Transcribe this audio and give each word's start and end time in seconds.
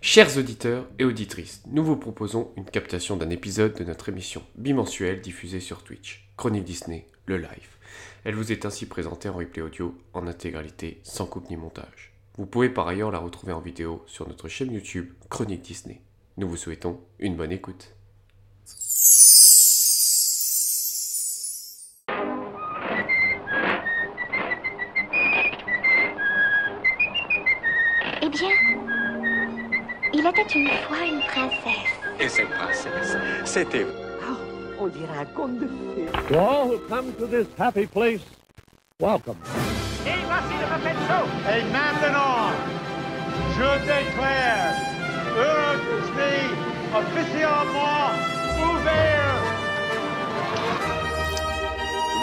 Chers 0.00 0.38
auditeurs 0.38 0.86
et 1.00 1.04
auditrices, 1.04 1.60
nous 1.66 1.84
vous 1.84 1.96
proposons 1.96 2.52
une 2.56 2.64
captation 2.64 3.16
d'un 3.16 3.30
épisode 3.30 3.74
de 3.74 3.82
notre 3.82 4.08
émission 4.08 4.44
bimensuelle 4.54 5.20
diffusée 5.20 5.58
sur 5.58 5.82
Twitch, 5.82 6.30
Chronique 6.36 6.62
Disney, 6.62 7.08
le 7.26 7.36
live. 7.36 7.76
Elle 8.22 8.36
vous 8.36 8.52
est 8.52 8.64
ainsi 8.64 8.86
présentée 8.86 9.28
en 9.28 9.34
replay 9.34 9.60
audio 9.60 9.98
en 10.12 10.28
intégralité, 10.28 11.00
sans 11.02 11.26
coupe 11.26 11.50
ni 11.50 11.56
montage. 11.56 12.12
Vous 12.36 12.46
pouvez 12.46 12.68
par 12.68 12.86
ailleurs 12.86 13.10
la 13.10 13.18
retrouver 13.18 13.52
en 13.52 13.60
vidéo 13.60 14.04
sur 14.06 14.28
notre 14.28 14.46
chaîne 14.46 14.72
YouTube 14.72 15.10
Chronique 15.30 15.62
Disney. 15.62 16.00
Nous 16.36 16.48
vous 16.48 16.56
souhaitons 16.56 17.00
une 17.18 17.34
bonne 17.34 17.50
écoute. 17.50 17.92
Princesse. 31.28 31.92
Et 32.20 32.28
cette 32.28 32.50
princesse, 32.50 33.16
c'était 33.44 33.86
ah, 34.22 34.36
On 34.80 34.86
dirait 34.88 35.18
un 35.20 35.24
conte 35.26 35.58
de 35.58 35.66
fées. 35.66 36.28
To 36.28 36.38
all 36.38 36.68
who 36.68 36.78
come 36.88 37.12
to 37.14 37.26
this 37.26 37.46
happy 37.58 37.86
place, 37.86 38.20
welcome. 39.00 39.36
Et 40.06 41.62
maintenant, 41.72 42.50
je 43.56 43.68
déclare 43.86 44.74
Euro 45.36 45.76
Disney 45.86 46.38
officiellement 46.94 48.10
ouvert. 48.62 49.28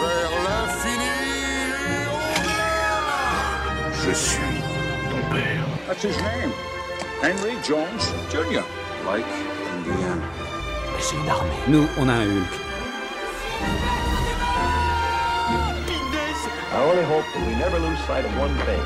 vers 0.00 0.30
l'infini. 0.46 1.16
Je 4.04 4.12
suis 4.12 4.60
ton 5.10 5.34
père. 5.34 5.66
That's 5.86 6.02
his 6.02 6.16
name. 6.18 6.52
Henry 7.22 7.56
Jones 7.62 8.12
Jr. 8.30 8.62
Like 9.06 9.24
Indiana. 9.86 10.20
C'est 10.98 11.14
une 11.14 11.28
armée. 11.28 11.50
Nous, 11.68 11.86
on 11.98 12.08
a 12.08 12.12
un 12.12 12.24
Hulk. 12.24 12.52
I 16.72 16.82
only 16.82 17.04
hope 17.04 17.24
that 17.32 17.46
we 17.46 17.54
never 17.54 17.78
lose 17.78 17.98
sight 18.00 18.24
of 18.24 18.36
one 18.36 18.52
thing. 18.66 18.82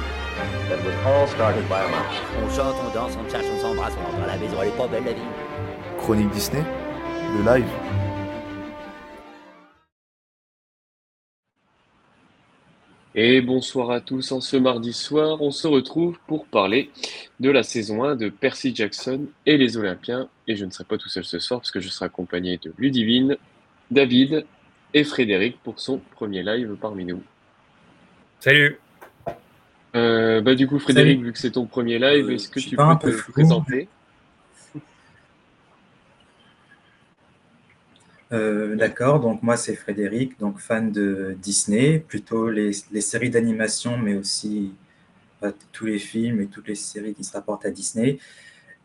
That 0.68 0.84
was 0.84 0.94
all 1.06 1.26
started 1.26 1.66
by 1.68 1.84
a 1.84 1.88
mouse. 1.88 2.20
On 2.42 2.50
chante, 2.50 2.76
on 2.84 2.92
danse, 2.92 3.16
on 3.16 3.28
cherche, 3.30 3.46
on 3.46 3.60
s'embrasse, 3.60 3.94
on 3.98 4.04
rentre 4.04 4.22
à 4.24 4.26
la 4.26 4.36
maison, 4.36 4.56
elle 4.60 4.68
est 4.68 4.76
pas 4.76 4.86
belle 4.86 5.04
la 5.04 5.12
vie. 5.14 5.22
Chronique 5.98 6.30
Disney, 6.30 6.64
le 7.36 7.42
live. 7.42 7.99
Et 13.16 13.40
bonsoir 13.40 13.90
à 13.90 14.00
tous, 14.00 14.30
en 14.30 14.40
ce 14.40 14.56
mardi 14.56 14.92
soir, 14.92 15.42
on 15.42 15.50
se 15.50 15.66
retrouve 15.66 16.18
pour 16.28 16.46
parler 16.46 16.90
de 17.40 17.50
la 17.50 17.64
saison 17.64 18.04
1 18.04 18.14
de 18.14 18.28
Percy 18.28 18.72
Jackson 18.74 19.26
et 19.46 19.56
les 19.56 19.76
Olympiens. 19.76 20.28
Et 20.46 20.54
je 20.54 20.64
ne 20.64 20.70
serai 20.70 20.84
pas 20.84 20.96
tout 20.96 21.08
seul 21.08 21.24
ce 21.24 21.40
soir 21.40 21.60
parce 21.60 21.72
que 21.72 21.80
je 21.80 21.88
serai 21.88 22.06
accompagné 22.06 22.58
de 22.62 22.72
Ludivine, 22.78 23.36
David 23.90 24.44
et 24.94 25.02
Frédéric 25.02 25.58
pour 25.64 25.80
son 25.80 26.00
premier 26.14 26.42
live 26.44 26.76
parmi 26.80 27.04
nous. 27.04 27.22
Salut. 28.38 28.78
Euh, 29.96 30.40
bah 30.40 30.54
du 30.54 30.68
coup 30.68 30.78
Frédéric, 30.78 31.16
Salut. 31.16 31.26
vu 31.26 31.32
que 31.32 31.38
c'est 31.40 31.50
ton 31.50 31.66
premier 31.66 31.98
live, 31.98 32.28
Euh, 32.30 32.34
est-ce 32.34 32.48
que 32.48 32.60
suis 32.60 32.70
tu 32.70 32.76
peux 32.76 32.82
te 33.10 33.30
présenter? 33.32 33.88
Euh, 38.32 38.76
D'accord, 38.76 39.18
donc 39.20 39.42
moi 39.42 39.56
c'est 39.56 39.74
Frédéric, 39.74 40.38
donc 40.38 40.58
fan 40.60 40.92
de 40.92 41.36
Disney, 41.40 41.98
plutôt 41.98 42.48
les, 42.48 42.72
séries 42.72 43.30
d'animation, 43.30 43.96
mais 43.98 44.14
aussi 44.14 44.72
euh, 45.42 45.50
tous 45.72 45.86
les 45.86 45.98
films 45.98 46.40
et 46.40 46.46
toutes 46.46 46.68
les 46.68 46.76
séries 46.76 47.14
qui 47.14 47.24
se 47.24 47.32
rapportent 47.32 47.66
à 47.66 47.70
Disney. 47.70 48.18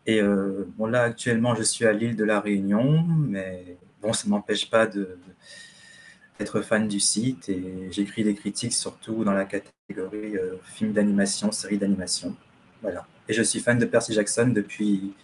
Et 0.06 0.20
euh, 0.20 0.66
bon 0.76 0.86
là 0.86 1.02
actuellement 1.02 1.54
je 1.54 1.62
suis 1.62 1.86
à 1.86 1.92
l'île 1.92 2.16
de 2.16 2.24
la 2.24 2.40
Réunion, 2.40 3.04
mais 3.04 3.76
bon 4.02 4.12
ça 4.12 4.28
m'empêche 4.28 4.68
pas 4.68 4.86
d'être 4.86 6.60
fan 6.62 6.88
du 6.88 7.00
site 7.00 7.48
et 7.48 7.88
j'écris 7.92 8.24
des 8.24 8.34
critiques 8.34 8.72
surtout 8.72 9.24
dans 9.24 9.32
la 9.32 9.44
catégorie 9.44 10.34
films 10.64 10.92
d'animation, 10.92 11.52
séries 11.52 11.78
d'animation. 11.78 12.34
Voilà. 12.82 13.06
Et 13.28 13.32
je 13.32 13.42
suis 13.42 13.60
fan 13.60 13.78
de 13.78 13.84
Percy 13.86 14.12
Jackson 14.12 14.48
depuis, 14.48 15.14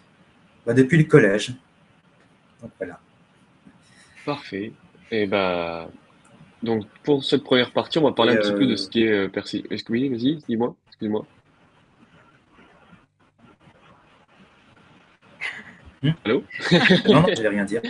bah, 0.66 0.74
depuis 0.74 0.98
le 0.98 1.04
collège. 1.04 1.54
Donc 2.60 2.70
voilà. 2.78 3.00
Parfait. 4.24 4.72
Et 5.10 5.26
bah 5.26 5.88
donc 6.62 6.86
pour 7.02 7.24
cette 7.24 7.42
première 7.42 7.72
partie, 7.72 7.98
on 7.98 8.04
va 8.04 8.12
parler 8.12 8.34
Et, 8.34 8.36
un 8.36 8.40
petit 8.40 8.52
peu 8.52 8.62
euh, 8.62 8.66
de 8.66 8.76
ce 8.76 8.88
qui 8.88 9.02
est 9.02 9.10
euh, 9.10 9.28
Percy. 9.28 9.64
Est-ce 9.70 9.84
que 9.84 9.92
oui, 9.92 10.08
vas-y, 10.08 10.36
dis-moi, 10.48 10.74
excuse-moi. 10.88 11.26
Hmm? 16.02 16.10
Allô? 16.24 16.44
Non, 17.08 17.22
non, 17.22 17.26
je 17.36 17.42
vais 17.42 17.48
rien 17.48 17.64
dire. 17.64 17.82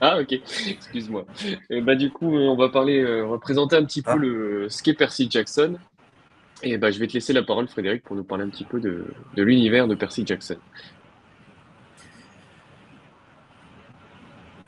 Ah 0.00 0.18
ok, 0.20 0.32
excuse-moi. 0.66 1.24
Et 1.70 1.80
bah 1.80 1.94
du 1.94 2.10
coup, 2.10 2.36
euh, 2.36 2.48
on 2.48 2.56
va 2.56 2.68
parler, 2.68 3.00
euh, 3.00 3.26
on 3.26 3.30
va 3.30 3.38
présenter 3.38 3.76
un 3.76 3.84
petit 3.84 4.02
peu 4.02 4.10
Ah. 4.12 4.16
le 4.16 4.68
ce 4.68 4.82
qu'est 4.82 4.94
Percy 4.94 5.28
Jackson. 5.30 5.76
Et 6.62 6.78
bah 6.78 6.90
je 6.90 6.98
vais 6.98 7.06
te 7.06 7.14
laisser 7.14 7.32
la 7.32 7.42
parole, 7.42 7.68
Frédéric, 7.68 8.02
pour 8.02 8.16
nous 8.16 8.24
parler 8.24 8.44
un 8.44 8.48
petit 8.48 8.64
peu 8.64 8.80
de, 8.80 9.06
de 9.34 9.42
l'univers 9.42 9.88
de 9.88 9.94
Percy 9.94 10.26
Jackson. 10.26 10.56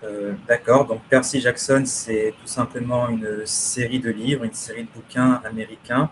Euh, 0.05 0.35
D'accord, 0.47 0.87
donc 0.87 1.03
Percy 1.09 1.41
Jackson, 1.41 1.83
c'est 1.85 2.33
tout 2.41 2.47
simplement 2.47 3.09
une 3.09 3.45
série 3.47 3.99
de 3.99 4.11
livres, 4.11 4.45
une 4.45 4.55
série 4.55 4.85
de 4.85 4.89
bouquins 4.95 5.41
américains 5.45 6.09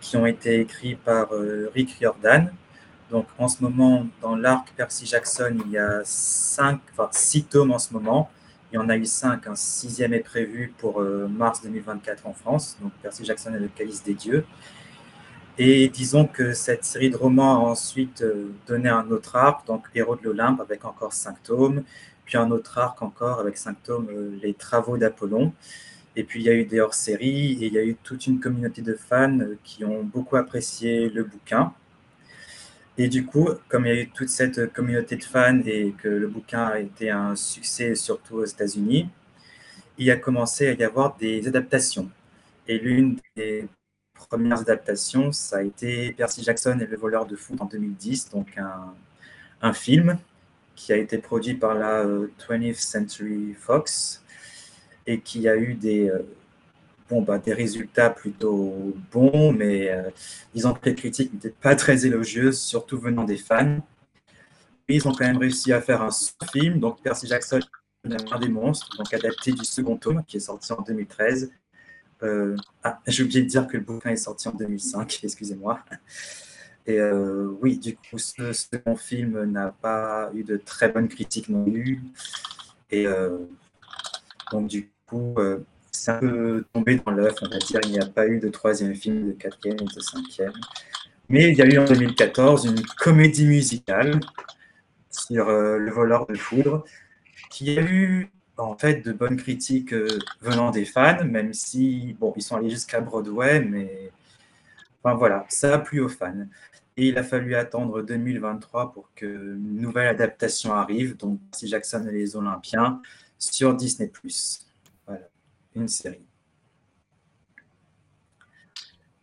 qui 0.00 0.16
ont 0.16 0.24
été 0.24 0.60
écrits 0.60 0.94
par 0.94 1.34
euh, 1.34 1.70
Rick 1.74 1.96
Riordan. 1.98 2.50
Donc 3.10 3.26
en 3.38 3.48
ce 3.48 3.62
moment, 3.62 4.06
dans 4.22 4.36
l'arc 4.36 4.72
Percy 4.74 5.04
Jackson, 5.04 5.54
il 5.66 5.72
y 5.72 5.78
a 5.78 6.00
cinq, 6.04 6.80
enfin, 6.92 7.08
six 7.12 7.44
tomes 7.44 7.72
en 7.72 7.78
ce 7.78 7.92
moment. 7.92 8.30
Il 8.72 8.76
y 8.76 8.78
en 8.78 8.88
a 8.88 8.96
eu 8.96 9.04
cinq, 9.04 9.46
un 9.48 9.56
sixième 9.56 10.14
est 10.14 10.20
prévu 10.20 10.72
pour 10.78 11.00
euh, 11.02 11.28
mars 11.28 11.60
2024 11.62 12.26
en 12.26 12.32
France. 12.32 12.78
Donc 12.80 12.92
Percy 13.02 13.24
Jackson 13.26 13.52
et 13.54 13.58
le 13.58 13.68
calice 13.68 14.02
des 14.02 14.14
dieux. 14.14 14.46
Et 15.58 15.90
disons 15.90 16.24
que 16.24 16.54
cette 16.54 16.84
série 16.84 17.10
de 17.10 17.16
romans 17.16 17.66
a 17.66 17.70
ensuite 17.70 18.24
donné 18.66 18.88
un 18.88 19.10
autre 19.10 19.36
arc, 19.36 19.66
donc 19.66 19.84
Héros 19.94 20.16
de 20.16 20.22
l'Olympe, 20.24 20.60
avec 20.60 20.86
encore 20.86 21.12
cinq 21.12 21.42
tomes 21.42 21.82
puis 22.30 22.38
un 22.38 22.52
autre 22.52 22.78
arc 22.78 23.02
encore 23.02 23.40
avec 23.40 23.56
cinq 23.56 23.76
euh, 23.88 24.38
Les 24.40 24.54
Travaux 24.54 24.96
d'Apollon. 24.96 25.52
Et 26.14 26.22
puis 26.22 26.40
il 26.40 26.46
y 26.46 26.48
a 26.48 26.54
eu 26.54 26.64
des 26.64 26.80
hors-séries 26.80 27.54
et 27.60 27.66
il 27.66 27.72
y 27.72 27.78
a 27.78 27.82
eu 27.84 27.96
toute 27.96 28.28
une 28.28 28.38
communauté 28.38 28.82
de 28.82 28.94
fans 28.94 29.40
euh, 29.40 29.58
qui 29.64 29.84
ont 29.84 30.04
beaucoup 30.04 30.36
apprécié 30.36 31.08
le 31.08 31.24
bouquin. 31.24 31.74
Et 32.98 33.08
du 33.08 33.26
coup, 33.26 33.48
comme 33.68 33.84
il 33.86 33.94
y 33.94 33.98
a 33.98 34.02
eu 34.02 34.10
toute 34.10 34.28
cette 34.28 34.72
communauté 34.72 35.16
de 35.16 35.24
fans 35.24 35.60
et 35.66 35.92
que 35.98 36.08
le 36.08 36.28
bouquin 36.28 36.66
a 36.66 36.78
été 36.78 37.10
un 37.10 37.34
succès 37.34 37.96
surtout 37.96 38.36
aux 38.36 38.44
États-Unis, 38.44 39.08
il 39.98 40.08
a 40.10 40.16
commencé 40.16 40.68
à 40.68 40.72
y 40.72 40.84
avoir 40.84 41.16
des 41.16 41.48
adaptations. 41.48 42.08
Et 42.68 42.78
l'une 42.78 43.18
des 43.36 43.66
premières 44.14 44.60
adaptations, 44.60 45.32
ça 45.32 45.58
a 45.58 45.62
été 45.62 46.12
Percy 46.12 46.44
Jackson 46.44 46.78
et 46.80 46.86
le 46.86 46.96
voleur 46.96 47.26
de 47.26 47.34
foot 47.34 47.60
en 47.60 47.64
2010, 47.64 48.30
donc 48.30 48.56
un 49.62 49.72
film 49.72 50.18
qui 50.80 50.94
a 50.94 50.96
été 50.96 51.18
produit 51.18 51.54
par 51.54 51.74
la 51.74 52.04
euh, 52.06 52.32
20th 52.48 52.80
Century 52.80 53.52
Fox 53.52 54.22
et 55.06 55.20
qui 55.20 55.46
a 55.46 55.54
eu 55.54 55.74
des, 55.74 56.08
euh, 56.08 56.22
bon, 57.10 57.20
bah, 57.20 57.38
des 57.38 57.52
résultats 57.52 58.08
plutôt 58.08 58.94
bons, 59.12 59.52
mais 59.52 59.90
euh, 59.90 60.08
disons 60.54 60.72
que 60.72 60.88
les 60.88 60.94
critiques 60.94 61.34
n'étaient 61.34 61.50
pas 61.50 61.76
très 61.76 62.06
élogieuses, 62.06 62.58
surtout 62.58 62.98
venant 62.98 63.24
des 63.24 63.36
fans. 63.36 63.80
Ils 64.88 65.06
ont 65.06 65.12
quand 65.12 65.26
même 65.26 65.36
réussi 65.36 65.70
à 65.72 65.82
faire 65.82 66.00
un 66.00 66.10
film, 66.50 66.80
donc 66.80 67.02
Percy 67.02 67.26
Jackson, 67.26 67.60
la 68.04 68.16
main 68.30 68.38
des 68.38 68.48
monstres, 68.48 68.88
donc 68.96 69.12
adapté 69.12 69.52
du 69.52 69.64
second 69.64 69.98
tome 69.98 70.24
qui 70.26 70.38
est 70.38 70.40
sorti 70.40 70.72
en 70.72 70.80
2013. 70.80 71.52
Euh, 72.22 72.56
ah, 72.82 73.00
j'ai 73.06 73.22
oublié 73.22 73.42
de 73.42 73.48
dire 73.48 73.66
que 73.66 73.76
le 73.76 73.82
bouquin 73.82 74.10
est 74.10 74.16
sorti 74.16 74.48
en 74.48 74.52
2005, 74.52 75.20
excusez-moi. 75.24 75.80
Et 76.90 76.98
euh, 76.98 77.46
oui, 77.62 77.78
du 77.78 77.94
coup, 77.94 78.18
ce 78.18 78.52
second 78.52 78.96
film 78.96 79.44
n'a 79.44 79.68
pas 79.68 80.28
eu 80.34 80.42
de 80.42 80.56
très 80.56 80.88
bonnes 80.88 81.06
critiques 81.06 81.48
non 81.48 81.64
plus. 81.64 82.02
Et 82.90 83.06
euh, 83.06 83.38
donc, 84.50 84.66
du 84.66 84.90
coup, 85.06 85.34
euh, 85.38 85.58
c'est 85.92 86.10
un 86.10 86.18
peu 86.18 86.64
tombé 86.72 86.96
dans 86.96 87.12
l'œuf, 87.12 87.36
on 87.42 87.48
va 87.48 87.58
dire. 87.58 87.78
Il 87.84 87.92
n'y 87.92 88.00
a 88.00 88.06
pas 88.06 88.26
eu 88.26 88.40
de 88.40 88.48
troisième 88.48 88.96
film, 88.96 89.28
de 89.28 89.32
quatrième 89.32 89.78
et 89.80 89.84
de 89.84 90.00
cinquième. 90.00 90.52
Mais 91.28 91.50
il 91.52 91.56
y 91.56 91.62
a 91.62 91.66
eu 91.66 91.78
en 91.78 91.84
2014 91.84 92.66
une 92.66 92.82
comédie 92.98 93.46
musicale 93.46 94.18
sur 95.10 95.48
euh, 95.48 95.78
Le 95.78 95.92
voleur 95.92 96.26
de 96.26 96.34
foudre 96.34 96.84
qui 97.50 97.78
a 97.78 97.82
eu 97.82 98.32
en 98.56 98.76
fait 98.76 99.06
de 99.06 99.12
bonnes 99.12 99.36
critiques 99.36 99.94
venant 100.40 100.72
des 100.72 100.84
fans, 100.84 101.24
même 101.24 101.54
si, 101.54 102.16
bon, 102.18 102.32
ils 102.36 102.42
sont 102.42 102.56
allés 102.56 102.68
jusqu'à 102.68 103.00
Broadway, 103.00 103.60
mais 103.60 104.10
enfin 105.02 105.14
voilà, 105.16 105.46
ça 105.48 105.74
a 105.74 105.78
plu 105.78 106.00
aux 106.00 106.08
fans. 106.08 106.46
Et 107.00 107.08
il 107.08 107.16
a 107.16 107.22
fallu 107.22 107.54
attendre 107.54 108.02
2023 108.02 108.92
pour 108.92 109.10
qu'une 109.14 109.80
nouvelle 109.80 110.06
adaptation 110.08 110.74
arrive, 110.74 111.16
donc 111.16 111.40
Percy 111.50 111.66
Jackson 111.66 112.06
et 112.06 112.12
les 112.12 112.36
Olympiens, 112.36 113.00
sur 113.38 113.74
Disney+. 113.74 114.12
Voilà, 115.06 115.26
une 115.74 115.88
série. 115.88 116.20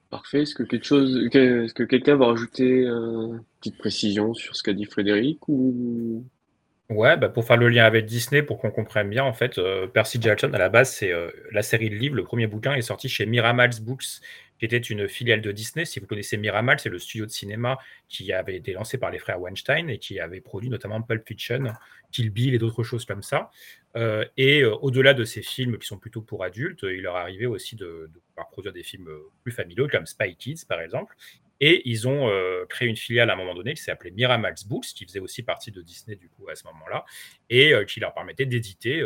Parfait. 0.10 0.42
Est-ce 0.42 0.56
que 0.56 0.64
quelque 0.64 0.86
chose, 0.86 1.30
que- 1.32 1.66
est-ce 1.66 1.74
que 1.76 1.84
quelqu'un 1.84 2.16
va 2.16 2.26
rajouter 2.26 2.84
euh, 2.88 3.28
une 3.28 3.44
petite 3.60 3.78
précision 3.78 4.34
sur 4.34 4.56
ce 4.56 4.64
qu'a 4.64 4.74
dit 4.74 4.86
Frédéric 4.86 5.48
ou? 5.48 6.26
Ouais, 6.90 7.18
bah, 7.18 7.28
pour 7.28 7.44
faire 7.46 7.58
le 7.58 7.68
lien 7.68 7.84
avec 7.84 8.06
Disney, 8.06 8.42
pour 8.42 8.60
qu'on 8.60 8.72
comprenne 8.72 9.10
bien, 9.10 9.24
en 9.26 9.34
fait, 9.34 9.58
euh, 9.58 9.88
Percy 9.88 10.20
Jackson, 10.22 10.52
à 10.54 10.58
la 10.58 10.70
base, 10.70 10.90
c'est 10.94 11.12
euh, 11.12 11.30
la 11.52 11.62
série 11.62 11.90
de 11.90 11.96
livres. 11.96 12.16
Le 12.16 12.24
premier 12.24 12.48
bouquin 12.48 12.74
est 12.76 12.82
sorti 12.82 13.10
chez 13.10 13.26
Miramax 13.26 13.82
Books, 13.82 14.22
qui 14.60 14.66
était 14.66 14.78
une 14.78 15.08
filiale 15.08 15.42
de 15.42 15.52
Disney. 15.52 15.86
Si 15.86 16.00
vous 16.00 16.08
connaissez 16.08 16.38
Miramax, 16.38 16.84
c'est 16.84 16.90
le 16.90 17.00
studio 17.00 17.26
de 17.26 17.32
cinéma 17.32 17.78
qui 18.10 18.32
avait 18.34 18.56
été 18.56 18.74
lancé 18.74 18.98
par 18.98 19.12
les 19.12 19.20
frères 19.20 19.40
Weinstein 19.40 19.90
et 19.90 20.00
qui 20.00 20.20
avait 20.20 20.42
produit 20.42 20.70
notamment 20.70 21.02
Pulp 21.02 21.28
Fiction, 21.28 21.74
Kill 22.12 22.30
Bill 22.30 22.54
et 22.54 22.58
d'autres 22.58 22.84
choses 22.84 23.06
comme 23.06 23.24
ça. 23.24 23.52
Euh, 23.98 24.26
et 24.38 24.62
euh, 24.62 24.76
au-delà 24.76 25.14
de 25.14 25.26
ces 25.26 25.42
films 25.42 25.78
qui 25.80 25.88
sont 25.88 25.98
plutôt 25.98 26.22
pour 26.22 26.44
adultes, 26.44 26.84
il 26.84 27.02
leur 27.02 27.16
arrivait 27.16 27.48
aussi 27.48 27.76
de, 27.76 28.10
pouvoir 28.30 28.50
produire 28.50 28.74
des 28.74 28.84
films 28.84 29.08
euh, 29.08 29.32
plus 29.44 29.52
familiaux, 29.52 29.88
comme 29.88 30.06
Spy 30.06 30.36
Kids, 30.36 30.66
par 30.68 30.82
exemple. 30.82 31.16
Et 31.60 31.90
ils 31.90 32.08
ont 32.08 32.30
créé 32.70 32.88
une 32.88 32.96
filiale 32.96 33.32
à 33.32 33.34
un 33.34 33.36
moment 33.36 33.56
donné 33.56 33.74
qui 33.74 33.82
s'appelait 33.82 34.12
Miramax 34.12 34.66
Books, 34.66 34.86
qui 34.94 35.06
faisait 35.06 35.20
aussi 35.20 35.42
partie 35.42 35.72
de 35.72 35.82
Disney 35.82 36.16
du 36.16 36.30
coup 36.30 36.48
à 36.50 36.56
ce 36.56 36.64
moment-là, 36.66 37.04
et 37.50 37.74
qui 37.88 38.00
leur 38.00 38.14
permettait 38.14 38.46
d'éditer 38.46 39.04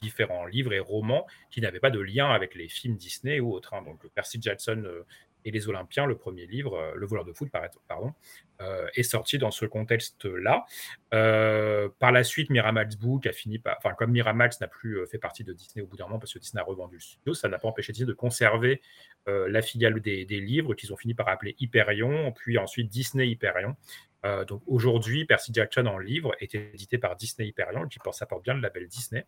différents 0.00 0.46
livres 0.46 0.72
et 0.72 0.78
romans 0.78 1.26
qui 1.50 1.60
n'avaient 1.60 1.78
pas 1.78 1.90
de 1.90 2.00
lien 2.00 2.30
avec 2.30 2.54
les 2.54 2.70
films 2.70 2.96
Disney 2.96 3.38
ou 3.38 3.52
autres. 3.52 3.74
hein. 3.74 3.82
Donc 3.82 4.00
Percy 4.14 4.38
Jackson 4.40 4.82
et 5.44 5.50
les 5.50 5.68
Olympiens, 5.68 6.06
le 6.06 6.16
premier 6.16 6.46
livre, 6.46 6.74
euh, 6.74 6.92
Le 6.94 7.06
voleur 7.06 7.24
de 7.24 7.32
foot, 7.32 7.50
par- 7.50 7.68
pardon, 7.88 8.12
euh, 8.60 8.86
est 8.94 9.02
sorti 9.02 9.38
dans 9.38 9.50
ce 9.50 9.64
contexte-là. 9.64 10.64
Euh, 11.14 11.88
par 11.98 12.12
la 12.12 12.24
suite, 12.24 12.50
Miramax 12.50 12.96
Book 12.96 13.26
a 13.26 13.32
fini 13.32 13.58
par. 13.58 13.76
Enfin, 13.78 13.94
comme 13.94 14.12
Miramax 14.12 14.60
n'a 14.60 14.68
plus 14.68 15.06
fait 15.06 15.18
partie 15.18 15.44
de 15.44 15.52
Disney 15.52 15.82
au 15.82 15.86
bout 15.86 15.96
d'un 15.96 16.04
moment 16.04 16.18
parce 16.18 16.34
que 16.34 16.38
Disney 16.38 16.60
a 16.60 16.64
revendu 16.64 16.96
le 16.96 17.00
studio, 17.00 17.34
ça 17.34 17.48
n'a 17.48 17.58
pas 17.58 17.68
empêché 17.68 17.92
Disney 17.92 18.08
de 18.08 18.12
conserver 18.12 18.80
la 19.26 19.62
filiale 19.62 20.00
des, 20.00 20.24
livres 20.24 20.74
qu'ils 20.74 20.92
ont 20.92 20.96
fini 20.96 21.14
par 21.14 21.28
appeler 21.28 21.54
Hyperion, 21.60 22.32
puis 22.32 22.58
ensuite 22.58 22.88
Disney 22.88 23.28
Hyperion. 23.28 23.76
Donc 24.48 24.62
aujourd'hui, 24.66 25.24
Percy 25.24 25.52
Jackson 25.54 25.86
en 25.86 25.98
livre 25.98 26.34
est 26.40 26.54
édité 26.54 26.98
par 26.98 27.16
Disney 27.16 27.48
Hyperion, 27.48 27.86
qui 27.86 27.98
porte, 28.00 28.16
ça 28.16 28.26
porte 28.26 28.42
bien 28.42 28.54
le 28.54 28.60
label 28.60 28.88
Disney. 28.88 29.24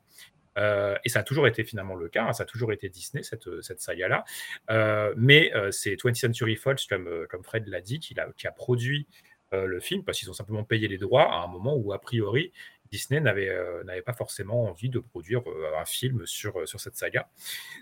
Euh, 0.58 0.96
et 1.04 1.08
ça 1.08 1.20
a 1.20 1.22
toujours 1.22 1.46
été 1.46 1.64
finalement 1.64 1.94
le 1.94 2.08
cas, 2.08 2.24
hein, 2.24 2.32
ça 2.32 2.42
a 2.42 2.46
toujours 2.46 2.72
été 2.72 2.88
Disney, 2.88 3.22
cette, 3.22 3.62
cette 3.62 3.80
saga-là. 3.80 4.24
Euh, 4.70 5.14
mais 5.16 5.54
euh, 5.54 5.70
c'est 5.70 5.94
20th 5.94 6.14
Century 6.14 6.56
Fox, 6.56 6.86
comme, 6.86 7.06
euh, 7.08 7.26
Fred 7.42 7.66
l'a 7.68 7.80
dit, 7.80 7.98
qui 7.98 8.14
a, 8.18 8.52
produit 8.52 9.06
euh, 9.52 9.66
le 9.66 9.80
film, 9.80 10.04
parce 10.04 10.18
qu'ils 10.18 10.30
ont 10.30 10.34
simplement 10.34 10.64
payé 10.64 10.88
les 10.88 10.98
droits 10.98 11.32
à 11.32 11.42
un 11.44 11.46
moment 11.46 11.74
où, 11.74 11.92
a 11.92 12.00
priori, 12.00 12.52
Disney 12.92 13.20
n'avait 13.20 13.48
euh, 13.48 14.02
pas 14.04 14.12
forcément 14.12 14.64
envie 14.64 14.90
de 14.90 14.98
produire 14.98 15.42
euh, 15.48 15.80
un 15.80 15.86
film 15.86 16.26
sur, 16.26 16.60
euh, 16.60 16.66
sur 16.66 16.78
cette 16.78 16.94
saga, 16.94 17.28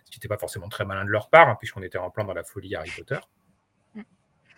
ce 0.04 0.10
qui 0.10 0.18
n'était 0.18 0.28
pas 0.28 0.38
forcément 0.38 0.68
très 0.68 0.84
malin 0.84 1.04
de 1.04 1.10
leur 1.10 1.28
part, 1.28 1.48
hein, 1.48 1.56
puisqu'on 1.58 1.82
était 1.82 1.98
en 1.98 2.10
plein 2.10 2.24
dans 2.24 2.32
la 2.32 2.44
folie 2.44 2.76
Harry 2.76 2.90
Potter. 2.96 3.18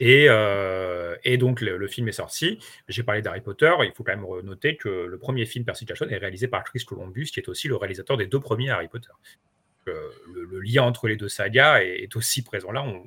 Et, 0.01 0.27
euh, 0.29 1.17
et 1.25 1.37
donc 1.37 1.61
le, 1.61 1.87
film 1.87 2.09
est 2.09 2.13
sorti. 2.13 2.59
J'ai 2.89 3.03
parlé 3.03 3.23
d'Harry 3.23 3.41
Potter. 3.41 3.73
Il 3.85 3.93
faut 3.93 4.03
quand 4.03 4.17
même 4.17 4.27
noter 4.45 4.77
que 4.77 4.89
le 4.89 5.19
premier 5.19 5.47
film 5.47 5.65
Percy 5.65 5.87
Jackson 5.87 6.09
est 6.09 6.19
réalisé 6.19 6.49
par 6.49 6.65
Chris 6.65 6.85
Columbus, 6.87 7.27
qui 7.27 7.41
est 7.41 7.49
aussi 7.49 7.69
le 7.69 7.77
réalisateur 7.77 8.17
des 8.17 8.27
deux 8.27 8.41
premiers 8.41 8.71
Harry 8.71 8.89
Potter. 8.89 9.13
Euh, 9.89 10.11
le, 10.33 10.61
lien 10.61 10.83
entre 10.83 11.09
les 11.09 11.17
deux 11.17 11.29
sagas 11.29 11.81
est, 11.83 12.15
aussi 12.15 12.43
présent 12.43 12.71
là. 12.71 12.83
On, 12.83 13.05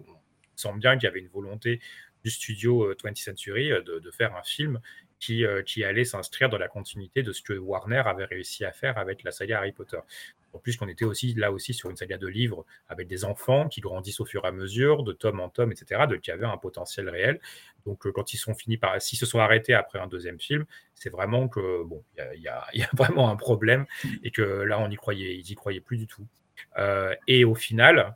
sent 0.58 0.74
bien 0.78 0.96
qu'il 0.96 1.04
y 1.04 1.08
avait 1.08 1.20
une 1.20 1.28
volonté 1.28 1.82
du 2.24 2.30
studio 2.30 2.86
euh, 2.86 2.96
20th 2.96 3.22
Century 3.22 3.74
euh, 3.74 3.82
de, 3.82 4.00
de 4.00 4.12
faire 4.12 4.34
un 4.36 4.44
film 4.44 4.80
qui 5.20 5.44
allait 5.84 6.06
s'inscrire 6.06 6.50
dans 6.50 6.60
la 6.60 6.68
continuité 6.68 7.24
de 7.24 7.32
ce 7.32 7.42
que 7.42 7.54
Warner 7.54 8.04
avait 8.06 8.26
réussi 8.26 8.64
à 8.64 8.72
faire 8.72 9.00
avec 9.00 9.24
la 9.24 9.32
saga 9.32 9.58
Harry 9.58 9.72
Potter. 9.72 9.98
En 10.56 10.60
plus 10.60 10.78
qu'on 10.78 10.88
était 10.88 11.06
aussi 11.06 11.34
là 11.34 11.52
aussi 11.52 11.74
sur 11.74 11.90
une 11.90 11.98
saga 11.98 12.18
de 12.18 12.28
livres 12.28 12.66
avec 12.88 13.08
des 13.08 13.26
enfants 13.26 13.68
qui 13.68 13.82
grandissent 13.82 14.22
au 14.22 14.26
fur 14.26 14.46
et 14.46 14.48
à 14.48 14.52
mesure, 14.52 15.04
de 15.04 15.12
tome 15.12 15.40
en 15.42 15.50
tome, 15.50 15.72
etc., 15.72 16.04
de, 16.10 16.16
qui 16.16 16.32
avaient 16.32 16.46
un 16.46 16.58
potentiel 16.58 17.10
réel. 17.10 17.40
Donc 17.86 18.08
euh, 18.08 18.12
quand 18.12 18.34
ils 18.34 18.38
sont 18.38 18.56
finis 18.56 18.78
par, 18.78 19.00
s'ils 19.02 19.20
se 19.20 19.26
sont 19.26 19.40
arrêtés 19.40 19.74
après 19.74 20.00
un 20.00 20.08
deuxième 20.08 20.40
film, 20.40 20.66
c'est 20.94 21.10
vraiment 21.10 21.48
que 21.48 21.84
bon, 21.84 22.04
il 22.18 22.40
y, 22.40 22.44
y, 22.80 22.84
a 22.84 22.90
vraiment 22.94 23.30
un 23.30 23.36
problème 23.36 23.86
et 24.24 24.32
que 24.32 24.42
là 24.42 24.80
on 24.80 24.90
y 24.90 24.96
croyait, 24.96 25.36
ils 25.36 25.52
y 25.52 25.56
croyaient 25.56 25.82
plus 25.82 25.98
du 25.98 26.08
tout. 26.08 26.26
Euh, 26.78 27.14
et 27.28 27.46
au 27.46 27.56
final, 27.56 28.16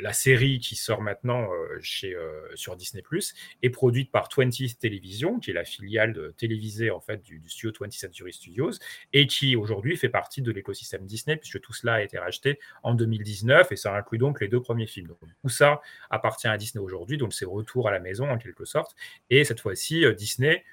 la 0.00 0.12
série 0.12 0.58
qui 0.58 0.76
sort 0.76 1.02
maintenant 1.02 1.50
euh, 1.52 1.78
chez, 1.80 2.14
euh, 2.14 2.48
sur 2.54 2.76
Disney 2.76 3.02
Plus 3.02 3.34
est 3.62 3.70
produite 3.70 4.10
par 4.10 4.28
20th 4.28 4.78
Television, 4.78 5.38
qui 5.38 5.50
est 5.50 5.54
la 5.54 5.64
filiale 5.64 6.12
de, 6.12 6.34
télévisée 6.36 6.90
en 6.90 7.00
fait 7.00 7.22
du, 7.22 7.42
studio 7.46 7.70
20th 7.70 7.98
Century 7.98 8.32
Studios, 8.32 8.72
et 9.12 9.26
qui 9.26 9.56
aujourd'hui 9.56 9.96
fait 9.96 10.08
partie 10.08 10.42
de 10.42 10.50
l'écosystème 10.50 11.06
Disney, 11.06 11.36
puisque 11.36 11.60
tout 11.60 11.72
cela 11.72 11.94
a 11.94 12.02
été 12.02 12.18
racheté 12.18 12.58
en 12.82 12.94
2019, 12.94 13.70
et 13.72 13.76
ça 13.76 13.94
inclut 13.94 14.18
donc 14.18 14.40
les 14.40 14.48
deux 14.48 14.60
premiers 14.60 14.86
films. 14.86 15.14
Tout 15.42 15.48
ça 15.48 15.80
appartient 16.10 16.48
à 16.48 16.56
Disney 16.56 16.82
aujourd'hui, 16.82 17.16
donc 17.16 17.32
c'est 17.32 17.44
retour 17.44 17.88
à 17.88 17.90
la 17.90 18.00
maison 18.00 18.28
en 18.28 18.38
quelque 18.38 18.64
sorte. 18.64 18.94
Et 19.28 19.44
cette 19.44 19.60
fois-ci, 19.60 20.04
euh, 20.04 20.12
Disney 20.12 20.64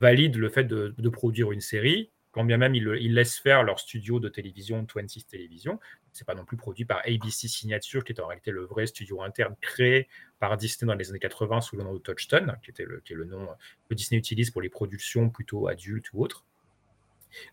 valide 0.00 0.36
le 0.36 0.48
fait 0.48 0.64
de, 0.64 1.08
produire 1.08 1.52
une 1.52 1.60
série 1.60 2.10
quand 2.32 2.44
bien 2.44 2.56
même 2.56 2.74
ils, 2.74 3.14
laissent 3.14 3.38
faire 3.38 3.62
leur 3.62 3.78
studio 3.78 4.18
de 4.18 4.28
télévision 4.28 4.82
20th 4.82 5.24
Television. 5.26 5.78
C'est 6.14 6.26
pas 6.26 6.34
non 6.34 6.44
plus 6.44 6.56
produit 6.56 6.84
par 6.84 7.02
ABC 7.04 7.48
Signature, 7.48 8.04
qui 8.04 8.12
est 8.12 8.20
en 8.20 8.26
réalité 8.26 8.52
le 8.52 8.64
vrai 8.64 8.86
studio 8.86 9.22
interne 9.22 9.54
créé 9.60 10.08
par 10.38 10.56
Disney 10.56 10.88
dans 10.88 10.94
les 10.94 11.10
années 11.10 11.18
80 11.18 11.60
sous 11.60 11.76
le 11.76 11.82
nom 11.82 11.92
de 11.92 11.98
Touchstone, 11.98 12.56
qui, 12.62 12.70
est 12.70 13.14
le 13.14 13.24
nom 13.24 13.48
que 13.88 13.94
Disney 13.94 14.18
utilise 14.18 14.50
pour 14.50 14.62
les 14.62 14.68
productions 14.68 15.28
plutôt 15.28 15.66
adultes 15.68 16.12
ou 16.12 16.22
autres. 16.22 16.44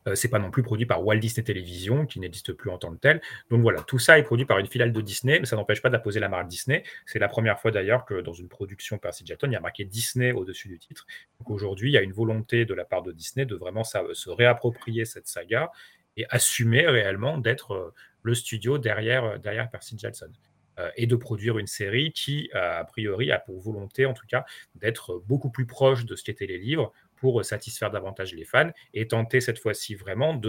Euh, 0.08 0.16
c'est 0.16 0.30
pas 0.30 0.40
non 0.40 0.52
plus 0.52 0.64
produit 0.64 0.86
par 0.86 1.04
Walt 1.06 1.18
Disney 1.18 1.44
Television, 1.44 2.06
qui 2.06 2.20
n'existe 2.20 2.54
plus 2.54 2.70
en 2.70 2.78
tant 2.78 2.92
que 2.92 3.00
tel. 3.00 3.22
Donc 3.50 3.62
voilà, 3.62 3.82
tout 3.82 4.00
ça 4.00 4.20
est 4.20 4.24
produit 4.24 4.46
par 4.46 4.60
une 4.60 4.68
filiale 4.68 4.92
de 4.92 5.02
Disney, 5.02 5.40
mais 5.40 5.46
ça 5.46 5.56
n'empêche 5.56 5.82
pas 5.82 5.90
d'apposer 5.90 6.20
la 6.20 6.30
marque 6.30 6.48
Disney. 6.48 6.84
C'est 7.06 7.20
la 7.20 7.28
première 7.28 7.60
fois 7.60 7.72
d'ailleurs 7.72 8.06
que 8.06 8.22
dans 8.22 8.34
une 8.34 8.48
production 8.48 8.98
Percy 8.98 9.26
Jackson, 9.26 9.48
il 9.48 9.54
y 9.54 9.56
a 9.56 9.60
marqué 9.60 9.86
Disney 9.86 10.32
au-dessus 10.32 10.68
du 10.68 10.80
titre. 10.80 11.06
Donc 11.40 11.50
aujourd'hui, 11.50 11.90
il 11.90 11.94
y 11.94 11.98
a 11.98 12.02
une 12.02 12.14
volonté 12.14 12.66
de 12.66 12.74
la 12.74 12.86
part 12.86 13.02
de 13.02 13.12
Disney 13.12 13.46
de 13.46 13.56
vraiment 13.56 13.84
se 13.84 14.30
réapproprier 14.30 15.06
cette 15.06 15.28
saga 15.28 15.72
et 16.18 16.26
assumer 16.30 16.86
réellement 16.88 17.38
d'être 17.38 17.72
euh, 17.72 17.94
le 18.24 18.36
studio 18.36 18.78
derrière, 18.78 19.40
derrière 19.40 19.70
Percy 19.70 19.98
Jackson. 19.98 20.32
Euh, 20.80 20.90
et 20.96 21.06
de 21.06 21.18
produire 21.18 21.58
une 21.58 21.68
série 21.68 22.14
qui, 22.14 22.50
a 22.54 22.86
priori, 22.86 23.30
a 23.32 23.40
pour 23.40 23.60
volonté, 23.60 24.06
en 24.06 24.14
tout 24.14 24.26
cas, 24.26 24.46
d'être 24.76 25.22
beaucoup 25.28 25.50
plus 25.50 25.66
proche 25.66 26.06
de 26.06 26.16
ce 26.16 26.24
qu'étaient 26.24 26.46
les 26.46 26.58
livres 26.58 26.94
pour 27.18 27.44
satisfaire 27.44 27.92
davantage 27.92 28.34
les 28.34 28.46
fans 28.46 28.72
et 28.94 29.08
tenter 29.08 29.42
cette 29.42 29.60
fois-ci 29.60 29.96
vraiment 29.96 30.40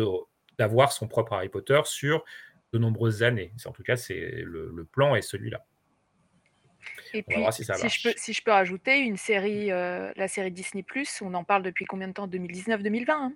d'avoir 0.58 0.92
son 0.92 1.08
propre 1.08 1.32
Harry 1.32 1.48
Potter 1.48 1.80
sur 1.84 2.24
de 2.72 2.78
nombreuses 2.78 3.22
années. 3.22 3.52
En 3.66 3.72
tout 3.72 3.82
cas, 3.82 3.96
c'est 3.96 4.42
le, 4.44 4.70
le, 4.74 4.84
plan 4.84 5.14
est 5.14 5.22
celui-là. 5.22 5.66
Et 7.14 7.22
puis, 7.22 7.36
si, 7.50 7.64
si, 7.64 7.88
je 7.88 8.02
peux, 8.02 8.14
si, 8.16 8.32
je 8.32 8.42
peux, 8.42 8.50
rajouter 8.52 8.98
une 8.98 9.16
série, 9.16 9.70
euh, 9.70 10.12
la 10.16 10.28
série 10.28 10.50
Disney 10.50 10.84
on 11.20 11.34
en 11.34 11.44
parle 11.44 11.62
depuis 11.62 11.84
combien 11.84 12.08
de 12.08 12.12
temps? 12.12 12.26
2019-2020 12.26 13.10
hein? 13.10 13.32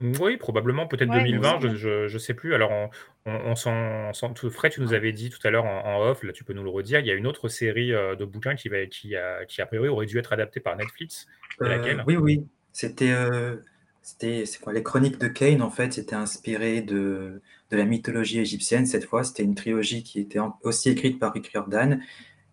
Oui, 0.00 0.38
probablement, 0.38 0.86
peut-être 0.86 1.10
ouais, 1.10 1.24
2020, 1.24 1.74
je 1.76 2.12
ne 2.12 2.18
sais 2.18 2.32
plus. 2.32 2.54
Alors, 2.54 2.70
on, 2.70 2.88
on, 3.26 3.50
on 3.50 3.54
s'en. 3.54 4.34
Fred, 4.50 4.72
tu 4.72 4.80
nous 4.80 4.94
avais 4.94 5.12
dit 5.12 5.28
tout 5.28 5.46
à 5.46 5.50
l'heure 5.50 5.66
en, 5.66 5.84
en, 5.84 6.08
off, 6.08 6.22
là, 6.22 6.32
tu 6.32 6.42
peux 6.42 6.54
nous 6.54 6.64
le 6.64 6.70
redire, 6.70 7.00
il 7.00 7.06
y 7.06 7.10
a 7.10 7.14
une 7.14 7.26
autre 7.26 7.48
série 7.48 7.92
euh, 7.92 8.16
de 8.16 8.24
bouquins 8.24 8.54
qui, 8.54 8.70
va, 8.70 8.86
qui, 8.86 9.14
a, 9.14 9.44
qui, 9.44 9.60
a 9.60 9.66
priori, 9.66 9.88
aurait 9.88 10.06
dû 10.06 10.18
être 10.18 10.32
adaptée 10.32 10.60
par 10.60 10.76
Netflix. 10.76 11.26
Euh, 11.60 11.68
laquelle? 11.68 12.02
oui, 12.06 12.16
oui. 12.16 12.46
C'était. 12.72 13.10
Euh, 13.10 13.56
c'était 14.02 14.46
c'est 14.46 14.60
quoi? 14.60 14.72
Les 14.72 14.82
chroniques 14.82 15.18
de 15.18 15.28
Kane 15.28 15.60
en 15.60 15.70
fait 15.70 15.92
c'était 15.92 16.14
inspiré 16.14 16.80
de, 16.80 17.42
de 17.70 17.76
la 17.76 17.84
mythologie 17.84 18.40
égyptienne 18.40 18.86
cette 18.86 19.04
fois 19.04 19.24
c'était 19.24 19.42
une 19.42 19.54
trilogie 19.54 20.02
qui 20.02 20.20
était 20.20 20.38
en, 20.38 20.58
aussi 20.62 20.88
écrite 20.88 21.18
par 21.18 21.34
Rick 21.34 21.48
Riordan 21.48 22.00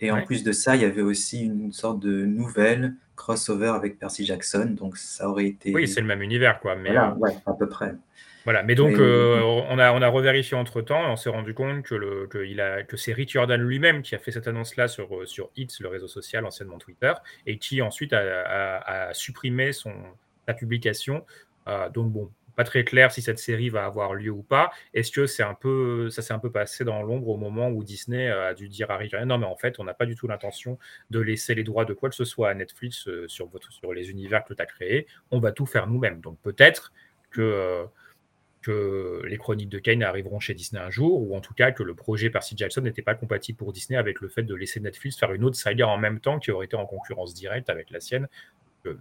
et 0.01 0.11
en 0.11 0.15
ouais. 0.15 0.25
plus 0.25 0.43
de 0.43 0.51
ça 0.51 0.75
il 0.75 0.81
y 0.81 0.85
avait 0.85 1.01
aussi 1.01 1.45
une 1.45 1.71
sorte 1.71 2.01
de 2.01 2.25
nouvelle 2.25 2.95
crossover 3.17 3.67
avec 3.75 3.99
Percy 3.99 4.25
Jackson, 4.25 4.75
donc 4.79 4.95
ça 4.95 5.27
aurait 5.27 5.47
été. 5.47 5.73
Oui, 5.73 5.89
c'est 5.89 5.99
le 5.99 6.07
même 6.07 6.21
univers, 6.21 6.61
quoi. 6.61 6.77
Mais 6.77 6.91
voilà, 6.91 7.15
ouais, 7.15 7.35
à 7.45 7.51
peu 7.51 7.67
près. 7.67 7.93
Voilà, 8.45 8.63
mais 8.63 8.75
donc 8.75 8.93
mais... 8.93 9.01
Euh, 9.01 9.41
on, 9.43 9.77
a, 9.77 9.91
on 9.91 10.01
a 10.01 10.07
revérifié 10.07 10.55
entre 10.55 10.81
temps 10.81 11.03
et 11.05 11.11
on 11.11 11.17
s'est 11.17 11.29
rendu 11.29 11.53
compte 11.53 11.83
que, 11.83 11.95
le, 11.95 12.27
que, 12.27 12.45
il 12.45 12.61
a, 12.61 12.83
que 12.83 12.95
c'est 12.95 13.11
Rick 13.11 13.29
Jordan 13.31 13.59
lui-même 13.59 14.01
qui 14.01 14.15
a 14.15 14.19
fait 14.19 14.31
cette 14.31 14.47
annonce-là 14.47 14.87
sur, 14.87 15.27
sur 15.27 15.49
X, 15.57 15.81
le 15.81 15.89
réseau 15.89 16.07
social, 16.07 16.45
anciennement 16.45 16.77
Twitter, 16.77 17.11
et 17.45 17.57
qui 17.57 17.81
ensuite 17.81 18.13
a, 18.13 18.21
a, 18.21 19.09
a 19.09 19.13
supprimé 19.13 19.73
son, 19.73 19.91
sa 20.47 20.53
publication. 20.53 21.25
Euh, 21.67 21.89
donc 21.89 22.09
bon, 22.09 22.31
pas 22.57 22.63
très 22.63 22.83
clair 22.83 23.11
si 23.11 23.21
cette 23.21 23.37
série 23.37 23.69
va 23.69 23.85
avoir 23.85 24.15
lieu 24.15 24.31
ou 24.31 24.41
pas. 24.41 24.71
Est-ce 24.95 25.11
que 25.11 25.27
c'est 25.27 25.43
un 25.43 25.53
peu, 25.53 26.09
ça 26.09 26.23
s'est 26.23 26.33
un 26.33 26.39
peu 26.39 26.51
passé 26.51 26.83
dans 26.83 27.03
l'ombre 27.03 27.29
au 27.29 27.37
moment 27.37 27.69
où 27.69 27.83
Disney 27.83 28.29
a 28.29 28.55
dû 28.55 28.67
dire 28.67 28.89
à 28.89 28.97
Rick 28.97 29.13
non 29.13 29.37
mais 29.37 29.45
en 29.45 29.55
fait 29.55 29.79
on 29.79 29.83
n'a 29.83 29.93
pas 29.93 30.07
du 30.07 30.15
tout 30.15 30.27
l'intention 30.27 30.79
de 31.11 31.19
laisser 31.19 31.53
les 31.53 31.63
droits 31.63 31.85
de 31.85 31.93
quoi 31.93 32.09
que 32.09 32.15
ce 32.15 32.25
soit 32.25 32.49
à 32.49 32.53
Netflix 32.55 33.07
euh, 33.07 33.27
sur 33.27 33.47
votre 33.47 33.71
sur 33.71 33.93
les 33.93 34.09
univers 34.09 34.43
que 34.43 34.55
tu 34.55 34.61
as 34.61 34.65
créés. 34.65 35.05
On 35.29 35.39
va 35.39 35.51
tout 35.51 35.67
faire 35.67 35.85
nous-mêmes. 35.85 36.19
Donc 36.19 36.39
peut-être 36.41 36.91
que 37.29 37.85
que 38.63 39.21
les 39.25 39.37
chroniques 39.37 39.69
de 39.69 39.77
Kane 39.77 40.01
arriveront 40.01 40.39
chez 40.39 40.55
Disney 40.55 40.81
un 40.81 40.89
jour, 40.89 41.21
ou 41.21 41.37
en 41.37 41.41
tout 41.41 41.53
cas 41.53 41.71
que 41.71 41.83
le 41.83 41.93
projet 41.93 42.31
Percy 42.31 42.55
Jackson 42.57 42.81
n'était 42.81 43.03
pas 43.03 43.13
compatible 43.13 43.57
pour 43.57 43.71
Disney 43.71 43.97
avec 43.97 44.19
le 44.19 44.29
fait 44.29 44.43
de 44.43 44.55
laisser 44.55 44.79
Netflix 44.79 45.17
faire 45.17 45.31
une 45.31 45.43
autre 45.43 45.55
saga 45.55 45.87
en 45.87 45.97
même 45.97 46.19
temps 46.19 46.39
qui 46.39 46.51
aurait 46.51 46.65
été 46.65 46.75
en 46.75 46.87
concurrence 46.87 47.35
directe 47.35 47.69
avec 47.69 47.91
la 47.91 47.99
sienne 47.99 48.27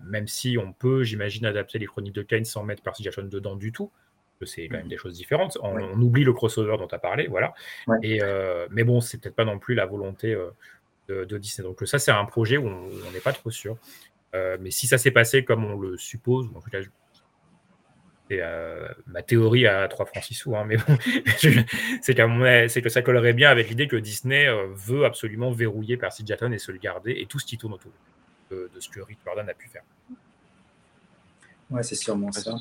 même 0.04 0.26
si 0.26 0.58
on 0.58 0.72
peut, 0.72 1.02
j'imagine, 1.02 1.46
adapter 1.46 1.78
les 1.78 1.86
chroniques 1.86 2.14
de 2.14 2.22
Kane 2.22 2.44
sans 2.44 2.64
mettre 2.64 2.82
Percy 2.82 3.02
Jackson 3.02 3.24
dedans 3.24 3.56
du 3.56 3.72
tout, 3.72 3.90
c'est 4.44 4.68
quand 4.68 4.76
même 4.76 4.88
des 4.88 4.98
choses 4.98 5.14
différentes. 5.14 5.56
On, 5.62 6.00
oublie 6.00 6.24
le 6.24 6.32
crossover 6.32 6.76
dont 6.78 6.86
tu 6.86 6.94
as 6.94 6.98
parlé, 6.98 7.26
voilà. 7.28 7.54
Et, 8.02 8.20
mais 8.70 8.84
bon, 8.84 9.00
c'est 9.00 9.18
peut-être 9.20 9.36
pas 9.36 9.44
non 9.44 9.58
plus 9.58 9.74
la 9.74 9.86
volonté 9.86 10.36
de, 11.08 11.38
Disney. 11.38 11.66
Donc 11.66 11.80
ça, 11.86 11.98
c'est 11.98 12.10
un 12.10 12.24
projet 12.24 12.56
où 12.58 12.66
on 12.66 13.10
n'est 13.12 13.20
pas 13.20 13.32
trop 13.32 13.50
sûr. 13.50 13.78
mais 14.34 14.70
si 14.70 14.86
ça 14.86 14.98
s'est 14.98 15.10
passé 15.10 15.44
comme 15.44 15.64
on 15.64 15.78
le 15.78 15.96
suppose, 15.96 16.48
en 16.54 16.60
tout 16.60 16.70
cas, 16.70 16.80
c'est 18.28 18.42
ma 19.06 19.22
théorie 19.22 19.66
à 19.66 19.88
3 19.88 20.04
francs 20.06 20.24
6 20.24 20.34
sous, 20.34 20.56
hein, 20.56 20.64
mais 20.66 20.76
bon, 20.76 20.98
c'est 21.98 22.82
que 22.82 22.88
ça 22.88 23.02
collerait 23.02 23.32
bien 23.32 23.50
avec 23.50 23.68
l'idée 23.68 23.88
que 23.88 23.96
Disney 23.96 24.48
veut 24.74 25.04
absolument 25.04 25.50
verrouiller 25.50 25.96
Percy 25.96 26.24
Jackson 26.26 26.52
et 26.52 26.58
se 26.58 26.72
le 26.72 26.78
garder 26.78 27.12
et 27.12 27.26
tout 27.26 27.38
ce 27.38 27.46
qui 27.46 27.56
tourne 27.56 27.74
autour 27.74 27.92
de, 28.50 28.70
ce 28.78 28.88
que 28.88 29.00
Rick 29.00 29.18
Jordan 29.24 29.48
a 29.48 29.54
pu 29.54 29.68
faire. 29.68 29.82
Ouais, 31.70 31.82
c'est 31.82 31.94
sûrement 31.94 32.30
ça. 32.32 32.56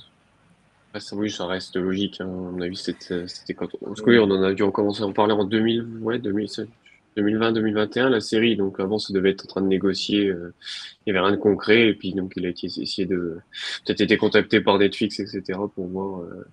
ça. 1.00 1.15
Oui, 1.15 1.30
ça 1.30 1.46
reste 1.46 1.75
logique. 1.75 2.22
Hein. 2.22 2.25
À 2.25 2.27
mon 2.27 2.62
avis, 2.62 2.77
c'était 2.77 3.54
quand. 3.54 3.70
Parce 3.84 4.01
que 4.01 4.10
oui, 4.10 4.20
on 4.20 4.32
en 4.32 4.42
a 4.42 4.54
dû 4.54 4.63
commencer 4.72 5.04
à 5.04 5.06
en 5.06 5.13
parler 5.13 5.34
en 5.34 5.44
2000, 5.44 6.00
ouais, 6.01 6.20
2007, 6.20 6.68
2020-2021, 7.18 8.10
la 8.10 8.22
série. 8.22 8.56
Donc 8.56 8.80
avant, 8.80 8.98
ça 8.98 9.13
devait 9.13 9.32
être 9.32 9.46
en 9.46 9.48
train 9.48 9.62
de 9.62 9.68
négocier. 9.68 10.27
Euh, 10.27 10.54
il 11.06 11.13
n'y 11.13 11.18
avait 11.18 11.25
rien 11.25 11.36
de 11.36 11.42
concret. 11.42 11.89
Et 11.89 11.94
puis 11.94 12.13
donc, 12.13 12.34
il 12.36 12.46
a 12.46 12.50
essayé 12.50 13.06
de 13.06 13.39
peut-être 13.86 14.01
été 14.01 14.18
contacté 14.18 14.62
par 14.62 14.77
Netflix, 14.77 15.20
etc. 15.20 15.60
pour 15.75 15.88
voir 15.88 16.22
euh, 16.22 16.48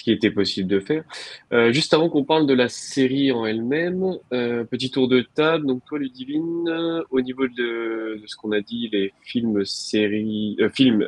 ce 0.00 0.04
qui 0.04 0.12
était 0.12 0.30
possible 0.30 0.68
de 0.68 0.80
faire. 0.80 1.04
Euh, 1.52 1.72
juste 1.72 1.92
avant 1.92 2.08
qu'on 2.08 2.24
parle 2.24 2.46
de 2.46 2.54
la 2.54 2.70
série 2.70 3.32
en 3.32 3.44
elle-même, 3.44 4.16
euh, 4.32 4.64
petit 4.64 4.90
tour 4.90 5.08
de 5.08 5.20
table. 5.20 5.66
Donc 5.66 5.84
toi, 5.84 5.98
Ludivine, 5.98 6.68
euh, 6.68 7.02
au 7.10 7.20
niveau 7.20 7.46
de, 7.46 8.22
ce 8.24 8.34
qu'on 8.36 8.52
a 8.52 8.60
dit, 8.62 8.88
les 8.90 9.12
films, 9.22 9.62
séries, 9.66 10.56
euh, 10.60 10.70
films, 10.70 11.06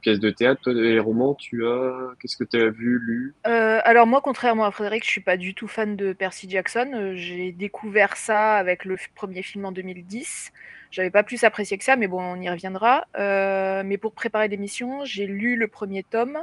pièces 0.00 0.18
de 0.18 0.30
théâtre, 0.30 0.62
toi, 0.62 0.72
les 0.72 0.98
romans, 0.98 1.34
tu 1.34 1.66
as, 1.66 2.14
qu'est-ce 2.20 2.38
que 2.38 2.44
tu 2.44 2.56
as 2.56 2.70
vu, 2.70 2.98
lu? 2.98 3.34
Alors 3.44 4.06
moi, 4.06 4.22
contrairement 4.22 4.64
à 4.64 4.70
Frédéric, 4.70 5.04
je 5.04 5.10
suis 5.10 5.20
pas 5.20 5.36
du 5.36 5.54
tout 5.54 5.68
fan 5.68 5.94
de 5.96 6.14
Percy 6.14 6.48
Jackson. 6.48 7.12
J'ai 7.14 7.52
découvert 7.52 8.16
ça 8.16 8.54
avec 8.54 8.86
le 8.86 8.96
premier 9.14 9.42
film 9.42 9.66
en 9.66 9.72
2010. 9.72 10.52
J'avais 10.90 11.10
pas 11.10 11.22
plus 11.22 11.44
apprécié 11.44 11.76
que 11.76 11.84
ça, 11.84 11.96
mais 11.96 12.06
bon, 12.06 12.22
on 12.22 12.40
y 12.40 12.48
reviendra. 12.48 13.04
mais 13.18 13.98
pour 13.98 14.12
préparer 14.14 14.48
l'émission, 14.48 15.04
j'ai 15.04 15.26
lu 15.26 15.56
le 15.56 15.68
premier 15.68 16.02
tome 16.02 16.38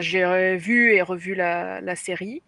j'ai 0.00 0.56
vu 0.56 0.92
et 0.92 1.02
revu 1.02 1.34
la, 1.34 1.96
série. 1.96 2.42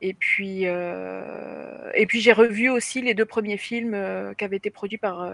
Et 0.00 0.12
puis, 0.12 0.62
euh, 0.64 1.90
et 1.94 2.06
puis 2.06 2.20
j'ai 2.20 2.32
revu 2.32 2.68
aussi 2.68 3.00
les 3.00 3.14
deux 3.14 3.24
premiers 3.24 3.56
films 3.56 3.94
euh, 3.94 4.34
qui 4.34 4.44
avaient 4.44 4.56
été 4.56 4.70
produits 4.70 4.98
par, 4.98 5.26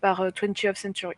par 0.00 0.28
20th 0.28 0.76
Century. 0.76 1.16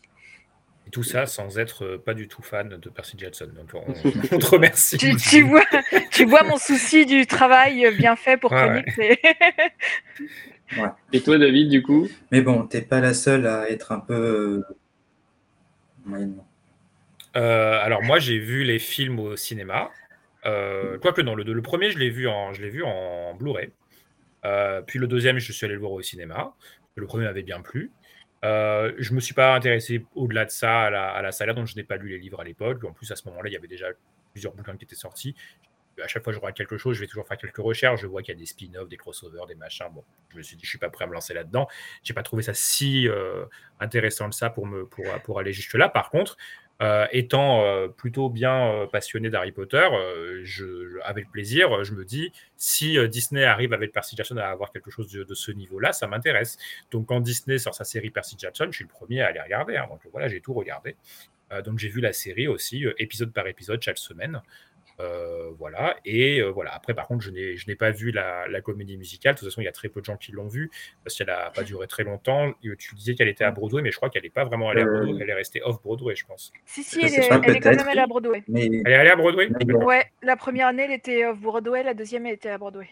Et 0.87 0.91
tout 0.91 1.03
ça 1.03 1.27
sans 1.27 1.59
être 1.59 1.99
pas 1.99 2.15
du 2.15 2.29
tout 2.29 2.41
fan 2.41 2.69
de 2.69 2.89
Percy 2.89 3.19
Jackson. 3.19 3.51
Donc 3.55 3.75
on, 3.75 3.93
te 4.39 4.47
remercie. 4.47 4.97
tu, 4.97 5.43
vois, 5.43 5.67
tu 6.11 6.25
vois 6.25 6.45
mon 6.45 6.57
souci 6.57 7.05
du 7.05 7.27
travail 7.27 7.95
bien 7.97 8.17
fait 8.17 8.39
pour 8.39 8.53
ouais, 8.53 8.85
Et 11.13 11.21
toi, 11.21 11.39
David, 11.39 11.69
du 11.69 11.83
coup? 11.83 12.09
Mais 12.31 12.41
bon, 12.41 12.63
t'es 12.67 12.81
pas 12.83 13.01
la 13.01 13.15
seule 13.15 13.47
à 13.47 13.71
être 13.71 13.93
un 13.93 14.01
peu 14.01 14.63
euh, 17.37 17.79
alors 17.81 18.03
moi, 18.03 18.19
j'ai 18.19 18.39
vu 18.39 18.65
les 18.65 18.79
films 18.79 19.19
au 19.19 19.37
cinéma. 19.37 19.91
Euh, 20.47 20.99
quoique 20.99 21.21
non, 21.21 21.35
le, 21.35 21.63
premier, 21.63 21.91
je 21.91 21.99
l'ai 21.99 22.11
vu 22.11 22.29
en, 22.29 22.53
en 22.85 23.35
Blu-ray. 23.35 23.71
Euh, 24.45 24.83
puis 24.83 24.99
le 24.99 25.07
deuxième, 25.07 25.39
je 25.39 25.53
suis 25.53 25.65
allé 25.65 25.75
le 25.75 25.81
voir 25.81 25.93
au 25.93 26.03
cinéma. 26.03 26.55
Le 26.95 27.07
premier 27.07 27.25
m'avait 27.25 27.43
bien 27.43 27.61
plu. 27.61 27.91
Euh, 28.45 28.93
je 28.99 29.13
me 29.15 29.21
suis 29.21 29.35
pas 29.35 29.55
intéressé 29.55 30.05
au-delà 30.15 30.45
de 30.45 30.51
ça 30.51 30.83
à 30.83 30.91
la, 30.91 31.11
à 31.11 31.23
la 31.23 31.33
saga, 31.33 31.55
donc 31.55 31.67
je 31.67 31.75
n'ai 31.75 31.83
pas 31.83 31.97
lu 31.97 32.09
les 32.09 32.19
livres 32.19 32.41
à 32.41 32.45
l'époque. 32.45 32.83
En 32.85 32.93
plus, 32.93 33.11
à 33.11 33.17
ce 33.17 33.29
moment-là, 33.29 33.49
il 33.49 33.53
y 33.53 33.57
avait 33.57 33.69
déjà 33.69 33.87
plusieurs 34.33 34.55
bouquins 34.55 34.77
qui 34.77 34.85
étaient 34.85 34.95
sortis. 34.95 35.35
À 36.01 36.07
chaque 36.07 36.23
fois 36.23 36.33
que 36.33 36.37
je 36.37 36.41
regarde 36.41 36.57
quelque 36.57 36.79
chose, 36.79 36.95
je 36.95 37.01
vais 37.01 37.09
toujours 37.09 37.27
faire 37.27 37.37
quelques 37.37 37.57
recherches. 37.57 38.01
Je 38.01 38.07
vois 38.07 38.23
qu'il 38.23 38.33
y 38.33 38.37
a 38.37 38.39
des 38.39 38.47
spin-offs, 38.47 38.89
des 38.89 38.97
crossovers, 38.97 39.47
des 39.49 39.57
machins. 39.57 39.89
Bon, 39.93 40.05
je 40.31 40.37
me 40.37 40.43
suis 40.43 40.57
dit, 40.57 40.65
je 40.65 40.69
suis 40.69 40.79
pas 40.79 40.91
prêt 40.91 41.05
à 41.05 41.09
me 41.09 41.13
lancer 41.13 41.35
là-dedans. 41.35 41.67
J'ai 42.05 42.15
pas 42.15 42.23
trouvé 42.23 42.45
ça 42.45 42.55
si 42.55 43.09
intéressant 43.81 44.29
de 44.29 44.35
ça 44.35 44.49
pour, 44.49 44.67
me, 44.67 44.87
pour, 44.87 45.05
pour 45.25 45.41
aller 45.41 45.53
jusque-là. 45.53 45.89
Par 45.89 46.11
contre, 46.11 46.37
euh, 46.81 47.07
étant 47.11 47.65
euh, 47.65 47.89
plutôt 47.89 48.31
bien 48.31 48.73
euh, 48.73 48.87
passionné 48.87 49.31
d'Harry 49.31 49.51
Potter, 49.51 49.89
je, 50.45 51.01
avec 51.03 51.31
plaisir, 51.31 51.83
je 51.85 51.93
me 51.93 52.05
dis, 52.05 52.33
si 52.57 52.97
Disney 53.09 53.45
arrive 53.45 53.73
avec 53.73 53.93
Percy 53.93 54.15
Jackson 54.17 54.37
à 54.37 54.47
avoir 54.47 54.71
quelque 54.71 54.91
chose 54.91 55.11
de, 55.11 55.35
ce 55.35 55.51
niveau-là, 55.51 55.93
ça 55.93 56.07
m'intéresse. 56.07 56.57
Donc 56.91 57.07
quand 57.07 57.21
Disney 57.21 57.59
sort 57.59 57.75
sa 57.75 57.85
série 57.85 58.11
Percy 58.11 58.37
Jackson, 58.39 58.67
je 58.71 58.77
suis 58.77 58.85
le 58.85 58.91
premier 58.91 59.23
à 59.23 59.29
aller 59.29 59.41
regarder. 59.41 59.77
Hein. 59.77 59.87
donc 59.89 60.01
voilà, 60.13 60.29
j'ai 60.29 60.41
tout 60.41 60.55
regardé. 60.55 60.97
donc 61.65 61.79
j'ai 61.79 61.89
vu 61.89 62.01
la 62.01 62.13
série 62.13 62.47
aussi, 62.47 62.87
épisode 62.99 63.33
par 63.33 63.47
épisode 63.47 63.83
chaque 63.83 63.99
semaine. 63.99 64.41
Euh, 65.01 65.51
voilà. 65.59 65.97
Et 66.05 66.41
euh, 66.41 66.49
voilà. 66.49 66.75
Après, 66.75 66.95
par 66.95 67.07
contre, 67.07 67.23
je 67.23 67.31
n'ai, 67.31 67.57
je 67.57 67.67
n'ai 67.69 67.77
pas 67.77 67.91
vu 67.91 68.11
la, 68.11 68.47
comédie 68.63 68.97
musicale. 68.97 69.35
De 69.35 69.41
toute 69.41 69.49
façon, 69.49 69.61
il 69.61 69.65
y 69.65 69.69
a 69.69 69.73
très 69.73 69.89
peu 69.89 70.01
de 70.01 70.05
gens 70.05 70.17
qui 70.17 70.33
l'ont 70.33 70.49
vue 70.49 70.71
parce 71.05 71.17
qu'elle 71.17 71.29
n'a 71.29 71.51
pas 71.51 71.63
duré 71.63 71.87
très 71.87 72.05
longtemps. 72.05 72.53
Tu 72.61 72.95
disais 72.95 73.15
qu'elle 73.15 73.29
était 73.29 73.45
à 73.45 73.51
Broadway, 73.51 73.83
mais 73.83 73.91
je 73.91 73.97
crois 73.97 74.11
qu'elle 74.11 74.25
n'est 74.25 74.31
pas 74.31 74.45
vraiment 74.45 74.71
allée 74.71 74.83
à 74.83 74.87
euh, 74.87 75.05
Broadway. 75.05 75.23
Elle 75.23 75.31
est 75.31 75.35
restée 75.35 75.63
off 75.63 75.81
Broadway, 75.83 76.15
je 76.17 76.27
pense. 76.27 76.53
Si, 76.67 76.83
si, 76.83 77.01
elle, 77.01 77.07
est, 77.07 77.29
elle 77.45 77.57
est, 77.57 77.61
quand 77.61 77.75
même 77.75 77.89
allée 77.89 78.01
à 78.01 78.07
Broadway. 78.07 78.43
Mais... 78.49 78.67
Elle 78.67 78.93
est 78.93 78.97
allée 78.97 79.11
à 79.11 79.17
Broadway? 79.17 79.49
Ouais, 79.85 80.05
la 80.23 80.37
première 80.37 80.69
année, 80.69 80.85
elle 80.85 80.93
était 80.93 81.27
off 81.27 81.39
Broadway. 81.39 81.83
La 81.83 81.95
deuxième, 81.95 82.27
elle 82.27 82.35
était 82.35 82.51
à 82.51 82.59
Broadway. 82.59 82.89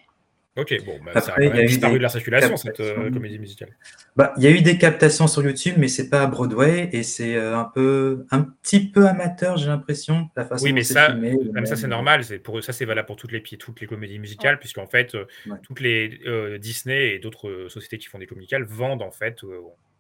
Ok, 0.57 0.75
bon, 0.87 0.99
bah, 1.05 1.21
ça 1.21 1.35
a 1.35 1.37
quand 1.37 1.55
même 1.55 1.67
disparu 1.67 1.99
de 1.99 2.03
la 2.03 2.09
circulation, 2.09 2.57
cette 2.57 2.81
euh, 2.81 3.11
comédie 3.11 3.39
musicale. 3.39 3.77
Bah, 4.17 4.33
il 4.39 4.43
y 4.43 4.47
a 4.47 4.51
eu 4.51 4.63
des 4.63 4.79
captations 4.79 5.27
sur 5.27 5.43
YouTube, 5.45 5.75
mais 5.77 5.89
c'est 5.89 6.09
pas 6.09 6.23
à 6.23 6.27
Broadway 6.27 6.89
et 6.93 7.03
c'est 7.03 7.37
euh, 7.37 7.59
un 7.59 7.65
peu, 7.65 8.25
un 8.31 8.41
petit 8.41 8.89
peu 8.89 9.07
amateur, 9.07 9.59
j'ai 9.59 9.67
l'impression, 9.67 10.31
la 10.35 10.47
façon 10.47 10.65
Oui, 10.65 10.73
mais 10.73 10.83
ça, 10.83 11.13
mais 11.13 11.37
ça 11.67 11.77
c'est 11.77 11.89
normal. 11.89 12.25
C'est 12.25 12.39
pour 12.39 12.65
ça, 12.65 12.73
c'est 12.73 12.87
valable 12.87 13.07
pour 13.07 13.17
toutes 13.17 13.33
les 13.33 13.43
toutes 13.43 13.81
les 13.83 13.87
comédies 13.87 14.19
musicales, 14.19 14.59
puisqu'en 14.59 14.87
fait, 14.87 15.15
euh, 15.15 15.27
toutes 15.63 15.81
les 15.81 16.21
Disney 16.59 17.15
et 17.15 17.19
d'autres 17.19 17.67
sociétés 17.69 17.99
qui 17.99 18.07
font 18.07 18.19
des 18.19 18.27
comédies 18.27 18.47
musicales 18.47 18.65
vendent 18.65 19.03
en 19.03 19.11
fait 19.11 19.43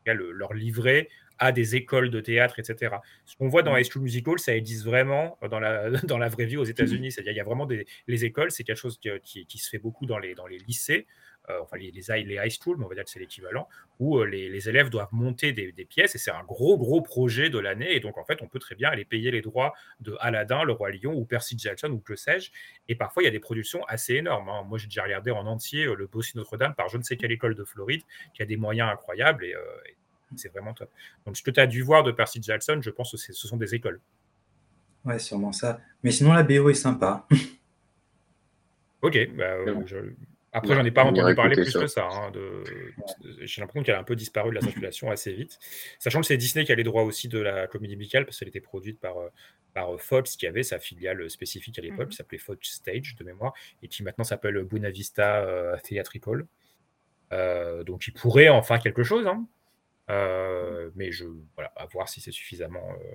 leur 0.06 0.54
livret 0.54 1.08
à 1.38 1.52
des 1.52 1.76
écoles 1.76 2.10
de 2.10 2.20
théâtre, 2.20 2.58
etc. 2.58 2.96
Ce 3.24 3.36
qu'on 3.36 3.48
voit 3.48 3.62
dans 3.62 3.76
High 3.76 3.86
School 3.90 4.02
Musical, 4.02 4.38
ça 4.38 4.56
existe 4.56 4.84
vraiment 4.84 5.38
dans 5.50 5.60
la, 5.60 5.90
dans 6.04 6.18
la 6.18 6.28
vraie 6.28 6.46
vie 6.46 6.56
aux 6.56 6.64
États-Unis. 6.64 7.12
C'est-à-dire 7.12 7.32
il 7.32 7.36
y 7.36 7.40
a 7.40 7.44
vraiment 7.44 7.66
des 7.66 7.86
les 8.06 8.24
écoles, 8.24 8.50
c'est 8.50 8.64
quelque 8.64 8.78
chose 8.78 8.98
qui, 8.98 9.46
qui, 9.46 9.58
se 9.58 9.68
fait 9.68 9.78
beaucoup 9.78 10.06
dans 10.06 10.18
les, 10.18 10.34
dans 10.34 10.46
les 10.46 10.58
lycées, 10.58 11.06
euh, 11.48 11.60
enfin 11.62 11.76
les, 11.76 11.90
les, 11.90 12.24
les, 12.24 12.34
high 12.34 12.50
school, 12.50 12.76
mais 12.78 12.84
on 12.84 12.88
va 12.88 12.94
dire 12.94 13.04
que 13.04 13.10
c'est 13.10 13.20
l'équivalent, 13.20 13.68
où 13.98 14.18
euh, 14.18 14.26
les, 14.26 14.48
les, 14.48 14.68
élèves 14.68 14.90
doivent 14.90 15.12
monter 15.12 15.52
des, 15.52 15.72
des 15.72 15.84
pièces 15.84 16.14
et 16.14 16.18
c'est 16.18 16.30
un 16.30 16.42
gros, 16.42 16.76
gros 16.76 17.00
projet 17.02 17.50
de 17.50 17.58
l'année. 17.58 17.94
Et 17.94 18.00
donc, 18.00 18.18
en 18.18 18.24
fait, 18.24 18.42
on 18.42 18.48
peut 18.48 18.58
très 18.58 18.74
bien 18.74 18.90
aller 18.90 19.04
payer 19.04 19.30
les 19.30 19.42
droits 19.42 19.72
de 20.00 20.16
Aladdin, 20.20 20.64
Le 20.64 20.72
Roi 20.72 20.90
Lion 20.90 21.14
ou 21.14 21.24
Percy 21.24 21.56
Jackson 21.58 21.90
ou 21.90 22.00
que 22.00 22.16
sais-je. 22.16 22.50
Et 22.88 22.94
parfois, 22.96 23.22
il 23.22 23.26
y 23.26 23.28
a 23.28 23.32
des 23.32 23.40
productions 23.40 23.84
assez 23.84 24.14
énormes. 24.14 24.48
Hein. 24.48 24.64
Moi, 24.66 24.78
j'ai 24.78 24.86
déjà 24.86 25.04
regardé 25.04 25.30
en 25.30 25.46
entier 25.46 25.86
euh, 25.86 25.94
Le 25.94 26.06
Bossie 26.06 26.36
Notre-Dame 26.36 26.74
par 26.74 26.88
je 26.88 26.98
ne 26.98 27.02
sais 27.02 27.16
quelle 27.16 27.32
école 27.32 27.54
de 27.54 27.64
Floride 27.64 28.02
qui 28.34 28.42
a 28.42 28.46
des 28.46 28.56
moyens 28.56 28.90
incroyables. 28.90 29.44
Et, 29.44 29.54
c'est 30.38 30.48
vraiment 30.48 30.74
top. 30.74 30.90
Donc, 31.24 31.36
ce 31.36 31.42
que 31.42 31.50
tu 31.50 31.60
as 31.60 31.66
dû 31.66 31.82
voir 31.82 32.02
de 32.02 32.12
Percy 32.12 32.42
Jackson, 32.42 32.78
je 32.80 32.90
pense 32.90 33.12
que 33.12 33.16
ce 33.16 33.32
sont 33.32 33.56
des 33.56 33.74
écoles. 33.74 34.00
Ouais, 35.06 35.20
sûrement 35.20 35.52
ça. 35.52 35.80
Mais 36.02 36.10
sinon, 36.10 36.32
la 36.32 36.42
BO 36.42 36.68
est 36.68 36.74
sympa. 36.74 37.26
ok. 39.02 39.16
Bah, 39.36 39.44
euh, 39.44 40.10
Après, 40.52 40.74
j'en 40.74 40.84
ai 40.84 40.90
pas 40.90 41.04
entendu 41.04 41.34
parler 41.36 41.54
plus 41.54 41.72
que 41.72 41.86
ça. 41.86 42.08
Hein, 42.10 42.32
de... 42.32 42.64
J'ai 43.42 43.60
l'impression 43.60 43.84
qu'elle 43.84 43.94
a 43.94 44.00
un 44.00 44.04
peu 44.04 44.16
disparu 44.16 44.50
de 44.50 44.56
la 44.56 44.60
circulation 44.60 45.08
assez 45.08 45.32
vite. 45.32 45.60
Sachant 46.00 46.20
que 46.20 46.26
c'est 46.26 46.36
Disney 46.36 46.64
qui 46.64 46.72
a 46.72 46.74
les 46.74 46.82
droits 46.82 47.04
aussi 47.04 47.28
de 47.28 47.38
la 47.38 47.68
comédie 47.68 47.96
musicale, 47.96 48.24
parce 48.24 48.40
qu'elle 48.40 48.48
était 48.48 48.60
produite 48.60 48.98
par, 48.98 49.18
euh, 49.18 49.28
par 49.74 49.94
euh, 49.94 49.98
Fox, 49.98 50.36
qui 50.36 50.48
avait 50.48 50.64
sa 50.64 50.80
filiale 50.80 51.30
spécifique 51.30 51.78
à 51.78 51.82
l'époque, 51.82 52.06
mhm. 52.06 52.08
qui 52.08 52.16
s'appelait 52.16 52.38
Fox 52.38 52.68
Stage 52.68 53.14
de 53.14 53.22
mémoire, 53.22 53.54
et 53.84 53.88
qui 53.88 54.02
maintenant 54.02 54.24
s'appelle 54.24 54.60
Buena 54.64 54.90
Vista 54.90 55.46
Theatrical. 55.84 56.46
donc, 57.30 58.08
il 58.08 58.12
pourrait 58.12 58.48
en 58.48 58.62
faire 58.62 58.80
quelque 58.80 59.04
chose. 59.04 59.28
Hein. 59.28 59.46
Euh, 60.08 60.90
mais 60.94 61.10
je, 61.10 61.24
voilà, 61.54 61.72
à 61.76 61.86
voir 61.86 62.08
si 62.08 62.20
c'est 62.20 62.30
suffisamment. 62.30 62.88
Euh. 62.90 63.14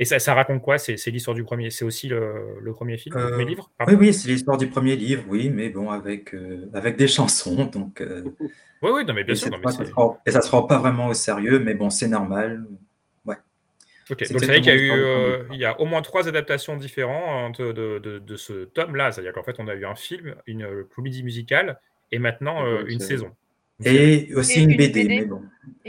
Et 0.00 0.04
ça, 0.04 0.18
ça, 0.18 0.34
raconte 0.34 0.60
quoi? 0.60 0.76
C'est 0.78 1.06
l'histoire 1.06 1.36
du 1.36 1.44
premier. 1.44 1.70
C'est 1.70 1.84
aussi 1.84 2.08
le, 2.08 2.58
le, 2.60 2.72
premier 2.72 2.96
film, 2.96 3.16
le 3.16 3.28
premier 3.30 3.44
euh, 3.44 3.48
livre 3.48 3.70
Oui, 3.86 3.94
oui, 3.94 4.14
c'est 4.14 4.28
l'histoire 4.28 4.58
du 4.58 4.66
premier 4.66 4.96
livre, 4.96 5.22
oui, 5.28 5.50
mais 5.50 5.68
bon, 5.68 5.90
avec, 5.90 6.34
avec 6.72 6.96
des 6.96 7.06
chansons. 7.08 7.66
Donc, 7.66 8.02
oui, 8.82 8.90
oui, 8.92 9.04
non, 9.04 9.14
mais 9.14 9.22
bien 9.22 9.36
sûr. 9.36 9.50
Non, 9.50 9.58
mais 9.64 9.70
ça 9.70 9.84
rend, 9.94 10.18
et 10.26 10.32
ça 10.32 10.40
se 10.40 10.50
rend 10.50 10.64
pas 10.64 10.78
vraiment 10.78 11.08
au 11.08 11.14
sérieux, 11.14 11.60
mais 11.60 11.74
bon, 11.74 11.90
c'est 11.90 12.08
normal. 12.08 12.66
Ouais. 13.24 13.36
Ok, 14.10 14.28
donc 14.28 14.40
c'est 14.40 14.46
vrai 14.46 14.60
qu'il 14.60 14.74
y 14.74 14.76
a 14.76 14.76
eu 14.76 15.46
il 15.52 15.60
y 15.60 15.64
a 15.64 15.80
au 15.80 15.84
moins 15.84 16.02
trois 16.02 16.26
adaptations 16.26 16.76
différentes 16.76 17.60
de, 17.60 18.00
de, 18.00 18.18
de 18.18 18.36
ce 18.36 18.64
tome-là. 18.64 19.12
C'est-à-dire 19.12 19.32
qu'en 19.32 19.44
fait, 19.44 19.60
on 19.60 19.68
a 19.68 19.74
eu 19.74 19.84
un 19.84 19.94
film, 19.94 20.34
une 20.48 20.84
comédie 20.96 21.22
musicale 21.22 21.78
et 22.10 22.18
maintenant 22.18 22.66
une 22.84 22.98
saison. 22.98 23.30
Et 23.82 24.32
aussi 24.34 24.62
une, 24.62 24.76
BD, 24.76 25.04
mais 25.04 25.24
bon. 25.24 25.42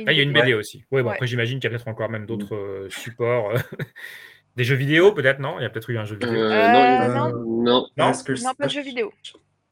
Ah, 0.07 0.11
il 0.11 0.17
y 0.17 0.19
a 0.19 0.23
une 0.23 0.33
BD 0.33 0.53
aussi. 0.53 0.83
Ouais, 0.91 1.03
bon, 1.03 1.09
après, 1.09 1.27
j'imagine 1.27 1.59
qu'il 1.59 1.69
y 1.69 1.73
a 1.73 1.77
peut-être 1.77 1.87
encore 1.87 2.09
même 2.09 2.25
d'autres 2.25 2.55
euh, 2.55 2.89
supports. 2.89 3.51
Euh, 3.51 3.57
des 4.55 4.63
jeux 4.63 4.75
vidéo, 4.75 5.11
peut-être, 5.11 5.39
non? 5.39 5.59
Il 5.59 5.63
y 5.63 5.65
a 5.65 5.69
peut-être 5.69 5.89
eu 5.89 5.97
un 5.97 6.05
jeu 6.05 6.15
vidéo. 6.15 6.33
Euh, 6.33 6.71
non, 6.71 7.07
non, 7.07 7.29
non. 7.63 7.87
Non, 7.95 8.11
non 8.43 8.53
pas 8.57 8.65
de 8.65 8.71
jeux 8.71 8.81
vidéo. 8.81 9.13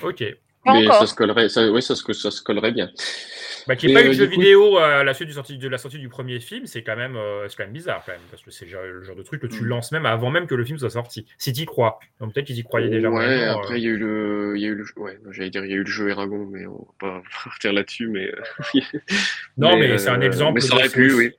Ok. 0.03 0.23
mais 0.65 0.87
ça 0.87 1.07
se 1.07 1.15
collerait, 1.15 1.49
ça, 1.49 1.69
oui, 1.71 1.81
ça 1.81 1.95
se, 1.95 2.13
ça 2.13 2.31
se 2.31 2.41
collerait 2.41 2.71
bien. 2.71 2.91
Bah, 3.67 3.75
qu'il 3.75 3.89
n'y 3.89 3.95
ait 3.95 4.01
pas 4.01 4.05
eu 4.05 4.09
de 4.09 4.13
jeu 4.13 4.25
vidéo 4.25 4.77
à 4.77 5.03
la 5.03 5.13
suite 5.13 5.27
du 5.27 5.33
sortie, 5.33 5.57
de 5.57 5.67
la 5.69 5.77
sortie 5.77 5.99
du 5.99 6.09
premier 6.09 6.39
film, 6.39 6.65
c'est 6.65 6.83
quand, 6.83 6.95
même, 6.95 7.15
euh, 7.15 7.47
quand 7.55 7.63
même 7.63 7.73
bizarre, 7.73 8.03
quand 8.05 8.11
même, 8.11 8.21
parce 8.29 8.43
que 8.43 8.51
c'est 8.51 8.65
le 8.65 9.03
genre 9.03 9.15
de 9.15 9.23
truc 9.23 9.41
que 9.41 9.47
tu 9.47 9.63
Mm. 9.63 9.67
lances 9.67 9.91
même 9.91 10.05
avant 10.05 10.29
même 10.31 10.47
que 10.47 10.55
le 10.55 10.65
film 10.65 10.77
soit 10.77 10.89
sorti. 10.89 11.25
Si 11.37 11.53
tu 11.53 11.61
y 11.61 11.65
crois. 11.65 11.99
Donc 12.19 12.33
peut-être 12.33 12.47
qu'ils 12.47 12.57
y 12.59 12.63
croyaient 12.63 12.89
déjà. 12.89 13.09
Ouais, 13.09 13.25
vraiment, 13.25 13.59
après, 13.59 13.75
euh. 13.75 13.77
il 13.77 13.83
y 13.83 13.87
a 13.87 13.91
eu 13.91 13.97
le, 13.97 14.53
il 14.55 14.61
y 14.61 14.65
a 14.65 14.69
eu 14.69 14.75
le, 14.75 14.85
ouais, 14.97 15.17
j'allais 15.31 15.49
dire, 15.49 15.63
il 15.65 15.71
y 15.71 15.73
a 15.73 15.77
eu 15.77 15.83
le 15.83 15.85
jeu 15.89 16.09
Eragon, 16.09 16.45
mais 16.51 16.65
on 16.65 16.87
va 16.99 17.07
pas 17.09 17.23
repartir 17.45 17.73
là-dessus, 17.73 18.07
mais. 18.07 18.29
euh, 18.31 18.79
Non, 19.57 19.77
mais, 19.77 19.97
c'est 19.97 20.09
un 20.09 20.21
euh, 20.21 20.25
exemple. 20.25 20.55
Mais 20.55 20.61
ça 20.61 20.75
aurait 20.75 20.89
pu, 20.89 21.13
oui. 21.13 21.31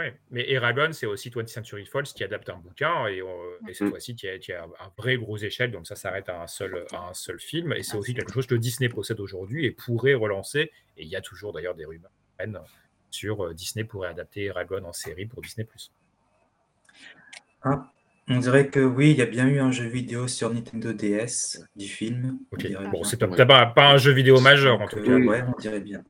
Ouais. 0.00 0.14
Mais 0.30 0.50
Eragon, 0.50 0.92
c'est 0.92 1.06
aussi 1.06 1.30
20th 1.30 1.48
Century 1.48 1.86
Fox 1.86 2.12
qui 2.12 2.24
adapte 2.24 2.48
un 2.48 2.56
bouquin 2.56 3.06
et, 3.06 3.20
euh, 3.20 3.26
et 3.68 3.74
cette 3.74 3.88
Mm. 3.88 3.90
fois-ci 3.90 4.16
qui 4.16 4.28
a, 4.28 4.38
qui 4.38 4.52
a 4.52 4.64
un 4.64 4.92
vrai 4.96 5.16
gros 5.16 5.36
échelle, 5.36 5.70
donc 5.70 5.86
ça 5.86 5.96
s'arrête 5.96 6.28
à 6.28 6.42
un 6.42 6.46
seul, 6.46 6.84
à 6.92 7.08
un 7.08 7.14
seul 7.14 7.38
film. 7.38 7.72
Et 7.72 7.82
c'est 7.82 7.96
aussi 7.96 8.14
quelque 8.14 8.32
chose 8.32 8.46
que 8.46 8.54
Disney 8.54 8.88
possède 8.88 9.20
aujourd'hui 9.20 9.66
et 9.66 9.70
pourrait 9.70 10.14
relancer. 10.14 10.70
Et 10.96 11.02
il 11.04 11.08
y 11.08 11.16
a 11.16 11.20
toujours 11.20 11.52
d'ailleurs 11.52 11.74
des 11.74 11.84
rumeurs 11.84 12.10
sur 13.10 13.44
euh, 13.44 13.54
Disney 13.54 13.84
pourrait 13.84 14.08
adapter 14.08 14.44
Eragon 14.44 14.84
en 14.84 14.92
série 14.92 15.26
pour 15.26 15.42
Disney. 15.42 15.66
Ah, 17.62 17.90
on 18.28 18.38
dirait 18.38 18.68
que 18.68 18.80
oui, 18.80 19.10
il 19.10 19.18
y 19.18 19.22
a 19.22 19.26
bien 19.26 19.48
eu 19.48 19.58
un 19.58 19.72
jeu 19.72 19.86
vidéo 19.86 20.28
sur 20.28 20.52
Nintendo 20.52 20.92
DS 20.92 21.58
du 21.76 21.86
film. 21.88 22.38
bon, 22.92 23.04
c'est 23.04 23.18
pas, 23.18 23.66
pas 23.66 23.90
un 23.90 23.96
jeu 23.96 24.12
vidéo 24.12 24.40
majeur 24.40 24.80
en 24.80 24.86
tout 24.86 24.98
euh, 24.98 25.04
cas. 25.04 25.26
ouais, 25.26 25.42
on 25.46 25.58
dirait 25.60 25.80
bien. 25.80 26.02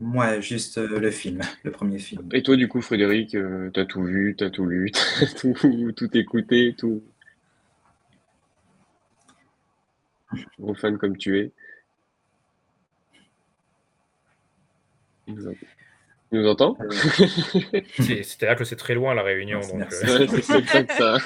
Ouais, 0.00 0.40
juste 0.40 0.78
euh, 0.78 0.98
le 1.00 1.10
film, 1.10 1.40
le 1.64 1.70
premier 1.72 1.98
film. 1.98 2.28
Et 2.32 2.42
toi, 2.42 2.56
du 2.56 2.68
coup, 2.68 2.80
Frédéric, 2.80 3.34
euh, 3.34 3.70
t'as 3.74 3.84
tout 3.84 4.02
vu, 4.02 4.36
t'as 4.36 4.50
tout 4.50 4.64
lu, 4.66 4.90
t'as 4.92 5.26
tout, 5.26 5.54
tout 5.96 6.16
écouté, 6.16 6.74
tout. 6.78 7.02
Gros 10.58 10.74
fan 10.74 10.98
comme 10.98 11.16
tu 11.16 11.38
es. 11.38 11.52
Il 15.26 15.34
nous, 16.32 16.46
entend 16.46 16.76
C'est- 17.98 18.22
C'est-à-dire 18.22 18.56
que 18.56 18.64
c'est 18.64 18.76
très 18.76 18.94
loin 18.94 19.14
la 19.14 19.22
réunion. 19.22 19.60
Euh, 19.60 20.26
c'est 20.26 20.90
ça. 20.90 21.18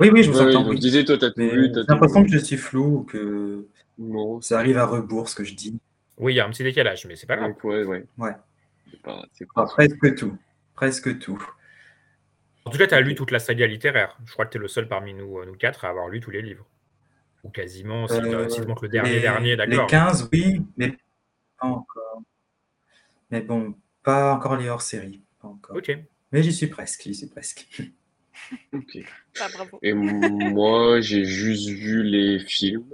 Oui, 0.00 0.10
oui, 0.10 0.22
je 0.24 0.30
vous 0.30 0.38
Ouais, 0.38 0.48
entends. 0.48 0.60
donc 0.62 0.70
oui. 0.70 0.76
je 0.76 0.80
disais, 0.80 1.04
toi, 1.04 1.16
t'as 1.18 1.30
tout 1.30 1.34
Mais 1.38 1.48
vu, 1.48 1.70
t'as 1.72 1.82
J'ai 1.82 1.86
l'impression 1.88 2.24
que 2.24 2.30
je 2.30 2.38
suis 2.38 2.56
flou 2.56 2.98
ou 2.98 3.02
que 3.04 3.66
Non. 3.98 4.40
ça 4.40 4.58
arrive 4.58 4.78
à 4.78 4.86
rebours 4.86 5.28
ce 5.28 5.34
que 5.34 5.44
je 5.44 5.54
dis. 5.54 5.78
Oui, 6.16 6.34
il 6.34 6.36
y 6.36 6.40
a 6.40 6.46
un 6.46 6.50
petit 6.50 6.62
décalage, 6.62 7.06
mais 7.06 7.16
c'est 7.16 7.26
pas 7.26 7.36
grave. 7.36 7.50
Donc, 7.50 7.64
ouais, 7.64 7.84
ouais. 7.84 8.04
Ouais. 8.16 8.32
C'est 8.90 9.02
pas, 9.02 9.24
c'est 9.32 9.46
pas- 9.46 9.62
Ah, 9.62 9.66
presque 9.66 10.14
tout. 10.16 10.36
Presque 10.74 11.18
tout. 11.18 11.42
En 12.64 12.70
tout 12.70 12.78
cas, 12.78 12.86
tu 12.86 12.94
as 12.94 13.00
lu 13.00 13.14
toute 13.14 13.30
la 13.30 13.38
saga 13.38 13.66
littéraire. 13.66 14.18
Je 14.26 14.32
crois 14.32 14.46
que 14.46 14.50
tu 14.52 14.58
es 14.58 14.60
le 14.60 14.68
seul 14.68 14.88
parmi 14.88 15.14
nous, 15.14 15.38
euh, 15.38 15.46
nous 15.46 15.54
quatre 15.54 15.84
à 15.84 15.88
avoir 15.88 16.08
lu 16.08 16.20
tous 16.20 16.30
les 16.30 16.42
livres. 16.42 16.66
Ou 17.44 17.50
quasiment, 17.50 18.06
si, 18.08 18.14
Euh, 18.16 18.48
si 18.48 18.60
tu 18.60 18.66
manques 18.66 18.82
le 18.82 18.88
dernier, 18.88 19.14
les, 19.14 19.20
dernier, 19.20 19.50
les 19.50 19.66
d'accord. 19.66 19.86
15, 19.86 20.28
oui, 20.32 20.62
mais 20.76 20.96
pas 21.58 21.66
encore. 21.68 22.22
Mais 23.30 23.40
bon, 23.40 23.74
pas 24.02 24.34
encore 24.34 24.56
les 24.56 24.68
hors-série. 24.68 25.22
Pas 25.40 25.48
encore. 25.48 25.76
Ok. 25.76 25.96
Mais 26.32 26.42
j'y 26.42 26.52
suis 26.52 26.66
presque, 26.66 27.02
j'y 27.04 27.14
suis 27.14 27.28
presque. 27.28 27.66
Ok. 28.72 28.98
Ah, 29.40 29.46
bravo. 29.54 29.78
Et 29.82 29.92
moi, 29.92 31.00
j'ai 31.00 31.24
juste 31.24 31.68
vu 31.68 32.02
les 32.02 32.38
films. 32.40 32.88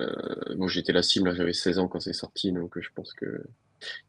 Euh, 0.00 0.54
bon, 0.56 0.68
j'étais 0.68 0.92
la 0.92 1.02
cible, 1.02 1.34
j'avais 1.34 1.52
16 1.52 1.78
ans 1.78 1.88
quand 1.88 2.00
c'est 2.00 2.12
sorti, 2.12 2.52
donc 2.52 2.76
euh, 2.76 2.80
je 2.80 2.88
pense 2.94 3.12
que 3.14 3.42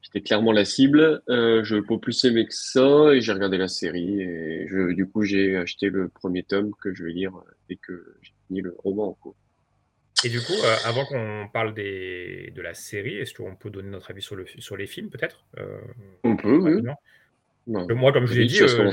j'étais 0.01 0.21
clairement 0.21 0.51
la 0.51 0.65
cible. 0.65 1.21
Euh, 1.29 1.63
je 1.63 1.77
pas 1.77 1.97
plus 1.97 2.23
aimé 2.25 2.45
que 2.45 2.53
ça, 2.53 3.13
et 3.13 3.21
j'ai 3.21 3.31
regardé 3.33 3.57
la 3.57 3.67
série, 3.67 4.21
et 4.21 4.67
je, 4.67 4.93
du 4.93 5.07
coup, 5.07 5.23
j'ai 5.23 5.57
acheté 5.57 5.89
le 5.89 6.09
premier 6.09 6.43
tome 6.43 6.71
que 6.81 6.93
je 6.93 7.03
vais 7.03 7.11
lire 7.13 7.33
dès 7.69 7.75
que 7.75 8.15
j'ai 8.21 8.33
fini 8.47 8.61
le 8.61 8.75
roman 8.79 9.09
en 9.09 9.13
cours. 9.13 9.35
Et 10.25 10.29
du 10.29 10.39
coup, 10.39 10.53
euh, 10.53 10.75
avant 10.85 11.05
qu'on 11.05 11.47
parle 11.51 11.73
des, 11.73 12.53
de 12.55 12.61
la 12.61 12.73
série, 12.73 13.17
est-ce 13.17 13.33
qu'on 13.33 13.55
peut 13.55 13.69
donner 13.69 13.89
notre 13.89 14.09
avis 14.11 14.21
sur, 14.21 14.35
le, 14.37 14.45
sur 14.59 14.77
les 14.77 14.87
films, 14.87 15.09
peut-être 15.09 15.45
euh, 15.57 15.79
On 16.23 16.37
peut, 16.37 16.57
oui. 16.57 16.81
Euh, 17.67 17.95
Moi, 17.95 18.11
comme 18.13 18.25
je 18.25 18.33
l'ai 18.33 18.45
dit, 18.45 18.61
euh, 18.61 18.91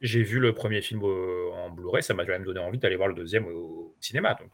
j'ai- 0.00 0.22
vu 0.22 0.38
le 0.38 0.52
premier 0.54 0.80
film 0.82 1.00
euh, 1.04 1.50
en 1.52 1.70
Blu-ray, 1.70 2.02
ça 2.02 2.14
m'a 2.14 2.24
quand 2.24 2.32
même 2.32 2.44
donné 2.44 2.60
envie 2.60 2.78
d'aller 2.78 2.96
voir 2.96 3.08
le 3.08 3.14
deuxième 3.14 3.46
au 3.46 3.94
cinéma. 4.00 4.34
Donc, 4.34 4.50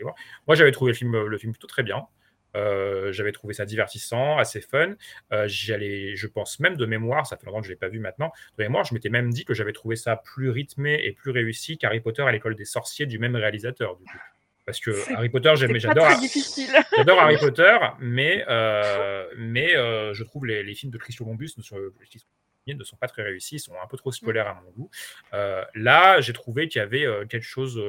voir. 0.00 0.14
Moi, 0.46 0.56
j'avais 0.56 0.72
trouvé 0.72 0.92
le 0.92 0.96
film, 0.96 1.24
le 1.24 1.38
film 1.38 1.52
plutôt 1.52 1.66
très 1.66 1.82
bien. 1.82 2.06
Euh, 2.56 3.12
j'avais 3.12 3.32
trouvé 3.32 3.54
ça 3.54 3.64
divertissant, 3.64 4.38
assez 4.38 4.60
fun. 4.60 4.94
Euh, 5.32 5.44
j'allais, 5.46 6.16
je 6.16 6.26
pense 6.26 6.60
même 6.60 6.76
de 6.76 6.86
mémoire, 6.86 7.26
ça 7.26 7.36
fait 7.36 7.46
longtemps 7.46 7.60
que 7.60 7.66
je 7.66 7.70
ne 7.70 7.74
l'ai 7.74 7.78
pas 7.78 7.88
vu 7.88 7.98
maintenant, 7.98 8.32
de 8.56 8.62
mémoire, 8.62 8.84
je 8.84 8.94
m'étais 8.94 9.10
même 9.10 9.30
dit 9.30 9.44
que 9.44 9.54
j'avais 9.54 9.72
trouvé 9.72 9.96
ça 9.96 10.16
plus 10.16 10.50
rythmé 10.50 11.00
et 11.04 11.12
plus 11.12 11.30
réussi 11.30 11.78
qu'Harry 11.78 12.00
Potter 12.00 12.22
à 12.22 12.32
l'école 12.32 12.54
des 12.54 12.64
sorciers 12.64 13.06
du 13.06 13.18
même 13.18 13.36
réalisateur. 13.36 13.96
Du 13.96 14.04
coup. 14.04 14.18
Parce 14.64 14.80
que 14.80 14.90
Harry 15.14 15.30
Potter, 15.30 15.48
pas 15.48 15.78
j'adore. 15.78 16.04
très 16.04 16.20
difficile. 16.20 16.70
J'adore 16.94 17.18
Harry 17.20 17.36
Potter, 17.40 17.78
mais, 18.00 18.44
euh, 18.48 19.26
mais 19.38 19.68
je 19.68 20.22
trouve 20.24 20.44
les, 20.44 20.62
les 20.62 20.74
films 20.74 20.92
de 20.92 20.98
Christophe 20.98 21.26
Columbus 21.26 21.52
ne 21.56 21.62
sont, 21.62 21.78
ne 22.66 22.84
sont 22.84 22.96
pas 22.96 23.08
très 23.08 23.22
réussis, 23.22 23.56
ils 23.56 23.60
sont 23.60 23.72
un 23.82 23.86
peu 23.86 23.96
trop 23.96 24.12
spoilers 24.12 24.40
à 24.40 24.60
mon 24.62 24.70
goût. 24.72 24.90
Là, 25.74 26.20
j'ai 26.20 26.34
trouvé 26.34 26.68
qu'il 26.68 26.80
y 26.80 26.82
avait 26.82 27.06
quelque 27.28 27.46
chose. 27.46 27.80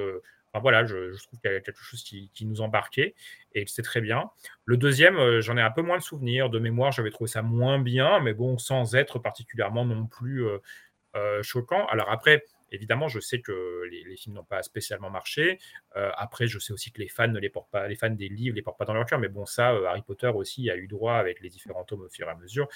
Enfin, 0.52 0.62
voilà, 0.62 0.86
je, 0.86 1.12
trouve 1.24 1.40
qu'il 1.40 1.50
y 1.50 1.54
avait 1.54 1.62
quelque 1.62 1.82
chose 1.82 2.04
qui, 2.04 2.46
nous 2.46 2.62
embarquait 2.62 3.16
et 3.54 3.66
c'était 3.68 3.84
très 3.84 4.02
bien. 4.02 4.30
Le 4.66 4.78
deuxième, 4.78 5.18
euh, 5.18 5.42
j'en 5.42 5.58
ai 5.58 5.62
un 5.62 5.72
peu 5.72 5.82
moins 5.82 5.98
de 5.98 6.04
souvenirs. 6.04 6.50
De 6.50 6.60
mémoire, 6.60 6.92
j'avais 6.92 7.12
trouvé 7.12 7.30
ça 7.30 7.42
moins 7.42 7.80
bien, 7.80 8.20
mais 8.20 8.34
bon, 8.34 8.58
sans 8.58 8.96
être 8.96 9.20
particulièrement 9.20 9.86
non 9.86 10.08
plus 10.08 10.46
euh, 10.46 10.60
euh, 11.16 11.44
choquant. 11.44 11.86
Alors 11.88 12.10
après, 12.12 12.44
évidemment, 12.72 13.08
je 13.08 13.20
sais 13.20 13.42
que 13.42 13.84
les, 13.90 14.16
films 14.18 14.36
n'ont 14.36 14.44
pas 14.44 14.64
spécialement 14.64 15.10
marché. 15.10 15.60
Après, 15.96 16.48
je 16.48 16.60
sais 16.60 16.72
aussi 16.74 16.92
que 16.92 17.00
les 17.00 17.08
fans 17.08 17.28
ne 17.28 17.40
les 17.40 17.50
portent 17.50 17.72
pas, 17.72 17.88
les 17.88 17.96
fans 17.96 18.10
des 18.10 18.30
livres 18.30 18.56
les 18.56 18.62
portent 18.62 18.78
pas 18.78 18.86
dans 18.86 18.94
leur 18.94 19.06
cœur. 19.06 19.20
Mais 19.20 19.30
bon, 19.30 19.46
ça, 19.46 19.70
Harry 19.88 20.04
Potter 20.04 20.28
aussi 20.28 20.70
a 20.70 20.76
eu 20.76 20.88
droit 20.88 21.16
avec 21.16 21.42
les 21.42 21.50
différents 21.50 21.84
tomes 21.84 22.02
au 22.02 22.10
fur 22.10 22.28
et 22.28 22.32
à 22.32 22.36
mesure. 22.36 22.68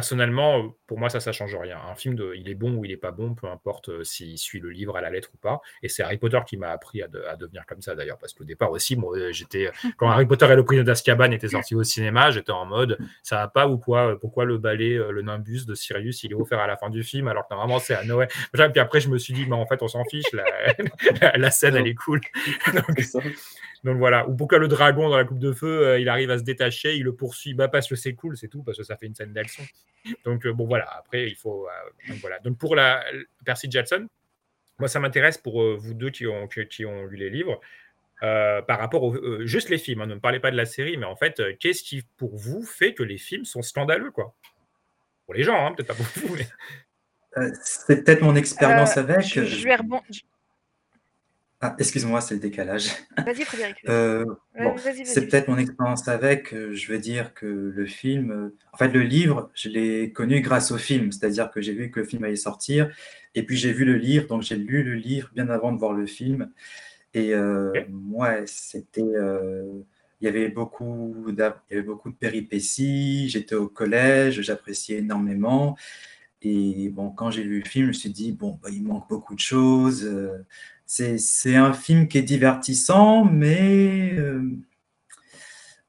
Personnellement, 0.00 0.58
euh, 0.64 0.68
pour 0.86 0.98
moi, 0.98 1.10
ça, 1.10 1.20
ça 1.20 1.30
change 1.30 1.54
rien. 1.54 1.78
Un 1.90 1.94
film, 1.94 2.14
de, 2.14 2.32
il 2.34 2.48
est 2.48 2.54
bon 2.54 2.72
ou 2.76 2.86
il 2.86 2.90
est 2.90 2.96
pas 2.96 3.10
bon, 3.10 3.34
peu 3.34 3.46
importe 3.48 3.90
euh, 3.90 4.02
s'il 4.02 4.38
suit 4.38 4.58
le 4.58 4.70
livre 4.70 4.96
à 4.96 5.02
la 5.02 5.10
lettre 5.10 5.28
ou 5.34 5.36
pas. 5.36 5.60
Et 5.82 5.90
c'est 5.90 6.02
Harry 6.02 6.16
Potter 6.16 6.38
qui 6.46 6.56
m'a 6.56 6.70
appris 6.70 7.02
à, 7.02 7.08
de- 7.08 7.22
à 7.28 7.36
devenir 7.36 7.66
comme 7.66 7.82
ça, 7.82 7.94
d'ailleurs, 7.94 8.16
parce 8.16 8.32
qu'au 8.32 8.44
départ 8.44 8.70
aussi, 8.70 8.96
moi, 8.96 9.14
euh, 9.18 9.30
j'étais 9.30 9.70
quand 9.98 10.08
Harry 10.08 10.24
Potter 10.24 10.46
et 10.50 10.56
le 10.56 10.64
prisonnier 10.64 10.86
d'Azkaban 10.86 11.32
était 11.32 11.48
sorti 11.48 11.74
au 11.74 11.82
cinéma, 11.82 12.30
j'étais 12.30 12.50
en 12.52 12.64
mode, 12.64 12.96
ça 13.22 13.36
va 13.36 13.48
pas 13.48 13.68
ou 13.68 13.76
quoi 13.76 14.18
Pourquoi 14.18 14.46
le 14.46 14.56
balai, 14.56 14.94
le 14.96 15.20
nimbus 15.20 15.66
de 15.66 15.74
Sirius, 15.74 16.22
il 16.24 16.32
est 16.32 16.34
offert 16.34 16.60
à 16.60 16.66
la 16.66 16.78
fin 16.78 16.88
du 16.88 17.02
film, 17.04 17.28
alors 17.28 17.46
que 17.46 17.52
normalement 17.52 17.78
c'est 17.78 17.94
à 17.94 18.02
Noël. 18.04 18.28
Puis 18.54 18.80
après, 18.80 19.00
je 19.00 19.10
me 19.10 19.18
suis 19.18 19.34
dit, 19.34 19.44
mais 19.46 19.56
en 19.56 19.66
fait, 19.66 19.82
on 19.82 19.88
s'en 19.88 20.04
fiche, 20.06 20.32
la, 20.32 20.44
la- 21.20 21.36
la 21.36 21.50
scène, 21.50 21.76
elle 21.76 21.86
est 21.86 21.94
cool. 21.94 22.20
Donc, 22.72 22.98
donc 23.84 23.98
voilà. 23.98 24.28
Ou 24.28 24.34
pourquoi 24.36 24.58
le 24.58 24.68
dragon 24.68 25.08
dans 25.08 25.16
la 25.16 25.24
coupe 25.24 25.38
de 25.38 25.52
feu, 25.52 25.86
euh, 25.86 25.98
il 25.98 26.08
arrive 26.08 26.30
à 26.30 26.38
se 26.38 26.42
détacher, 26.44 26.96
il 26.96 27.04
le 27.04 27.14
poursuit, 27.14 27.54
bah 27.54 27.68
parce 27.68 27.88
que 27.88 27.96
c'est 27.96 28.14
cool, 28.14 28.36
c'est 28.36 28.48
tout, 28.48 28.62
parce 28.62 28.76
que 28.78 28.84
ça 28.84 28.96
fait 28.96 29.06
une 29.06 29.14
scène 29.14 29.32
d'action. 29.32 29.64
Donc 30.24 30.46
euh, 30.46 30.52
bon 30.52 30.66
voilà. 30.66 30.88
Après, 30.98 31.26
il 31.28 31.36
faut 31.36 31.66
euh, 31.66 32.08
donc, 32.08 32.18
voilà. 32.18 32.38
Donc 32.40 32.58
pour 32.58 32.74
la 32.76 33.02
Percy 33.44 33.70
Jackson, 33.70 34.06
moi 34.78 34.88
ça 34.88 35.00
m'intéresse 35.00 35.38
pour 35.38 35.62
euh, 35.62 35.76
vous 35.78 35.94
deux 35.94 36.10
qui 36.10 36.26
ont 36.26 36.46
qui, 36.48 36.66
qui 36.68 36.84
ont 36.84 37.04
lu 37.06 37.16
les 37.16 37.30
livres. 37.30 37.60
euh, 38.22 38.60
par 38.62 38.78
rapport 38.78 39.02
au 39.02 39.14
euh, 39.14 39.46
juste 39.46 39.70
les 39.70 39.78
films, 39.78 40.02
hein, 40.02 40.06
ne 40.06 40.14
me 40.14 40.20
parlez 40.20 40.40
pas 40.40 40.50
de 40.50 40.56
la 40.56 40.66
série, 40.66 40.96
mais 40.98 41.06
en 41.06 41.16
fait, 41.16 41.40
euh, 41.40 41.54
qu'est-ce 41.58 41.82
qui 41.82 42.02
pour 42.18 42.36
vous 42.36 42.62
fait 42.62 42.92
que 42.94 43.02
les 43.02 43.16
films 43.18 43.44
sont 43.46 43.62
scandaleux, 43.62 44.10
quoi? 44.10 44.34
Pour 45.24 45.34
les 45.34 45.42
gens, 45.42 45.66
hein, 45.66 45.72
peut-être 45.72 45.88
pas 45.88 45.94
pour 45.94 46.06
vous, 46.28 46.36
mais 46.36 46.46
Euh, 47.36 47.48
c'est 47.62 48.04
peut-être 48.04 48.22
mon 48.22 48.34
expérience 48.34 48.96
Euh, 48.96 49.00
avec. 49.02 49.20
je, 49.22 49.44
je 49.44 49.64
vais 49.64 49.76
rebondir. 49.76 50.22
Ah, 51.60 51.76
excuse-moi, 51.78 52.20
c'est 52.20 52.34
le 52.34 52.40
décalage. 52.40 52.88
Vas-y, 53.24 53.44
Frédéric. 53.44 53.84
Euh, 53.88 54.24
Ouais, 54.54 54.72
bon, 54.72 54.78
vas-y, 54.78 55.04
vas-y, 55.04 55.04
c'est 55.04 55.26
vas-y. 55.26 55.28
peut-être 55.28 55.48
mon 55.48 55.58
expérience 55.58 56.06
avec. 56.08 56.52
euh, 56.54 56.74
Je 56.74 56.92
veux 56.92 56.98
dire 56.98 57.34
que 57.34 57.46
le 57.46 57.86
film, 57.86 58.30
euh, 58.32 58.56
en 58.72 58.76
fait, 58.78 58.88
le 58.88 59.02
livre, 59.02 59.50
je 59.54 59.68
l'ai 59.70 60.12
connu 60.12 60.40
grâce 60.42 60.70
au 60.72 60.78
film, 60.78 61.12
c'est-à-dire 61.12 61.50
que 61.50 61.60
j'ai 61.62 61.72
vu 61.74 61.90
que 61.90 62.00
le 62.00 62.06
film 62.06 62.24
allait 62.24 62.36
sortir, 62.36 62.90
et 63.34 63.42
puis 63.44 63.56
j'ai 63.56 63.72
vu 63.72 63.84
le 63.84 63.96
livre, 63.96 64.26
donc 64.28 64.42
j'ai 64.42 64.56
lu 64.56 64.82
le 64.84 64.94
livre 64.94 65.30
bien 65.34 65.48
avant 65.50 65.72
de 65.72 65.78
voir 65.78 65.92
le 65.94 66.06
film. 66.06 66.50
Et 67.14 67.34
euh, 67.34 67.72
ouais, 68.12 68.44
c'était, 68.46 69.02
euh, 69.02 69.82
il 70.20 70.26
y 70.26 70.28
avait 70.28 70.48
beaucoup, 70.50 71.26
d'a- 71.32 71.62
il 71.70 71.74
y 71.74 71.78
avait 71.78 71.86
beaucoup 71.86 72.10
de 72.10 72.16
péripéties. 72.16 73.28
J'étais 73.30 73.54
au 73.56 73.68
collège, 73.68 74.40
j'appréciais 74.42 74.98
énormément. 74.98 75.76
Et 76.42 76.88
bon, 76.90 77.10
quand 77.10 77.30
j'ai 77.30 77.42
vu 77.44 77.58
le 77.60 77.64
film, 77.68 77.84
je 77.86 77.88
me 77.88 77.92
suis 77.92 78.10
dit, 78.10 78.32
bon, 78.32 78.58
bah, 78.62 78.70
il 78.72 78.82
manque 78.82 79.08
beaucoup 79.08 79.34
de 79.34 79.40
choses. 79.40 80.04
euh, 80.06 80.38
c'est, 80.90 81.54
un 81.54 81.72
film 81.72 82.08
qui 82.08 82.18
est 82.18 82.22
divertissant, 82.22 83.24
mais, 83.24 84.12
euh, 84.14 84.42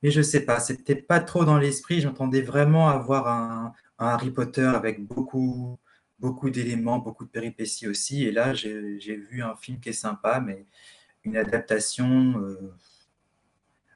mais 0.03 0.11
je 0.11 0.21
sais 0.21 0.45
pas, 0.45 0.59
c'était 0.59 0.95
pas 0.95 1.19
trop 1.19 1.43
dans 1.43 1.57
l'esprit. 1.57 2.01
J'entendais 2.01 2.41
vraiment 2.41 2.87
avoir 2.87 3.27
un, 3.27 3.73
un 3.97 4.07
Harry 4.07 4.29
Potter 4.29 4.61
avec 4.61 5.03
beaucoup, 5.03 5.79
beaucoup 6.19 6.51
d'éléments, 6.51 6.99
beaucoup 6.99 7.25
de 7.25 7.31
péripéties 7.31 7.87
aussi. 7.87 8.25
Et 8.25 8.31
là, 8.31 8.53
j'ai, 8.53 9.15
vu 9.15 9.41
un 9.41 9.55
film 9.55 9.79
qui 9.79 9.89
est 9.89 9.93
sympa, 9.93 10.39
mais 10.39 10.65
une 11.23 11.35
adaptation 11.35 12.39
euh, 12.39 12.71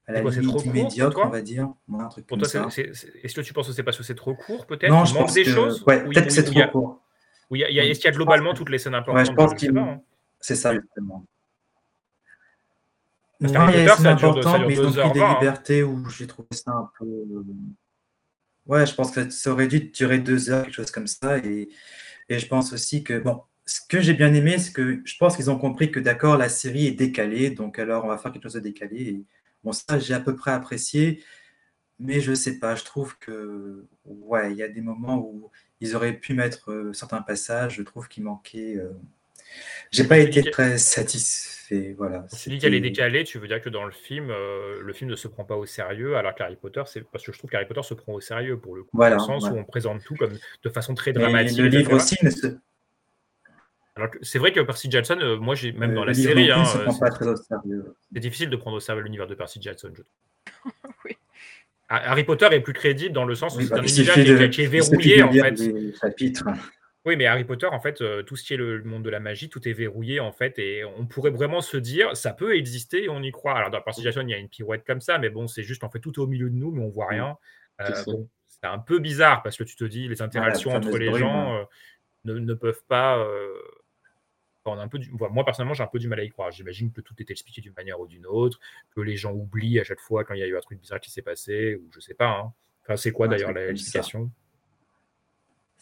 à 0.07 0.13
la 0.13 0.21
quoi, 0.21 0.31
trop 0.31 0.39
limite 0.39 0.53
court 0.53 0.63
pour 0.63 0.73
médiocre, 0.73 1.19
on 1.23 1.29
va 1.29 1.41
dire. 1.43 1.69
Ouais, 1.87 2.03
un 2.03 2.07
truc 2.07 2.25
pour 2.25 2.39
comme 2.39 2.47
toi, 2.49 2.67
est-ce 2.67 3.35
que 3.35 3.41
tu 3.41 3.53
penses 3.53 3.67
que 3.67 3.73
c'est 3.73 3.83
parce 3.83 3.97
que 3.97 4.03
c'est 4.03 4.15
trop 4.15 4.33
court, 4.33 4.65
peut-être? 4.65 4.89
Non, 4.89 5.05
je 5.05 5.13
pense 5.13 5.35
des 5.35 5.43
que- 5.43 5.51
choses? 5.51 5.83
ouais, 5.83 6.03
peut-être 6.03 6.31
c'est 6.31 6.39
a- 6.39 6.67
trop 6.67 6.71
court. 6.71 6.89
a- 6.89 7.05
Oui, 7.51 7.61
Est-ce 7.61 7.99
qu'il 7.99 8.05
y 8.05 8.11
a 8.11 8.17
globalement 8.17 8.55
toutes 8.55 8.69
les 8.69 8.79
scènes 8.79 8.95
Ouais, 8.95 8.99
importantes? 9.01 9.27
Je 9.27 9.33
pense 9.35 9.53
qu'il. 9.53 9.71
C'est 10.45 10.55
ça 10.55 10.73
justement. 10.73 11.25
Ouais, 13.41 13.49
scènes 13.87 13.89
ça 13.89 14.13
dure, 14.15 14.35
de- 14.35 14.41
ça 14.41 14.49
importantes, 14.49 14.57
dure 14.59 14.67
mais 14.67 14.73
ils 14.75 14.79
ont 14.79 14.91
2 14.91 14.99
pris 14.99 15.11
des 15.11 15.19
20 15.19 15.25
hein. 15.31 15.33
libertés 15.39 15.83
où 15.83 16.09
j'ai 16.09 16.27
trouvé 16.27 16.47
ça 16.51 16.71
un 16.71 16.89
peu. 16.97 17.05
euh, 17.05 17.43
Ouais, 18.65 18.85
je 18.85 18.95
pense 18.95 19.11
que 19.11 19.29
ça 19.29 19.51
aurait 19.51 19.67
dû 19.67 19.79
durer 19.91 20.19
deux 20.19 20.49
heures, 20.49 20.63
quelque 20.65 20.73
chose 20.75 20.91
comme 20.91 21.07
ça. 21.07 21.37
Et, 21.39 21.69
et 22.29 22.39
je 22.39 22.47
pense 22.47 22.73
aussi 22.73 23.03
que, 23.03 23.19
bon, 23.19 23.43
ce 23.65 23.81
que 23.87 24.01
j'ai 24.01 24.13
bien 24.13 24.33
aimé, 24.33 24.57
c'est 24.59 24.73
que 24.73 25.01
je 25.05 25.17
pense 25.17 25.35
qu'ils 25.35 25.51
ont 25.51 25.57
compris 25.59 25.91
que, 25.91 25.99
d'accord, 25.99 26.37
la 26.37 26.49
série 26.49 26.87
est 26.87 26.91
décalée, 26.93 27.51
donc 27.51 27.79
alors 27.79 28.05
on 28.05 28.07
va 28.09 28.17
faire 28.17 28.31
quelque 28.31 28.43
chose 28.43 28.53
de 28.55 28.59
décalé. 28.61 28.97
Et, 29.03 29.25
bon, 29.63 29.71
ça, 29.73 29.99
j'ai 29.99 30.13
à 30.15 30.19
peu 30.19 30.35
près 30.35 30.51
apprécié, 30.51 31.23
mais 31.99 32.21
je 32.21 32.33
sais 32.35 32.59
pas, 32.59 32.75
je 32.75 32.83
trouve 32.85 33.17
que, 33.19 33.85
ouais, 34.05 34.51
il 34.53 34.57
y 34.57 34.63
a 34.63 34.69
des 34.69 34.81
moments 34.81 35.19
où 35.19 35.51
ils 35.81 35.95
auraient 35.95 36.13
pu 36.19 36.33
mettre 36.35 36.71
euh, 36.71 36.93
certains 36.93 37.21
passages, 37.21 37.75
je 37.75 37.83
trouve 37.83 38.07
qu'il 38.09 38.23
manquait. 38.23 38.77
euh, 38.77 38.91
J'ai 39.91 40.03
pas 40.05 40.17
été 40.17 40.43
très 40.51 40.77
satisfait, 40.77 41.93
voilà. 41.97 42.25
Quand 42.29 42.37
tu 42.37 42.49
dis 42.49 42.57
qu'elle 42.59 42.73
est 42.73 42.79
décalée, 42.81 43.23
tu 43.23 43.39
veux 43.39 43.47
dire 43.47 43.61
que 43.61 43.69
dans 43.69 43.85
le 43.85 43.91
film, 43.91 44.29
euh, 44.29 44.81
le 44.81 44.93
film 44.93 45.09
ne 45.09 45.15
se 45.15 45.27
prend 45.27 45.45
pas 45.45 45.55
au 45.55 45.65
sérieux, 45.65 46.15
alors 46.17 46.35
qu'Harry 46.35 46.55
Potter, 46.57 46.83
c'est 46.85 47.01
parce 47.09 47.25
que 47.25 47.31
je 47.31 47.37
trouve 47.37 47.49
qu'Harry 47.49 47.65
Potter 47.65 47.81
se 47.83 47.93
prend 47.93 48.13
au 48.13 48.21
sérieux 48.21 48.57
pour 48.59 48.75
le 48.75 48.83
coup, 48.83 48.89
Voilà, 48.93 49.15
dans 49.15 49.21
le 49.23 49.27
sens 49.41 49.45
ouais. 49.45 49.57
où 49.57 49.57
on 49.59 49.63
présente 49.63 50.03
tout 50.03 50.15
comme 50.15 50.37
de 50.63 50.69
façon 50.69 50.93
très 50.95 51.11
Mais 51.13 51.19
dramatique. 51.21 51.57
le 51.57 51.67
livre 51.67 51.93
aussi 51.93 52.17
ne 52.23 52.29
se, 52.29 52.47
Alors 53.95 54.11
que 54.11 54.17
c'est 54.21 54.37
vrai 54.39 54.51
que 54.51 54.59
Percy 54.59 54.91
Jackson, 54.91 55.17
euh, 55.21 55.37
moi 55.37 55.55
j'ai 55.55 55.71
même 55.71 55.91
le, 55.91 55.95
dans 55.95 56.05
la 56.05 56.13
série, 56.13 56.51
hein, 56.51 56.59
ne 56.61 56.65
se 56.65 56.77
euh, 56.77 56.81
prend 56.83 56.91
c'est 56.91 56.99
pas 56.99 57.09
très 57.11 57.27
au 57.27 57.35
sérieux. 57.35 57.95
c'est 58.13 58.19
difficile 58.19 58.49
de 58.49 58.55
prendre 58.57 58.75
au 58.77 58.79
sérieux 58.81 59.01
l'univers 59.01 59.27
de 59.27 59.35
Percy 59.35 59.59
Jackson, 59.61 59.91
je 59.95 60.01
trouve. 60.03 60.71
Oui. 61.05 61.11
Harry 61.87 62.23
Potter 62.23 62.47
est 62.51 62.61
plus 62.61 62.73
crédible 62.73 63.13
dans 63.13 63.25
le 63.25 63.35
sens 63.35 63.55
où 63.55 63.59
Oui, 63.59 63.65
c'est 63.65 63.69
bah, 63.75 63.79
un 63.79 63.83
il 63.83 63.89
univers 63.89 64.13
qui 64.15 64.19
est, 64.21 64.23
de, 64.25 64.47
qui 64.47 64.61
est 64.61 64.63
il 64.65 64.83
suffit 64.83 65.15
verrouillé 65.15 65.23
en 65.23 65.31
fait. 65.31 65.51
les 65.59 65.93
chapitres. 65.95 66.43
Oui, 67.05 67.15
mais 67.15 67.27
Harry 67.27 67.43
Potter, 67.43 67.67
en 67.67 67.79
fait, 67.79 68.01
euh, 68.01 68.23
tout 68.23 68.35
ce 68.35 68.43
qui 68.43 68.55
est 68.55 68.57
le 68.57 68.81
monde 68.83 69.03
de 69.03 69.11
la 69.11 69.19
magie, 69.19 69.47
tout 69.47 69.67
est 69.67 69.73
verrouillé, 69.73 70.19
en 70.19 70.31
fait, 70.31 70.57
et 70.57 70.83
on 70.83 71.05
pourrait 71.05 71.29
vraiment 71.29 71.61
se 71.61 71.77
dire, 71.77 72.17
ça 72.17 72.33
peut 72.33 72.55
exister, 72.55 73.03
et 73.03 73.09
on 73.09 73.21
y 73.21 73.31
croit. 73.31 73.53
Alors, 73.53 73.69
dans 73.69 73.79
Percy 73.81 74.01
il 74.01 74.29
y 74.29 74.33
a 74.33 74.37
une 74.37 74.49
pirouette 74.49 74.83
comme 74.83 75.01
ça, 75.01 75.19
mais 75.19 75.29
bon, 75.29 75.47
c'est 75.47 75.61
juste, 75.63 75.83
en 75.83 75.89
fait, 75.89 75.99
tout 75.99 76.13
est 76.13 76.19
au 76.19 76.27
milieu 76.27 76.49
de 76.49 76.55
nous, 76.55 76.71
mais 76.71 76.81
on 76.83 76.89
voit 76.89 77.07
rien. 77.07 77.37
C'est 77.79 77.99
Euh, 77.99 78.03
bon, 78.05 78.29
c'est 78.47 78.65
un 78.65 78.79
peu 78.79 78.97
bizarre, 78.99 79.43
parce 79.43 79.55
que 79.55 79.63
tu 79.63 79.75
te 79.75 79.83
dis, 79.85 80.07
les 80.07 80.15
la 80.15 80.25
interactions 80.25 80.71
entre 80.71 80.97
les 80.97 81.09
brume. 81.09 81.19
gens 81.19 81.55
euh, 81.57 81.63
ne, 82.23 82.33
ne 82.39 82.53
peuvent 82.55 82.83
pas... 82.87 83.23
on 84.65 84.79
a 84.79 84.81
un 84.81 84.87
peu 84.87 84.97
du- 84.97 85.11
Moi, 85.11 85.45
personnellement, 85.45 85.75
j'ai 85.75 85.83
un 85.83 85.87
peu 85.87 85.99
du 85.99 86.07
mal 86.07 86.19
à 86.19 86.23
y 86.23 86.29
croire. 86.29 86.49
J'imagine 86.49 86.91
que 86.91 87.01
tout 87.01 87.13
est 87.19 87.29
expliqué 87.29 87.61
d'une 87.61 87.73
manière 87.77 87.99
ou 87.99 88.07
d'une 88.07 88.25
autre, 88.25 88.59
que 88.95 89.01
les 89.01 89.15
gens 89.15 89.31
oublient 89.31 89.79
à 89.79 89.83
chaque 89.83 89.99
fois 89.99 90.23
quand 90.23 90.33
il 90.33 90.39
y 90.39 90.43
a 90.43 90.47
eu 90.47 90.57
un 90.57 90.61
truc 90.61 90.79
bizarre 90.79 90.99
qui 90.99 91.11
s'est 91.11 91.21
passé, 91.21 91.75
ou 91.75 91.87
je 91.93 91.99
sais 91.99 92.15
pas. 92.15 92.29
hein. 92.29 92.53
Enfin, 92.83 92.95
c'est 92.95 93.11
quoi 93.11 93.27
Un 93.27 93.29
d'ailleurs 93.29 93.53
ça. 93.53 93.59
l'explication? 93.59 94.31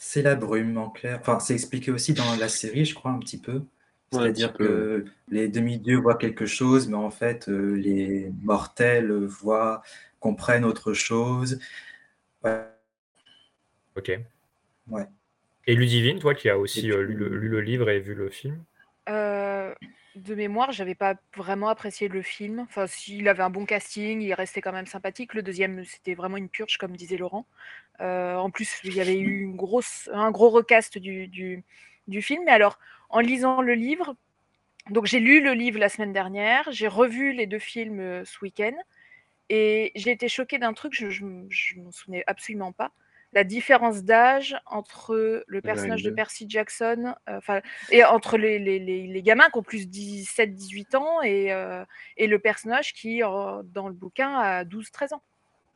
C'est 0.05 0.21
la 0.21 0.35
brume, 0.35 0.77
en 0.77 0.89
clair. 0.89 1.17
Enfin, 1.21 1.39
c'est 1.39 1.53
expliqué 1.53 1.89
aussi 1.89 2.13
dans 2.13 2.35
la 2.35 2.49
série, 2.49 2.83
je 2.83 2.93
crois, 2.93 3.09
un 3.09 3.19
petit 3.19 3.39
peu. 3.39 3.63
C'est-à-dire 4.11 4.51
que 4.51 5.05
les 5.29 5.47
demi-dieux 5.47 5.97
voient 5.97 6.17
quelque 6.17 6.45
chose, 6.45 6.89
mais 6.89 6.97
en 6.97 7.09
fait, 7.09 7.47
euh, 7.47 7.71
les 7.75 8.29
mortels 8.43 9.11
voient, 9.23 9.81
comprennent 10.19 10.65
autre 10.65 10.93
chose. 10.93 11.57
Ouais. 12.43 12.65
Ok. 13.95 14.11
Ouais. 14.89 15.07
Et 15.67 15.73
Ludivine, 15.73 16.19
toi 16.19 16.35
qui 16.35 16.49
as 16.49 16.59
aussi 16.59 16.91
euh, 16.91 17.01
lu, 17.01 17.13
le, 17.13 17.29
puis, 17.29 17.39
lu 17.39 17.47
le 17.47 17.61
livre 17.61 17.89
et 17.89 18.01
vu 18.01 18.13
le 18.13 18.29
film? 18.29 18.61
Euh, 19.07 19.73
de 20.15 20.35
mémoire, 20.35 20.71
j'avais 20.71 20.95
pas 20.95 21.15
vraiment 21.35 21.69
apprécié 21.69 22.07
le 22.07 22.21
film. 22.21 22.59
Enfin, 22.59 22.87
s'il 22.87 23.27
avait 23.27 23.43
un 23.43 23.49
bon 23.49 23.65
casting, 23.65 24.21
il 24.21 24.33
restait 24.33 24.61
quand 24.61 24.71
même 24.71 24.85
sympathique. 24.85 25.33
Le 25.33 25.43
deuxième, 25.43 25.83
c'était 25.85 26.13
vraiment 26.13 26.37
une 26.37 26.49
purge, 26.49 26.77
comme 26.77 26.95
disait 26.95 27.17
Laurent. 27.17 27.45
Euh, 28.01 28.35
en 28.35 28.49
plus, 28.49 28.79
il 28.83 28.93
y 28.93 29.01
avait 29.01 29.17
eu 29.17 29.53
un 30.11 30.31
gros 30.31 30.49
recast 30.49 30.97
du, 30.97 31.63
film. 32.21 32.43
Mais 32.45 32.51
alors, 32.51 32.79
en 33.09 33.19
lisant 33.19 33.61
le 33.61 33.73
livre, 33.73 34.15
donc 34.89 35.05
j'ai 35.05 35.19
lu 35.19 35.41
le 35.41 35.53
livre 35.53 35.79
la 35.79 35.89
semaine 35.89 36.13
dernière, 36.13 36.67
j'ai 36.71 36.87
revu 36.87 37.33
les 37.33 37.47
deux 37.47 37.59
films 37.59 37.99
euh, 37.99 38.25
ce 38.25 38.39
week-end, 38.41 38.75
et 39.49 39.91
j'ai 39.95 40.11
été 40.11 40.27
choquée 40.27 40.57
d'un 40.57 40.73
truc, 40.73 40.93
je, 40.93 41.09
je 41.09 41.25
m'en 41.77 41.91
souvenais 41.91 42.23
absolument 42.27 42.71
pas. 42.71 42.91
La 43.33 43.43
différence 43.43 44.03
d'âge 44.03 44.55
entre 44.65 45.43
le 45.47 45.61
personnage 45.61 46.03
de. 46.03 46.11
Percy 46.11 46.45
Jackson, 46.47 47.15
euh, 47.29 47.37
enfin, 47.37 47.61
et 47.91 48.03
entre 48.03 48.37
les, 48.37 48.59
les, 48.59 48.79
les, 48.79 49.07
les 49.07 49.21
gamins 49.23 49.49
qui 49.51 49.57
ont 49.57 49.63
plus 49.63 49.87
17-18 49.89 50.95
ans 50.95 51.21
et, 51.23 51.51
euh, 51.51 51.83
et 52.17 52.27
le 52.27 52.39
personnage 52.39 52.93
qui, 52.93 53.23
euh, 53.23 53.63
dans 53.63 53.87
le 53.87 53.93
bouquin, 53.93 54.35
a 54.35 54.63
12-13 54.65 55.13
ans. 55.13 55.23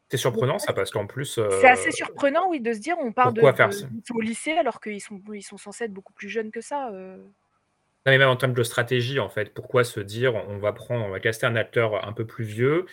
C'est 0.09 0.17
surprenant 0.17 0.57
ça 0.59 0.71
parce 0.73 0.91
qu'en 0.91 1.05
plus, 1.05 1.39
C'est 1.59 1.67
assez 1.67 1.91
surprenant, 1.91 2.49
oui, 2.49 2.61
de 2.61 2.71
se 2.73 2.79
dire 2.79 2.95
on 2.99 3.11
part 3.11 3.33
de, 3.33 3.41
pourquoi 3.41 3.53
faire 3.53 3.69
de- 3.69 3.73
ça? 3.73 3.87
ils 3.93 4.03
sont 4.07 4.15
au 4.15 4.21
lycée 4.21 4.53
alors 4.53 4.79
qu'ils 4.79 5.01
sont, 5.01 5.19
ils 5.33 5.41
sont 5.41 5.57
censés 5.57 5.85
être 5.85 5.93
beaucoup 5.93 6.13
plus 6.13 6.29
jeunes 6.29 6.51
que 6.51 6.61
ça. 6.61 6.89
euh. 6.91 7.17
Non, 7.17 8.13
mais 8.13 8.17
même 8.19 8.29
en 8.29 8.37
termes 8.37 8.53
de 8.53 8.63
stratégie, 8.63 9.19
en 9.19 9.27
fait, 9.29 9.53
pourquoi 9.53 9.83
se 9.83 9.99
dire 9.99 10.33
on 10.35 10.59
va 10.59 10.71
prendre, 10.71 11.03
on 11.05 11.09
va 11.09 11.19
caster 11.19 11.45
un 11.45 11.55
acteur 11.57 12.07
un 12.07 12.13
peu 12.13 12.25
plus 12.25 12.45
vieux? 12.45 12.85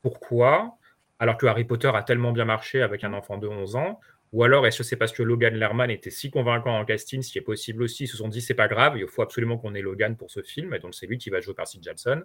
Pourquoi? 0.00 0.78
Alors 1.18 1.36
que 1.36 1.46
Harry 1.46 1.64
Potter 1.64 1.90
a 1.94 2.02
tellement 2.02 2.32
bien 2.32 2.46
marché 2.46 2.80
avec 2.82 3.04
un 3.04 3.12
enfant 3.12 3.36
de 3.36 3.46
11 3.46 3.76
ans 3.76 4.00
Ou 4.32 4.44
alors 4.44 4.66
est-ce 4.66 4.78
que 4.78 4.84
c'est 4.84 4.96
parce 4.96 5.12
que 5.12 5.22
Logan 5.22 5.54
Lerman 5.54 5.90
était 5.90 6.10
si 6.10 6.30
convaincant 6.30 6.78
en 6.78 6.84
casting, 6.84 7.20
ce 7.22 7.32
qui 7.32 7.38
est 7.38 7.42
possible 7.42 7.82
aussi 7.82 8.04
Ils 8.04 8.08
se 8.08 8.16
sont 8.16 8.28
dit 8.28 8.40
c'est 8.40 8.54
pas 8.54 8.68
grave, 8.68 8.96
il 8.96 9.06
faut 9.06 9.22
absolument 9.22 9.58
qu'on 9.58 9.74
ait 9.74 9.82
Logan 9.82 10.16
pour 10.16 10.30
ce 10.30 10.42
film, 10.42 10.72
et 10.72 10.78
donc 10.78 10.94
c'est 10.94 11.06
lui 11.06 11.18
qui 11.18 11.28
va 11.28 11.40
jouer 11.40 11.54
Percy 11.54 11.78
Jackson. 11.82 12.22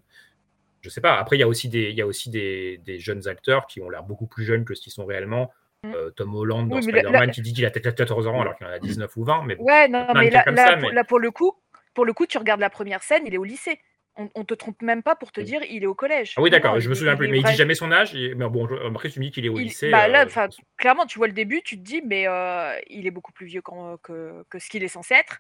Je 0.82 0.90
sais 0.90 1.02
pas. 1.02 1.16
Après, 1.18 1.36
il 1.36 1.40
y 1.40 1.44
a 1.44 1.48
aussi 1.48 1.68
des, 1.70 1.90
il 1.90 1.96
y 1.96 2.02
a 2.02 2.08
aussi 2.08 2.30
des, 2.30 2.78
des 2.86 3.00
jeunes 3.00 3.28
acteurs 3.28 3.68
qui 3.68 3.82
ont 3.82 3.90
l'air 3.90 4.04
beaucoup 4.04 4.28
plus 4.28 4.46
jeunes 4.46 4.64
que 4.64 4.74
ce 4.74 4.82
qu'ils 4.82 4.94
sont 4.94 5.06
réellement. 5.06 5.52
Mm. 5.84 5.94
Euh, 5.94 6.10
Tom 6.12 6.34
Holland 6.34 6.70
dans 6.70 6.78
Oui, 6.78 6.84
Spider-Man 6.84 7.32
qui 7.32 7.42
dit 7.42 7.54
qu'il 7.54 7.66
a 7.66 7.72
peut-être 7.72 7.96
14 7.96 8.28
ans 8.28 8.42
alors 8.42 8.56
qu'il 8.56 8.68
en 8.68 8.72
a 8.72 8.80
19 8.80 9.16
ou 9.18 9.24
20. 9.24 9.44
Mais 9.46 9.58
Ouais, 9.58 9.88
non, 9.88 10.08
mais 10.16 10.30
là, 10.30 10.44
ça, 10.56 10.76
mais- 10.78 10.92
là, 10.92 11.04
pour 11.04 11.20
le 11.20 11.32
coup, 11.32 11.54
pour 11.94 12.06
le 12.06 12.14
coup, 12.14 12.26
tu 12.26 12.38
regardes 12.38 12.62
la 12.62 12.70
première 12.70 13.04
scène, 13.04 13.24
il 13.26 13.34
est 13.34 13.38
au 13.38 13.44
lycée. 13.44 13.80
On, 14.18 14.30
on 14.36 14.44
te 14.44 14.54
trompe 14.56 14.82
même 14.82 15.04
pas 15.04 15.16
pour 15.16 15.32
te 15.32 15.40
dire 15.42 15.62
il 15.70 15.84
est 15.84 15.88
au 15.88 15.94
collège. 15.94 16.34
Ah 16.38 16.42
oui, 16.42 16.50
d'accord, 16.50 16.80
je 16.80 16.90
me 16.90 16.96
souviens 16.96 17.16
plus. 17.16 17.28
Mais 17.28 17.38
il 17.40 17.44
dit 17.44 17.56
jamais 17.56 17.76
son 17.76 17.92
âge. 17.92 18.16
et- 18.16 18.34
Mais 18.36 18.50
bon, 18.50 18.68
je- 18.68 18.88
après, 18.88 19.10
tu 19.10 19.20
me 19.20 19.26
dis 19.26 19.32
qu'il 19.32 19.46
est 19.46 19.50
au 19.50 19.60
il- 19.60 19.66
lycée. 19.66 19.92
bah 19.92 20.08
là, 20.08 20.26
euh, 20.26 20.48
clairement, 20.78 21.06
tu 21.06 21.20
vois 21.20 21.28
le 21.28 21.34
début, 21.34 21.62
tu 21.64 21.78
te 21.78 21.84
dis, 21.84 22.02
mais 22.06 22.28
euh, 22.28 22.74
il 22.90 23.06
est 23.06 23.12
beaucoup 23.12 23.32
plus 23.32 23.46
vieux 23.46 23.62
que, 23.62 24.44
que 24.50 24.60
ce 24.60 24.70
qu'il 24.70 24.84
est 24.84 24.88
censé 24.88 25.14
être. 25.14 25.40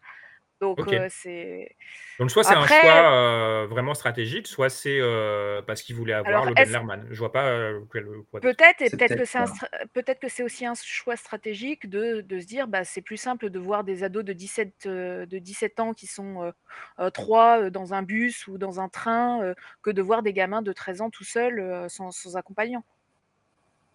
Donc, 0.59 0.79
Ok. 0.79 0.91
euh, 0.91 1.05
c'est. 1.11 1.75
Donc, 2.17 2.31
soit 2.31 2.43
c'est 2.43 2.55
Après- 2.55 2.77
un 2.77 2.81
choix 2.81 3.11
euh, 3.13 3.67
vraiment 3.67 3.93
stratégique, 3.93 4.47
soit 4.47 4.69
c'est 4.69 4.97
euh, 4.99 5.61
parce 5.61 5.83
qu'il 5.83 5.95
voulait 5.95 6.13
avoir 6.13 6.33
Alors, 6.33 6.45
Logan 6.47 6.63
est-ce- 6.63 6.71
Lerman. 6.73 7.07
Je 7.11 7.19
vois 7.19 7.31
pas 7.31 7.45
euh, 7.45 7.81
quel 7.93 8.05
quoi 8.31 8.39
d'autre. 8.39 8.55
Peut-être, 8.57 8.81
et 8.81 8.89
C'est 8.89 8.97
peut-être 8.97 9.09
que 9.11 9.15
peut-être 9.17 9.27
c'est 9.27 9.37
un 9.37 9.45
ça. 9.45 9.67
stra- 9.67 9.87
peut-être 9.93 10.19
que 10.19 10.27
c'est 10.29 10.41
aussi 10.41 10.65
un 10.65 10.73
choix 10.73 11.15
stratégique 11.15 11.87
de, 11.87 12.21
de 12.21 12.39
se 12.39 12.47
dire 12.47 12.67
bah, 12.67 12.83
c'est 12.83 13.03
plus 13.03 13.17
simple 13.17 13.51
de 13.51 13.59
voir 13.59 13.83
des 13.83 14.03
ados 14.03 14.25
de 14.25 14.33
17, 14.33 14.87
euh, 14.87 15.27
de 15.27 15.37
17 15.37 15.79
ans 15.79 15.93
qui 15.93 16.07
sont 16.07 16.41
euh, 16.45 16.51
euh, 16.99 17.09
trois 17.11 17.61
euh, 17.65 17.69
dans 17.69 17.93
un 17.93 18.01
bus 18.01 18.47
ou 18.47 18.57
dans 18.57 18.79
un 18.79 18.89
train 18.89 19.43
euh, 19.43 19.53
que 19.83 19.91
de 19.91 20.01
voir 20.01 20.23
des 20.23 20.33
gamins 20.33 20.63
de 20.63 20.73
13 20.73 21.01
ans 21.01 21.11
tout 21.11 21.23
seuls 21.23 21.59
euh, 21.59 21.87
sans, 21.87 22.09
sans 22.09 22.35
accompagnant. 22.35 22.83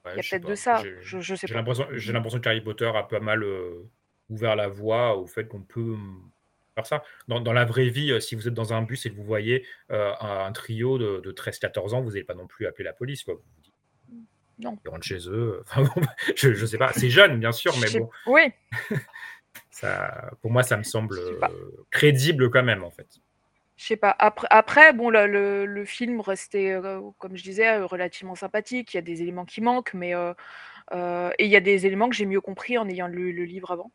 Ouais, 0.05 0.13
Il 0.13 0.17
y 0.17 0.19
a 0.21 0.23
je 0.23 0.29
sais 0.29 0.37
peut-être 0.39 0.43
pas. 0.45 0.51
de 0.51 0.55
ça. 0.55 0.77
J'ai- 0.85 0.97
Je, 1.03 1.19
je 1.21 1.35
sais 1.35 1.47
J'ai 1.49 1.55
pas. 1.55 1.59
l'impression, 1.59 1.87
j'ai 1.91 2.13
l'impression 2.13 2.39
qu'Harry 2.41 2.61
Potter 2.61 2.91
a 2.95 3.03
pas 3.03 3.19
mal 3.21 3.43
euh, 3.43 3.83
ouvert 4.31 4.55
la 4.55 4.69
voie 4.69 5.17
au 5.17 5.27
fait 5.27 5.47
qu'on 5.49 5.61
peut 5.63 5.81
hum, 5.81 6.31
faire 6.75 6.87
ça. 6.87 7.03
Dans, 7.29 7.41
dans 7.41 7.53
la 7.53 7.65
vraie 7.65 7.89
vie, 7.89 8.13
euh, 8.13 8.21
si 8.21 8.35
vous 8.35 8.49
êtes 8.49 8.55
dans 8.55 8.73
un 8.73 8.83
bus 8.83 9.05
et 9.07 9.11
que 9.11 9.17
vous 9.17 9.25
voyez 9.25 9.67
euh, 9.91 10.13
un, 10.21 10.47
un 10.47 10.53
trio 10.53 10.99
de, 10.99 11.21
de 11.21 11.33
13-14 11.33 11.95
ans, 11.95 12.01
vous 12.03 12.11
n'allez 12.11 12.25
pas 12.25 12.35
non 12.35 12.47
plus 12.47 12.67
appeler 12.67 12.85
la 12.85 12.93
police. 12.93 13.25
Quoi. 13.25 13.35
Vous 13.35 13.43
dites, 13.63 13.73
Non. 14.59 14.79
ils 14.85 14.89
rentrent 14.89 15.05
chez 15.07 15.29
eux. 15.29 15.61
Enfin, 15.67 15.83
bon, 15.83 16.03
je, 16.37 16.53
je 16.55 16.67
sais 16.67 16.79
pas. 16.79 16.93
C'est 16.93 17.11
jeune, 17.11 17.39
bien 17.39 17.53
sûr, 17.53 17.73
mais 17.81 17.91
bon, 17.99 18.11
Oui, 18.27 18.43
ça, 19.71 20.31
pour 20.41 20.51
moi, 20.51 20.63
ça 20.63 20.77
me 20.77 20.83
semble 20.83 21.19
euh, 21.19 21.39
crédible 21.91 22.51
quand 22.51 22.63
même, 22.63 22.85
en 22.85 22.91
fait. 22.91 23.07
je 23.77 23.85
sais 23.87 23.97
pas. 23.97 24.15
Après, 24.19 24.47
après 24.51 24.93
bon, 24.93 25.11
le, 25.11 25.27
le- 25.27 25.67
le 25.67 25.85
film 25.85 26.21
restait, 26.21 26.73
euh, 26.73 27.01
comme 27.19 27.37
je 27.37 27.43
disais, 27.43 27.69
euh, 27.69 27.87
relativement 27.87 28.35
sympathique. 28.35 28.95
Il 28.95 28.97
y 28.97 28.99
a 28.99 29.03
des 29.03 29.23
éléments 29.23 29.45
qui 29.45 29.61
manquent, 29.61 29.95
mais 29.95 30.15
euh, 30.15 30.33
et 31.39 31.45
il 31.47 31.51
y 31.51 31.57
a 31.57 31.61
des 31.61 31.87
éléments 31.87 32.09
que 32.11 32.15
j'ai 32.17 32.27
mieux 32.27 32.41
compris 32.41 32.77
en 32.79 32.89
ayant 32.89 33.07
lu 33.09 33.33
le 33.33 33.45
livre 33.45 33.71
avant. 33.71 33.91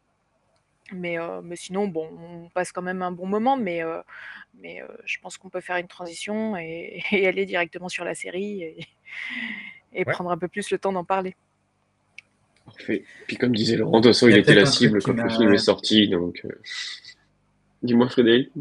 Mais, 0.93 1.19
euh, 1.19 1.41
mais 1.43 1.55
sinon, 1.57 1.87
bon, 1.87 2.09
on 2.19 2.49
passe 2.49 2.71
quand 2.71 2.81
même 2.81 3.01
un 3.01 3.11
bon 3.11 3.27
moment, 3.27 3.57
mais, 3.57 3.83
euh, 3.83 4.01
mais 4.55 4.81
euh, 4.81 4.87
je 5.05 5.17
pense 5.21 5.37
qu'on 5.37 5.49
peut 5.49 5.61
faire 5.61 5.77
une 5.77 5.87
transition 5.87 6.55
et, 6.57 7.03
et 7.11 7.27
aller 7.27 7.45
directement 7.45 7.89
sur 7.89 8.05
la 8.05 8.15
série 8.15 8.63
et, 8.63 8.87
et 9.93 10.05
Ouais. 10.05 10.13
prendre 10.13 10.31
un 10.31 10.37
peu 10.37 10.47
plus 10.47 10.69
le 10.71 10.77
temps 10.77 10.93
d'en 10.93 11.03
parler. 11.03 11.35
Parfait. 12.65 13.03
Puis 13.27 13.37
comme 13.37 13.55
disait 13.55 13.77
Laurent, 13.77 13.99
de 14.01 14.07
toute 14.09 14.13
façon, 14.13 14.27
Il 14.27 14.31
y 14.31 14.33
il 14.33 14.37
a 14.37 14.39
était 14.39 14.53
la 14.55 14.65
cible 14.65 15.01
truc 15.01 15.03
quand 15.03 15.11
qui 15.13 15.17
le 15.23 15.29
m'a- 15.29 15.37
film 15.37 15.53
est 15.53 15.57
sorti, 15.57 16.07
donc... 16.09 16.41
euh, 16.45 16.49
Dis-moi 17.81 18.09
Frédéric. 18.09 18.51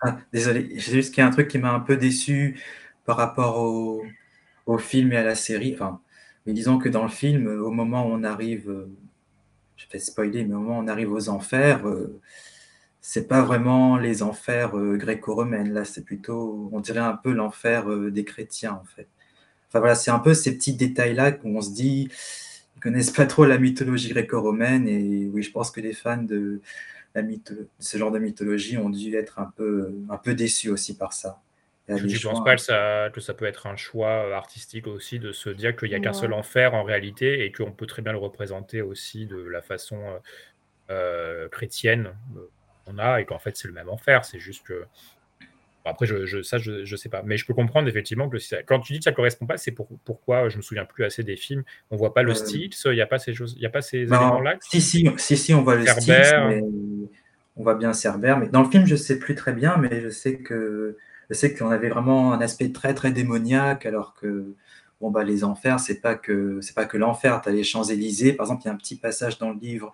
Ah, 0.00 0.18
désolé, 0.32 0.78
c'est 0.80 0.92
juste 0.92 1.14
qu'il 1.14 1.22
y 1.22 1.24
a 1.24 1.26
un 1.28 1.30
truc 1.30 1.48
qui 1.48 1.58
m'a 1.58 1.72
un 1.72 1.80
peu 1.80 1.96
déçu 1.96 2.60
par 3.04 3.16
rapport 3.16 3.58
au, 3.58 4.04
au 4.66 4.78
film 4.78 5.12
et 5.12 5.16
à 5.16 5.24
la 5.24 5.34
série. 5.34 5.74
Enfin, 5.74 6.00
mais 6.46 6.52
disons 6.52 6.78
que 6.78 6.88
dans 6.88 7.02
le 7.02 7.08
film, 7.08 7.46
au 7.46 7.70
moment 7.70 8.06
où 8.06 8.10
on 8.12 8.22
arrive, 8.22 8.70
euh, 8.70 8.88
je 9.86 9.92
vais 9.92 9.98
spoiler, 9.98 10.44
mais 10.44 10.54
au 10.54 10.60
moment 10.60 10.78
où 10.78 10.82
on 10.82 10.88
arrive 10.88 11.12
aux 11.12 11.28
enfers, 11.28 11.86
euh, 11.88 12.20
c'est 13.00 13.28
pas 13.28 13.42
vraiment 13.42 13.98
les 13.98 14.22
enfers 14.22 14.76
euh, 14.78 14.96
gréco-romaines. 14.96 15.72
Là, 15.72 15.84
c'est 15.84 16.04
plutôt, 16.04 16.68
on 16.72 16.80
dirait 16.80 17.00
un 17.00 17.16
peu 17.16 17.32
l'enfer 17.32 17.90
euh, 17.90 18.10
des 18.10 18.24
chrétiens, 18.24 18.74
en 18.74 18.84
fait. 18.84 19.08
Enfin 19.68 19.80
voilà, 19.80 19.94
c'est 19.96 20.10
un 20.10 20.18
peu 20.20 20.34
ces 20.34 20.56
petits 20.56 20.74
détails-là 20.74 21.38
où 21.44 21.58
on 21.58 21.60
se 21.62 21.70
dit, 21.72 22.08
ils 22.76 22.80
connaissent 22.80 23.10
pas 23.10 23.26
trop 23.26 23.44
la 23.46 23.58
mythologie 23.58 24.10
gréco-romaine. 24.10 24.88
Et 24.88 25.28
oui, 25.32 25.42
je 25.42 25.52
pense 25.52 25.70
que 25.70 25.80
les 25.80 25.92
fans 25.94 26.22
de, 26.22 26.60
la 27.14 27.22
mytho- 27.22 27.66
ce 27.80 27.98
genre 27.98 28.12
de 28.12 28.18
mythologie 28.20 28.78
ont 28.78 28.90
dû 28.90 29.14
être 29.16 29.38
un 29.40 29.52
peu, 29.56 29.92
un 30.10 30.18
peu 30.18 30.34
déçus 30.34 30.70
aussi 30.70 30.96
par 30.96 31.12
ça. 31.12 31.40
Tu 31.94 32.06
ne 32.06 32.18
penses 32.22 32.42
pas 32.44 32.56
que 32.56 32.60
ça, 32.62 33.10
que 33.12 33.20
ça 33.20 33.32
peut 33.34 33.44
être 33.44 33.66
un 33.66 33.76
choix 33.76 34.08
euh, 34.26 34.32
artistique 34.34 34.86
aussi 34.86 35.18
de 35.18 35.32
se 35.32 35.50
dire 35.50 35.76
qu'il 35.76 35.88
n'y 35.88 35.94
a 35.94 36.00
qu'un 36.00 36.12
seul 36.12 36.32
enfer 36.32 36.74
en 36.74 36.82
réalité 36.82 37.44
et 37.44 37.52
qu'on 37.52 37.72
peut 37.72 37.86
très 37.86 38.02
bien 38.02 38.12
le 38.12 38.18
représenter 38.18 38.82
aussi 38.82 39.26
de 39.26 39.36
la 39.36 39.62
façon 39.62 40.00
euh, 40.04 40.18
euh, 40.90 41.48
chrétienne 41.48 42.12
qu'on 42.84 42.98
a 42.98 43.20
et 43.20 43.24
qu'en 43.24 43.38
fait 43.38 43.56
c'est 43.56 43.68
le 43.68 43.74
même 43.74 43.88
enfer. 43.88 44.24
C'est 44.24 44.40
juste 44.40 44.66
que. 44.66 44.84
Bon, 45.84 45.90
après, 45.90 46.06
je, 46.06 46.26
je- 46.26 46.42
ça, 46.42 46.58
je 46.58 46.72
ne 46.90 46.96
sais 46.96 47.08
pas. 47.08 47.22
Mais 47.22 47.36
je 47.36 47.46
peux 47.46 47.54
comprendre 47.54 47.88
effectivement 47.88 48.28
que 48.28 48.38
si 48.38 48.48
ça- 48.48 48.62
quand 48.62 48.80
tu 48.80 48.92
dis 48.92 48.98
que 48.98 49.04
ça 49.04 49.12
ne 49.12 49.16
correspond 49.16 49.46
pas, 49.46 49.56
c'est 49.56 49.72
pour, 49.72 49.88
pourquoi 50.04 50.48
je 50.48 50.56
me 50.56 50.62
souviens 50.62 50.84
plus 50.84 51.04
assez 51.04 51.22
des 51.22 51.36
films. 51.36 51.62
On 51.90 51.96
voit 51.96 52.12
pas 52.14 52.22
le 52.22 52.32
Euh, 52.32 52.34
style, 52.34 52.70
il 52.86 52.92
n'y 52.92 53.00
a 53.00 53.06
pas 53.06 53.18
ces, 53.18 53.34
choses, 53.34 53.54
il 53.56 53.62
y 53.62 53.66
a 53.66 53.70
pas 53.70 53.82
ces 53.82 53.98
éléments-là. 53.98 54.56
si, 54.60 54.80
si, 54.80 55.08
si, 55.18 55.36
si, 55.36 55.54
on 55.54 55.62
voit 55.62 55.76
le 55.76 55.86
style, 55.86 56.14
mais 56.48 56.60
on 57.56 57.62
voit 57.62 57.74
bien 57.76 57.92
Cerbère. 57.92 58.38
Mais 58.38 58.48
dans 58.48 58.62
le 58.62 58.68
film, 58.68 58.86
je 58.86 58.96
sais 58.96 59.18
plus 59.18 59.34
très 59.34 59.52
bien, 59.52 59.76
mais 59.76 60.00
je 60.00 60.08
sais 60.08 60.38
que 60.38 60.96
je 61.30 61.34
sais 61.34 61.54
qu'on 61.54 61.70
avait 61.70 61.88
vraiment 61.88 62.32
un 62.32 62.40
aspect 62.40 62.70
très 62.72 62.94
très 62.94 63.12
démoniaque, 63.12 63.86
alors 63.86 64.14
que 64.14 64.54
bon 65.00 65.10
bah 65.10 65.24
les 65.24 65.44
enfers, 65.44 65.80
c'est 65.80 66.00
pas 66.00 66.14
que 66.14 66.60
c'est 66.62 66.74
pas 66.74 66.86
que 66.86 66.96
l'enfer. 66.96 67.40
Tu 67.42 67.48
as 67.48 67.52
les 67.52 67.64
Champs-Élysées, 67.64 68.32
par 68.34 68.46
exemple, 68.46 68.62
il 68.64 68.66
y 68.66 68.70
a 68.70 68.74
un 68.74 68.76
petit 68.76 68.96
passage 68.96 69.38
dans 69.38 69.50
le 69.50 69.58
livre 69.58 69.92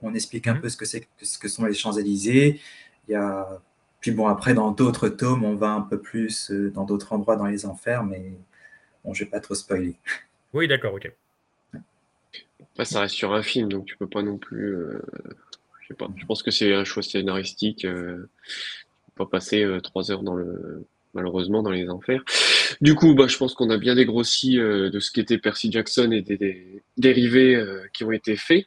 où 0.00 0.08
on 0.08 0.14
explique 0.14 0.46
un 0.48 0.54
Mhm. 0.54 0.60
peu 0.62 0.68
ce 0.68 0.76
que 0.76 0.84
c'est 0.84 1.08
ce 1.22 1.38
que 1.38 1.48
sont 1.48 1.64
les 1.66 1.74
Champs-Élysées. 1.74 2.60
Il 3.08 3.12
y 3.12 3.14
a 3.14 3.60
puis 4.00 4.10
bon 4.10 4.26
après 4.26 4.54
dans 4.54 4.72
d'autres 4.72 5.08
tomes, 5.08 5.44
on 5.44 5.54
va 5.54 5.70
un 5.70 5.82
peu 5.82 6.00
plus 6.00 6.50
euh, 6.50 6.70
dans 6.70 6.84
d'autres 6.84 7.12
endroits 7.12 7.36
dans 7.36 7.46
les 7.46 7.66
enfers, 7.66 8.02
mais 8.04 8.32
bon, 9.04 9.14
je 9.14 9.24
vais 9.24 9.30
pas 9.30 9.40
trop 9.40 9.54
spoiler. 9.54 9.96
Oui, 10.54 10.68
d'accord, 10.68 10.92
ok. 10.94 11.10
Après, 12.60 12.84
ça 12.84 13.00
reste 13.00 13.14
sur 13.14 13.32
un 13.32 13.42
film, 13.42 13.68
donc 13.68 13.86
tu 13.86 13.96
peux 13.96 14.06
pas 14.08 14.22
non 14.22 14.38
plus. 14.38 14.74
euh, 14.74 15.02
je 15.80 15.88
sais 15.88 15.94
pas. 15.94 16.08
Je 16.16 16.24
pense 16.26 16.42
que 16.42 16.50
c'est 16.50 16.72
un 16.74 16.84
choix 16.84 17.02
scénaristique. 17.02 17.84
Euh, 17.84 18.28
pas 19.16 19.26
passer 19.26 19.62
euh, 19.62 19.80
trois 19.80 20.10
heures 20.10 20.22
dans 20.22 20.34
le 20.34 20.86
malheureusement 21.14 21.62
dans 21.62 21.70
les 21.70 21.88
enfers. 21.88 22.22
Du 22.80 22.94
coup, 22.94 23.14
bah, 23.14 23.26
je 23.26 23.36
pense 23.36 23.54
qu'on 23.54 23.70
a 23.70 23.76
bien 23.76 23.94
dégrossi 23.94 24.58
euh, 24.58 24.90
de 24.90 24.98
ce 24.98 25.10
qu'était 25.10 25.38
Percy 25.38 25.70
Jackson 25.70 26.10
et 26.10 26.22
des, 26.22 26.82
dérivés 26.96 27.54
euh, 27.54 27.86
qui 27.92 28.04
ont 28.04 28.12
été 28.12 28.36
faits. 28.36 28.64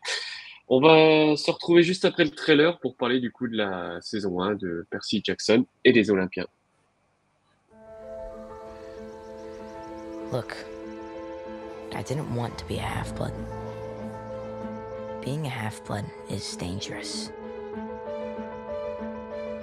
On 0.67 0.79
va 0.79 1.35
se 1.35 1.51
retrouver 1.51 1.83
juste 1.83 2.05
après 2.05 2.23
le 2.23 2.31
trailer 2.31 2.79
pour 2.79 2.95
parler 2.95 3.19
du 3.19 3.31
coup 3.31 3.47
de 3.47 3.55
la 3.55 3.99
saison 4.01 4.41
1 4.41 4.55
de 4.55 4.85
Percy 4.89 5.21
Jackson 5.23 5.65
et 5.83 5.91
des 5.91 6.09
Olympiens. 6.09 6.47
Look, 10.31 10.55
I 11.93 12.03
didn't 12.03 12.35
want 12.35 12.57
to 12.57 12.65
be 12.65 12.77
a 12.77 12.81
half 12.81 13.15
blood. 13.15 13.33
Being 15.23 15.45
a 15.45 15.49
half 15.49 15.83
blood 15.85 16.05
is 16.29 16.57
dangerous. 16.57 17.31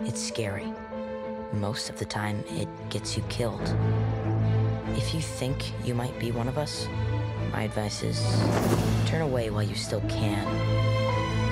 It's 0.05 0.21
scary. 0.21 0.67
Most 1.53 1.89
of 1.89 1.99
the 1.99 2.05
time, 2.05 2.45
it 2.49 2.69
gets 2.91 3.17
you 3.17 3.23
killed. 3.29 3.77
If 4.97 5.15
you 5.15 5.21
think 5.21 5.73
you 5.87 5.95
might 5.95 6.19
be 6.19 6.33
one 6.33 6.49
of 6.49 6.59
us, 6.59 6.89
my 7.53 7.63
advice 7.63 8.03
is 8.03 8.21
turn 9.07 9.23
away 9.23 9.51
while 9.51 9.63
you 9.63 9.77
still 9.77 10.01
can. 10.09 10.45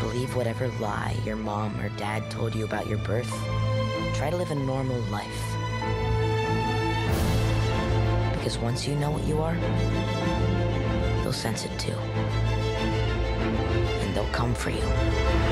Believe 0.01 0.35
whatever 0.35 0.67
lie 0.81 1.17
your 1.25 1.37
mom 1.37 1.81
or 1.81 1.91
dad 1.91 2.29
told 2.29 2.55
you 2.57 2.65
about 2.65 2.89
your 2.89 2.99
birth. 2.99 3.31
Try 4.15 4.31
to 4.31 4.37
live 4.37 4.51
a 4.51 4.57
normal 4.57 4.99
life. 5.13 5.43
Because 8.33 8.59
once 8.59 8.87
you 8.87 8.97
know 8.97 9.13
what 9.13 9.23
you 9.25 9.41
are, 9.41 9.55
they'll 11.23 11.33
sense 11.33 11.65
it 11.65 11.79
too. 11.79 11.93
And 14.03 14.17
they'll 14.17 14.27
come 14.33 14.55
for 14.55 14.71
you. 14.71 15.50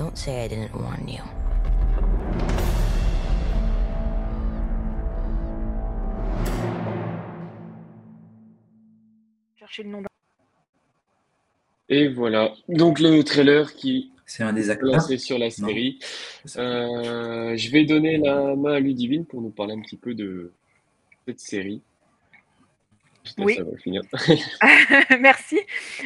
Don't 0.00 0.16
say 0.16 0.44
I 0.44 0.48
didn't 0.48 0.72
warn 0.74 1.06
you. 1.06 1.20
Chercher 9.58 9.82
le 9.82 9.90
nom 9.90 10.00
d'un. 10.00 10.08
Et 11.90 12.08
voilà. 12.08 12.54
Donc 12.70 12.98
le 12.98 13.22
trailer 13.24 13.74
qui 13.74 14.10
C'est 14.24 14.42
un 14.42 14.54
des 14.54 14.70
acteurs. 14.70 14.90
lancé 14.90 15.18
sur 15.18 15.38
la 15.38 15.50
série. 15.50 15.98
Euh, 16.56 17.54
je 17.54 17.70
vais 17.70 17.84
donner 17.84 18.16
la 18.16 18.56
main 18.56 18.76
à 18.76 18.80
Ludivine 18.80 19.26
pour 19.26 19.42
nous 19.42 19.50
parler 19.50 19.74
un 19.74 19.82
petit 19.82 19.98
peu 19.98 20.14
de 20.14 20.50
cette 21.26 21.40
série. 21.40 21.82
Je 23.24 23.32
te 23.32 23.40
laisse, 23.40 23.46
Oui. 23.46 23.56
ça 23.56 23.62
va 23.64 23.76
finir. 23.78 24.02
Merci. 25.20 25.58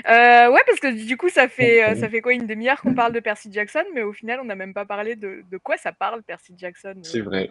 Euh, 0.08 0.50
ouais, 0.50 0.60
parce 0.66 0.80
que 0.80 0.92
du 1.06 1.16
coup, 1.16 1.28
ça 1.28 1.48
fait, 1.48 1.84
euh, 1.84 1.94
ça 1.94 2.08
fait 2.08 2.20
quoi 2.20 2.32
une 2.32 2.46
demi-heure 2.46 2.80
qu'on 2.80 2.94
parle 2.94 3.12
de 3.12 3.20
Percy 3.20 3.50
Jackson, 3.52 3.84
mais 3.94 4.02
au 4.02 4.12
final, 4.12 4.40
on 4.40 4.44
n'a 4.44 4.54
même 4.56 4.74
pas 4.74 4.84
parlé 4.84 5.14
de, 5.16 5.44
de 5.50 5.56
quoi 5.58 5.76
ça 5.76 5.92
parle, 5.92 6.22
Percy 6.22 6.54
Jackson. 6.56 6.94
C'est 7.02 7.20
vrai. 7.20 7.50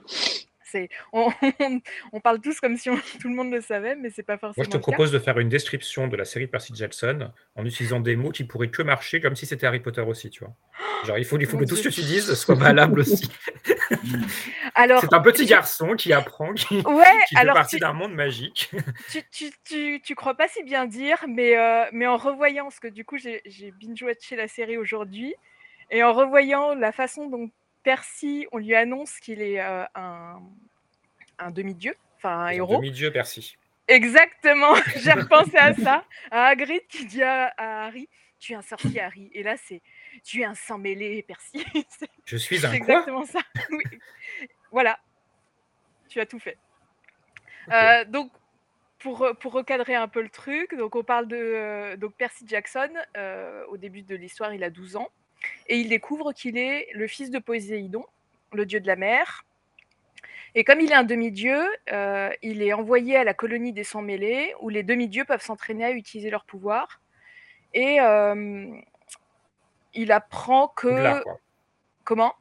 C'est, 0.74 0.90
on, 1.14 1.30
on- 1.60 1.80
on 2.14 2.20
parle 2.20 2.42
tous 2.42 2.60
comme 2.60 2.78
si 2.78 2.90
on- 2.90 2.98
tout 3.22 3.30
le 3.30 3.36
monde 3.36 3.52
le 3.54 3.62
savait, 3.62 3.96
mais 3.96 4.10
c'est 4.10 4.24
pas 4.24 4.34
Moi, 4.34 4.40
forcément 4.40 4.66
je 4.66 4.70
te 4.72 4.78
propose 4.78 5.12
de 5.12 5.20
faire 5.20 5.38
une 5.40 5.50
description 5.50 6.08
de 6.08 6.18
la 6.18 6.26
série 6.26 6.48
Percy 6.48 6.74
Jackson 6.76 7.32
en 7.56 7.66
utilisant 7.66 8.00
des 8.00 8.16
mots 8.16 8.32
qui 8.32 8.44
pourraient 8.44 8.70
que 8.72 8.82
marcher 8.82 9.22
comme 9.22 9.36
si 9.36 9.46
c'était 9.46 9.68
Harry 9.68 9.80
Potter 9.82 10.02
aussi, 10.02 10.30
tu 10.32 10.44
vois. 10.44 10.54
Genre, 11.06 11.18
il 11.20 11.26
faut, 11.26 11.38
il 11.38 11.46
faut 11.46 11.58
que 11.60 11.66
tout 11.66 11.76
ce 11.76 11.84
que 11.84 11.94
tu 11.94 12.02
dises 12.02 12.34
soit 12.34 12.56
valable 12.56 13.02
aussi. 13.02 13.30
Alors, 14.76 15.02
C'est 15.02 15.14
un 15.14 15.22
petit 15.22 15.46
garçon 15.46 15.96
qui 15.96 16.14
apprend, 16.14 16.54
qui, 16.54 16.78
Ouais, 16.82 17.04
qui 17.28 17.36
fait 17.36 17.42
alors 17.42 17.56
partie 17.56 17.80
d'un 17.80 17.94
monde 17.94 18.14
magique. 18.14 18.72
tu, 19.12 19.22
tu, 19.32 19.52
tu, 19.66 20.02
tu 20.04 20.16
crois 20.16 20.34
pas 20.36 20.48
si 20.48 20.64
bien 20.64 20.86
dire, 20.86 21.24
mais, 21.28 21.58
euh, 21.58 21.86
mais 21.92 22.08
en 22.08 22.18
revoyant, 22.18 22.64
parce 22.66 22.80
que 22.80 22.88
du 22.88 23.06
coup, 23.06 23.18
j'ai 23.18 23.42
j'ai 23.46 23.72
binge-watché 23.72 24.36
la 24.36 24.48
série 24.48 24.78
aujourd'hui, 24.78 25.36
et 25.92 26.04
en 26.04 26.14
revoyant 26.14 26.74
la 26.74 26.92
façon 26.92 27.28
dont 27.28 27.50
Percy, 27.84 28.48
on 28.52 28.58
lui 28.58 28.76
annonce 28.76 29.20
qu'il 29.20 29.42
est 29.42 29.60
euh, 29.62 29.84
un, 29.96 30.42
un 31.40 31.52
demi-dieu, 31.52 31.96
enfin 32.18 32.40
un 32.46 32.50
héros. 32.50 32.78
Demi-dieu 32.78 33.12
Percy. 33.12 33.58
Exactement, 33.88 34.74
j'ai 34.98 35.12
repensé 35.12 35.58
à 35.58 35.74
ça, 35.74 36.06
à 36.32 36.46
Hagrid 36.48 36.82
qui 36.88 37.06
dit 37.06 37.22
à, 37.24 37.54
à 37.58 37.86
Harry, 37.88 38.08
tu 38.40 38.54
es 38.54 38.56
un 38.56 38.62
sorcier 38.62 39.02
Harry, 39.02 39.30
et 39.34 39.44
là 39.44 39.56
c'est, 39.58 39.82
tu 40.24 40.42
es 40.42 40.46
un 40.46 40.56
sang 40.56 40.78
mêlé 40.78 41.22
Percy. 41.24 41.66
Je 42.26 42.38
suis 42.38 42.58
un 42.66 42.72
c'est 42.72 42.80
quoi? 42.80 42.96
exactement 42.96 43.26
ça. 43.26 43.40
Oui. 43.70 43.84
Voilà, 44.72 44.98
tu 46.08 46.20
as 46.22 46.26
tout 46.26 46.40
fait. 46.40 46.58
Euh, 47.72 48.06
donc, 48.06 48.32
pour, 49.00 49.28
pour 49.40 49.52
recadrer 49.54 49.96
un 49.96 50.08
peu 50.08 50.22
le 50.22 50.30
truc, 50.30 50.76
donc 50.76 50.96
on 50.96 51.04
parle 51.04 51.28
de 51.28 51.36
euh, 51.36 51.98
donc 51.98 52.14
Percy 52.16 52.46
Jackson. 52.48 52.90
euh, 53.18 53.66
au 53.68 53.76
début 53.78 54.02
de 54.02 54.16
l'histoire, 54.16 54.54
il 54.54 54.64
a 54.64 54.70
12 54.70 54.96
ans 54.96 55.10
et 55.68 55.78
il 55.78 55.90
découvre 55.90 56.34
qu'il 56.34 56.58
est 56.58 56.88
le 56.94 57.08
fils 57.08 57.30
de 57.32 57.40
Poséidon, 57.40 58.06
le 58.52 58.66
dieu 58.66 58.80
de 58.80 58.88
la 58.88 58.96
mer. 58.96 59.46
Et 60.56 60.64
comme 60.64 60.80
il 60.82 60.92
est 60.92 60.96
un 60.96 61.04
demi-dieu, 61.04 61.66
euh, 61.92 62.30
il 62.44 62.62
est 62.62 62.74
envoyé 62.74 63.18
à 63.18 63.24
la 63.24 63.34
colonie 63.34 63.74
des 63.74 63.84
sangs 63.84 64.04
mêlés 64.04 64.54
où 64.60 64.70
les 64.70 64.84
demi-dieux 64.84 65.26
peuvent 65.26 65.42
s'entraîner 65.42 65.86
à 65.86 65.92
utiliser 65.92 66.30
leur 66.30 66.46
pouvoir. 66.46 67.02
Et 67.74 68.00
euh, 68.00 68.68
il 69.94 70.12
apprend 70.12 70.68
que. 70.68 70.88
Poudlard, 70.90 71.24
quoi. 71.24 71.40
Comment? 72.04 72.34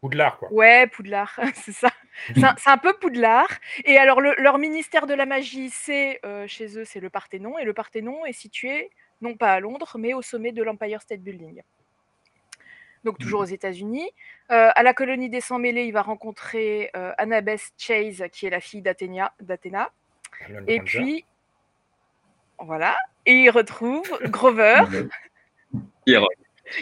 Poudlard, 0.00 0.38
quoi. 0.38 0.52
Ouais, 0.52 0.86
Poudlard, 0.88 1.40
c'est 1.54 1.72
ça. 1.72 1.88
C'est 2.36 2.68
un, 2.70 2.78
peu 2.78 2.92
Poudlard. 2.98 3.48
Et 3.84 3.98
alors, 3.98 4.20
le- 4.20 4.34
leur 4.38 4.58
ministère 4.58 5.06
de 5.06 5.14
la 5.14 5.26
magie, 5.26 5.70
c'est 5.70 6.20
euh, 6.24 6.46
chez 6.46 6.78
eux, 6.78 6.84
c'est 6.84 7.00
le 7.00 7.10
Parthénon. 7.10 7.58
Et 7.58 7.64
le 7.64 7.72
Parthénon 7.72 8.24
est 8.24 8.32
situé, 8.32 8.90
non 9.20 9.34
pas 9.36 9.52
à 9.52 9.60
Londres, 9.60 9.96
mais 9.98 10.14
au 10.14 10.22
sommet 10.22 10.52
de 10.52 10.62
l'Empire 10.62 11.00
State 11.00 11.20
Building. 11.20 11.62
Donc, 13.04 13.18
toujours 13.18 13.40
aux 13.40 13.44
États-Unis. 13.44 14.10
Euh, 14.50 14.70
à 14.74 14.82
la 14.82 14.94
colonie 14.94 15.28
des 15.28 15.40
Sangs 15.40 15.58
mêlés, 15.58 15.84
il 15.84 15.92
va 15.92 16.02
rencontrer 16.02 16.90
euh, 16.96 17.12
Annabeth 17.18 17.72
Chase, 17.78 18.24
qui 18.32 18.46
est 18.46 18.50
la 18.50 18.60
fille 18.60 18.82
d'Athéna. 18.82 19.32
Hermione 20.40 20.64
Et 20.68 20.80
puis, 20.80 21.24
voilà. 22.58 22.96
Et 23.26 23.32
il 23.34 23.50
retrouve 23.50 24.02
Grover, 24.24 24.82
Hier. 26.06 26.22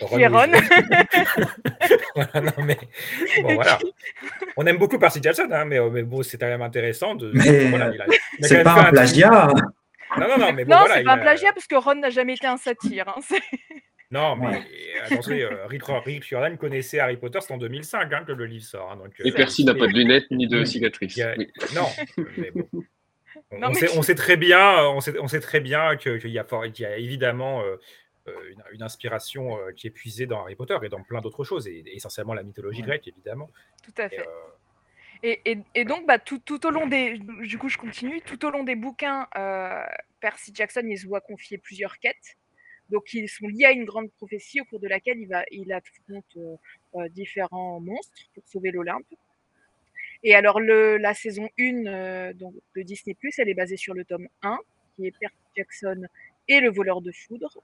qui 0.09 0.21
est 0.23 0.27
Ron. 0.29 0.47
Voilà, 2.15 2.41
non, 2.41 2.65
mais 2.65 2.79
bon, 3.43 3.55
voilà. 3.55 3.79
On 4.57 4.67
aime 4.67 4.77
beaucoup 4.79 4.99
Percy 4.99 5.21
Jackson, 5.23 5.49
hein, 5.53 5.65
mais, 5.65 5.79
mais 5.91 6.03
bon, 6.03 6.23
c'est 6.23 6.39
quand 6.39 6.47
même 6.47 6.63
intéressant 6.63 7.15
de. 7.15 7.31
Mais 7.35 7.67
voilà, 7.69 7.91
il 7.95 8.01
a- 8.01 8.07
c'est 8.43 8.63
pas 8.63 8.75
un 8.75 8.91
plagiat. 8.91 9.49
Non, 10.19 10.29
non, 10.29 10.39
non, 10.39 10.53
mais 10.53 10.65
bon, 10.65 10.73
non, 10.75 10.79
voilà, 10.81 10.95
c'est 10.97 11.05
pas 11.05 11.13
un 11.13 11.19
a- 11.19 11.21
plagiat 11.23 11.53
parce 11.53 11.67
que 11.67 11.75
Ron 11.75 11.95
n'a 11.97 12.11
jamais 12.11 12.35
été 12.35 12.47
un 12.47 12.57
satire. 12.59 13.09
hein, 13.09 13.37
Non, 14.11 14.37
mais 14.37 14.47
Ouais. 14.47 14.63
Attention, 15.05 15.35
euh, 15.35 15.67
Rick, 15.67 15.83
Rick 15.87 16.25
Riordan 16.25 16.57
connaissait 16.57 16.99
Harry 16.99 17.17
Potter, 17.17 17.39
c'est 17.41 17.53
en 17.53 17.59
2005 17.59 18.13
hein, 18.13 18.25
que 18.27 18.33
le 18.33 18.47
livre 18.47 18.65
sort. 18.65 18.91
hein, 18.93 18.97
donc, 18.97 19.13
euh, 19.21 19.25
Et 19.25 19.33
Percy 19.33 19.65
n'a 19.65 19.75
pas 19.75 19.87
de 19.87 19.93
lunettes 19.93 20.31
ni 20.31 20.47
de 20.49 20.65
cicatrices. 20.65 21.19
a- 21.21 21.35
Oui. 21.37 21.51
Non, 21.75 21.87
mais 22.37 22.51
bon. 22.51 22.69
On, 23.51 23.59
Non, 23.59 23.69
on 23.69 23.71
mais 23.71 23.75
sait, 23.81 23.87
tu- 23.89 23.99
on 23.99 24.03
sait 24.03 24.15
très 24.15 24.37
bien, 24.37 24.87
on 24.89 25.01
sait, 25.01 25.19
on 25.19 25.29
sait 25.29 25.41
très 25.41 25.61
bien 25.61 25.97
que- 25.97 26.19
qu'il 26.19 26.31
y, 26.31 26.39
a 26.39 26.47
y 26.67 27.03
évidemment 27.03 27.63
euh, 27.63 27.77
une, 28.51 28.63
une 28.73 28.83
inspiration 28.83 29.59
euh, 29.59 29.73
qui 29.73 29.87
est 29.87 29.91
puisée 29.91 30.27
dans 30.27 30.41
Harry 30.43 30.55
Potter 30.55 30.77
et 30.83 30.89
dans 30.89 31.03
plein 31.03 31.21
d'autres 31.21 31.43
choses, 31.45 31.67
et, 31.67 31.79
et 31.87 31.97
essentiellement 31.97 32.35
la 32.35 32.43
mythologie 32.43 32.81
Ouais. 32.83 32.87
grecque, 32.89 33.09
évidemment. 33.09 33.51
Tout 33.85 33.93
à 34.01 34.07
Et, 34.07 34.11
fait. 34.11 34.21
euh, 34.21 34.25
Et, 35.25 35.41
et- 35.53 35.59
et 35.77 35.85
donc, 35.85 36.07
bah, 36.07 36.19
tout, 36.19 36.39
tout 36.41 36.67
au 36.67 36.71
long 36.71 36.87
des, 36.87 37.19
du 37.43 37.57
coup, 37.59 37.69
je 37.69 37.79
continue. 37.79 38.21
Tout 38.23 38.45
au 38.45 38.51
long 38.51 38.65
des 38.65 38.75
bouquins, 38.77 39.29
euh, 39.39 39.83
Percy 40.21 40.51
Jackson, 40.55 40.83
il 40.85 40.99
se 40.99 41.07
voit 41.07 41.21
confier 41.21 41.59
plusieurs 41.59 41.99
quêtes. 42.01 42.37
Donc, 42.93 43.15
ils 43.15 43.27
sont 43.27 43.49
liés 43.49 43.65
à 43.65 43.73
une 43.73 43.87
grande 43.87 44.13
prophétie 44.13 44.61
au 44.61 44.67
cours 44.67 44.79
de 44.79 44.87
laquelle 44.87 45.19
il, 45.19 45.27
va, 45.27 45.45
il 45.51 45.73
affronte 45.73 46.37
euh, 46.37 46.57
euh, 46.97 47.09
différents 47.09 47.81
monstres 47.81 48.29
pour 48.35 48.47
sauver 48.47 48.71
l'Olympe. 48.71 49.07
Et 50.23 50.35
alors, 50.35 50.61
le, 50.61 50.99
la 50.99 51.15
saison 51.15 51.49
1 51.59 51.87
euh, 51.87 52.33
de 52.35 52.83
Disney, 52.83 53.17
elle 53.39 53.49
est 53.49 53.55
basée 53.55 53.79
sur 53.79 53.95
le 53.95 54.05
tome 54.05 54.29
1, 54.43 54.59
qui 54.95 55.07
est 55.07 55.19
Percy 55.19 55.37
Jackson 55.57 56.03
et 56.49 56.61
le 56.61 56.71
voleur 56.71 57.01
de 57.01 57.13
foudre. 57.13 57.63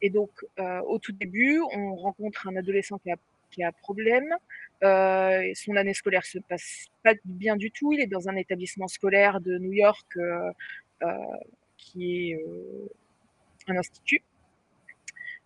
Et 0.00 0.10
donc, 0.10 0.30
au 0.86 1.00
tout 1.00 1.10
début, 1.10 1.60
on 1.72 1.96
rencontre 1.96 2.46
un 2.46 2.54
adolescent 2.54 2.98
qui 2.98 3.10
a, 3.10 3.16
qui 3.50 3.64
a 3.64 3.72
problème. 3.72 4.32
Son 4.80 5.74
année 5.74 5.92
scolaire 5.92 6.24
se 6.24 6.38
passe 6.38 6.86
pas 7.02 7.14
bien 7.24 7.56
du 7.56 7.72
tout. 7.72 7.92
Il 7.92 8.00
est 8.00 8.06
dans 8.06 8.28
un 8.28 8.36
établissement 8.36 8.86
scolaire 8.86 9.40
de 9.40 9.58
New 9.58 9.72
York 9.72 10.16
qui 11.76 12.30
est 12.30 12.38
un 13.66 13.76
institut. 13.76 14.22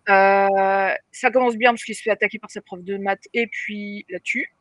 Euh, 0.08 0.94
ça 1.12 1.30
commence 1.30 1.56
bien 1.56 1.70
parce 1.70 1.84
qu'il 1.84 1.94
se 1.94 2.02
fait 2.02 2.10
attaquer 2.10 2.38
par 2.38 2.50
sa 2.50 2.60
prof 2.60 2.82
de 2.82 2.96
maths 2.96 3.28
et 3.32 3.46
puis 3.46 4.04
la 4.08 4.20
tue. 4.20 4.52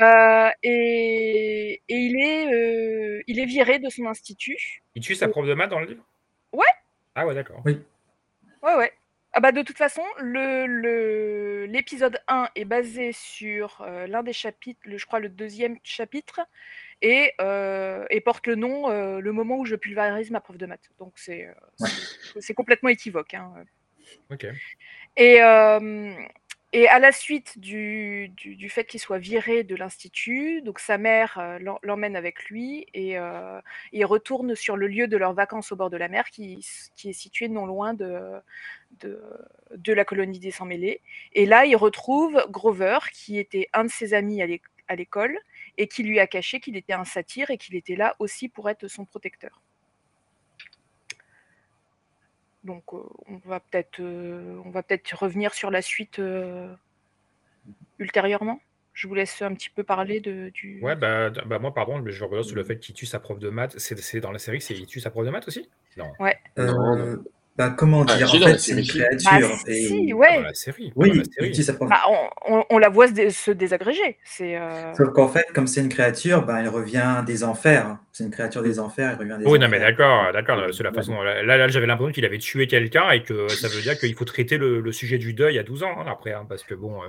Euh, 0.00 0.50
et, 0.62 1.82
et, 1.88 1.96
il, 1.96 2.20
est, 2.20 2.52
euh, 2.52 3.22
il 3.26 3.38
est 3.40 3.46
viré 3.46 3.78
de 3.78 3.88
son 3.88 4.06
institut. 4.06 4.82
Il 4.94 5.02
tue 5.02 5.14
sa 5.14 5.28
prof 5.28 5.46
de 5.46 5.54
maths 5.54 5.70
dans 5.70 5.80
le 5.80 5.86
livre? 5.86 6.04
Ouais. 6.52 6.64
Ah 7.14 7.26
ouais, 7.26 7.34
d'accord. 7.34 7.62
Oui. 7.64 7.80
Ouais, 8.62 8.74
ouais. 8.74 8.92
Ah 9.38 9.40
bah 9.40 9.52
de 9.52 9.60
toute 9.60 9.76
façon, 9.76 10.00
l'épisode 11.68 12.14
le, 12.14 12.18
1 12.26 12.48
est 12.54 12.64
basé 12.64 13.12
sur 13.12 13.82
euh, 13.82 14.06
l'un 14.06 14.22
des 14.22 14.32
chapitres, 14.32 14.80
le, 14.84 14.96
je 14.96 15.04
crois 15.04 15.20
le 15.20 15.28
deuxième 15.28 15.76
chapitre, 15.82 16.40
et, 17.02 17.32
euh, 17.42 18.06
et 18.08 18.22
porte 18.22 18.46
le 18.46 18.54
nom 18.54 18.88
euh, 18.88 19.20
Le 19.20 19.32
moment 19.32 19.58
où 19.58 19.66
je 19.66 19.76
pulvérise 19.76 20.30
ma 20.30 20.40
prof 20.40 20.56
de 20.56 20.64
maths. 20.64 20.88
Donc 20.98 21.12
c'est 21.16 21.48
ouais. 21.80 22.54
complètement 22.54 22.88
équivoque. 22.88 23.34
Hein. 23.34 23.52
Et, 25.16 25.40
et 26.76 26.88
à 26.88 26.98
la 26.98 27.10
suite 27.10 27.58
du, 27.58 28.28
du, 28.36 28.68
fait 28.68 28.84
qu'il 28.84 29.00
soit 29.00 29.16
viré 29.16 29.62
de 29.62 29.74
l'institut, 29.76 30.60
donc 30.60 30.78
sa 30.78 30.98
mère 30.98 31.38
euh, 31.38 31.58
l'emmène 31.82 32.16
avec 32.16 32.50
lui 32.50 32.86
et 32.92 33.18
euh, 33.18 33.60
il 33.92 34.04
retourne 34.04 34.54
sur 34.54 34.76
le 34.76 34.86
lieu 34.86 35.08
de 35.08 35.16
leurs 35.16 35.32
vacances 35.32 35.72
au 35.72 35.76
bord 35.76 35.88
de 35.88 35.96
la 35.96 36.08
mer 36.08 36.28
qui, 36.28 36.66
qui 36.94 37.08
est 37.08 37.14
situé 37.14 37.48
non 37.48 37.64
loin 37.64 37.94
de, 37.94 38.20
de, 39.00 39.22
de 39.74 39.92
la 39.94 40.04
colonie 40.04 40.40
des 40.40 40.50
Sans-Mêlés. 40.50 41.00
Et 41.32 41.46
là, 41.46 41.64
il 41.64 41.76
retrouve 41.76 42.44
Grover, 42.50 42.98
qui 43.10 43.38
était 43.38 43.68
un 43.72 43.84
de 43.84 43.90
ses 43.90 44.12
amis 44.12 44.42
à 44.42 44.96
l'école 44.96 45.38
et 45.78 45.88
qui 45.88 46.02
lui 46.02 46.20
a 46.20 46.26
caché 46.26 46.60
qu'il 46.60 46.76
était 46.76 46.92
un 46.92 47.06
satyre 47.06 47.50
et 47.50 47.56
qu'il 47.56 47.76
était 47.76 47.96
là 47.96 48.16
aussi 48.18 48.50
pour 48.50 48.68
être 48.68 48.86
son 48.86 49.06
protecteur. 49.06 49.62
Donc 52.66 52.82
euh, 52.92 52.98
on 53.28 53.36
va 53.48 53.60
peut-être 53.60 54.00
euh, 54.00 54.60
on 54.64 54.70
va 54.70 54.82
peut-être 54.82 55.12
revenir 55.12 55.54
sur 55.54 55.70
la 55.70 55.80
suite 55.80 56.18
euh, 56.18 56.74
ultérieurement. 57.98 58.60
Je 58.92 59.06
vous 59.06 59.14
laisse 59.14 59.42
un 59.42 59.54
petit 59.54 59.68
peu 59.68 59.84
parler 59.84 60.20
de, 60.20 60.50
du. 60.54 60.80
Ouais, 60.82 60.96
bah, 60.96 61.28
bah 61.28 61.58
moi, 61.58 61.74
pardon, 61.74 62.02
je 62.06 62.24
reviens 62.24 62.42
sur 62.42 62.56
le 62.56 62.64
fait 62.64 62.78
qu'il 62.78 62.94
tue 62.94 63.04
sa 63.04 63.20
prof 63.20 63.38
de 63.38 63.50
maths. 63.50 63.78
C'est 63.78 64.20
dans 64.20 64.32
la 64.32 64.38
série, 64.38 64.62
c'est 64.62 64.72
il 64.72 64.86
tue 64.86 65.00
sa 65.00 65.10
prof 65.10 65.26
de 65.26 65.30
maths 65.30 65.46
aussi? 65.46 65.68
Non. 65.98 66.10
Ouais. 66.18 66.38
Euh, 66.58 66.72
non. 66.72 67.24
Bah, 67.56 67.70
comment 67.70 68.04
Ah, 68.08 68.16
dire 68.16 68.28
En 68.34 68.38
fait, 68.46 68.58
c'est 68.58 68.72
une 68.72 68.84
si. 68.84 68.98
créature. 68.98 69.48
Bah, 69.48 69.56
et- 69.72 69.86
si, 69.86 70.08
Pas 70.10 70.16
ouais. 70.16 70.36
dans 70.36 70.42
la 70.42 70.54
série. 70.54 70.92
Oui, 70.94 71.08
la 71.40 71.52
série. 71.52 71.74
propre- 71.76 71.88
Bah, 71.90 72.02
on, 72.70 72.78
la 72.78 72.88
voit 72.90 73.08
se, 73.08 73.12
dé- 73.12 73.30
se 73.30 73.50
désagréger. 73.50 74.18
C'est. 74.24 74.56
euh, 74.58 74.92
Sauf 74.94 75.10
qu'en 75.14 75.28
fait, 75.28 75.46
comme 75.54 75.66
c'est 75.66 75.80
une 75.80 75.88
créature, 75.88 76.42
bah, 76.44 76.58
elle 76.60 76.68
revient 76.68 77.22
des 77.26 77.44
enfers. 77.44 77.96
C'est 78.12 78.24
une 78.24 78.30
créature 78.30 78.62
des 78.62 78.78
enfers, 78.78 79.10
elle 79.12 79.18
revient 79.18 79.42
des 79.42 79.50
Oui, 79.50 79.58
non, 79.58 79.68
mais 79.68 79.76
enfers. 79.78 79.90
d'accord, 79.90 80.32
d'accord. 80.32 80.62
C'est 80.74 80.82
la 80.82 80.92
façon. 80.92 81.20
Là, 81.22 81.42
là, 81.42 81.68
j'avais 81.68 81.86
l'impression 81.86 82.12
qu'il 82.12 82.24
avait 82.26 82.38
tué 82.38 82.66
quelqu'un 82.66 83.10
et 83.10 83.22
que 83.22 83.48
ça 83.48 83.68
veut 83.68 83.80
dire 83.80 83.98
qu'il 83.98 84.14
faut 84.14 84.24
traiter 84.26 84.58
le, 84.58 84.80
le 84.80 84.92
sujet 84.92 85.16
du 85.18 85.32
deuil 85.32 85.58
à 85.58 85.62
12 85.62 85.82
ans 85.82 85.94
hein, 85.98 86.04
après, 86.10 86.32
hein, 86.32 86.44
parce 86.48 86.62
que 86.62 86.74
bon. 86.74 87.02
euh, 87.02 87.06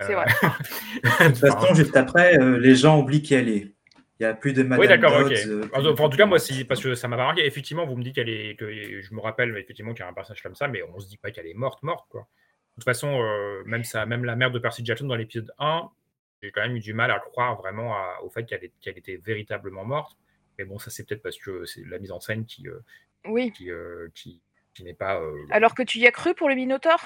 C'est 0.00 0.12
euh, 0.12 0.16
vrai. 0.16 0.26
De 1.20 1.26
toute 1.28 1.38
façon, 1.38 1.74
juste 1.74 1.96
après, 1.96 2.38
euh, 2.38 2.58
les 2.58 2.74
gens 2.74 2.98
oublient 3.00 3.22
qui 3.22 3.34
elle 3.34 3.48
est. 3.48 3.72
Il 4.20 4.24
n'y 4.24 4.30
a 4.30 4.34
plus 4.34 4.52
de 4.52 4.62
Madame 4.64 4.80
Oui, 4.80 4.88
d'accord, 4.88 5.12
ok. 5.20 5.32
Euh, 5.32 5.60
plus 5.60 5.70
Enfin, 5.72 5.82
de- 5.82 6.00
en 6.00 6.08
tout 6.08 6.16
cas, 6.16 6.26
moi, 6.26 6.38
si, 6.40 6.64
parce 6.64 6.82
que 6.82 6.94
ça 6.96 7.06
m'a 7.06 7.16
marqué. 7.16 7.46
Effectivement, 7.46 7.86
vous 7.86 7.96
me 7.96 8.02
dites 8.02 8.16
qu'elle 8.16 8.28
est, 8.28 8.56
que 8.58 9.00
je 9.00 9.14
me 9.14 9.20
rappelle 9.20 9.56
effectivement 9.56 9.92
qu'il 9.94 10.00
y 10.00 10.06
a 10.06 10.08
un 10.08 10.12
personnage 10.12 10.42
comme 10.42 10.56
ça, 10.56 10.66
mais 10.66 10.82
on 10.82 10.98
se 10.98 11.06
dit 11.08 11.16
pas 11.18 11.30
qu'elle 11.30 11.46
est 11.46 11.54
morte, 11.54 11.82
morte, 11.84 12.06
quoi. 12.10 12.22
De 12.76 12.80
toute 12.82 12.84
façon, 12.84 13.20
euh, 13.22 13.62
même 13.64 13.84
ça, 13.84 14.06
même 14.06 14.24
la 14.24 14.34
mère 14.36 14.50
de 14.50 14.58
Percy 14.58 14.84
Jackson 14.84 15.06
dans 15.06 15.14
l'épisode 15.16 15.52
1, 15.58 15.88
j'ai 16.42 16.50
quand 16.52 16.62
même 16.62 16.76
eu 16.76 16.80
du 16.80 16.92
mal 16.94 17.10
à 17.10 17.18
croire 17.20 17.56
vraiment 17.56 17.94
à- 17.94 18.18
au 18.22 18.30
fait 18.30 18.44
qu'elle 18.44 18.98
était 18.98 19.16
véritablement 19.24 19.84
morte. 19.84 20.16
Mais 20.58 20.64
bon, 20.64 20.78
ça 20.78 20.90
c'est 20.90 21.06
peut-être 21.06 21.22
parce 21.22 21.38
que 21.38 21.64
c'est 21.64 21.84
la 21.86 21.98
mise 22.00 22.10
en 22.12 22.18
scène 22.20 22.44
qui, 22.44 22.68
euh, 22.68 22.78
Oui. 23.26 23.52
qui, 23.52 23.70
euh, 23.70 24.08
qui, 24.14 24.40
qui 24.74 24.82
n'est 24.84 24.94
pas. 24.94 25.20
euh, 25.20 25.34
Alors 25.50 25.74
que 25.74 25.82
tu 25.84 25.98
y 25.98 26.06
as 26.06 26.12
cru 26.12 26.34
pour 26.34 26.48
le 26.48 26.54
Minotaure 26.56 27.04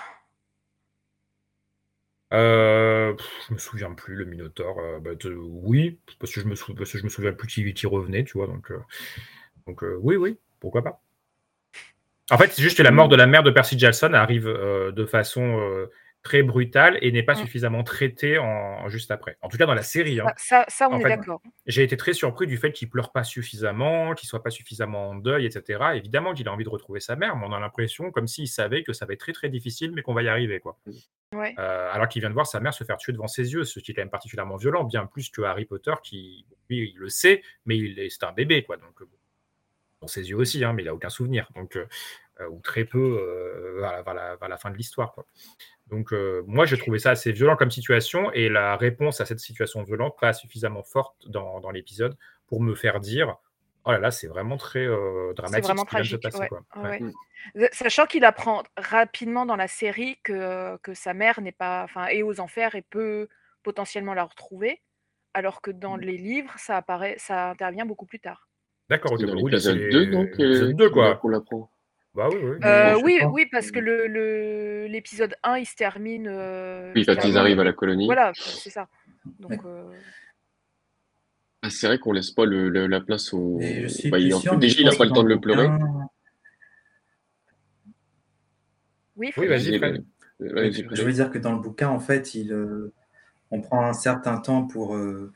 Euh, 2.33 3.15
je 3.49 3.55
me 3.55 3.59
souviens 3.59 3.93
plus, 3.93 4.15
le 4.15 4.25
Minotaure. 4.25 4.79
euh, 4.79 4.99
bah, 5.01 5.11
oui, 5.37 5.99
parce 6.19 6.33
que 6.33 6.41
je 6.41 6.47
me, 6.47 6.55
souviens 6.55 7.33
plus 7.33 7.49
qui, 7.49 7.75
qui 7.75 7.87
revenait, 7.87 8.25
tu 8.25 8.39
vois. 8.39 8.47
Donc, 8.47 8.71
euh, 8.71 8.79
donc 9.67 9.85
euh, 9.85 9.99
oui, 10.01 10.17
oui, 10.17 10.39
pourquoi 10.61 10.83
pas. 10.83 11.03
En 12.31 12.39
fait, 12.39 12.53
c'est 12.53 12.63
juste 12.63 12.79
que 12.79 12.83
la 12.83 12.91
mort 12.91 13.09
de 13.09 13.17
la 13.17 13.27
mère 13.27 13.43
de 13.43 13.51
Percy 13.51 13.79
Jackson 13.79 14.15
arrive 14.15 14.47
euh, 14.47 14.91
de 14.93 15.05
façon 15.05 15.87
très 16.23 16.43
brutale 16.45 16.99
et 17.03 17.11
n'est 17.11 17.25
pas 17.25 17.35
Mm. 17.35 17.39
suffisamment 17.45 17.83
traitée 17.83 18.39
en, 18.39 18.89
juste 18.89 19.11
après. 19.11 19.37
En 19.43 19.49
tout 19.49 19.57
cas, 19.59 19.67
dans 19.67 19.75
la 19.75 19.83
série. 19.83 20.21
hein. 20.21 20.27
ça, 20.37 20.65
ça, 20.69 20.89
on 20.89 20.95
En 20.95 21.01
est 21.01 21.03
d'accord. 21.03 21.43
J'ai 21.67 21.83
été 21.83 21.97
très 21.97 22.13
surpris 22.13 22.47
du 22.47 22.57
fait 22.59 22.71
qu'il 22.73 22.89
pleure 22.89 23.11
pas 23.11 23.25
suffisamment, 23.25 24.15
qu'il 24.15 24.29
soit 24.29 24.43
pas 24.43 24.51
suffisamment 24.51 25.11
en 25.11 25.15
deuil, 25.17 25.47
etc. 25.47 25.83
Évidemment 25.95 26.33
qu'il 26.33 26.47
a 26.49 26.53
envie 26.53 26.63
de 26.65 26.69
retrouver 26.69 27.01
sa 27.01 27.17
mère, 27.17 27.35
mais 27.37 27.45
on 27.47 27.53
a 27.53 27.59
l'impression 27.59 28.11
comme 28.13 28.29
s'il 28.29 28.47
savait 28.47 28.85
que 28.85 28.93
ça 28.93 29.05
va 29.05 29.15
être 29.15 29.21
très 29.21 29.33
très 29.33 29.49
difficile, 29.49 29.91
mais 29.93 30.03
qu'on 30.03 30.15
va 30.15 30.23
y 30.23 30.29
arriver, 30.29 30.61
quoi. 30.61 30.79
Ouais. 31.35 31.55
Euh, 31.59 31.89
alors 31.93 32.07
qu'il 32.09 32.21
vient 32.21 32.29
de 32.31 32.35
voir 32.35 32.47
sa 32.47 32.61
mère 32.61 32.73
se 32.75 32.85
faire 32.85 32.99
tuer 32.99 33.13
devant 33.13 33.27
ses 33.27 33.53
yeux, 33.53 33.65
ce 33.65 33.81
qui 33.81 33.91
est 33.91 33.95
quand 33.95 34.03
même 34.03 34.11
particulièrement 34.11 34.57
violent, 34.57 34.85
bien 34.85 35.07
plus 35.07 35.29
que 35.31 35.43
Harry 35.43 35.65
Potter, 35.65 35.95
qui 36.05 36.47
lui 36.71 36.91
il 36.93 36.99
le 36.99 37.09
sait, 37.09 37.43
mais 37.67 37.77
il 37.79 37.99
est, 37.99 38.11
c'est 38.11 38.25
un 38.25 38.33
bébé, 38.33 38.63
quoi. 38.63 38.77
Donc 38.77 39.01
euh, 39.03 39.09
dans 40.01 40.07
ses 40.07 40.29
yeux 40.31 40.37
aussi, 40.37 40.63
hein, 40.65 40.73
mais 40.73 40.83
il 40.83 40.89
a 40.89 40.95
aucun 40.95 41.09
souvenir, 41.11 41.49
donc 41.57 41.77
euh, 41.77 41.87
euh, 42.41 42.49
ou 42.49 42.61
très 42.61 42.85
peu 42.85 42.99
euh, 42.99 43.81
vers, 43.81 43.93
la, 43.93 44.03
vers 44.03 44.15
la- 44.15 44.37
vers 44.37 44.49
la 44.49 44.57
fin 44.57 44.71
de 44.71 44.77
l'histoire, 44.77 45.13
quoi. 45.13 45.27
Donc 45.93 46.13
euh, 46.15 46.43
moi 46.47 46.65
j'ai 46.65 46.79
trouvé 46.79 46.99
ça 46.99 47.11
assez 47.11 47.33
violent 47.33 47.55
comme 47.55 47.71
situation 47.71 48.33
et 48.33 48.49
la 48.49 48.77
réponse 48.77 49.21
à 49.21 49.27
cette 49.27 49.41
situation 49.41 49.83
violente 49.83 50.17
pas 50.19 50.33
suffisamment 50.33 50.83
forte 50.83 51.29
dans, 51.29 51.61
dans 51.61 51.71
l'épisode 51.71 52.17
pour 52.47 52.63
me 52.63 52.75
faire 52.75 52.99
dire 52.99 53.37
oh 53.85 53.93
là 53.93 53.99
là 53.99 54.11
c'est 54.11 54.27
vraiment 54.27 54.57
très 54.57 54.87
euh, 54.87 55.35
C'est 55.51 55.61
dramatique 55.61 55.65
vraiment 55.65 55.85
ce 55.85 55.91
qui 55.91 55.97
vient 55.97 56.05
de 56.05 56.09
se 56.09 56.17
tragique. 56.17 56.23
passer 56.23 56.39
ouais, 56.41 56.49
quoi. 56.49 56.63
ouais, 56.77 57.03
Ouais. 57.03 57.03
ouais. 57.57 57.69
Sachant 57.73 58.07
qu'il 58.07 58.25
apprend 58.25 58.63
rapidement 58.77 59.45
dans 59.45 59.57
la 59.57 59.69
série 59.69 60.19
que, 60.23 60.79
que 60.79 60.95
sa 60.95 61.13
mère 61.13 61.41
n'est 61.41 61.53
pas, 61.53 61.83
enfin, 61.85 62.07
est 62.07 62.23
aux 62.23 62.41
enfers 62.41 62.75
et 62.77 62.83
peut 62.83 63.29
potentiellement 63.65 64.15
la 64.15 64.25
retrouver, 64.25 64.81
alors 65.35 65.61
que 65.61 65.71
dans 65.73 65.97
les 65.97 66.17
livres, 66.17 66.55
ça 66.57 66.77
apparaît, 66.77 67.17
ça 67.19 67.51
intervient 67.51 67.85
beaucoup 67.85 68.07
plus 68.07 68.21
tard. 68.21 68.49
D'accord, 68.89 69.13
ok. 69.13 69.21
C'est 69.21 69.27
dans 69.27 69.35
bah 69.35 69.41
oui, 69.43 69.51
l'épisode 69.51 69.79
c'est 69.79 69.91
2, 69.91 70.07
donc, 70.07 70.29
euh, 70.29 70.37
l'épisode 70.39 70.77
2 70.77 70.89
qu'on 70.89 70.95
quoi. 70.95 71.17
qu'on 71.17 71.29
l'apprend. 71.29 71.72
Bah 72.15 72.29
oui, 72.31 72.39
oui. 72.43 72.67
Euh, 72.67 73.01
oui, 73.33 73.47
parce 73.51 73.71
que 73.71 73.81
le 73.81 74.07
le- 74.07 74.87
l'épisode 74.87 75.35
1, 75.43 75.57
il 75.57 75.67
se 75.67 75.75
termine. 75.75 76.29
euh, 76.29 76.93
Oui, 76.95 77.05
quand 77.07 77.25
ils 77.25 77.39
arrivent 77.39 77.61
à 77.61 77.65
la 77.65 77.73
colonie. 77.73 78.07
Voilà, 78.07 78.33
c'est 78.37 78.71
ça. 78.71 78.89
Donc, 79.41 79.51
Ouais. 79.53 79.59
euh, 79.65 79.83
Ah, 81.65 81.71
c'est 81.71 81.87
vrai 81.87 81.99
qu'on 81.99 82.13
laisse 82.13 82.33
pas 82.33 82.45
le, 82.45 82.69
le- 82.69 82.87
la 82.89 83.01
place 83.01 83.33
au. 83.33 83.59
Bah, 84.11 84.19
il, 84.19 84.35
sûr, 84.35 84.59
déjà, 84.59 84.81
il 84.81 84.85
n'a 84.87 84.97
pas 84.97 85.05
le 85.05 85.11
temps 85.11 85.23
de 85.23 85.29
le 85.29 85.35
le 85.37 85.41
pleurer. 85.41 85.69
oui, 89.17 89.33
vas-y, 89.37 89.79
je 90.41 91.03
veux 91.03 91.13
dire 91.13 91.31
que 91.31 91.39
dans 91.39 91.53
le 91.53 91.61
bouquin, 91.61 91.89
en 91.89 92.01
fait, 92.01 92.35
il, 92.35 92.53
euh, 92.53 92.93
on 93.51 93.61
prend 93.61 93.85
un 93.87 93.93
certain 93.93 94.39
temps 94.39 94.67
pour, 94.67 94.97
euh, 94.97 95.33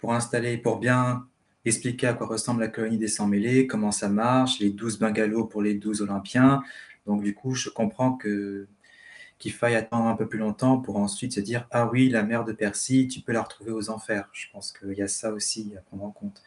pour 0.00 0.14
installer, 0.14 0.58
pour 0.58 0.78
bien 0.78 1.26
expliquer 1.64 2.08
à 2.08 2.14
quoi 2.14 2.26
ressemble 2.26 2.60
la 2.60 2.68
colonie 2.68 2.98
des 2.98 3.08
Sans-Mêlés, 3.08 3.66
comment 3.66 3.92
ça 3.92 4.08
marche, 4.08 4.60
les 4.60 4.70
12 4.70 4.98
bungalows 4.98 5.44
pour 5.44 5.62
les 5.62 5.74
12 5.74 6.02
Olympiens. 6.02 6.62
Donc, 7.06 7.22
du 7.22 7.34
coup, 7.34 7.54
je 7.54 7.70
comprends 7.70 8.12
que 8.12 8.66
qu'il 9.38 9.52
faille 9.52 9.74
attendre 9.74 10.06
un 10.06 10.14
peu 10.16 10.28
plus 10.28 10.38
longtemps 10.38 10.76
pour 10.76 10.98
ensuite 10.98 11.32
se 11.32 11.40
dire 11.40 11.66
Ah 11.70 11.88
oui, 11.90 12.10
la 12.10 12.22
mère 12.22 12.44
de 12.44 12.52
Percy, 12.52 13.08
tu 13.08 13.20
peux 13.20 13.32
la 13.32 13.42
retrouver 13.42 13.72
aux 13.72 13.90
enfers. 13.90 14.28
Je 14.32 14.46
pense 14.52 14.70
qu'il 14.70 14.92
y 14.92 15.02
a 15.02 15.08
ça 15.08 15.32
aussi 15.32 15.72
à 15.76 15.80
prendre 15.80 16.04
en 16.04 16.10
compte. 16.10 16.42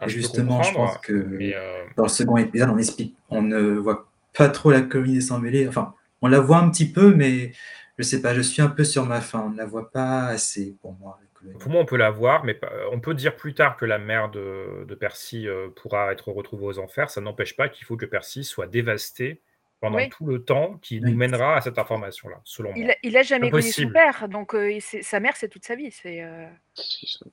Et 0.00 0.08
je 0.08 0.14
justement, 0.14 0.62
je 0.62 0.72
pense 0.72 0.96
que 0.98 1.12
euh, 1.12 1.84
dans 1.96 2.04
le 2.04 2.08
second 2.08 2.36
épisode, 2.36 2.70
on 2.70 2.78
explique, 2.78 3.16
on 3.30 3.42
ne 3.42 3.72
voit 3.72 4.08
pas 4.36 4.48
trop 4.48 4.70
la 4.70 4.82
colonie 4.82 5.14
des 5.14 5.20
Sans-Mêlés. 5.20 5.66
Enfin, 5.66 5.94
on 6.22 6.28
la 6.28 6.38
voit 6.38 6.58
un 6.58 6.70
petit 6.70 6.90
peu, 6.90 7.14
mais 7.14 7.52
je 7.98 8.04
sais 8.04 8.22
pas, 8.22 8.32
je 8.32 8.42
suis 8.42 8.62
un 8.62 8.68
peu 8.68 8.84
sur 8.84 9.06
ma 9.06 9.20
fin. 9.20 9.40
On 9.40 9.50
ne 9.50 9.56
la 9.56 9.66
voit 9.66 9.90
pas 9.90 10.26
assez 10.26 10.76
pour 10.80 10.94
moi. 11.00 11.18
Pour 11.58 11.70
moi, 11.70 11.80
on 11.80 11.84
peut 11.86 11.96
la 11.96 12.10
voir, 12.10 12.44
mais 12.44 12.54
pas- 12.54 12.72
on 12.92 13.00
peut 13.00 13.14
dire 13.14 13.36
plus 13.36 13.54
tard 13.54 13.76
que 13.76 13.84
la 13.84 13.98
mère 13.98 14.30
de, 14.30 14.84
de 14.86 14.94
Percy 14.94 15.48
euh, 15.48 15.68
pourra 15.74 16.12
être 16.12 16.28
retrouvée 16.30 16.66
aux 16.66 16.78
enfers. 16.78 17.10
Ça 17.10 17.20
n'empêche 17.20 17.56
pas 17.56 17.68
qu'il 17.68 17.84
faut 17.86 17.96
que 17.96 18.06
Percy 18.06 18.44
soit 18.44 18.66
dévasté 18.66 19.40
pendant 19.80 19.98
Oui. 19.98 20.08
tout 20.08 20.26
le 20.26 20.42
temps 20.42 20.78
qui 20.82 21.00
nous 21.00 21.14
mènera 21.14 21.56
à 21.56 21.60
cette 21.60 21.78
information-là, 21.78 22.40
selon 22.44 22.72
Il, 22.74 22.84
moi. 22.84 22.92
a- 22.92 22.96
il 23.02 23.16
a 23.16 23.22
jamais 23.22 23.50
connu 23.50 23.70
son 23.70 23.90
père, 23.90 24.28
donc 24.28 24.54
euh, 24.54 24.78
sa 24.80 25.20
mère, 25.20 25.36
c'est 25.36 25.48
toute 25.48 25.64
sa 25.64 25.74
vie. 25.76 25.90
C'est 25.90 26.22
euh, 26.22 26.46
C'est 26.74 27.06
ça. 27.06 27.26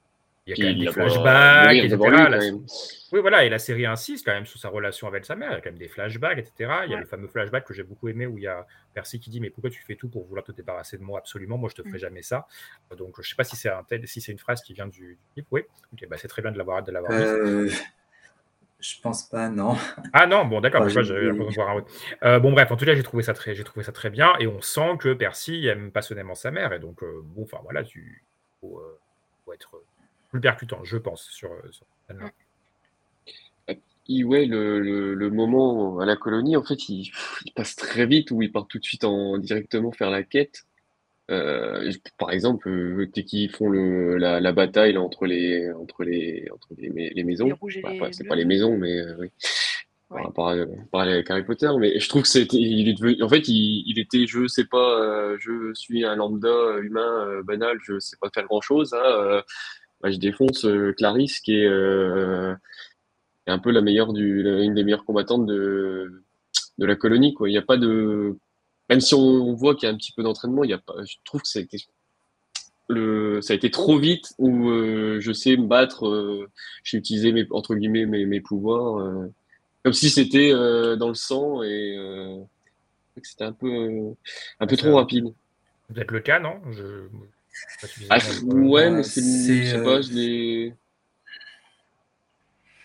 Il 0.46 0.50
y 0.50 0.54
a 0.54 0.56
quand 0.58 0.74
même 0.74 0.86
des 0.86 0.92
flashbacks, 0.92 1.78
etc. 1.78 2.52
Oui, 3.14 3.22
voilà, 3.22 3.46
et 3.46 3.50
la 3.50 3.60
série 3.60 3.86
insiste 3.86 4.26
quand 4.26 4.34
même 4.34 4.46
sur 4.46 4.60
sa 4.60 4.70
relation 4.70 5.08
avec 5.08 5.24
sa 5.24 5.36
mère. 5.36 5.52
Il 5.52 5.54
y 5.54 5.58
a 5.58 5.62
quand 5.62 5.70
même 5.70 5.80
des 5.80 5.88
flashbacks, 5.88 6.38
etc. 6.38 6.74
Il 6.86 6.92
y 6.92 6.96
a 6.96 7.00
le 7.00 7.06
fameux 7.06 7.28
flashback 7.28 7.66
que 7.66 7.74
j'ai 7.74 7.84
beaucoup 7.84 8.10
aimé 8.10 8.26
où 8.26 8.38
il 8.38 8.44
y 8.44 8.48
a 8.48 8.66
Percy 8.94 9.20
qui 9.20 9.30
dit 9.30 9.40
Mais 9.40 9.50
pourquoi 9.50 9.70
tu 9.70 9.82
fais 9.84 9.96
tout 9.96 10.10
pour 10.10 10.26
vouloir 10.26 10.44
te 10.44 10.52
débarrasser 10.52 10.98
de 10.98 11.04
moi? 11.04 11.20
Absolument, 11.20 11.58
moi 11.58 11.70
je 11.70 11.82
te 11.82 11.88
ferai 11.88 11.98
mm. 11.98 12.02
jamais 12.02 12.22
ça. 12.24 12.48
Donc 12.98 13.16
je 13.18 13.22
ne 13.22 13.26
sais 13.26 13.36
pas 13.36 13.44
si 13.46 13.56
c'est 13.56 13.70
un 13.70 13.84
si 14.06 14.20
c'est 14.20 14.32
une 14.32 14.40
phrase 14.40 14.62
qui 14.62 14.74
vient 14.74 14.88
du 14.88 15.18
livre. 15.38 15.48
Oui, 15.52 15.64
bah, 16.10 16.18
c'est 16.18 16.28
très 16.28 16.42
bien 16.42 16.52
de 16.52 16.58
l'avoir 16.58 16.84
de 16.84 16.92
l'avoir 16.92 17.14
euh... 17.14 17.70
Je 18.84 19.00
pense 19.00 19.24
pas, 19.24 19.48
non. 19.48 19.78
Ah 20.12 20.28
non, 20.28 20.44
bon 20.44 20.60
d'accord, 20.60 20.86
euh, 20.86 22.40
bon 22.40 22.52
bref, 22.52 22.70
en 22.70 22.76
tout 22.76 22.84
cas, 22.84 22.96
j'ai 22.96 23.04
trouvé 23.04 23.24
ça 23.24 23.34
très, 23.34 23.56
j'ai 23.56 23.64
trouvé 23.64 23.86
ça 23.86 23.94
très 23.94 24.10
bien, 24.10 24.34
et 24.40 24.48
on 24.48 24.60
sent 24.60 24.98
que 25.00 25.14
Percy 25.14 25.68
aime 25.68 25.90
passionnément 25.90 26.36
sa 26.36 26.52
mère, 26.52 26.74
et 26.74 26.80
donc 26.80 27.02
euh, 27.02 27.22
bon, 27.24 27.44
enfin 27.44 27.60
voilà, 27.64 27.86
tu 27.86 28.26
faut, 28.60 28.80
euh, 28.80 29.54
être 29.54 29.82
plus 30.34 30.42
percutant, 30.42 30.84
je 30.84 30.98
pense, 30.98 31.30
sur, 31.30 31.52
sur 31.70 31.86
ouais, 34.26 34.46
le, 34.48 34.80
le, 35.14 35.30
moment 35.30 36.00
à 36.00 36.08
la 36.08 36.16
colonie, 36.16 36.58
en 36.58 36.64
fait, 36.64 36.90
il, 36.90 37.12
passe 37.56 37.76
très 37.76 38.08
vite 38.08 38.32
où 38.32 38.42
il 38.42 38.52
part 38.52 38.66
tout 38.66 38.80
de 38.80 38.84
suite 38.84 39.04
en 39.04 39.38
directement 39.38 39.92
faire 39.92 40.10
la 40.10 40.24
quête. 40.24 40.64
Euh, 41.30 41.92
par 42.18 42.32
exemple, 42.32 42.68
euh, 42.68 43.08
dès 43.14 43.24
qu'ils 43.24 43.52
font 43.52 43.70
le, 43.70 44.18
la, 44.18 44.40
la 44.40 44.52
bataille 44.54 44.98
entre 44.98 45.28
les 45.28 45.72
entre 45.72 46.04
les 46.04 46.50
entre 46.52 46.70
les, 46.78 47.12
les 47.12 47.24
maisons, 47.24 47.48
c'est 48.12 48.28
pas 48.28 48.36
les 48.36 48.46
maisons, 48.46 48.76
mais 48.76 49.00
euh, 49.00 49.16
oui, 49.20 49.30
par 50.10 50.24
rapport 50.24 50.50
à, 50.50 51.02
avec 51.04 51.30
Harry 51.30 51.44
Potter. 51.44 51.70
Mais 51.80 52.00
je 52.00 52.10
trouve 52.10 52.24
que 52.24 52.28
c'était, 52.28 52.58
il 52.58 52.90
est 52.90 52.94
devenu, 52.94 53.22
en 53.22 53.30
fait, 53.30 53.48
il, 53.48 53.84
il 53.88 54.00
était, 54.00 54.26
je 54.26 54.48
sais 54.48 54.66
pas, 54.66 55.00
euh, 55.00 55.38
je 55.40 55.74
suis 55.76 56.04
un 56.04 56.16
lambda 56.16 56.80
humain 56.82 57.28
euh, 57.28 57.44
banal, 57.44 57.78
je 57.84 58.00
sais 58.00 58.18
pas 58.20 58.30
faire 58.34 58.46
grand 58.46 58.62
chose. 58.62 58.94
Hein, 58.94 59.44
bah, 60.04 60.12
je 60.12 60.18
défonce 60.18 60.68
Clarisse 60.98 61.40
qui 61.40 61.56
est 61.56 61.68
est 63.46 63.52
un 63.52 63.60
peu 63.60 63.72
la 63.72 63.82
meilleure 63.82 64.14
du, 64.14 64.42
une 64.42 64.74
des 64.74 64.84
meilleures 64.84 65.06
combattantes 65.06 65.46
de, 65.46 66.24
de 66.78 66.86
la 66.86 66.96
colonie. 66.96 67.34
Quoi. 67.34 67.50
Il 67.50 67.52
n'y 67.52 67.58
a 67.58 67.62
pas 67.64 67.78
de, 67.78 68.38
même 68.90 69.02
si 69.02 69.14
on 69.14 69.54
voit 69.54 69.76
qu'il 69.76 69.88
y 69.88 69.92
a 69.92 69.94
un 69.94 69.98
petit 69.98 70.14
peu 70.14 70.24
d'entraînement, 70.24 70.64
il 70.64 70.70
y 70.70 70.74
a 70.74 70.78
pas, 70.78 70.94
je 71.04 71.16
trouve 71.26 71.42
que 71.42 71.48
ça 71.48 71.60
a 71.60 71.62
été, 71.62 71.78
le, 72.88 73.42
ça 73.42 73.54
a 73.54 73.56
été 73.56 73.70
trop 73.70 73.98
vite 73.98 74.34
où 74.38 74.70
euh, 74.70 75.20
je 75.20 75.34
sais 75.34 75.58
me 75.58 75.68
battre, 75.68 76.08
euh, 76.08 76.50
j'ai 76.84 76.98
utilisé 76.98 77.32
mes, 77.32 77.46
entre 77.52 77.76
guillemets 77.76 78.06
mes, 78.06 78.26
mes 78.26 78.42
pouvoirs, 78.42 79.00
euh, 79.00 79.28
comme 79.84 79.94
si 79.94 80.10
c'était 80.10 80.52
dans 80.96 81.10
le 81.10 81.14
sang 81.14 81.64
et 81.64 81.98
c'était 83.22 83.44
un 83.44 83.52
peu, 83.52 84.14
un 84.62 84.68
peu 84.68 84.78
trop 84.78 84.96
rapide. 84.96 85.34
Peut-être 85.94 86.12
le 86.12 86.22
cas, 86.22 86.40
non? 86.40 86.62
Je... 86.72 87.08
Ah, 88.10 88.18
ouais, 88.44 88.90
mais 88.90 89.04
c'est, 89.04 89.64
je 89.64 89.78
sais 89.78 89.84
pas, 89.84 90.02
je 90.02 90.12
l'ai. 90.14 90.74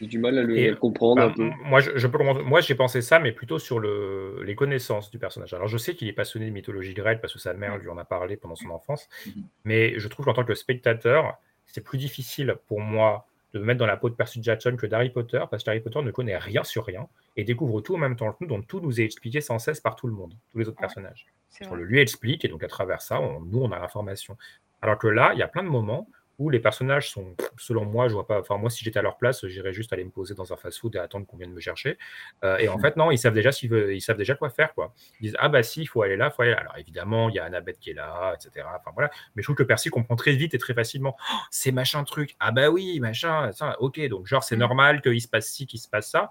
J'ai 0.00 0.06
du 0.06 0.18
mal 0.18 0.38
à 0.38 0.42
le, 0.42 0.74
comprendre 0.76 1.22
un 1.22 1.26
bah, 1.28 1.34
peu. 1.36 1.50
Moi, 1.64 1.80
je, 1.80 2.06
Moi, 2.42 2.60
j'ai 2.60 2.74
pensé 2.76 3.02
ça, 3.02 3.18
mais 3.18 3.32
plutôt 3.32 3.58
sur 3.58 3.80
le, 3.80 4.42
les 4.44 4.54
connaissances 4.54 5.10
du 5.10 5.18
personnage. 5.18 5.52
Alors, 5.54 5.66
je 5.66 5.76
sais 5.76 5.94
qu'il 5.94 6.06
est 6.06 6.12
passionné 6.12 6.46
de 6.46 6.50
mythologie 6.52 6.94
grecque 6.94 7.20
parce 7.20 7.32
que 7.32 7.40
sa 7.40 7.52
mère 7.54 7.78
lui 7.78 7.88
en 7.88 7.98
a 7.98 8.04
parlé 8.04 8.36
pendant 8.36 8.54
son 8.54 8.70
enfance, 8.70 9.08
mhm. 9.26 9.44
mais 9.64 9.98
je 9.98 10.06
trouve 10.08 10.26
qu'en 10.26 10.34
tant 10.34 10.44
que 10.44 10.54
spectateur, 10.54 11.38
c'est 11.66 11.82
plus 11.82 11.98
difficile 11.98 12.56
pour 12.68 12.80
moi 12.80 13.26
de 13.54 13.58
me 13.58 13.64
mettre 13.64 13.78
dans 13.78 13.86
la 13.86 13.96
peau 13.96 14.08
de 14.08 14.14
Percy 14.14 14.42
Jackson 14.42 14.76
que 14.76 14.86
d'Harry 14.86 15.10
Potter, 15.10 15.42
parce 15.50 15.64
qu'Harry 15.64 15.80
Potter 15.80 16.02
ne 16.02 16.10
connaît 16.10 16.36
rien 16.36 16.62
sur 16.64 16.84
rien 16.84 17.08
et 17.36 17.44
découvre 17.44 17.80
tout 17.80 17.94
en 17.94 17.98
même 17.98 18.14
temps 18.14 18.32
que 18.32 18.36
nous, 18.40 18.46
donc 18.46 18.66
tout 18.66 18.80
nous 18.80 19.00
est 19.00 19.04
expliqué 19.04 19.40
sans 19.40 19.58
cesse 19.58 19.80
par 19.80 19.96
tout 19.96 20.06
le 20.06 20.12
monde, 20.12 20.34
tous 20.52 20.58
les 20.58 20.68
autres 20.68 20.78
personnages. 20.78 21.26
On 21.70 21.74
le 21.74 21.84
lui 21.84 22.00
explique, 22.00 22.44
et 22.44 22.48
donc 22.48 22.62
à 22.62 22.68
travers 22.68 23.02
ça, 23.02 23.20
nous, 23.44 23.60
on 23.60 23.72
a 23.72 23.78
l'information. 23.78 24.36
Alors 24.82 24.98
que 24.98 25.08
là, 25.08 25.32
il 25.34 25.38
y 25.38 25.42
a 25.42 25.48
plein 25.48 25.64
de 25.64 25.68
moments 25.68 26.08
où 26.38 26.50
les 26.50 26.60
personnages 26.60 27.10
sont, 27.10 27.34
selon 27.56 27.84
moi, 27.84 28.08
je 28.08 28.14
vois 28.14 28.26
pas. 28.26 28.38
Enfin, 28.38 28.58
moi, 28.58 28.70
si 28.70 28.84
j'étais 28.84 29.00
à 29.00 29.02
leur 29.02 29.16
place, 29.16 29.44
j'irais 29.46 29.72
juste 29.72 29.92
aller 29.92 30.04
me 30.04 30.10
poser 30.10 30.34
dans 30.34 30.52
un 30.52 30.56
fast-food 30.56 30.94
et 30.94 30.98
attendre 30.98 31.26
qu'on 31.26 31.36
vienne 31.36 31.52
me 31.52 31.60
chercher. 31.60 31.98
Euh, 32.44 32.58
et 32.58 32.68
en 32.68 32.78
fait, 32.78 32.96
non, 32.96 33.10
ils 33.10 33.18
savent 33.18 33.34
déjà 33.34 33.50
veulent, 33.64 33.92
ils 33.92 34.00
savent 34.00 34.16
déjà 34.16 34.36
quoi 34.36 34.48
faire, 34.48 34.72
quoi. 34.72 34.94
Ils 35.20 35.24
disent 35.24 35.36
ah 35.40 35.48
bah 35.48 35.64
si, 35.64 35.82
il 35.82 35.86
faut 35.86 36.02
aller 36.02 36.16
là, 36.16 36.30
faut 36.30 36.42
aller 36.42 36.52
là. 36.52 36.60
Alors 36.60 36.78
évidemment, 36.78 37.28
il 37.28 37.34
y 37.34 37.38
a 37.40 37.44
Annabeth 37.44 37.80
qui 37.80 37.90
est 37.90 37.94
là, 37.94 38.34
etc. 38.34 38.66
Enfin 38.76 38.92
voilà. 38.94 39.10
Mais 39.34 39.42
je 39.42 39.46
trouve 39.46 39.56
que 39.56 39.64
Percy 39.64 39.90
comprend 39.90 40.14
très 40.14 40.32
vite 40.32 40.54
et 40.54 40.58
très 40.58 40.74
facilement. 40.74 41.16
Oh, 41.32 41.36
c'est 41.50 41.72
machin 41.72 42.04
truc. 42.04 42.36
Ah 42.38 42.52
bah 42.52 42.70
oui, 42.70 43.00
machin. 43.00 43.50
Ça, 43.50 43.76
ok. 43.80 44.00
Donc 44.08 44.26
genre 44.26 44.44
c'est 44.44 44.54
mmh. 44.54 44.60
normal 44.60 45.02
qu'il 45.02 45.20
se 45.20 45.28
passe 45.28 45.48
ci, 45.48 45.66
qu'il 45.66 45.80
se 45.80 45.88
passe 45.88 46.08
ça 46.08 46.30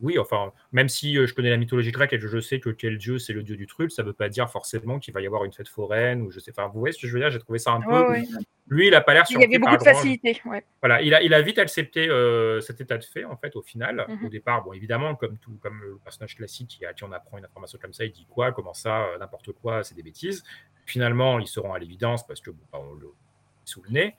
oui, 0.00 0.18
enfin, 0.18 0.52
même 0.72 0.88
si 0.88 1.18
euh, 1.18 1.26
je 1.26 1.34
connais 1.34 1.50
la 1.50 1.56
mythologie 1.56 1.92
grecque 1.92 2.12
et 2.12 2.18
que 2.18 2.26
je 2.26 2.38
sais 2.40 2.58
que 2.60 2.70
quel 2.70 2.96
dieu 2.96 3.18
c'est 3.18 3.32
le 3.32 3.42
dieu 3.42 3.56
du 3.56 3.66
truc, 3.66 3.90
ça 3.90 4.02
ne 4.02 4.08
veut 4.08 4.14
pas 4.14 4.28
dire 4.28 4.48
forcément 4.50 4.98
qu'il 4.98 5.12
va 5.12 5.20
y 5.20 5.26
avoir 5.26 5.44
une 5.44 5.52
fête 5.52 5.68
foraine 5.68 6.22
ou 6.22 6.30
je 6.30 6.40
sais. 6.40 6.50
Enfin, 6.50 6.68
vous 6.68 6.80
voyez 6.80 6.92
ce 6.92 7.00
que 7.00 7.06
je 7.06 7.12
veux 7.12 7.20
dire? 7.20 7.30
J'ai 7.30 7.38
trouvé 7.38 7.58
ça 7.58 7.72
un 7.72 7.80
peu. 7.80 8.14
Lui, 8.70 8.88
il 8.88 8.94
a 8.94 9.00
pas 9.00 9.14
l'air 9.14 9.24
Il 9.30 9.40
y 9.40 9.44
avait 9.44 9.58
beaucoup 9.58 9.76
de 9.76 9.82
facilité. 9.82 10.40
Voilà, 10.80 11.00
il 11.02 11.14
a, 11.14 11.22
il 11.22 11.32
a 11.32 11.40
vite 11.40 11.58
accepté 11.58 12.08
euh, 12.08 12.60
cet 12.60 12.80
état 12.80 12.98
de 12.98 13.04
fait 13.04 13.24
en 13.24 13.36
fait 13.36 13.56
au 13.56 13.62
final. 13.62 14.06
Au 14.08 14.12
mhm. 14.12 14.28
départ, 14.28 14.64
bon, 14.64 14.72
évidemment, 14.72 15.14
comme 15.14 15.38
tout, 15.38 15.58
comme 15.62 15.80
le 15.82 15.98
personnage 16.02 16.36
classique 16.36 16.68
qui, 16.68 16.84
à 16.84 16.92
qui 16.92 17.04
on 17.04 17.12
apprend 17.12 17.38
une 17.38 17.44
information 17.44 17.78
comme 17.80 17.92
ça, 17.92 18.04
il 18.04 18.12
dit 18.12 18.26
quoi, 18.28 18.52
comment 18.52 18.74
ça, 18.74 19.04
euh, 19.04 19.18
n'importe 19.18 19.52
quoi, 19.52 19.84
c'est 19.84 19.94
des 19.94 20.02
bêtises. 20.02 20.44
Finalement, 20.86 21.38
il 21.38 21.46
se 21.46 21.60
rend 21.60 21.74
à 21.74 21.78
l'évidence 21.78 22.26
parce 22.26 22.40
que 22.40 22.50
bon, 22.50 22.62
bah, 22.72 22.80
on 22.82 22.94
le 22.94 23.08
sous 23.64 23.82
le 23.82 23.90
nez. 23.90 24.16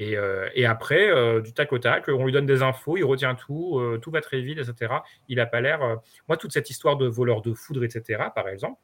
Euh, 0.00 0.48
et, 0.54 0.66
après, 0.66 1.10
euh, 1.10 1.40
du 1.40 1.52
tac 1.52 1.72
au 1.72 1.78
tac, 1.78 2.08
on 2.08 2.24
lui 2.24 2.32
donne 2.32 2.46
des 2.46 2.62
infos, 2.62 2.96
il 2.96 3.04
retient 3.04 3.34
tout, 3.34 3.78
euh, 3.78 3.98
tout 3.98 4.10
va 4.10 4.20
très 4.20 4.40
vite, 4.40 4.58
etc. 4.58 4.94
Il 5.28 5.36
n'a 5.36 5.46
pas 5.46 5.60
l'air. 5.60 5.80
Moi, 6.28 6.36
toute 6.36 6.52
cette 6.52 6.70
histoire 6.70 6.96
de 6.96 7.06
voleur 7.06 7.42
de 7.42 7.52
foudre, 7.54 7.84
etc., 7.84 8.24
par 8.34 8.48
exemple, 8.48 8.80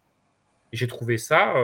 j'ai 0.73 0.87
trouvé 0.87 1.17
ça. 1.19 1.55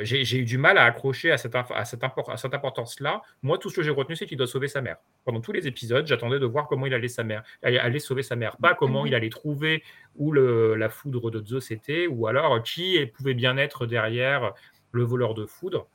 j'ai 0.00 0.38
eu 0.38 0.44
du 0.44 0.58
mal 0.58 0.78
à 0.78 0.84
accrocher 0.84 1.30
à 1.30 1.38
cette, 1.38 1.54
à 1.54 1.84
cette, 1.84 2.02
cette 2.36 2.54
importance-là. 2.54 3.22
Moi, 3.42 3.58
tout 3.58 3.70
ce 3.70 3.76
que 3.76 3.82
j'ai 3.82 3.90
retenu, 3.90 4.16
c'est 4.16 4.26
qu'il 4.26 4.38
doit 4.38 4.46
sauver 4.46 4.68
sa 4.68 4.80
mère. 4.80 4.96
Pendant 5.24 5.40
tous 5.40 5.52
les 5.52 5.66
épisodes, 5.66 6.06
j'attendais 6.06 6.38
de 6.38 6.46
voir 6.46 6.68
comment 6.68 6.86
il 6.86 6.94
allait, 6.94 7.08
sa 7.08 7.24
mère, 7.24 7.42
allait 7.62 7.98
sauver 7.98 8.22
sa 8.22 8.36
mère. 8.36 8.56
Pas 8.56 8.74
comment 8.74 9.04
il 9.04 9.14
allait 9.14 9.30
trouver 9.30 9.82
où 10.16 10.32
le, 10.32 10.74
la 10.76 10.88
foudre 10.88 11.30
de 11.30 11.44
Zeus 11.44 11.70
était, 11.70 12.06
ou 12.06 12.26
alors 12.26 12.62
qui 12.62 13.04
pouvait 13.14 13.34
bien 13.34 13.56
être 13.56 13.86
derrière 13.86 14.54
le 14.92 15.02
voleur 15.02 15.34
de 15.34 15.44
foudre 15.44 15.88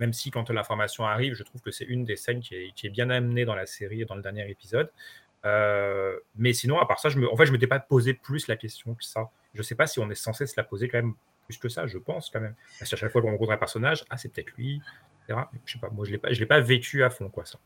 même 0.00 0.14
si 0.14 0.30
quand 0.30 0.48
l'information 0.50 1.04
arrive, 1.04 1.34
je 1.34 1.42
trouve 1.42 1.60
que 1.60 1.70
c'est 1.70 1.84
une 1.84 2.04
des 2.04 2.16
scènes 2.16 2.40
qui 2.40 2.54
est, 2.54 2.88
bien 2.88 3.10
amenée 3.10 3.44
dans 3.44 3.54
la 3.54 3.66
série 3.66 4.00
et 4.00 4.04
dans 4.06 4.14
le 4.14 4.22
dernier 4.22 4.50
épisode. 4.50 4.90
Euh, 5.44 6.16
mais 6.36 6.54
sinon, 6.54 6.78
à 6.78 6.86
part 6.86 6.98
ça, 6.98 7.10
je 7.10 7.18
me, 7.18 7.30
en 7.30 7.36
fait, 7.36 7.44
je 7.44 7.50
ne 7.50 7.56
m'étais 7.56 7.66
pas 7.66 7.78
posé 7.78 8.14
plus 8.14 8.48
la 8.48 8.56
question 8.56 8.94
que 8.94 9.04
ça. 9.04 9.30
Je 9.54 9.60
ne 9.60 9.62
sais 9.62 9.74
pas 9.74 9.86
si 9.86 10.00
on 10.00 10.10
est 10.10 10.14
censé 10.14 10.46
se 10.46 10.54
la 10.56 10.64
poser 10.64 10.88
quand 10.88 10.98
même 10.98 11.14
plus 11.46 11.58
que 11.58 11.68
ça, 11.68 11.86
je 11.86 11.98
pense 11.98 12.30
quand 12.30 12.40
même. 12.40 12.54
Parce 12.78 12.90
qu'à 12.90 12.96
chaque 12.96 13.12
fois 13.12 13.20
qu'on 13.20 13.30
rencontre 13.30 13.52
un 13.52 13.58
personnage, 13.58 14.04
ah, 14.08 14.16
c'est 14.16 14.32
peut-être 14.32 14.52
lui, 14.56 14.80
etc. 15.28 15.42
Je 15.66 15.72
sais 15.74 15.78
pas, 15.78 15.90
moi, 15.90 16.06
je 16.06 16.12
ne 16.12 16.34
l'ai 16.34 16.46
pas 16.46 16.60
vécu 16.60 17.04
à 17.04 17.10
fond, 17.10 17.28
quoi, 17.28 17.44
ça. 17.44 17.58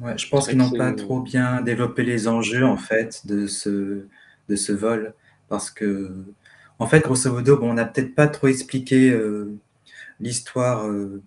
Ouais, 0.00 0.16
je 0.16 0.28
pense 0.28 0.48
qu'ils 0.48 0.58
n'ont 0.58 0.70
pas 0.70 0.92
trop 0.92 1.20
bien 1.20 1.62
développé 1.62 2.02
les 2.02 2.28
enjeux, 2.28 2.66
en 2.66 2.76
fait, 2.76 3.26
de 3.26 3.46
ce, 3.46 4.06
de 4.48 4.56
ce 4.56 4.72
vol. 4.72 5.14
Parce 5.48 5.70
que, 5.70 6.24
en 6.78 6.86
fait, 6.86 7.00
grosso 7.00 7.30
modo, 7.30 7.58
bon, 7.58 7.70
on 7.70 7.74
n'a 7.74 7.84
peut-être 7.86 8.14
pas 8.14 8.26
trop 8.26 8.48
expliqué 8.48 9.10
euh, 9.10 9.58
l'histoire 10.22 10.86
euh, 10.86 11.22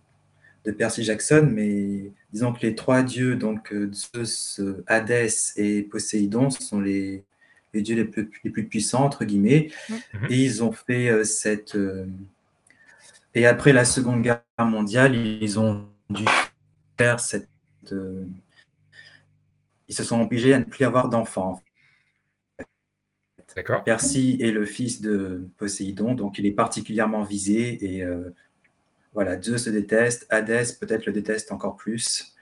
de 0.63 0.71
Percy 0.71 1.03
Jackson, 1.03 1.47
mais 1.51 2.11
disons 2.33 2.53
que 2.53 2.61
les 2.61 2.73
trois 2.73 3.03
dieux, 3.03 3.35
donc 3.35 3.71
euh, 3.71 3.91
Zeus, 3.93 4.59
euh, 4.59 4.83
Hadès 4.87 5.53
et 5.57 5.83
Poséidon, 5.83 6.49
sont 6.49 6.79
les, 6.79 7.23
les 7.73 7.81
dieux 7.81 7.95
les 7.95 8.05
plus, 8.05 8.31
les 8.43 8.49
plus 8.49 8.65
puissants, 8.65 9.03
entre 9.03 9.25
guillemets. 9.25 9.69
Et 10.29 10.43
ils 10.43 10.63
ont 10.63 10.71
fait 10.71 11.23
cette. 11.25 11.77
et 13.35 13.45
après 13.45 13.73
la 13.73 13.85
Seconde 13.85 14.23
Guerre 14.23 14.41
mondiale, 14.57 15.15
ils 15.15 15.59
ont 15.59 15.87
dû 16.09 16.25
faire 16.97 17.19
cette. 17.19 17.49
ils 19.87 19.93
se 19.93 20.03
sont 20.03 20.21
obligés 20.21 20.53
à 20.53 20.59
ne 20.59 20.63
plus 20.63 20.85
avoir 20.85 21.09
d'enfants. 21.09 21.61
Percy 23.85 24.37
est 24.41 24.51
le 24.51 24.65
fils 24.65 24.99
de 24.99 25.47
Poséidon, 25.57 26.13
donc 26.13 26.39
il 26.39 26.45
est 26.45 26.51
particulièrement 26.51 27.23
visé 27.23 27.95
et 27.95 28.03
voilà, 29.15 29.41
Zeus 29.41 29.63
se 29.63 29.69
déteste, 29.69 30.27
Hadès 30.29 30.73
peut-être 30.79 31.05
le 31.05 31.13
déteste 31.13 31.51
encore 31.53 31.77
plus. 31.77 32.35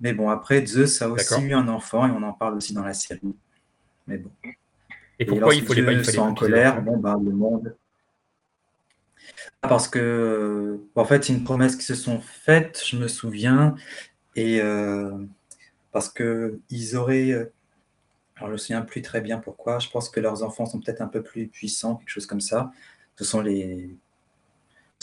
Mais 0.00 0.12
bon, 0.14 0.30
après, 0.30 0.64
Zeus 0.64 1.02
a 1.02 1.08
aussi 1.08 1.42
eu 1.42 1.54
un 1.54 1.68
enfant 1.68 2.06
et 2.06 2.10
on 2.10 2.22
en 2.22 2.32
parle 2.32 2.54
aussi 2.54 2.72
dans 2.72 2.84
la 2.84 2.94
série. 2.94 3.36
Mais 4.06 4.18
bon. 4.18 4.30
Et 5.18 5.26
pourquoi 5.26 5.54
il 5.54 5.64
faut 5.64 5.74
les 5.74 5.82
pas 5.82 6.20
en 6.20 6.34
colère 6.34 6.82
Bon, 6.82 6.96
bah, 6.96 7.18
le 7.22 7.32
monde. 7.32 7.76
Parce 9.60 9.88
que, 9.88 10.80
en 10.94 11.04
fait, 11.04 11.24
c'est 11.24 11.32
une 11.32 11.44
promesse 11.44 11.76
qui 11.76 11.84
se 11.84 11.94
sont 11.94 12.20
faites, 12.20 12.82
je 12.84 12.96
me 12.96 13.06
souviens, 13.06 13.76
et 14.34 14.60
euh, 14.60 15.12
parce 15.92 16.08
que 16.08 16.58
ils 16.70 16.96
auraient. 16.96 17.30
Euh, 17.30 17.52
alors, 18.36 18.46
je 18.46 18.46
ne 18.46 18.52
me 18.52 18.56
souviens 18.56 18.82
plus 18.82 19.02
très 19.02 19.20
bien 19.20 19.38
pourquoi. 19.38 19.78
Je 19.78 19.88
pense 19.88 20.10
que 20.10 20.18
leurs 20.18 20.42
enfants 20.42 20.66
sont 20.66 20.80
peut-être 20.80 21.00
un 21.00 21.06
peu 21.06 21.22
plus 21.22 21.46
puissants, 21.48 21.96
quelque 21.96 22.08
chose 22.08 22.26
comme 22.26 22.40
ça. 22.40 22.72
Ce 23.16 23.24
sont 23.24 23.40
les 23.40 23.96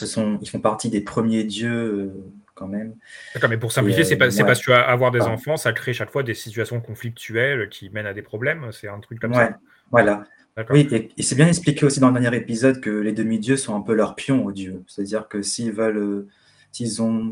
sont, 0.06 0.40
ils 0.42 0.50
font 0.50 0.60
partie 0.60 0.90
des 0.90 1.02
premiers 1.02 1.44
dieux 1.44 1.72
euh, 1.72 2.34
quand 2.56 2.68
même. 2.68 2.96
D'accord, 3.34 3.50
mais 3.50 3.58
pour 3.58 3.72
simplifier, 3.72 4.04
c'est 4.04 4.18
pas, 4.18 4.28
parce 4.28 4.64
que 4.64 4.72
avoir 4.72 5.12
des 5.12 5.22
enfants, 5.22 5.58
ça 5.58 5.72
crée 5.74 5.94
chaque 5.94 6.12
fois 6.12 6.24
des 6.24 6.34
situations 6.34 6.82
conflictuelles 6.82 7.70
qui 7.70 7.90
mènent 7.90 8.06
à 8.06 8.14
des 8.14 8.22
problèmes. 8.22 8.72
C'est 8.72 8.88
un 8.88 9.00
truc 9.00 9.20
comme 9.20 9.34
ça. 9.34 9.58
Voilà. 9.92 10.26
Oui, 10.70 10.88
et, 10.92 11.24
c'est 11.24 11.36
bien 11.36 11.48
expliqué 11.48 11.86
aussi 11.86 12.00
dans 12.00 12.10
le 12.10 12.20
dernier 12.20 12.36
épisode 12.36 12.82
que 12.82 12.90
les 12.90 13.14
demi-dieux 13.14 13.56
sont 13.56 13.76
un 13.76 13.82
peu 13.82 13.94
leurs 13.94 14.16
pions 14.16 14.46
aux 14.46 14.52
dieux. 14.52 14.84
C'est-à-dire 14.88 15.30
que 15.30 15.42
s'ils 15.42 15.72
veulent, 15.72 16.28
s'ils 16.72 17.02
ont 17.02 17.32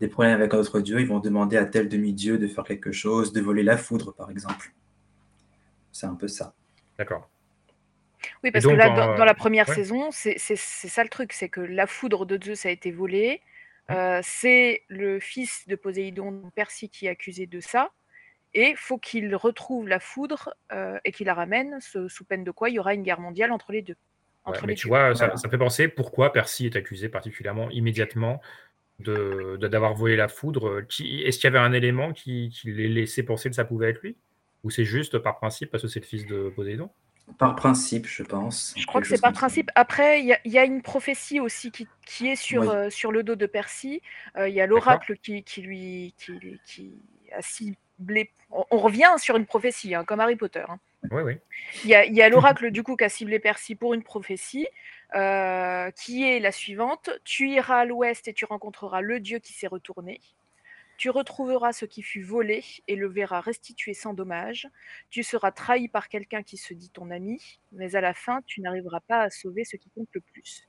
des 0.00 0.08
problèmes 0.08 0.34
avec 0.34 0.54
un 0.54 0.58
autre 0.58 0.80
dieu, 0.80 1.00
ils 1.00 1.06
vont 1.06 1.18
demander 1.18 1.56
à 1.56 1.64
tel 1.64 1.88
demi-dieu 1.88 2.38
de 2.38 2.46
faire 2.46 2.64
quelque 2.64 2.92
chose, 2.92 3.32
de 3.32 3.40
voler 3.40 3.62
la 3.62 3.76
foudre, 3.76 4.14
par 4.14 4.30
exemple. 4.30 4.72
C'est 5.90 6.06
un 6.06 6.14
peu 6.14 6.28
ça. 6.28 6.54
D'accord. 6.98 7.31
Oui, 8.42 8.50
parce 8.50 8.64
que 8.64 8.70
là, 8.70 8.90
dans, 8.90 9.16
dans 9.16 9.24
la 9.24 9.34
première 9.34 9.68
saison, 9.68 10.10
c'est 10.10 10.38
ça 10.38 11.02
le 11.02 11.08
truc, 11.08 11.32
c'est 11.32 11.48
que 11.48 11.60
la 11.60 11.86
foudre 11.86 12.26
de 12.26 12.38
Zeus 12.42 12.66
a 12.66 12.70
été 12.70 12.90
volée. 12.90 13.40
Euh, 13.90 14.20
c'est 14.22 14.82
le 14.88 15.20
fils 15.20 15.66
de 15.68 15.76
Poséidon, 15.76 16.50
Percy, 16.54 16.88
qui 16.88 17.06
est 17.06 17.10
accusé 17.10 17.46
de 17.46 17.60
ça. 17.60 17.90
Et 18.54 18.74
faut 18.76 18.98
qu'il 18.98 19.34
retrouve 19.34 19.88
la 19.88 19.98
foudre 19.98 20.54
euh, 20.72 20.98
et 21.04 21.12
qu'il 21.12 21.26
la 21.26 21.34
ramène, 21.34 21.78
sous 21.80 22.24
peine 22.24 22.44
de 22.44 22.50
quoi 22.50 22.68
il 22.68 22.74
y 22.74 22.78
aura 22.78 22.94
une 22.94 23.02
guerre 23.02 23.20
mondiale 23.20 23.50
entre 23.50 23.72
les 23.72 23.82
deux. 23.82 23.96
Entre 24.44 24.66
mais 24.66 24.74
tu 24.74 24.88
vois, 24.88 25.14
ça, 25.14 25.36
ça, 25.36 25.48
fait 25.48 25.58
penser 25.58 25.88
pourquoi 25.88 26.32
Percy 26.32 26.66
est 26.66 26.76
accusé 26.76 27.08
particulièrement 27.08 27.70
immédiatement 27.70 28.40
d'avoir 28.98 29.58
de, 29.58 29.68
d'avoir 29.68 29.94
volé 29.94 30.16
la 30.16 30.28
foudre. 30.28 30.84
Est-ce 30.90 31.38
qu'il 31.38 31.44
y 31.44 31.46
avait 31.46 31.58
un 31.58 31.72
élément 31.72 32.12
qui, 32.12 32.50
qui 32.50 32.72
les 32.72 32.88
laissait 32.88 33.22
penser 33.22 33.48
que 33.48 33.54
ça 33.54 33.64
pouvait 33.64 33.90
être 33.90 34.02
lui? 34.02 34.16
Ou 34.64 34.70
c'est 34.70 34.84
juste 34.84 35.18
par 35.18 35.38
principe 35.38 35.70
parce 35.70 35.82
que 35.82 35.88
c'est 35.88 36.00
le 36.00 36.06
fils 36.06 36.26
de 36.26 36.52
Poséidon? 36.54 36.90
Par 37.38 37.56
principe, 37.56 38.06
je 38.06 38.22
pense. 38.22 38.74
Je 38.76 38.86
crois 38.86 39.00
que 39.00 39.06
c'est 39.06 39.20
par 39.20 39.32
principe. 39.32 39.70
Après, 39.74 40.20
il 40.20 40.38
y, 40.44 40.58
a 40.58 40.64
une 40.64 40.82
prophétie 40.82 41.40
aussi 41.40 41.70
qui, 41.70 41.88
qui 42.06 42.28
est 42.28 42.36
sur, 42.36 42.70
euh, 42.70 42.90
sur 42.90 43.10
le 43.12 43.22
dos 43.22 43.36
de 43.36 43.46
Percy. 43.46 44.02
Euh, 44.36 44.48
il 44.48 44.54
y 44.54 44.60
a 44.60 44.66
l'oracle 44.66 45.16
qui, 45.16 45.42
qui, 45.42 45.62
lui 45.62 46.14
qui, 46.18 46.32
qui, 46.64 46.92
a 47.32 47.42
ciblé. 47.42 48.30
On, 48.50 48.78
revient 48.78 49.14
sur 49.16 49.36
une 49.36 49.46
prophétie, 49.46 49.94
hein, 49.94 50.04
comme 50.04 50.20
Harry 50.20 50.36
Potter. 50.36 50.64
Hein. 50.68 50.78
Oui, 51.10 51.22
oui. 51.22 51.38
Il 51.84 51.90
y 51.90 51.94
a, 51.94 52.04
y 52.04 52.22
a 52.22 52.28
l'oracle 52.28 52.70
du 52.70 52.82
coup 52.82 52.96
qui 52.96 53.04
a 53.04 53.08
ciblé 53.08 53.38
Percy 53.38 53.74
pour 53.74 53.94
une 53.94 54.02
prophétie. 54.02 54.68
Euh, 55.14 55.90
qui 55.90 56.24
est 56.24 56.40
la 56.40 56.52
suivante 56.52 57.10
Tu 57.24 57.50
iras 57.50 57.80
à 57.80 57.84
l'ouest 57.84 58.28
et 58.28 58.32
tu 58.32 58.46
rencontreras 58.46 59.02
le 59.02 59.20
dieu 59.20 59.40
qui 59.40 59.52
s'est 59.52 59.66
retourné. 59.66 60.20
Tu 61.02 61.10
retrouveras 61.10 61.72
ce 61.72 61.84
qui 61.84 62.00
fut 62.00 62.22
volé 62.22 62.62
et 62.86 62.94
le 62.94 63.08
verras 63.08 63.40
restitué 63.40 63.92
sans 63.92 64.14
dommage. 64.14 64.68
Tu 65.10 65.24
seras 65.24 65.50
trahi 65.50 65.88
par 65.88 66.08
quelqu'un 66.08 66.44
qui 66.44 66.56
se 66.56 66.74
dit 66.74 66.90
ton 66.90 67.10
ami, 67.10 67.40
mais 67.72 67.96
à 67.96 68.00
la 68.00 68.14
fin, 68.14 68.38
tu 68.46 68.60
n'arriveras 68.60 69.00
pas 69.00 69.22
à 69.22 69.28
sauver 69.28 69.64
ce 69.64 69.76
qui 69.76 69.90
compte 69.90 70.06
le 70.12 70.20
plus. 70.20 70.68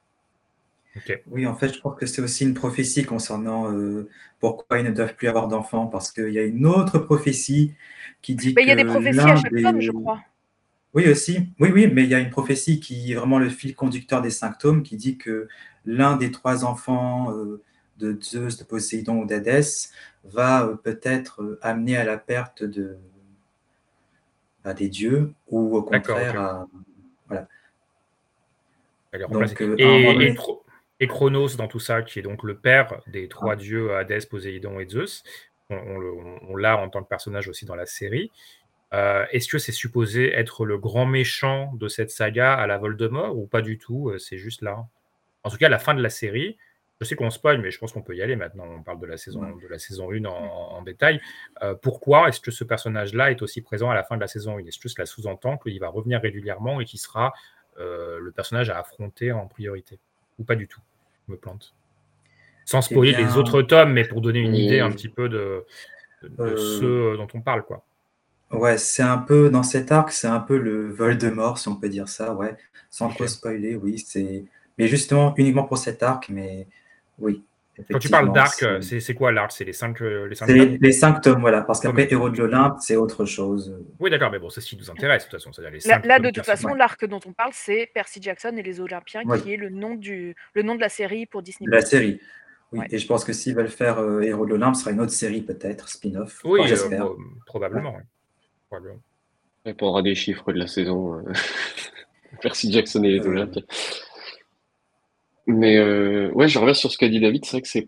Oui, 1.27 1.45
en 1.45 1.53
fait, 1.53 1.71
je 1.71 1.77
crois 1.77 1.93
que 1.93 2.07
c'est 2.07 2.23
aussi 2.23 2.45
une 2.45 2.55
prophétie 2.55 3.05
concernant 3.05 3.71
euh, 3.71 4.09
pourquoi 4.39 4.79
ils 4.79 4.85
ne 4.85 4.89
doivent 4.89 5.13
plus 5.13 5.27
avoir 5.27 5.47
d'enfants, 5.47 5.85
parce 5.85 6.11
qu'il 6.11 6.33
y 6.33 6.39
a 6.39 6.43
une 6.43 6.65
autre 6.65 6.97
prophétie 6.97 7.75
qui 8.23 8.33
dit 8.33 8.55
mais 8.55 8.63
Il 8.63 8.69
y 8.69 8.71
a 8.71 8.75
des 8.75 8.85
prophéties 8.85 9.19
à 9.19 9.35
chaque 9.35 9.61
tome, 9.61 9.81
je 9.81 9.91
crois. 9.91 10.19
Oui, 10.95 11.07
aussi. 11.09 11.41
Oui, 11.59 11.69
oui, 11.71 11.91
mais 11.93 12.05
il 12.05 12.09
y 12.09 12.15
a 12.15 12.19
une 12.19 12.31
prophétie 12.31 12.79
qui 12.79 13.11
est 13.11 13.15
vraiment 13.15 13.37
le 13.37 13.49
fil 13.49 13.75
conducteur 13.75 14.23
des 14.23 14.31
cinq 14.31 14.57
tomes, 14.57 14.81
qui 14.81 14.97
dit 14.97 15.19
que 15.19 15.47
l'un 15.85 16.17
des 16.17 16.31
trois 16.31 16.65
enfants 16.65 17.31
euh, 17.37 17.61
de 17.97 18.17
Zeus, 18.21 18.57
de 18.57 18.63
Poséidon 18.63 19.19
ou 19.19 19.25
d'Hadès 19.25 19.91
va 20.23 20.65
euh, 20.65 20.75
peut-être 20.75 21.41
euh, 21.41 21.59
amener 21.61 21.97
à 21.97 22.03
la 22.03 22.17
perte 22.17 22.63
de, 22.63 22.97
bah, 24.63 24.73
des 24.73 24.89
dieux 24.89 25.33
ou 25.47 25.77
au 25.77 25.83
contraire 25.83 26.39
à. 26.39 26.67
Voilà. 27.27 27.47
Donc, 29.29 29.61
euh, 29.61 29.75
et, 30.99 31.07
Chronos 31.07 31.55
dans 31.55 31.67
tout 31.67 31.79
ça, 31.79 32.01
qui 32.01 32.17
est 32.17 32.23
donc 32.23 32.43
le 32.43 32.57
père 32.57 33.01
des 33.07 33.27
trois 33.27 33.53
ah. 33.53 33.57
dieux 33.57 33.95
Hadès, 33.95 34.21
Poséidon 34.21 34.79
et 34.79 34.87
Zeus, 34.87 35.23
on, 35.69 36.55
l'a 36.55 36.77
en 36.77 36.89
tant 36.89 37.03
que 37.03 37.09
personnage 37.09 37.47
aussi 37.47 37.65
dans 37.65 37.75
la 37.75 37.85
série. 37.85 38.31
Est-ce 38.91 39.47
que 39.47 39.57
c'est 39.57 39.71
supposé 39.71 40.31
être 40.33 40.65
le 40.65 40.77
grand 40.77 41.05
méchant 41.05 41.73
de 41.75 41.87
cette 41.87 42.11
saga 42.11 42.53
à 42.53 42.67
la 42.67 42.77
Voldemort 42.77 43.37
ou 43.37 43.47
pas 43.47 43.61
du 43.61 43.77
tout 43.77 44.13
C'est 44.19 44.37
juste 44.37 44.61
là? 44.61 44.85
En 45.43 45.49
tout 45.49 45.57
cas, 45.57 45.65
à 45.65 45.69
la 45.69 45.79
fin 45.79 45.93
de 45.93 46.01
la 46.01 46.09
série, 46.09 46.57
je 47.03 47.09
sais 47.09 47.15
qu'on 47.15 47.29
spoil, 47.29 47.59
mais 47.61 47.71
je 47.71 47.79
pense 47.79 47.91
qu'on 47.91 48.01
peut 48.01 48.15
y 48.15 48.21
aller 48.21 48.35
maintenant. 48.35 48.65
On 48.67 48.81
parle 48.81 48.99
de 48.99 49.05
la 49.05 49.17
saison, 49.17 49.41
de 49.41 49.67
la 49.67 49.79
saison 49.79 50.11
1 50.11 50.25
en, 50.25 50.81
détail. 50.81 51.21
Euh, 51.61 51.75
pourquoi 51.75 52.29
est-ce 52.29 52.39
que 52.39 52.51
ce 52.51 52.63
personnage-là 52.63 53.31
est 53.31 53.41
aussi 53.41 53.61
présent 53.61 53.89
à 53.89 53.95
la 53.95 54.03
fin 54.03 54.15
de 54.15 54.21
la 54.21 54.27
saison 54.27 54.57
1 54.57 54.65
Est-ce 54.65 54.79
que 54.79 54.89
cela 54.89 55.05
sous-entend 55.05 55.57
qu'il 55.57 55.79
va 55.79 55.89
revenir 55.89 56.21
régulièrement 56.21 56.79
et 56.81 56.85
qu'il 56.85 56.99
sera 56.99 57.33
euh, 57.79 58.19
le 58.19 58.31
personnage 58.31 58.69
à 58.69 58.79
affronter 58.79 59.31
en 59.31 59.47
priorité? 59.47 59.99
Ou 60.39 60.43
pas 60.43 60.55
du 60.55 60.67
tout 60.67 60.81
Je 61.27 61.33
me 61.33 61.37
plante. 61.37 61.73
Sans 62.65 62.79
eh 62.79 62.93
spoiler 62.93 63.13
les 63.13 63.37
autres 63.37 63.61
tomes, 63.61 63.93
mais 63.93 64.05
pour 64.05 64.21
donner 64.21 64.39
une 64.39 64.55
idée 64.55 64.79
un 64.79 64.91
petit 64.91 65.09
peu 65.09 65.29
de, 65.29 65.65
euh, 66.39 66.57
ceux 66.57 67.17
dont 67.17 67.27
on 67.33 67.41
parle. 67.41 67.63
quoi. 67.63 67.83
Ouais, 68.51 68.77
c'est 68.77 69.03
un 69.03 69.17
peu, 69.17 69.49
dans 69.49 69.63
cet 69.63 69.91
arc, 69.91 70.11
c'est 70.11 70.27
un 70.27 70.39
peu 70.39 70.57
le 70.57 70.91
vol 70.91 71.17
de 71.17 71.29
mort, 71.29 71.57
si 71.57 71.67
on 71.67 71.75
peut 71.75 71.89
dire 71.89 72.07
ça, 72.07 72.33
ouais. 72.33 72.55
Sans 72.89 73.09
trop 73.09 73.25
spoiler, 73.25 73.75
oui. 73.75 73.97
c'est 73.97 74.45
Mais 74.77 74.87
justement, 74.87 75.33
uniquement 75.37 75.63
pour 75.63 75.79
cet 75.79 76.03
arc, 76.03 76.29
mais 76.29 76.67
oui. 77.19 77.43
Quand 77.91 77.97
tu 77.97 78.09
parles 78.09 78.31
d'arc, 78.31 78.63
c'est 78.81 79.15
quoi 79.15 79.31
l'arc? 79.31 79.51
C'est 79.51 79.65
les 79.65 79.73
cinq, 79.73 80.01
euh, 80.01 80.27
les 80.27 80.35
cinq 80.35 80.47
tomes? 80.47 80.77
Les 80.79 80.91
cinq 80.91 81.21
tomes, 81.21 81.41
voilà. 81.41 81.61
Parce 81.63 81.79
qu'après, 81.79 82.07
Héros 82.11 82.29
de 82.29 82.37
l'Olympe, 82.37 82.77
c'est 82.79 82.95
autre 82.95 83.25
chose. 83.25 83.75
Oui, 83.99 84.11
d'accord, 84.11 84.29
mais 84.29 84.37
bon, 84.37 84.49
c'est 84.49 84.61
ce 84.61 84.67
qui 84.67 84.77
nous 84.77 84.91
intéresse, 84.91 85.25
de 85.25 85.31
toute 85.31 85.41
façon. 85.41 85.61
Les 85.61 85.79
là, 85.79 85.99
là 86.03 86.19
de 86.19 86.29
toute 86.29 86.45
façon, 86.45 86.75
l'arc 86.75 87.03
dont 87.05 87.19
on 87.25 87.33
parle, 87.33 87.51
c'est 87.53 87.89
Percy 87.93 88.21
Jackson 88.21 88.55
et 88.57 88.63
les 88.63 88.79
Olympiens, 88.79 89.23
qui 89.41 89.53
est 89.53 89.57
le 89.57 89.69
nom, 89.69 89.95
du, 89.95 90.35
le 90.53 90.61
nom 90.61 90.75
de 90.75 90.81
la 90.81 90.89
série 90.89 91.25
pour 91.25 91.41
Disney. 91.41 91.69
La 91.69 91.81
série. 91.81 92.19
Oui, 92.71 92.85
et 92.89 92.97
je 92.97 93.05
pense 93.05 93.23
que 93.23 93.33
s'ils 93.33 93.55
veulent 93.55 93.69
faire 93.69 93.99
euh, 93.99 94.21
Héros 94.21 94.45
de 94.45 94.51
l'Olympe, 94.51 94.75
ce 94.75 94.81
sera 94.81 94.91
une 94.91 94.99
autre 94.99 95.11
série, 95.11 95.41
peut-être, 95.41 95.89
spin-off. 95.89 96.41
Oui, 96.43 96.61
euh, 96.61 96.65
j'espère. 96.65 97.07
probablement, 97.45 97.95
probablement. 98.67 98.99
On 99.65 99.75
prendra 99.75 100.01
des 100.01 100.15
chiffres 100.15 100.51
de 100.51 100.57
la 100.57 100.65
saison. 100.65 101.23
Percy 102.41 102.71
Jackson 102.71 103.03
et 103.03 103.11
les 103.11 103.27
Olympiens. 103.27 103.61
Mais 105.47 105.77
euh, 105.77 106.31
ouais, 106.31 106.47
je 106.47 106.59
reviens 106.59 106.73
sur 106.73 106.91
ce 106.91 106.97
qu'a 106.97 107.09
dit 107.09 107.19
David. 107.19 107.45
C'est 107.45 107.51
vrai 107.57 107.61
que 107.61 107.67
c'est 107.67 107.87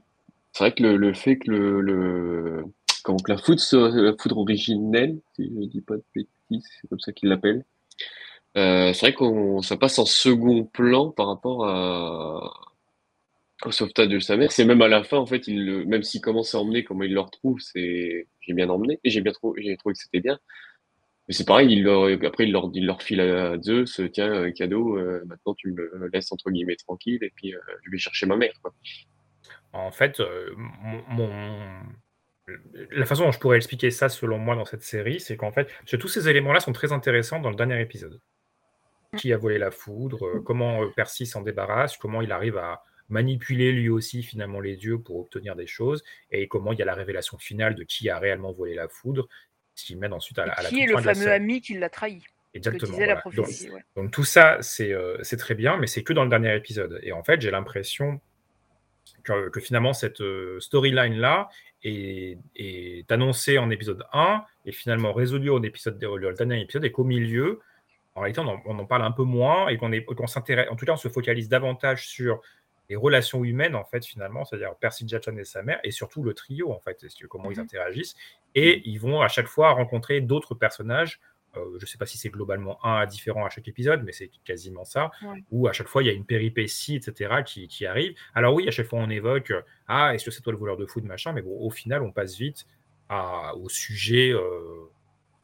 vrai 0.60 0.74
que 0.74 0.84
le, 0.84 1.14
fait 1.14 1.38
que 1.38 1.52
le, 1.52 1.82
le 1.82 2.64
comment 3.04 3.18
la 3.28 3.38
foudre 3.38 4.38
originelle, 4.38 5.20
si 5.36 5.46
je 5.46 5.66
dis 5.68 5.82
pas 5.82 5.96
de 5.96 6.04
bêtises, 6.16 6.68
c'est 6.82 6.88
comme 6.90 7.00
ça 7.00 7.12
qu'il 7.14 7.30
l'appelle. 7.30 7.66
Euh, 8.58 8.94
c'est 8.94 9.08
vrai 9.08 9.14
qu'on 9.14 9.62
ça 9.62 9.78
passe 9.78 10.00
en 10.00 10.06
second 10.06 10.64
plan 10.64 11.12
par 11.12 11.28
rapport 11.28 11.68
à 11.68 12.54
au 13.66 13.72
sauvetage 13.72 14.10
de 14.10 14.20
sa 14.20 14.38
mère. 14.38 14.52
C'est 14.52 14.66
même 14.66 14.82
à 14.82 14.88
la 14.88 15.04
fin 15.04 15.18
en 15.18 15.26
fait, 15.26 15.48
il 15.48 15.86
même 15.88 16.04
s'il 16.04 16.22
commence 16.22 16.56
à 16.56 16.60
emmener, 16.60 16.84
comment 16.84 17.04
il 17.04 17.14
le 17.14 17.20
retrouve, 17.20 17.60
c'est 17.60 18.28
j'ai 18.42 18.54
bien 18.54 18.70
emmené 18.70 19.00
et 19.04 19.10
j'ai 19.10 19.22
bien 19.22 19.34
trouvé, 19.34 19.62
j'ai 19.64 19.78
trouvé 19.78 19.94
que 19.94 20.00
c'était 20.00 20.20
bien. 20.22 20.40
Mais 21.28 21.34
c'est 21.34 21.46
pareil, 21.46 21.72
il 21.72 21.84
leur, 21.84 22.06
après 22.26 22.44
il 22.44 22.52
leur, 22.52 22.70
il 22.74 22.86
leur 22.86 23.02
file 23.02 23.22
à 23.22 23.60
Zeus, 23.60 24.00
tiens, 24.14 24.32
un 24.32 24.52
cadeau, 24.52 24.98
euh, 24.98 25.24
maintenant 25.26 25.56
tu 25.56 25.72
me 25.72 26.08
laisses 26.14 26.32
entre 26.32 26.52
guillemets 26.52 26.76
tranquille 26.76 27.24
et 27.24 27.32
puis 27.36 27.56
euh, 27.56 27.60
je 27.84 27.90
vais 27.90 27.98
chercher 27.98 28.28
ma 28.28 28.36
mère. 28.36 28.54
Quoi. 28.62 28.74
En 29.74 29.92
fait, 29.92 30.20
euh, 30.20 30.54
mon, 31.08 31.30
la 32.92 33.06
façon 33.06 33.24
dont 33.24 33.32
je 33.32 33.40
pourrais 33.40 33.58
expliquer 33.58 33.90
ça 33.90 34.08
selon 34.08 34.38
moi 34.38 34.56
dans 34.56 34.66
cette 34.66 34.84
série, 34.84 35.20
c'est 35.20 35.36
qu'en 35.36 35.52
fait, 35.52 35.68
tous 36.00 36.08
ces 36.08 36.30
éléments-là 36.30 36.60
sont 36.60 36.74
très 36.74 36.92
intéressants 36.92 37.40
dans 37.40 37.50
le 37.50 37.56
dernier 37.56 37.82
épisode. 37.82 38.22
Qui 39.18 39.34
a 39.34 39.38
volé 39.38 39.58
la 39.58 39.72
foudre, 39.72 40.40
comment 40.46 40.88
Percy 40.92 41.26
s'en 41.26 41.42
débarrasse, 41.42 41.98
comment 41.98 42.22
il 42.22 42.32
arrive 42.32 42.58
à 42.58 42.84
manipuler 43.10 43.72
lui 43.72 43.90
aussi 43.90 44.24
finalement 44.24 44.60
les 44.60 44.76
dieux 44.76 45.00
pour 45.00 45.20
obtenir 45.20 45.56
des 45.56 45.68
choses, 45.68 46.04
et 46.32 46.48
comment 46.48 46.74
il 46.74 46.80
y 46.80 46.82
a 46.82 46.86
la 46.86 46.96
révélation 46.96 47.38
finale 47.38 47.76
de 47.76 47.84
qui 47.84 48.10
a 48.10 48.20
réellement 48.20 48.52
volé 48.52 48.76
la 48.76 48.88
foudre, 48.88 49.28
ce 49.76 49.86
qui 49.86 49.96
mène 49.96 50.14
ensuite 50.14 50.40
à, 50.40 50.46
la, 50.46 50.54
à 50.54 50.64
Qui 50.64 50.82
est 50.82 50.88
le 50.88 50.98
fameux 50.98 51.32
ami 51.32 51.62
qui 51.62 51.78
l'a 51.78 51.90
trahi 51.90 52.22
Exactement. 52.54 52.98
La 52.98 53.22
donc, 53.98 54.12
tout 54.12 54.24
ça, 54.24 54.60
euh, 54.80 55.18
c'est 55.22 55.38
très 55.38 55.56
bien, 55.56 55.76
mais 55.76 55.88
c'est 55.88 56.04
que 56.04 56.14
dans 56.14 56.24
le 56.24 56.30
dernier 56.30 56.56
épisode. 56.56 57.02
Et 57.04 57.12
en 57.12 57.22
fait, 57.22 57.42
j'ai 57.42 57.52
l'impression 57.52 58.22
que, 59.24 59.60
finalement, 59.60 59.92
cette 59.92 60.22
euh, 60.22 60.60
storyline-là 60.62 61.50
est, 61.84 62.38
est, 62.56 63.12
annoncée 63.12 63.58
en 63.58 63.70
épisode 63.72 64.06
1 64.14 64.44
et 64.66 64.72
finalement 64.72 65.12
résolue 65.12 65.50
au 65.50 65.62
épisode, 65.62 66.02
le 66.02 66.34
dernier 66.34 66.62
épisode, 66.62 66.86
et 66.86 66.94
qu'au 66.94 67.04
milieu, 67.04 67.60
en 68.16 68.22
réalité, 68.22 68.40
on 68.40 68.80
en, 68.80 68.86
parle 68.86 69.04
un 69.04 69.12
peu 69.12 69.24
moins 69.24 69.68
et 69.68 69.78
qu'on 69.78 70.28
s'intéresse, 70.28 70.70
en 70.72 70.78
tout 70.78 70.86
cas, 70.86 70.94
on 70.94 70.98
se 70.98 71.10
focalise 71.10 71.50
davantage 71.50 72.08
sur 72.08 72.42
les 72.90 72.96
relations 72.96 73.44
humaines, 73.44 73.76
en 73.76 73.84
fait, 73.84 74.06
finalement, 74.06 74.46
c'est-à-dire 74.46 74.76
Percy 74.76 75.08
Jackson 75.08 75.36
et 75.38 75.44
sa 75.44 75.64
mère, 75.64 75.80
et 75.84 75.92
surtout 75.92 76.24
le 76.24 76.34
trio, 76.34 76.72
en 76.72 76.80
fait, 76.80 77.06
comment 77.30 77.52
ils 77.52 77.58
mhm. 77.58 77.64
interagissent. 77.64 78.16
Et 78.54 78.88
ils 78.88 79.00
vont 79.00 79.22
à 79.22 79.28
chaque 79.28 79.48
fois 79.48 79.72
rencontrer 79.72 80.22
d'autres 80.22 80.56
personnages. 80.56 81.20
Euh, 81.58 81.78
je 81.78 81.86
ne 81.86 81.88
sais 81.88 81.98
pas 81.98 82.06
si 82.06 82.18
c'est 82.18 82.30
globalement 82.30 82.84
un 82.86 82.98
à 82.98 83.06
différent 83.06 83.46
à 83.46 83.50
chaque 83.50 83.68
épisode, 83.68 84.04
mais 84.04 84.12
c'est 84.12 84.30
quasiment 84.44 84.84
ça. 84.84 85.12
Où 85.52 85.68
à 85.68 85.74
chaque 85.74 85.88
fois, 85.88 86.04
il 86.04 86.08
y 86.08 86.10
a 86.10 86.14
une 86.14 86.26
péripétie, 86.26 86.96
etc., 86.96 87.44
qui, 87.46 87.68
qui, 87.68 87.86
arrive. 87.86 88.16
Alors 88.34 88.54
oui, 88.54 88.68
à 88.68 88.72
chaque 88.72 88.88
fois, 88.88 89.00
on 89.00 89.10
évoque 89.10 89.54
Ah, 89.88 90.14
est-ce 90.14 90.26
que 90.26 90.32
c'est 90.32 90.42
toi 90.42 90.54
le 90.54 90.60
voleur 90.60 90.78
de 90.78 90.86
foot, 90.86 91.04
machin 91.04 91.32
Mais 91.32 91.42
bon, 91.42 91.58
au 91.60 91.70
final, 91.70 92.04
on 92.04 92.12
passe 92.12 92.38
vite 92.38 92.66
à, 93.10 93.56
au 93.56 93.70
sujet 93.70 94.32
euh, 94.32 94.90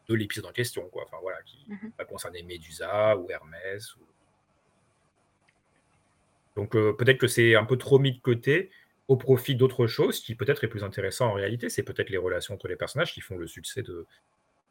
de 0.07 0.15
l'épisode 0.15 0.45
en 0.45 0.51
question, 0.51 0.87
quoi. 0.89 1.03
Enfin, 1.05 1.17
voilà, 1.21 1.41
qui 1.43 1.65
mhm. 1.67 1.91
va 1.97 2.05
concerner 2.05 2.43
Médusa 2.43 3.17
ou 3.17 3.29
Hermès 3.29 3.95
ou 3.95 4.01
donc 6.55 6.75
euh, 6.75 6.93
peut-être 6.93 7.17
que 7.17 7.27
c'est 7.27 7.55
un 7.55 7.65
peu 7.65 7.77
trop 7.77 7.99
mis 7.99 8.11
de 8.11 8.19
côté 8.19 8.71
au 9.07 9.17
profit 9.17 9.55
d'autre 9.55 9.87
chose 9.87 10.19
qui 10.19 10.35
peut-être 10.35 10.63
est 10.63 10.67
plus 10.67 10.83
intéressant 10.83 11.27
en 11.27 11.33
réalité. 11.33 11.69
C'est 11.69 11.83
peut-être 11.83 12.09
les 12.09 12.17
relations 12.17 12.53
entre 12.53 12.67
les 12.67 12.75
personnages 12.75 13.13
qui 13.13 13.21
font 13.21 13.37
le 13.37 13.47
succès 13.47 13.81
de, 13.81 14.05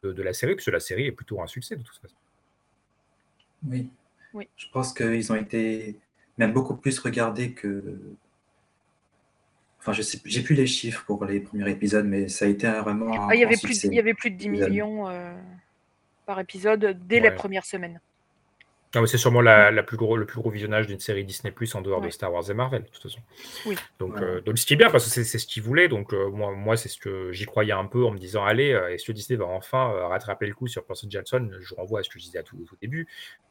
de, 0.03 0.23
la 0.23 0.33
série, 0.33 0.55
puisque 0.55 0.71
la 0.71 0.79
série 0.79 1.05
est 1.05 1.11
plutôt 1.11 1.41
un 1.41 1.47
succès 1.47 1.75
de 1.75 1.83
toute 1.83 1.97
façon. 1.97 2.15
Oui. 3.67 3.89
oui. 4.33 4.47
Je 4.55 4.65
pense 4.73 4.93
qu'ils 4.93 5.31
ont 5.31 5.35
été 5.35 5.99
même 6.37 6.53
beaucoup 6.53 6.75
plus 6.75 6.97
regardés 6.99 7.53
que 7.53 7.99
Enfin, 9.81 9.93
je 9.93 10.03
sais, 10.03 10.19
j'ai 10.25 10.43
plus 10.43 10.53
les 10.53 10.67
chiffres 10.67 11.03
pour 11.05 11.25
les 11.25 11.39
premiers 11.39 11.71
épisodes, 11.71 12.05
mais 12.05 12.27
ça 12.27 12.45
a 12.45 12.47
été 12.47 12.69
vraiment. 12.69 13.27
Ah, 13.27 13.33
il, 13.33 13.39
y 13.39 13.43
avait 13.43 13.57
plus, 13.57 13.83
il 13.83 13.95
y 13.95 13.99
avait 13.99 14.13
plus 14.13 14.29
de 14.29 14.35
10 14.35 14.49
millions 14.49 15.09
euh, 15.09 15.33
par 16.27 16.39
épisode 16.39 16.99
dès 17.07 17.15
ouais. 17.15 17.29
les 17.29 17.31
premières 17.31 17.65
semaines. 17.65 17.99
Non, 18.93 19.05
c'est 19.05 19.17
sûrement 19.17 19.41
la, 19.41 19.71
la, 19.71 19.83
plus 19.83 19.95
gros, 19.95 20.17
le 20.17 20.25
plus 20.25 20.39
gros 20.39 20.49
visionnage 20.49 20.87
d'une 20.87 20.99
série 20.99 21.23
Disney 21.23 21.51
Plus 21.51 21.73
en 21.75 21.81
dehors 21.81 22.01
ouais. 22.01 22.07
de 22.07 22.11
Star 22.11 22.33
Wars 22.33 22.49
et 22.49 22.53
Marvel, 22.53 22.83
de 22.83 22.87
toute 22.89 23.01
façon. 23.01 23.19
Oui. 23.65 23.75
Donc, 23.99 24.15
ouais. 24.15 24.23
euh, 24.23 24.41
donc 24.41 24.57
ce 24.57 24.65
qui 24.65 24.73
est 24.73 24.77
bien, 24.77 24.89
parce 24.89 25.05
que 25.05 25.23
c'est 25.23 25.39
ce 25.39 25.47
qu'ils 25.47 25.63
voulaient. 25.63 25.87
Donc, 25.87 26.13
euh, 26.13 26.29
moi, 26.29 26.51
moi 26.51 26.75
c'est 26.75 26.89
ce 26.89 26.97
que 26.97 27.31
j'y 27.31 27.45
croyais 27.45 27.71
un 27.71 27.85
peu 27.85 28.03
en 28.03 28.11
me 28.11 28.17
disant 28.17 28.43
allez, 28.43 28.73
euh, 28.73 28.89
est-ce 28.89 29.05
que 29.05 29.11
Disney 29.11 29.37
va 29.37 29.45
enfin 29.45 29.91
euh, 29.91 30.07
rattraper 30.07 30.45
le 30.45 30.53
coup 30.53 30.67
sur 30.67 30.83
Percy 30.83 31.07
Jackson? 31.09 31.49
Je 31.59 31.75
renvoie 31.75 32.01
à 32.01 32.03
ce 32.03 32.09
que 32.09 32.19
je 32.19 32.25
disais 32.25 32.39
à 32.39 32.43
tout, 32.43 32.57
au 32.57 32.75
début. 32.81 33.07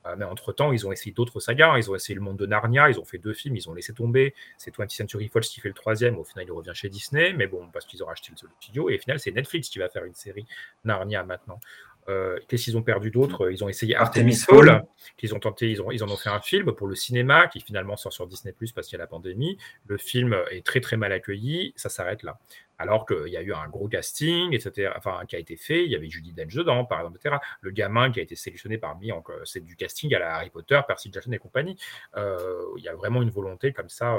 Euh, 0.07 0.15
mais 0.17 0.25
entre-temps, 0.25 0.73
ils 0.73 0.87
ont 0.87 0.93
essayé 0.93 1.13
d'autres 1.13 1.41
sagas. 1.41 1.79
Ils 1.79 1.91
ont 1.91 1.95
essayé 1.95 2.15
le 2.15 2.21
monde 2.21 2.37
de 2.37 2.47
Narnia. 2.47 2.91
Ils 2.91 2.99
ont 2.99 3.05
fait 3.05 3.19
deux 3.19 3.35
films. 3.35 3.57
Ils 3.57 3.69
ont 3.69 3.75
laissé 3.75 3.93
tomber. 3.93 4.35
C'est 4.57 4.75
20th 4.75 4.95
Century 4.95 5.29
Fox 5.29 5.49
qui 5.49 5.61
fait 5.61 5.69
le 5.69 5.75
troisième. 5.75 6.19
Au 6.19 6.25
final, 6.25 6.47
il 6.47 6.53
revient 6.53 6.73
chez 6.75 6.89
Disney. 6.89 7.33
Mais 7.33 7.47
bon, 7.47 7.69
parce 7.73 7.87
qu'ils 7.87 8.03
ont 8.03 8.07
racheté 8.07 8.33
le 8.33 8.49
studio. 8.61 8.91
Et 8.91 8.97
au 8.97 8.99
final, 8.99 9.21
c'est 9.21 9.33
Netflix 9.33 9.69
qui 9.69 9.79
va 9.79 9.89
faire 9.89 10.05
une 10.05 10.15
série 10.15 10.47
Narnia 10.85 11.25
maintenant. 11.25 11.61
Euh, 12.09 12.39
Qu'est-ce 12.49 12.65
qu'ils 12.65 12.77
ont 12.77 12.83
perdu 12.83 13.11
d'autre 13.11 13.51
Ils 13.51 13.63
ont 13.63 13.69
essayé 13.69 13.95
Artemis 13.95 14.35
Fall, 14.35 14.85
qu'ils 15.17 15.35
ont 15.35 15.39
tenté, 15.39 15.71
ils, 15.71 15.83
ont, 15.83 15.91
ils 15.91 16.03
en 16.03 16.09
ont 16.09 16.17
fait 16.17 16.31
un 16.31 16.41
film 16.41 16.73
pour 16.73 16.87
le 16.87 16.95
cinéma 16.95 17.47
qui 17.47 17.61
finalement 17.61 17.97
sort 17.97 18.13
sur 18.13 18.27
Disney 18.27 18.53
Plus 18.53 18.73
parce 18.73 18.89
qu'il 18.89 18.97
y 18.97 19.01
a 19.01 19.05
la 19.05 19.07
pandémie. 19.07 19.59
Le 19.87 19.99
film 19.99 20.37
est 20.51 20.65
très 20.65 20.81
très 20.81 20.97
mal 20.97 21.13
accueilli, 21.13 21.73
ça 21.77 21.89
s'arrête 21.89 22.23
là. 22.23 22.39
Alors 22.79 23.05
qu'il 23.05 23.29
y 23.29 23.37
a 23.37 23.43
eu 23.43 23.53
un 23.53 23.69
gros 23.69 23.89
casting, 23.89 24.55
etc., 24.55 24.91
enfin, 24.97 25.21
qui 25.29 25.37
a 25.37 25.39
été 25.39 25.57
fait. 25.57 25.85
Il 25.85 25.91
y 25.91 25.95
avait 25.95 26.09
Judy 26.09 26.33
Dench 26.33 26.55
dedans, 26.55 26.87
par 26.87 27.01
exemple, 27.01 27.19
etc. 27.23 27.37
Le 27.61 27.73
gamin 27.73 28.11
qui 28.11 28.21
a 28.21 28.23
été 28.23 28.35
sélectionné 28.37 28.79
parmi, 28.79 29.11
c'est 29.45 29.63
du 29.63 29.77
casting 29.77 30.15
à 30.15 30.19
la 30.19 30.37
Harry 30.37 30.49
Potter, 30.49 30.81
Percy 30.89 31.11
Jackson 31.13 31.31
et 31.33 31.39
compagnie. 31.39 31.77
Euh, 32.17 32.65
il 32.79 32.83
y 32.83 32.89
a 32.89 32.95
vraiment 32.95 33.21
une 33.21 33.29
volonté 33.29 33.75
comme 33.75 33.91
ça. 33.91 34.17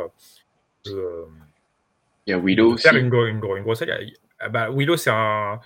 Euh, 0.88 1.26
il 2.28 2.32
y 2.32 2.34
a 2.34 2.38
Willow 2.38 2.76
de 2.76 2.80
faire 2.80 2.96
une, 2.96 3.12
une, 3.12 3.42
une, 3.44 3.64
grosse. 3.64 3.84
Ah 4.38 4.50
bah, 4.50 4.70
Willow, 4.70 4.96
c'est 4.96 5.10
un 5.12 5.60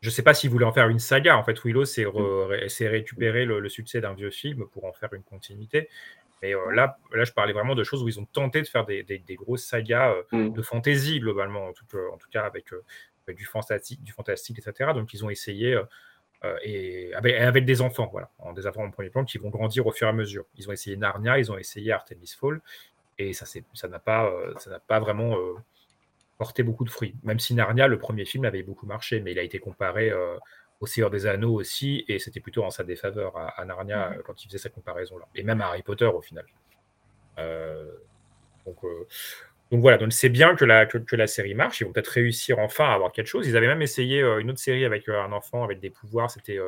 je 0.00 0.08
ne 0.08 0.10
sais 0.12 0.22
pas 0.22 0.34
s'ils 0.34 0.50
voulaient 0.50 0.64
en 0.64 0.72
faire 0.72 0.88
une 0.88 1.00
saga. 1.00 1.36
En 1.36 1.44
fait, 1.44 1.62
Willow, 1.64 1.84
c'est 1.84 2.04
re, 2.04 2.48
récupérer 2.80 3.44
le, 3.44 3.58
le 3.58 3.68
succès 3.68 4.00
d'un 4.00 4.14
vieux 4.14 4.30
film 4.30 4.66
pour 4.68 4.84
en 4.84 4.92
faire 4.92 5.12
une 5.12 5.24
continuité. 5.24 5.88
Mais 6.42 6.54
euh, 6.54 6.70
là, 6.72 6.98
là, 7.12 7.24
je 7.24 7.32
parlais 7.32 7.52
vraiment 7.52 7.74
de 7.74 7.82
choses 7.82 8.02
où 8.02 8.08
ils 8.08 8.20
ont 8.20 8.24
tenté 8.24 8.62
de 8.62 8.68
faire 8.68 8.84
des, 8.84 9.02
des, 9.02 9.18
des 9.18 9.34
grosses 9.34 9.64
sagas 9.64 10.12
euh, 10.12 10.22
mm. 10.30 10.52
de 10.52 10.62
fantasy, 10.62 11.18
globalement, 11.18 11.66
en 11.66 11.72
tout, 11.72 11.86
en 12.12 12.16
tout 12.16 12.28
cas 12.30 12.44
avec, 12.44 12.72
euh, 12.72 12.84
du, 13.34 13.44
fantastique, 13.44 14.02
du 14.04 14.12
fantastique, 14.12 14.58
etc. 14.58 14.92
Donc, 14.94 15.12
ils 15.12 15.24
ont 15.24 15.30
essayé, 15.30 15.78
et 16.62 17.12
avec, 17.14 17.34
avec, 17.34 17.64
des 17.64 17.82
enfants, 17.82 18.08
voilà, 18.10 18.30
en 18.38 18.52
des 18.52 18.66
enfants 18.66 18.84
en 18.84 18.90
premier 18.90 19.10
plan, 19.10 19.24
qui 19.24 19.38
vont 19.38 19.50
grandir 19.50 19.86
au 19.86 19.92
fur 19.92 20.06
et 20.06 20.10
à 20.10 20.12
mesure. 20.14 20.46
Ils 20.56 20.68
ont 20.68 20.72
essayé 20.72 20.96
Narnia, 20.96 21.38
ils 21.38 21.50
ont 21.52 21.58
essayé 21.58 21.92
Artemis 21.92 22.32
Fall, 22.40 22.60
et 23.18 23.32
ça 23.32 23.44
n'a 23.88 23.98
pas, 23.98 24.32
ça 24.58 24.80
pas 24.86 25.00
vraiment 25.00 25.36
porté 26.38 26.62
beaucoup 26.62 26.84
de 26.84 26.90
fruits. 26.90 27.16
Même 27.24 27.40
si 27.40 27.54
Narnia, 27.54 27.88
le 27.88 27.98
premier 27.98 28.24
film, 28.24 28.44
avait 28.44 28.62
beaucoup 28.62 28.86
marché, 28.86 29.20
mais 29.20 29.32
il 29.32 29.38
a 29.38 29.42
été 29.42 29.58
comparé 29.58 30.10
euh, 30.10 30.36
au 30.80 30.86
Seigneur 30.86 31.10
des 31.10 31.26
Anneaux 31.26 31.54
aussi, 31.54 32.04
et 32.08 32.20
c'était 32.20 32.40
plutôt 32.40 32.62
en 32.64 32.70
sa 32.70 32.84
défaveur 32.84 33.36
à, 33.36 33.48
à 33.60 33.64
Narnia 33.64 34.10
mmh. 34.10 34.22
quand 34.24 34.42
il 34.42 34.46
faisait 34.46 34.58
cette 34.58 34.74
comparaison-là. 34.74 35.26
Et 35.34 35.42
même 35.42 35.60
à 35.60 35.66
Harry 35.66 35.82
Potter 35.82 36.06
au 36.06 36.22
final. 36.22 36.46
Euh, 37.38 37.90
donc, 38.64 38.76
euh, 38.84 39.06
donc, 39.72 39.80
voilà, 39.80 39.98
donc 39.98 40.12
c'est 40.12 40.28
bien 40.28 40.54
que 40.54 40.64
la, 40.64 40.86
que, 40.86 40.98
que, 40.98 41.16
la 41.16 41.26
série 41.26 41.54
marche. 41.54 41.80
Ils 41.80 41.84
vont 41.84 41.92
peut-être 41.92 42.08
réussir 42.08 42.58
enfin 42.60 42.84
à 42.84 42.94
avoir 42.94 43.12
quelque 43.12 43.26
chose. 43.26 43.46
Ils 43.48 43.56
avaient 43.56 43.66
même 43.66 43.82
essayé 43.82 44.20
une 44.20 44.50
autre 44.50 44.60
série 44.60 44.84
avec 44.84 45.08
un 45.08 45.32
enfant 45.32 45.64
avec 45.64 45.80
des 45.80 45.90
pouvoirs. 45.90 46.30
C'était 46.30 46.58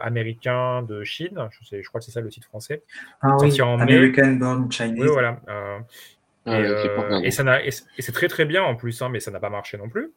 américain 0.00 0.82
de 0.82 1.04
Chine. 1.04 1.48
Je, 1.50 1.64
sais, 1.64 1.82
je 1.82 1.88
crois 1.88 2.00
que 2.00 2.04
c'est 2.04 2.10
ça 2.12 2.20
le 2.20 2.28
titre 2.30 2.48
français. 2.48 2.82
Ah 3.22 3.36
oui, 3.40 3.60
American 3.60 4.26
mai. 4.26 4.36
Born 4.38 4.72
Chinese. 4.72 5.00
Oui, 5.00 5.08
voilà. 5.08 5.40
Ah, 6.46 6.60
et, 6.60 6.64
euh, 6.64 7.20
et, 7.22 7.30
ça 7.30 7.62
et 7.62 7.70
c'est 7.70 8.12
très 8.12 8.28
très 8.28 8.44
bien 8.44 8.62
en 8.62 8.76
plus, 8.76 9.00
hein, 9.02 9.08
mais 9.08 9.20
ça 9.20 9.30
n'a 9.30 9.40
pas 9.40 9.50
marché 9.50 9.78
non 9.78 9.88
plus. 9.88 10.12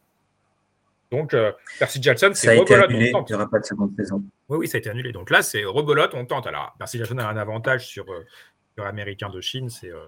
Donc, 1.12 1.34
euh, 1.34 1.52
Percy 1.80 2.02
Jackson, 2.02 2.32
c'est 2.34 2.58
rebolote, 2.58 2.90
annulé, 2.90 3.12
on 3.14 3.20
tente. 3.20 3.30
Il 3.30 3.34
n'y 3.34 3.36
aura 3.38 3.50
pas 3.50 3.60
de 3.60 3.66
seconde 3.66 3.96
saison. 3.96 4.24
Oui, 4.50 4.58
oui, 4.60 4.68
ça 4.68 4.78
a 4.78 4.80
été 4.80 4.90
annulé. 4.90 5.12
Donc 5.12 5.30
là, 5.30 5.42
c'est 5.42 5.64
rebolote, 5.64 6.14
on 6.14 6.26
tente. 6.26 6.48
Alors, 6.48 6.76
Percy 6.78 6.98
Jackson 6.98 7.18
a 7.18 7.26
un 7.26 7.38
avantage 7.38 7.88
sur, 7.88 8.12
euh, 8.12 8.26
sur 8.76 8.86
Américain 8.86 9.30
de 9.30 9.40
Chine, 9.40 9.70
c'est 9.70 9.90
euh, 9.90 10.08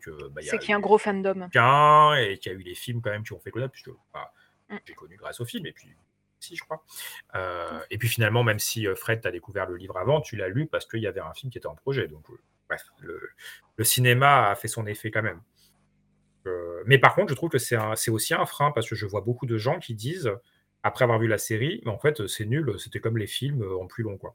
que. 0.00 0.28
Bah, 0.28 0.40
c'est 0.42 0.58
qu'il 0.58 0.70
y 0.70 0.72
a 0.72 0.76
un 0.76 0.80
gros 0.80 0.98
fandom. 0.98 1.48
Et 2.16 2.38
qu'il 2.38 2.52
y 2.52 2.54
a 2.54 2.58
eu 2.58 2.62
les 2.62 2.74
films 2.74 3.02
quand 3.02 3.10
même 3.10 3.24
qui 3.24 3.32
ont 3.34 3.40
fait 3.40 3.50
connaître, 3.50 3.72
puisque 3.72 3.90
bah, 4.14 4.32
mm. 4.70 4.76
j'ai 4.86 4.94
connu 4.94 5.16
grâce 5.16 5.40
aux 5.40 5.44
films, 5.44 5.66
et 5.66 5.72
puis 5.72 5.88
si, 6.40 6.56
je 6.56 6.62
crois. 6.62 6.82
Euh, 7.34 7.80
et 7.90 7.98
puis 7.98 8.08
finalement, 8.08 8.42
même 8.42 8.60
si 8.60 8.86
Fred 8.96 9.20
t'a 9.20 9.30
découvert 9.30 9.66
le 9.66 9.76
livre 9.76 9.98
avant, 9.98 10.20
tu 10.20 10.36
l'as 10.36 10.48
lu 10.48 10.66
parce 10.66 10.86
qu'il 10.86 11.00
y 11.00 11.06
avait 11.06 11.20
un 11.20 11.34
film 11.34 11.50
qui 11.50 11.58
était 11.58 11.66
en 11.66 11.74
projet. 11.74 12.06
Donc, 12.08 12.24
bref, 12.68 12.84
le, 13.00 13.20
le, 13.76 13.84
cinéma 13.84 14.48
a 14.48 14.54
fait 14.54 14.68
son 14.68 14.86
effet 14.86 15.10
quand 15.10 15.22
même. 15.22 15.40
Euh, 16.48 16.82
mais 16.86 16.98
par 16.98 17.14
contre, 17.14 17.30
je 17.30 17.34
trouve 17.34 17.50
que 17.50 17.58
c'est 17.58 18.10
aussi 18.10 18.34
un 18.34 18.46
frein 18.46 18.72
parce 18.72 18.88
que 18.88 18.94
je 18.94 19.06
vois 19.06 19.20
beaucoup 19.20 19.46
de 19.46 19.58
gens 19.58 19.78
qui 19.78 19.94
disent, 19.94 20.32
après 20.82 21.04
avoir 21.04 21.18
vu 21.18 21.28
la 21.28 21.38
série, 21.38 21.80
mais 21.84 21.90
en 21.90 21.98
fait, 21.98 22.26
c'est 22.26 22.46
nul, 22.46 22.74
c'était 22.78 23.00
comme 23.00 23.18
les 23.18 23.26
films 23.26 23.62
euh, 23.62 23.78
en 23.78 23.86
plus 23.86 24.04
long. 24.04 24.16
Quoi. 24.16 24.34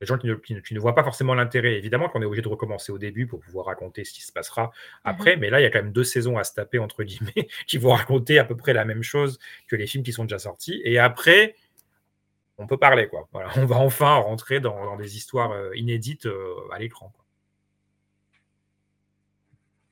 Les 0.00 0.06
gens 0.06 0.18
qui 0.18 0.26
ne, 0.26 0.34
qui, 0.34 0.60
qui 0.62 0.74
ne 0.74 0.80
voient 0.80 0.94
pas 0.94 1.04
forcément 1.04 1.34
l'intérêt. 1.34 1.74
Évidemment 1.76 2.08
qu'on 2.08 2.20
est 2.22 2.24
obligé 2.24 2.42
de 2.42 2.48
recommencer 2.48 2.92
au 2.92 2.98
début 2.98 3.26
pour 3.26 3.40
pouvoir 3.40 3.66
raconter 3.66 4.04
ce 4.04 4.12
qui 4.12 4.22
se 4.22 4.32
passera 4.32 4.70
après, 5.04 5.36
mmh. 5.36 5.40
mais 5.40 5.50
là, 5.50 5.60
il 5.60 5.62
y 5.62 5.66
a 5.66 5.70
quand 5.70 5.82
même 5.82 5.92
deux 5.92 6.04
saisons 6.04 6.36
à 6.38 6.44
se 6.44 6.52
taper, 6.52 6.78
entre 6.78 7.02
guillemets, 7.02 7.48
qui 7.66 7.78
vont 7.78 7.92
raconter 7.92 8.38
à 8.38 8.44
peu 8.44 8.56
près 8.56 8.72
la 8.72 8.84
même 8.84 9.02
chose 9.02 9.38
que 9.68 9.76
les 9.76 9.86
films 9.86 10.04
qui 10.04 10.12
sont 10.12 10.24
déjà 10.24 10.38
sortis. 10.38 10.80
Et 10.84 10.98
après, 10.98 11.54
on 12.58 12.66
peut 12.66 12.78
parler. 12.78 13.08
Quoi. 13.08 13.28
Voilà, 13.32 13.50
on 13.56 13.66
va 13.66 13.76
enfin 13.76 14.14
rentrer 14.16 14.60
dans, 14.60 14.84
dans 14.84 14.96
des 14.96 15.16
histoires 15.16 15.52
euh, 15.52 15.70
inédites 15.74 16.28
à 16.72 16.78
l'écran. 16.78 17.12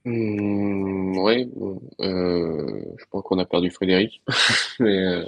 Mmh, 0.04 1.16
ouais, 1.18 1.44
bon, 1.54 1.80
euh, 2.00 2.82
je 2.98 3.04
pense 3.10 3.22
qu'on 3.22 3.38
a 3.38 3.44
perdu 3.46 3.70
Frédéric, 3.70 4.20
mais 4.80 4.98
euh, 4.98 5.24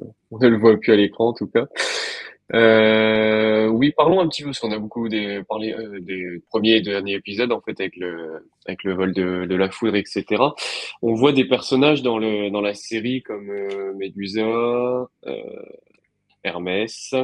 on 0.30 0.38
ne 0.38 0.48
le 0.48 0.56
voit 0.56 0.76
plus 0.78 0.92
à 0.92 0.96
l'écran 0.96 1.28
en 1.28 1.32
tout 1.34 1.46
cas. 1.46 1.66
Euh, 2.54 3.68
oui, 3.68 3.92
parlons 3.96 4.20
un 4.20 4.28
petit 4.28 4.42
peu, 4.42 4.48
parce 4.48 4.60
qu'on 4.60 4.72
a 4.72 4.78
beaucoup 4.78 5.08
des, 5.08 5.42
parlé 5.48 5.72
euh, 5.72 6.00
des 6.00 6.40
premiers 6.50 6.72
et 6.76 6.80
derniers 6.82 7.14
épisodes 7.14 7.52
en 7.52 7.60
fait 7.62 7.80
avec 7.80 7.96
le 7.96 8.46
avec 8.66 8.84
le 8.84 8.94
vol 8.94 9.14
de, 9.14 9.46
de 9.46 9.54
la 9.56 9.70
foudre, 9.70 9.96
etc. 9.96 10.54
On 11.02 11.14
voit 11.14 11.32
des 11.32 11.46
personnages 11.46 12.02
dans 12.02 12.18
le 12.18 12.50
dans 12.50 12.60
la 12.60 12.74
série 12.74 13.22
comme 13.22 13.50
euh, 13.50 13.94
Médusa, 13.94 15.08
Hermès. 16.44 17.14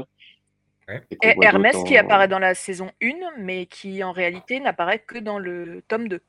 Et 1.11 1.37
Hermès 1.43 1.77
qui 1.85 1.97
apparaît 1.97 2.29
dans 2.29 2.39
la 2.39 2.55
saison 2.55 2.91
1, 3.03 3.39
mais 3.39 3.67
qui 3.67 4.03
en 4.03 4.13
réalité 4.13 4.61
n'apparaît 4.61 5.01
que 5.01 5.19
dans 5.19 5.39
le 5.39 5.83
tome 5.89 6.09
2. 6.09 6.21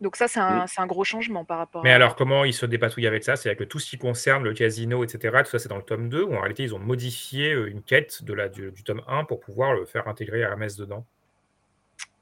Donc 0.00 0.16
ça, 0.16 0.28
c'est 0.28 0.40
un, 0.40 0.66
un, 0.76 0.86
gros 0.86 1.04
changement 1.04 1.44
par 1.44 1.58
rapport 1.58 1.82
Mais 1.84 1.92
à... 1.92 1.94
alors, 1.94 2.16
comment 2.16 2.44
ils 2.44 2.52
se 2.52 2.66
dépatouillent 2.66 3.06
avec 3.06 3.22
ça? 3.24 3.36
C'est-à-dire 3.36 3.58
que 3.58 3.64
tout 3.64 3.78
ce 3.78 3.88
qui 3.88 3.96
concerne 3.96 4.42
le 4.42 4.52
casino, 4.52 5.04
etc., 5.04 5.42
tout 5.44 5.50
ça, 5.50 5.58
c'est 5.58 5.68
dans 5.68 5.76
le 5.76 5.82
tome 5.82 6.08
2, 6.08 6.24
ou 6.24 6.34
en 6.34 6.40
réalité, 6.40 6.64
ils 6.64 6.74
ont 6.74 6.78
modifié 6.80 7.52
une 7.52 7.82
quête 7.82 8.22
de 8.24 8.34
la, 8.34 8.48
du, 8.48 8.70
du 8.72 8.82
tome 8.82 9.02
1 9.06 9.24
pour 9.24 9.40
pouvoir 9.40 9.72
le 9.72 9.86
faire 9.86 10.08
intégrer 10.08 10.40
Hermès 10.40 10.76
dedans 10.76 11.06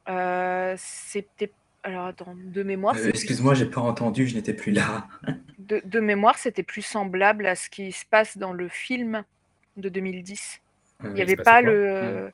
euh, 0.09 0.75
C'était... 0.79 1.51
Alors, 1.83 2.07
attends, 2.07 2.37
de 2.37 2.63
mémoire... 2.63 2.95
Euh, 2.97 3.09
Excuse-moi, 3.09 3.55
j'ai 3.55 3.67
pas 3.67 3.81
entendu, 3.81 4.29
je 4.29 4.37
n'étais 4.37 4.55
plus 4.55 4.71
là. 4.71 5.09
de, 5.59 5.83
de 5.85 5.99
mémoire, 5.99 6.39
c'était 6.39 6.63
plus 6.63 6.83
semblable 6.83 7.47
à 7.47 7.57
ce 7.57 7.69
qui 7.69 7.91
se 7.91 8.05
passe 8.05 8.39
dans 8.39 8.53
le 8.53 8.69
film 8.69 9.25
de 9.77 9.89
2010. 9.89 10.61
Il 11.05 11.13
n'y 11.13 11.23
avait 11.23 11.37
pas 11.37 11.61
le. 11.61 12.27
Mmh. 12.27 12.33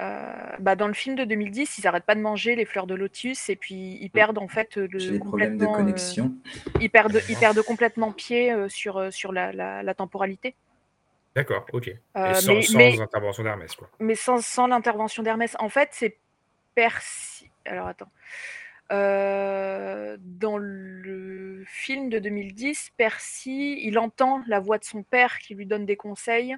Euh, 0.00 0.56
bah 0.60 0.76
dans 0.76 0.86
le 0.86 0.94
film 0.94 1.16
de 1.16 1.24
2010, 1.24 1.78
ils 1.78 1.84
n'arrêtent 1.84 2.04
pas 2.04 2.14
de 2.14 2.20
manger 2.20 2.54
les 2.54 2.64
fleurs 2.64 2.86
de 2.86 2.94
lotus 2.94 3.48
et 3.48 3.56
puis 3.56 3.98
ils 4.00 4.06
mmh. 4.06 4.10
perdent 4.10 4.38
en 4.38 4.46
fait 4.46 4.76
le 4.76 5.18
complètement. 5.18 5.72
De 5.72 5.76
connexion. 5.76 6.34
Euh, 6.46 6.78
ils, 6.80 6.88
perdent, 6.88 7.20
ils 7.28 7.36
perdent 7.36 7.62
complètement 7.62 8.12
pied 8.12 8.52
euh, 8.52 8.68
sur, 8.68 9.12
sur 9.12 9.32
la, 9.32 9.52
la, 9.52 9.82
la 9.82 9.94
temporalité. 9.94 10.54
D'accord, 11.34 11.66
ok. 11.72 11.88
Et 11.88 11.98
sans, 12.34 12.54
mais, 12.54 12.62
sans 12.62 12.78
mais, 12.78 13.00
intervention 13.00 13.42
d'Hermès, 13.42 13.74
quoi. 13.74 13.90
Mais 13.98 14.14
sans, 14.14 14.40
sans 14.40 14.68
l'intervention 14.68 15.22
d'Hermès. 15.22 15.56
En 15.58 15.68
fait, 15.68 15.88
c'est 15.92 16.16
Percy. 16.74 17.50
Alors 17.64 17.88
attends. 17.88 18.10
Euh, 18.90 20.16
dans 20.20 20.56
le 20.56 21.62
film 21.66 22.08
de 22.08 22.18
2010, 22.18 22.92
Percy, 22.96 23.80
il 23.82 23.98
entend 23.98 24.42
la 24.46 24.60
voix 24.60 24.78
de 24.78 24.84
son 24.84 25.02
père 25.02 25.38
qui 25.38 25.54
lui 25.54 25.66
donne 25.66 25.84
des 25.84 25.96
conseils 25.96 26.56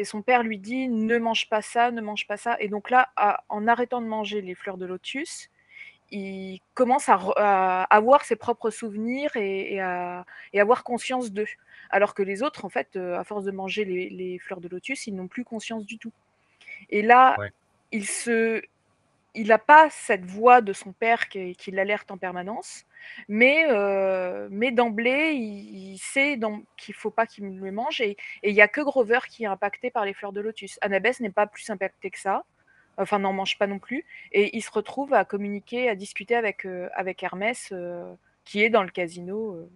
et 0.00 0.04
son 0.04 0.22
père 0.22 0.42
lui 0.42 0.58
dit 0.58 0.88
ne 0.88 1.18
mange 1.18 1.46
pas 1.50 1.60
ça, 1.60 1.90
ne 1.90 2.00
mange 2.00 2.26
pas 2.26 2.38
ça. 2.38 2.56
Et 2.58 2.68
donc 2.68 2.88
là, 2.88 3.10
à, 3.16 3.44
en 3.50 3.68
arrêtant 3.68 4.00
de 4.00 4.06
manger 4.06 4.40
les 4.40 4.54
fleurs 4.54 4.78
de 4.78 4.86
lotus, 4.86 5.50
il 6.10 6.60
commence 6.72 7.10
à, 7.10 7.20
à 7.36 7.82
avoir 7.94 8.24
ses 8.24 8.36
propres 8.36 8.70
souvenirs 8.70 9.36
et, 9.36 9.74
et, 9.74 9.80
à, 9.80 10.24
et 10.54 10.60
avoir 10.60 10.84
conscience 10.84 11.32
d'eux. 11.32 11.52
Alors 11.90 12.14
que 12.14 12.22
les 12.22 12.42
autres, 12.42 12.64
en 12.64 12.70
fait, 12.70 12.96
euh, 12.96 13.18
à 13.18 13.24
force 13.24 13.44
de 13.44 13.50
manger 13.50 13.84
les, 13.84 14.08
les 14.08 14.38
fleurs 14.38 14.62
de 14.62 14.68
lotus, 14.68 15.06
ils 15.06 15.14
n'ont 15.14 15.28
plus 15.28 15.44
conscience 15.44 15.84
du 15.84 15.98
tout. 15.98 16.12
Et 16.88 17.02
là, 17.02 17.36
ouais. 17.38 17.52
il 17.92 18.06
se, 18.06 18.62
il 19.34 19.48
n'a 19.48 19.58
pas 19.58 19.88
cette 19.90 20.24
voix 20.24 20.60
de 20.60 20.72
son 20.72 20.92
père 20.92 21.28
qui, 21.28 21.54
qui 21.56 21.70
l'alerte 21.70 22.10
en 22.10 22.18
permanence, 22.18 22.84
mais, 23.28 23.66
euh, 23.68 24.48
mais 24.50 24.70
d'emblée, 24.72 25.32
il, 25.32 25.92
il, 25.92 25.98
sait 25.98 26.38
qu'il 26.76 26.94
ne 26.94 26.98
faut 26.98 27.10
pas 27.10 27.26
qu'il 27.26 27.58
le 27.58 27.72
mange. 27.72 28.00
Et 28.00 28.16
il 28.42 28.54
n'y 28.54 28.60
a 28.60 28.68
que 28.68 28.80
Grover 28.80 29.20
qui 29.28 29.44
est 29.44 29.46
impacté 29.46 29.90
par 29.90 30.04
les 30.04 30.14
fleurs 30.14 30.32
de 30.32 30.40
lotus. 30.40 30.78
Annabeth 30.82 31.20
n'est 31.20 31.30
pas 31.30 31.46
plus 31.46 31.68
impactée 31.70 32.10
que 32.10 32.18
ça. 32.18 32.44
enfin 32.96 33.18
n'en 33.18 33.32
mange 33.32 33.58
pas 33.58 33.66
non 33.66 33.78
plus, 33.78 34.04
et 34.32 34.56
il 34.56 34.62
se 34.62 34.70
retrouve 34.70 35.14
à 35.14 35.24
communiquer, 35.24 35.88
à 35.88 35.94
discuter 35.94 36.34
avec, 36.34 36.66
avec 36.94 37.22
Hermès, 37.22 37.72
qui 38.44 38.62
est 38.62 38.70
dans 38.70 38.82
le 38.82 38.90
casino. 38.90 39.68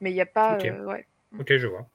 Mais 0.00 0.10
il 0.10 0.14
n'y 0.14 0.20
a 0.20 0.26
pas. 0.26 0.54
Ok. 0.56 0.70
ouais. 0.86 1.06
Ok, 1.38 1.56
je 1.56 1.66
vois. 1.66 1.86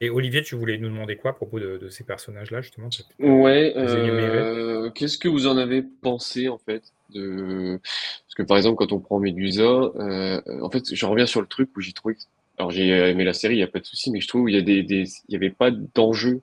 Et 0.00 0.10
Olivier, 0.10 0.42
tu 0.42 0.56
voulais 0.56 0.76
nous 0.78 0.88
demander 0.88 1.16
quoi 1.16 1.30
à 1.30 1.34
propos 1.34 1.58
de, 1.58 1.78
de 1.78 1.88
ces 1.88 2.04
personnages-là, 2.04 2.60
justement? 2.60 2.88
peut-être 2.88 3.18
Ouais, 3.18 3.72
euh, 3.76 4.90
qu'est-ce 4.90 5.16
que 5.18 5.28
vous 5.28 5.46
en 5.46 5.56
avez 5.56 5.82
pensé 5.82 6.48
en 6.48 6.58
fait 6.58 6.82
de... 7.10 7.78
Parce 7.82 8.34
que 8.36 8.42
par 8.42 8.56
exemple, 8.58 8.76
quand 8.76 8.92
on 8.92 9.00
prend 9.00 9.18
Medusa, 9.18 9.62
euh, 9.64 10.40
en 10.60 10.70
fait, 10.70 10.94
je 10.94 11.06
reviens 11.06 11.26
sur 11.26 11.40
le 11.40 11.46
truc 11.46 11.70
où 11.76 11.80
j'ai 11.80 11.92
trouvé 11.92 12.14
que... 12.14 12.20
Alors 12.58 12.70
j'ai 12.70 12.88
aimé 12.88 13.24
la 13.24 13.32
série, 13.32 13.54
il 13.54 13.58
n'y 13.58 13.62
a 13.62 13.68
pas 13.68 13.80
de 13.80 13.86
souci, 13.86 14.10
mais 14.10 14.20
je 14.20 14.28
trouve 14.28 14.46
qu'il 14.46 14.54
y 14.54 14.58
a 14.58 14.62
des, 14.62 14.82
des... 14.82 15.04
il 15.28 15.32
y 15.32 15.36
avait 15.36 15.50
pas 15.50 15.70
d'enjeu. 15.70 16.40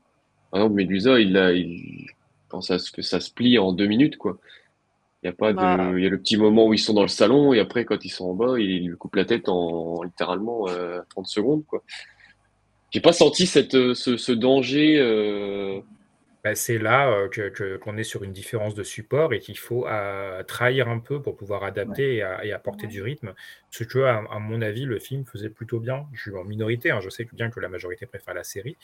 Par 0.51 0.61
exemple, 0.61 0.75
Medusa, 0.75 1.19
il 1.19 1.37
a, 1.37 1.51
il... 1.53 2.07
Quand 2.49 2.61
ça, 2.61 2.79
se- 2.79 2.91
que 2.91 3.01
ça 3.01 3.19
se 3.19 3.31
plie 3.31 3.57
en 3.59 3.71
deux 3.71 3.87
minutes, 3.87 4.17
quoi. 4.17 4.37
Il 5.23 5.27
y 5.27 5.29
a 5.29 5.33
pas 5.33 5.53
Bah, 5.53 5.77
de... 5.91 5.97
Il 5.97 6.03
y 6.03 6.07
a 6.07 6.09
le 6.09 6.19
petit 6.19 6.37
moment 6.37 6.67
où 6.67 6.73
ils 6.73 6.79
sont 6.79 6.93
dans 6.93 7.01
le 7.03 7.07
salon, 7.07 7.53
et 7.53 7.59
après, 7.59 7.85
quand 7.85 8.03
ils 8.03 8.09
sont 8.09 8.25
en 8.25 8.33
bas, 8.33 8.59
il 8.59 8.87
lui 8.87 8.97
coupe 8.97 9.15
la 9.15 9.25
tête 9.25 9.47
en 9.49 10.03
littéralement 10.03 10.67
euh, 10.69 11.01
30 11.09 11.27
secondes, 11.27 11.65
quoi. 11.65 11.83
J'ai 12.93 13.01
pas 13.01 13.13
senti 13.13 13.47
cette, 13.47 13.73
euh, 13.75 13.93
ce, 13.95 14.17
ce 14.17 14.31
danger. 14.31 14.99
euh, 14.99 15.81
Bah, 16.43 16.55
c'est 16.55 16.77
là 16.77 17.09
euh, 17.09 17.29
que, 17.29 17.47
que- 17.49 17.77
qu'on 17.77 17.97
est 17.97 18.03
sur 18.03 18.23
une 18.23 18.33
différence 18.33 18.75
de 18.75 18.83
support 18.83 19.33
et 19.33 19.39
qu'il 19.39 19.57
faut 19.57 19.87
euh, 19.87 20.43
trahir 20.43 20.89
un 20.89 20.99
peu 20.99 21.21
pour 21.21 21.35
pouvoir 21.37 21.63
adapter 21.63 22.15
et, 22.17 22.21
à- 22.21 22.45
et 22.45 22.51
apporter 22.51 22.85
du 22.91 23.01
rythme. 23.01 23.33
Ce 23.71 23.83
que, 23.85 23.99
à, 23.99 24.17
à 24.29 24.39
mon 24.39 24.61
avis, 24.61 24.83
le 24.85 24.99
film 24.99 25.25
faisait 25.25 25.49
plutôt 25.49 25.79
bien. 25.79 26.05
Je 26.13 26.21
suis 26.21 26.35
en 26.35 26.43
minorité, 26.43 26.91
hein, 26.91 26.99
je 27.01 27.09
sais 27.09 27.25
bien 27.33 27.49
que 27.49 27.59
la 27.61 27.69
majorité 27.69 28.05
préfère 28.05 28.33
la 28.33 28.43
série. 28.43 28.77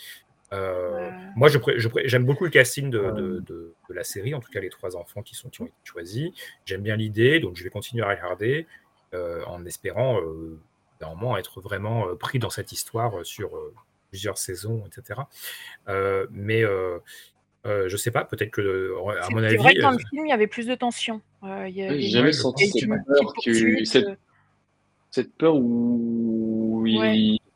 Euh, 0.54 1.10
Moi, 1.36 1.50
je 1.50 1.60
pré- 1.60 1.78
je 1.78 1.88
pré- 1.90 2.08
j'aime 2.08 2.26
beaucoup 2.26 2.46
le 2.46 2.50
casting 2.50 2.90
de, 2.90 2.98
de- 3.12 3.40
de- 3.42 3.74
de 3.90 3.94
la 3.94 4.04
série, 4.04 4.34
en 4.34 4.40
tout 4.40 4.50
cas 4.52 4.62
les 4.62 4.70
trois 4.70 4.96
enfants 4.96 5.22
qui, 5.22 5.36
sont, 5.36 5.50
qui 5.50 5.62
ont 5.62 5.66
été 5.68 5.76
choisis. 5.84 6.32
J'aime 6.66 6.82
bien 6.82 6.96
l'idée, 6.96 7.40
donc 7.40 7.56
je 7.58 7.64
vais 7.64 7.70
continuer 7.70 8.04
à 8.04 8.10
regarder 8.10 8.66
euh, 9.14 9.44
en 9.46 9.64
espérant 9.66 10.20
euh, 10.22 10.58
néanmoins 11.02 11.38
être 11.38 11.62
vraiment 11.62 12.08
euh, 12.08 12.16
pris 12.16 12.40
dans 12.40 12.50
cette 12.50 12.72
histoire 12.72 13.20
euh, 13.20 13.24
sur 13.24 13.56
euh, 13.56 13.74
plusieurs 14.10 14.38
saisons, 14.38 14.84
etc. 14.88 15.22
Euh, 15.88 16.28
mais 16.32 16.64
euh, 16.64 17.00
euh, 17.66 17.88
je 17.90 17.98
sais 17.98 18.12
pas, 18.12 18.26
peut-être 18.26 18.52
que, 18.52 18.94
à 19.20 19.24
C'est 19.24 19.32
mon 19.32 19.40
c'est 19.40 19.46
avis, 19.46 19.58
vrai 19.58 19.74
que 19.76 19.82
dans 19.82 19.92
le 19.92 20.00
film, 20.00 20.26
il 20.26 20.30
y 20.30 20.34
avait 20.34 20.48
plus 20.48 20.66
de 20.68 20.76
tension. 20.76 21.22
Euh, 21.44 21.70
J'ai 21.74 22.10
jamais 22.10 22.32
senti 22.34 22.68
cette 22.68 22.90
peur 22.90 23.34
que 23.34 23.34
poursuites. 23.34 23.88
cette, 23.88 24.20
cette 25.12 25.34
peur 25.36 25.56
où 25.56 26.84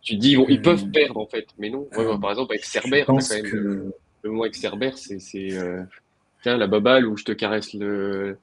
tu 0.01 0.15
dis 0.15 0.31
ils, 0.31 0.37
vont- 0.37 0.47
ils 0.49 0.61
peuvent 0.61 0.89
perdre 0.91 1.17
en 1.17 1.27
fait, 1.27 1.47
mais 1.57 1.69
non. 1.69 1.87
Ouais, 1.91 1.99
euh, 1.99 2.13
ouais, 2.13 2.19
par 2.19 2.31
exemple 2.31 2.53
avec 2.53 2.65
Cerber, 2.65 2.99
t'as 2.99 3.05
pense 3.13 3.29
quand 3.29 3.35
même 3.35 3.45
que 3.45 3.55
le, 3.55 3.93
le 4.23 4.29
moment 4.29 4.43
avec 4.43 4.55
Cerber, 4.55 4.91
c'est 4.95 5.19
c'est 5.19 5.53
euh, 5.53 5.81
tiens 6.41 6.57
la 6.57 6.67
baballe 6.67 7.07
où 7.07 7.15
je 7.17 7.23
te 7.23 7.31
caresse 7.31 7.73
le. 7.73 8.37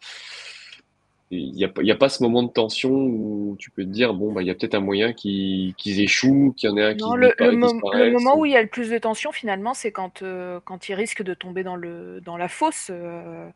Il 1.33 1.53
n'y 1.53 1.65
a, 1.65 1.69
pas- 1.69 1.83
il 1.83 1.87
y 1.87 1.93
a 1.93 1.97
pas 1.97 2.09
ce 2.09 2.25
moment 2.25 2.43
de 2.43 2.51
tension 2.51 2.91
où 2.91 3.55
tu 3.57 3.71
peux 3.71 3.85
te 3.85 3.89
dire 3.89 4.15
bon 4.15 4.33
bah 4.33 4.43
il 4.43 4.49
y 4.49 4.51
a 4.51 4.55
peut-être 4.57 4.75
un 4.75 4.81
moyen 4.81 5.13
qu'ils 5.13 5.75
qu'ils 5.77 6.01
échouent, 6.01 6.53
qu'il 6.57 6.69
y 6.69 6.73
en 6.73 6.77
ait 6.77 6.83
un 6.85 6.95
qui 6.95 7.05
Non, 7.05 7.15
le, 7.15 7.33
le, 7.39 7.53
mom- 7.53 7.81
le 7.95 8.11
moment 8.11 8.37
où 8.37 8.47
il 8.47 8.53
y 8.53 8.57
a 8.57 8.63
le 8.63 8.67
plus 8.69 8.91
de 8.91 8.99
tension, 8.99 9.31
finalement, 9.31 9.73
c'est 9.73 9.93
quand, 9.93 10.23
euh, 10.23 10.59
quand 10.65 10.89
il 10.89 10.95
risque 10.95 11.23
de 11.23 11.33
tomber 11.35 11.63
dans, 11.63 11.77
le, 11.77 12.21
dans 12.21 12.37
la 12.37 12.49
fosse 12.49 12.89
euh, 12.91 13.49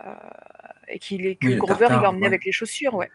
euh, 0.00 0.12
et 0.88 0.98
qu'il 0.98 1.26
est, 1.26 1.34
que 1.34 1.46
oui, 1.46 1.54
le 1.54 1.58
Grover 1.58 1.74
il 1.74 1.80
l'a 1.80 1.88
tartare, 1.88 2.10
emmené 2.10 2.22
ouais. 2.22 2.28
avec 2.28 2.44
les 2.46 2.52
chaussures. 2.52 2.94
Ouais. 2.94 3.10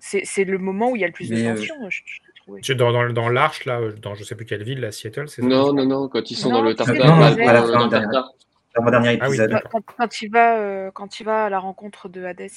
C'est 0.00 0.44
le 0.44 0.58
moment 0.58 0.90
où 0.90 0.96
il 0.96 1.00
y 1.02 1.04
a 1.04 1.06
le 1.06 1.12
plus 1.12 1.30
de 1.30 1.36
Mais 1.36 1.46
euh, 1.46 1.54
tension, 1.54 1.76
je, 1.88 2.00
je 2.04 2.20
c'est 2.60 2.74
dans, 2.74 2.92
dans, 2.92 3.10
dans 3.10 3.28
l'Arche, 3.28 3.64
là, 3.64 3.80
dans 4.02 4.14
je 4.14 4.24
sais 4.24 4.34
plus 4.34 4.44
quelle 4.44 4.64
ville, 4.64 4.80
là, 4.80 4.92
Seattle, 4.92 5.28
c'est? 5.28 5.42
Non 5.42 5.72
non 5.72 5.86
non 5.86 6.08
quand 6.08 6.30
ils 6.30 6.36
sont 6.36 6.50
dans 6.50 6.62
Non, 6.62 6.74
tartare, 6.74 6.96
dans 6.96 7.16
non, 7.16 7.30
le 7.30 7.36
la 7.36 7.60
dans, 7.62 7.68
dans 7.68 7.84
le 7.84 7.90
tartare. 7.90 8.32
Dans 8.76 8.82
mon 8.82 8.90
dernier 8.90 9.18
Ah 9.20 9.28
oui. 9.28 9.38
Quand, 9.70 9.80
quand 9.82 10.22
il 10.22 10.30
va, 10.30 10.58
euh, 10.58 10.90
quand 10.92 11.20
il 11.20 11.24
va 11.24 11.46
à 11.46 11.50
la 11.50 11.58
rencontre 11.58 12.08
de 12.08 12.24
Hadès. 12.24 12.50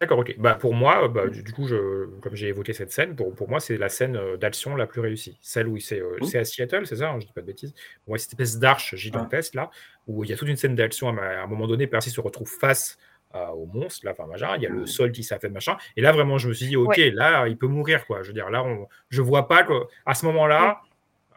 D'accord, 0.00 0.20
ok. 0.20 0.34
Bah, 0.38 0.54
pour 0.54 0.72
moi, 0.72 1.04
euh, 1.04 1.08
bah, 1.08 1.26
du, 1.28 1.42
du 1.42 1.52
coup, 1.52 1.66
je, 1.66 2.06
comme 2.20 2.34
j'ai 2.34 2.48
évoqué 2.48 2.72
cette 2.72 2.90
scène, 2.90 3.14
pour, 3.14 3.34
pour 3.34 3.50
moi, 3.50 3.60
c'est 3.60 3.76
la 3.76 3.90
scène 3.90 4.16
euh, 4.16 4.38
d'action 4.38 4.74
la 4.74 4.86
plus 4.86 5.02
réussie. 5.02 5.38
Celle 5.42 5.68
où 5.68 5.78
c'est 5.78 6.00
euh, 6.00 6.16
Mmh. 6.22 6.24
c'est 6.24 6.38
à 6.38 6.44
Seattle, 6.44 6.86
c'est 6.86 6.96
ça, 6.96 7.10
hein, 7.10 7.20
je 7.20 7.26
dis 7.26 7.32
pas 7.34 7.42
de 7.42 7.46
bêtises. 7.46 7.74
Ouais, 8.06 8.18
cette 8.18 8.32
espèce 8.32 8.58
d'arche 8.58 8.94
gigantesque, 8.94 9.54
là, 9.54 9.68
où 10.06 10.24
il 10.24 10.30
y 10.30 10.32
a 10.32 10.36
toute 10.36 10.48
une 10.48 10.56
scène 10.56 10.74
d'action. 10.74 11.08
À, 11.10 11.42
un 11.42 11.46
moment 11.46 11.66
donné, 11.66 11.86
Percy 11.86 12.08
se 12.08 12.20
retrouve 12.22 12.48
face 12.48 12.96
euh, 13.34 13.46
au 13.48 13.66
monstre, 13.66 14.06
là, 14.06 14.12
enfin, 14.12 14.26
machin, 14.26 14.56
il 14.56 14.62
y 14.62 14.66
a 14.66 14.70
le 14.70 14.86
sol 14.86 15.12
qui 15.12 15.22
s'affait, 15.22 15.50
machin. 15.50 15.76
Et 15.96 16.00
là, 16.00 16.12
vraiment, 16.12 16.38
je 16.38 16.48
me 16.48 16.54
suis 16.54 16.66
dit, 16.68 16.76
ok, 16.76 16.96
Ouais. 16.96 17.10
là, 17.10 17.46
il 17.46 17.58
peut 17.58 17.68
mourir, 17.68 18.06
quoi. 18.06 18.22
Je 18.22 18.28
veux 18.28 18.34
dire, 18.34 18.48
là, 18.48 18.64
on, 18.64 18.88
je 19.10 19.20
vois 19.20 19.48
pas 19.48 19.64
que, 19.64 19.74
à 20.06 20.14
ce 20.14 20.24
moment-là, 20.24 20.80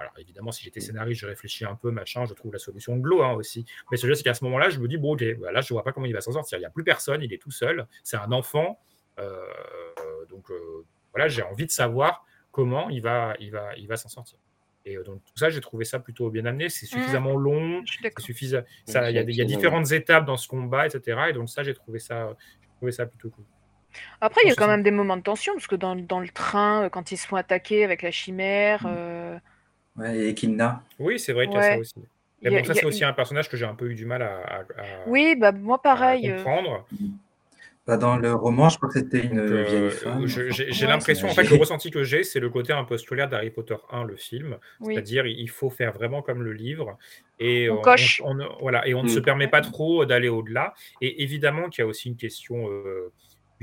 alors 0.03 0.17
évidemment, 0.19 0.51
si 0.51 0.63
j'étais 0.63 0.79
scénariste, 0.79 1.21
je 1.21 1.27
réfléchis 1.27 1.65
un 1.65 1.75
peu, 1.75 1.91
machin, 1.91 2.25
je 2.25 2.33
trouve 2.33 2.53
la 2.53 2.59
solution 2.59 2.95
de 2.97 3.05
l'eau 3.07 3.21
hein, 3.23 3.33
aussi. 3.33 3.65
Mais 3.91 3.97
ce 3.97 4.03
que 4.03 4.07
je 4.07 4.11
veux 4.11 4.13
dire, 4.13 4.17
c'est 4.17 4.23
qu'à 4.29 4.33
ce 4.35 4.43
moment-là, 4.45 4.69
je 4.69 4.79
me 4.79 4.87
dis, 4.87 4.97
bon, 4.97 5.13
ok, 5.13 5.23
bah, 5.39 5.51
là, 5.51 5.61
je 5.61 5.73
vois 5.73 5.83
pas 5.83 5.91
comment 5.91 6.05
il 6.05 6.13
va 6.13 6.21
s'en 6.21 6.31
sortir. 6.31 6.57
Il 6.57 6.61
n'y 6.61 6.65
a 6.65 6.69
plus 6.69 6.83
personne, 6.83 7.21
il 7.23 7.33
est 7.33 7.41
tout 7.41 7.51
seul, 7.51 7.87
c'est 8.03 8.17
un 8.17 8.31
enfant. 8.31 8.79
euh, 9.19 10.25
donc 10.29 10.49
euh, 10.51 10.85
voilà, 11.11 11.27
j'ai 11.27 11.43
envie 11.43 11.65
de 11.65 11.71
savoir 11.71 12.25
comment 12.51 12.89
il 12.89 13.01
va, 13.01 13.35
il 13.39 13.51
va, 13.51 13.75
il 13.75 13.87
va 13.87 13.97
s'en 13.97 14.09
sortir. 14.09 14.39
Et 14.85 14.97
euh, 14.97 15.03
donc 15.03 15.23
tout 15.23 15.37
ça, 15.37 15.49
j'ai 15.49 15.61
trouvé 15.61 15.85
ça 15.85 15.99
plutôt 15.99 16.29
bien 16.29 16.45
amené. 16.45 16.69
C'est 16.69 16.85
Mhm. 16.85 17.01
suffisamment 17.01 17.35
long, 17.35 17.81
Je 17.85 17.91
suis 17.91 17.97
c'est 17.97 18.03
d'accord. 18.09 18.25
suffisa- 18.25 18.65
ça, 18.85 19.09
il 19.11 19.15
y 19.15 19.19
a, 19.19 19.21
il 19.21 19.35
y 19.35 19.41
a 19.41 19.45
différentes 19.45 19.91
étapes 19.91 20.25
dans 20.25 20.37
ce 20.37 20.47
combat, 20.47 20.87
etc. 20.87 21.29
Et 21.29 21.33
donc 21.33 21.49
ça, 21.49 21.63
j'ai 21.63 21.73
trouvé 21.73 21.99
ça, 21.99 22.35
j'ai 22.61 22.69
trouvé 22.77 22.91
ça 22.91 23.05
plutôt 23.05 23.29
cool. 23.29 23.45
Après, 24.21 24.41
il 24.43 24.49
y 24.49 24.51
a 24.51 24.55
quand 24.55 24.67
même 24.67 24.81
des 24.83 24.91
moments 24.91 25.17
de 25.17 25.21
tension, 25.21 25.53
parce 25.53 25.67
que 25.67 25.75
dans, 25.75 25.95
dans 25.95 26.19
le 26.19 26.29
train, 26.29 26.89
quand 26.89 27.11
ils 27.11 27.17
se 27.17 27.27
font 27.27 27.35
attaquer 27.35 27.83
avec 27.83 28.01
la 28.01 28.09
chimère, 28.11 28.85
euh, 28.87 29.37
Ouais, 29.97 30.27
et 30.27 30.33
Kimna. 30.33 30.81
Oui, 30.99 31.19
c'est 31.19 31.33
vrai 31.33 31.47
qu'il 31.47 31.55
y 31.55 31.59
a 31.59 31.73
ça 31.73 31.77
aussi. 31.77 31.93
Mais 32.41 32.49
a- 32.55 32.59
bon, 32.59 32.65
ça 32.65 32.71
a- 32.71 32.75
c'est 32.75 32.85
aussi 32.85 33.03
un 33.03 33.13
personnage 33.13 33.49
que 33.49 33.55
j'ai 33.57 33.65
un 33.65 33.75
peu 33.75 33.89
eu 33.89 33.95
du 33.95 34.05
mal 34.05 34.21
à, 34.21 34.37
à- 34.39 34.59
à- 34.61 35.07
Oui, 35.07 35.35
bah 35.39 35.51
moi 35.51 35.75
à 35.77 35.79
pareil. 35.79 36.29
euh, 36.29 36.35
comprendre. 36.37 36.85
Bah, 37.85 37.97
dans 37.97 38.15
le 38.15 38.33
roman, 38.33 38.69
je 38.69 38.77
crois 38.77 38.87
que 38.87 38.97
c'était 38.99 39.19
une 39.25 39.35
Donc, 39.35 39.39
euh, 39.51 39.63
vieille 39.65 39.91
femme. 39.91 40.25
j'ai 40.25 40.87
l'impression, 40.87 41.27
en 41.27 41.33
fait, 41.33 41.43
le 41.49 41.57
ressenti 41.57 41.91
que 41.91 42.05
j'ai, 42.05 42.23
c'est 42.23 42.39
le 42.39 42.49
côté 42.49 42.71
un 42.71 42.85
peu 42.85 42.97
scolaire 42.97 43.27
d'Harry 43.27 43.49
Potter 43.49 43.75
1, 43.91 44.05
le 44.05 44.15
film. 44.15 44.57
Oui. 44.79 44.93
C'est-à-dire, 44.93 45.25
il 45.25 45.49
faut 45.49 45.69
faire 45.69 45.91
vraiment 45.91 46.21
comme 46.21 46.43
le 46.43 46.53
livre. 46.53 46.97
Et 47.39 47.69
On 47.69 47.79
on, 47.79 47.81
coche. 47.81 48.21
on- 48.23 48.39
on- 48.39 48.57
voilà, 48.61 48.87
et 48.87 48.93
on 48.93 49.03
ne 49.03 49.09
se 49.09 49.19
Mm. 49.19 49.23
permet 49.23 49.47
pas 49.49 49.59
trop 49.59 50.05
d'aller 50.05 50.29
au-delà. 50.29 50.73
Et 51.01 51.23
évidemment 51.23 51.67
qu'il 51.67 51.81
y 51.81 51.85
a 51.85 51.87
aussi 51.87 52.07
une 52.07 52.15
question 52.15 52.69
euh, 52.69 53.11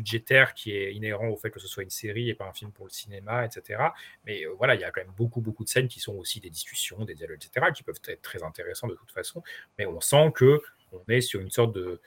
budgétaire 0.00 0.54
qui 0.54 0.72
est 0.72 0.94
inhérent 0.94 1.28
au 1.28 1.36
fait 1.36 1.50
que 1.50 1.60
ce 1.60 1.68
soit 1.68 1.82
une 1.82 1.90
série 1.90 2.30
et 2.30 2.34
pas 2.34 2.46
un 2.46 2.54
film 2.54 2.72
pour 2.72 2.86
le 2.86 2.90
cinéma, 2.90 3.44
etc. 3.44 3.82
Mais 4.24 4.46
euh, 4.46 4.54
voilà, 4.56 4.74
il 4.74 4.80
y 4.80 4.84
a 4.84 4.90
quand 4.90 5.02
même 5.02 5.12
beaucoup, 5.14 5.42
beaucoup 5.42 5.64
de 5.64 5.68
scènes 5.68 5.88
qui 5.88 6.00
sont 6.00 6.14
aussi 6.14 6.40
des 6.40 6.48
discussions, 6.48 7.04
des 7.04 7.14
dialogues, 7.14 7.38
etc., 7.44 7.66
qui 7.74 7.82
peuvent 7.82 8.00
être 8.08 8.22
très 8.22 8.42
intéressants 8.42 8.88
de 8.88 8.94
toute 8.94 9.12
façon. 9.12 9.42
Mais 9.78 9.84
on 9.84 10.00
sent 10.00 10.32
que 10.34 10.60
on 10.92 11.02
est 11.08 11.20
sur 11.20 11.40
une 11.40 11.50
sorte 11.50 11.74
de, 11.74 12.00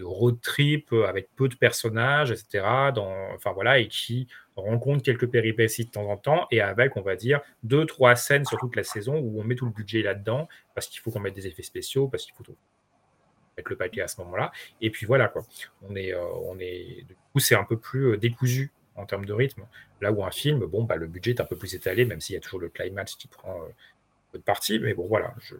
road 0.00 0.40
trip 0.40 0.92
avec 0.92 1.28
peu 1.34 1.48
de 1.48 1.56
personnages, 1.56 2.30
etc. 2.30 2.64
Enfin 3.34 3.52
voilà, 3.52 3.80
et 3.80 3.88
qui 3.88 4.28
rencontre 4.54 5.02
quelques 5.02 5.28
péripéties 5.28 5.86
de 5.86 5.90
temps 5.90 6.08
en 6.08 6.16
temps, 6.16 6.46
et 6.52 6.60
avec, 6.60 6.96
on 6.96 7.02
va 7.02 7.16
dire, 7.16 7.40
deux, 7.64 7.84
trois 7.84 8.14
scènes 8.14 8.44
sur 8.44 8.56
toute 8.58 8.76
la 8.76 8.84
saison 8.84 9.18
où 9.18 9.40
on 9.40 9.44
met 9.44 9.56
tout 9.56 9.66
le 9.66 9.72
budget 9.72 10.02
là-dedans, 10.02 10.48
parce 10.74 10.86
qu'il 10.86 11.00
faut 11.00 11.10
qu'on 11.10 11.18
mette 11.18 11.34
des 11.34 11.48
effets 11.48 11.64
spéciaux, 11.64 12.06
parce 12.06 12.24
qu'il 12.24 12.34
faut 12.34 12.44
tout- 12.44 12.56
mettre 13.56 13.70
le 13.70 13.76
paquet 13.76 14.00
à 14.00 14.08
ce 14.08 14.20
moment-là. 14.22 14.52
Et 14.80 14.90
puis 14.90 15.06
voilà, 15.06 15.28
quoi. 15.28 15.44
On 15.82 15.94
est, 15.96 16.12
euh, 16.12 16.24
on 16.44 16.58
est, 16.58 17.04
du 17.06 17.14
coup, 17.32 17.38
c'est 17.38 17.54
un 17.54 17.64
peu 17.64 17.76
plus 17.76 18.12
euh, 18.12 18.16
décousu 18.16 18.72
en 18.96 19.06
termes 19.06 19.24
de 19.24 19.32
rythme. 19.32 19.62
Là 20.00 20.12
où 20.12 20.24
un 20.24 20.30
film, 20.30 20.60
bon, 20.66 20.84
bah, 20.84 20.96
le 20.96 21.06
budget 21.06 21.32
est 21.32 21.40
un 21.40 21.46
peu 21.46 21.56
plus 21.56 21.74
étalé, 21.74 22.04
même 22.04 22.20
s'il 22.20 22.34
y 22.34 22.36
a 22.36 22.40
toujours 22.40 22.60
le 22.60 22.68
climax 22.68 23.16
qui 23.16 23.28
prend 23.28 23.60
euh, 23.62 23.66
un 23.66 24.32
peu 24.32 24.38
de 24.38 24.44
partie, 24.44 24.78
mais 24.78 24.94
bon, 24.94 25.06
voilà. 25.06 25.34
Je... 25.40 25.56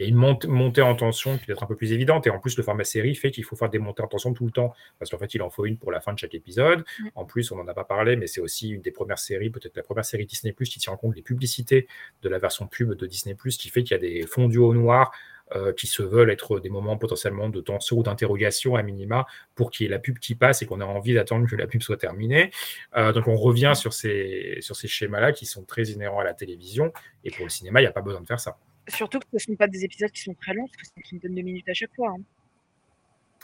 Il 0.00 0.06
y 0.06 0.06
a 0.06 0.08
une 0.08 0.16
montée, 0.16 0.48
montée 0.48 0.82
en 0.82 0.96
tension 0.96 1.36
qui 1.36 1.44
est 1.44 1.46
peut-être 1.46 1.62
un 1.62 1.66
peu 1.66 1.76
plus 1.76 1.92
évidente, 1.92 2.26
et 2.26 2.30
en 2.30 2.40
plus, 2.40 2.56
le 2.56 2.64
format 2.64 2.82
série 2.82 3.14
fait 3.14 3.30
qu'il 3.30 3.44
faut 3.44 3.54
faire 3.54 3.68
des 3.68 3.78
montées 3.78 4.02
en 4.02 4.08
tension 4.08 4.32
tout 4.32 4.46
le 4.46 4.50
temps, 4.50 4.74
parce 4.98 5.10
qu'en 5.10 5.18
fait, 5.18 5.32
il 5.34 5.42
en 5.42 5.50
faut 5.50 5.64
une 5.64 5.76
pour 5.76 5.92
la 5.92 6.00
fin 6.00 6.12
de 6.12 6.18
chaque 6.18 6.34
épisode. 6.34 6.84
En 7.14 7.24
plus, 7.24 7.52
on 7.52 7.56
n'en 7.56 7.68
a 7.68 7.74
pas 7.74 7.84
parlé, 7.84 8.16
mais 8.16 8.26
c'est 8.26 8.40
aussi 8.40 8.70
une 8.70 8.80
des 8.80 8.90
premières 8.90 9.20
séries, 9.20 9.50
peut-être 9.50 9.76
la 9.76 9.84
première 9.84 10.04
série 10.04 10.26
Disney, 10.26 10.54
qui 10.54 10.80
tient 10.80 10.94
en 10.94 10.96
compte 10.96 11.14
les 11.14 11.22
publicités 11.22 11.86
de 12.22 12.28
la 12.28 12.38
version 12.38 12.66
pub 12.66 12.94
de 12.94 13.06
Disney, 13.06 13.36
qui 13.36 13.68
fait 13.68 13.84
qu'il 13.84 13.92
y 13.92 13.94
a 13.94 13.98
des 13.98 14.26
fondus 14.26 14.58
au 14.58 14.74
noir 14.74 15.12
euh, 15.54 15.72
qui 15.72 15.86
se 15.86 16.02
veulent 16.02 16.30
être 16.30 16.60
des 16.60 16.68
moments 16.68 16.96
potentiellement 16.96 17.48
de 17.48 17.60
tension 17.60 17.98
ou 17.98 18.02
d'interrogation 18.02 18.76
à 18.76 18.82
minima 18.82 19.26
pour 19.54 19.70
qu'il 19.70 19.84
y 19.84 19.86
ait 19.88 19.90
la 19.90 19.98
pub 19.98 20.18
qui 20.18 20.34
passe 20.34 20.62
et 20.62 20.66
qu'on 20.66 20.80
ait 20.80 20.84
envie 20.84 21.14
d'attendre 21.14 21.48
que 21.48 21.56
la 21.56 21.66
pub 21.66 21.82
soit 21.82 21.96
terminée. 21.96 22.50
Euh, 22.96 23.12
donc 23.12 23.28
on 23.28 23.36
revient 23.36 23.72
sur 23.74 23.92
ces, 23.92 24.58
sur 24.60 24.76
ces 24.76 24.88
schémas-là 24.88 25.32
qui 25.32 25.46
sont 25.46 25.64
très 25.64 25.84
inhérents 25.84 26.20
à 26.20 26.24
la 26.24 26.34
télévision 26.34 26.92
et 27.24 27.30
pour 27.30 27.44
le 27.44 27.50
cinéma, 27.50 27.80
il 27.80 27.84
n'y 27.84 27.88
a 27.88 27.92
pas 27.92 28.02
besoin 28.02 28.20
de 28.20 28.26
faire 28.26 28.40
ça. 28.40 28.58
Surtout 28.88 29.20
que 29.20 29.26
ce 29.32 29.36
ne 29.36 29.54
sont 29.54 29.56
pas 29.56 29.68
des 29.68 29.84
épisodes 29.84 30.10
qui 30.10 30.22
sont 30.22 30.34
très 30.34 30.54
longs, 30.54 30.66
parce 30.66 30.76
que 30.76 30.86
c'est 30.86 31.12
une 31.12 31.20
trentaine 31.20 31.36
de 31.36 31.42
minutes 31.42 31.68
à 31.68 31.74
chaque 31.74 31.94
fois. 31.94 32.10
hein. 32.10 32.22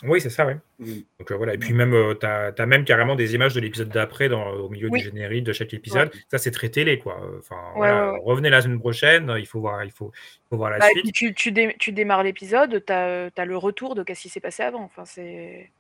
Oui, 0.05 0.21
c'est 0.21 0.31
ça, 0.31 0.47
oui. 0.47 0.55
Mm. 0.79 1.01
Donc 1.19 1.31
euh, 1.33 1.35
voilà, 1.37 1.55
et 1.55 1.59
puis 1.59 1.75
même, 1.75 1.93
euh, 1.93 2.15
tu 2.15 2.25
as, 2.27 2.67
même 2.67 2.85
carrément 2.85 3.17
des 3.17 3.35
images 3.35 3.55
de 3.55 3.61
l'épisode 3.61 3.89
d'après 3.89 4.29
dans- 4.29 4.51
au 4.53 4.69
milieu 4.69 4.89
Oui. 4.91 5.01
du 5.01 5.07
générique 5.07 5.45
de 5.45 5.53
chaque 5.53 5.75
épisode. 5.75 6.11
Ça, 6.31 6.39
c'est 6.39 6.51
très 6.53 6.69
télé, 6.69 6.99
quoi. 6.99 7.17
Enfin, 7.39 7.57
Ouais, 7.75 7.79
voilà, 7.89 8.07
ouais, 8.07 8.13
ouais. 8.13 8.21
revenez 8.25 8.51
la 8.51 8.61
semaine 8.63 8.79
prochaine, 8.79 9.35
il 9.39 9.47
faut 9.47 9.61
voir, 9.61 9.85
il 9.85 9.91
faut, 9.91 10.13
il 10.15 10.49
faut 10.51 10.57
voir 10.57 10.71
la 10.71 10.79
Bah, 10.79 10.87
et 10.89 10.93
suite. 10.93 11.03
puis 11.05 11.13
tu, 11.13 11.35
tu, 11.35 11.53
dé- 11.53 11.75
tu 11.79 11.91
démarres 11.93 12.23
l'épisode, 12.23 12.85
tu 12.87 12.93
as, 12.93 13.31
le 13.45 13.57
retour 13.57 13.95
de 13.97 14.03
qu'est-ce 14.05 14.23
qui 14.23 14.29
s'est 14.29 14.41
passé 14.41 14.63
avant. 14.63 14.83
Enfin, 14.85 15.05
c'est... 15.05 15.71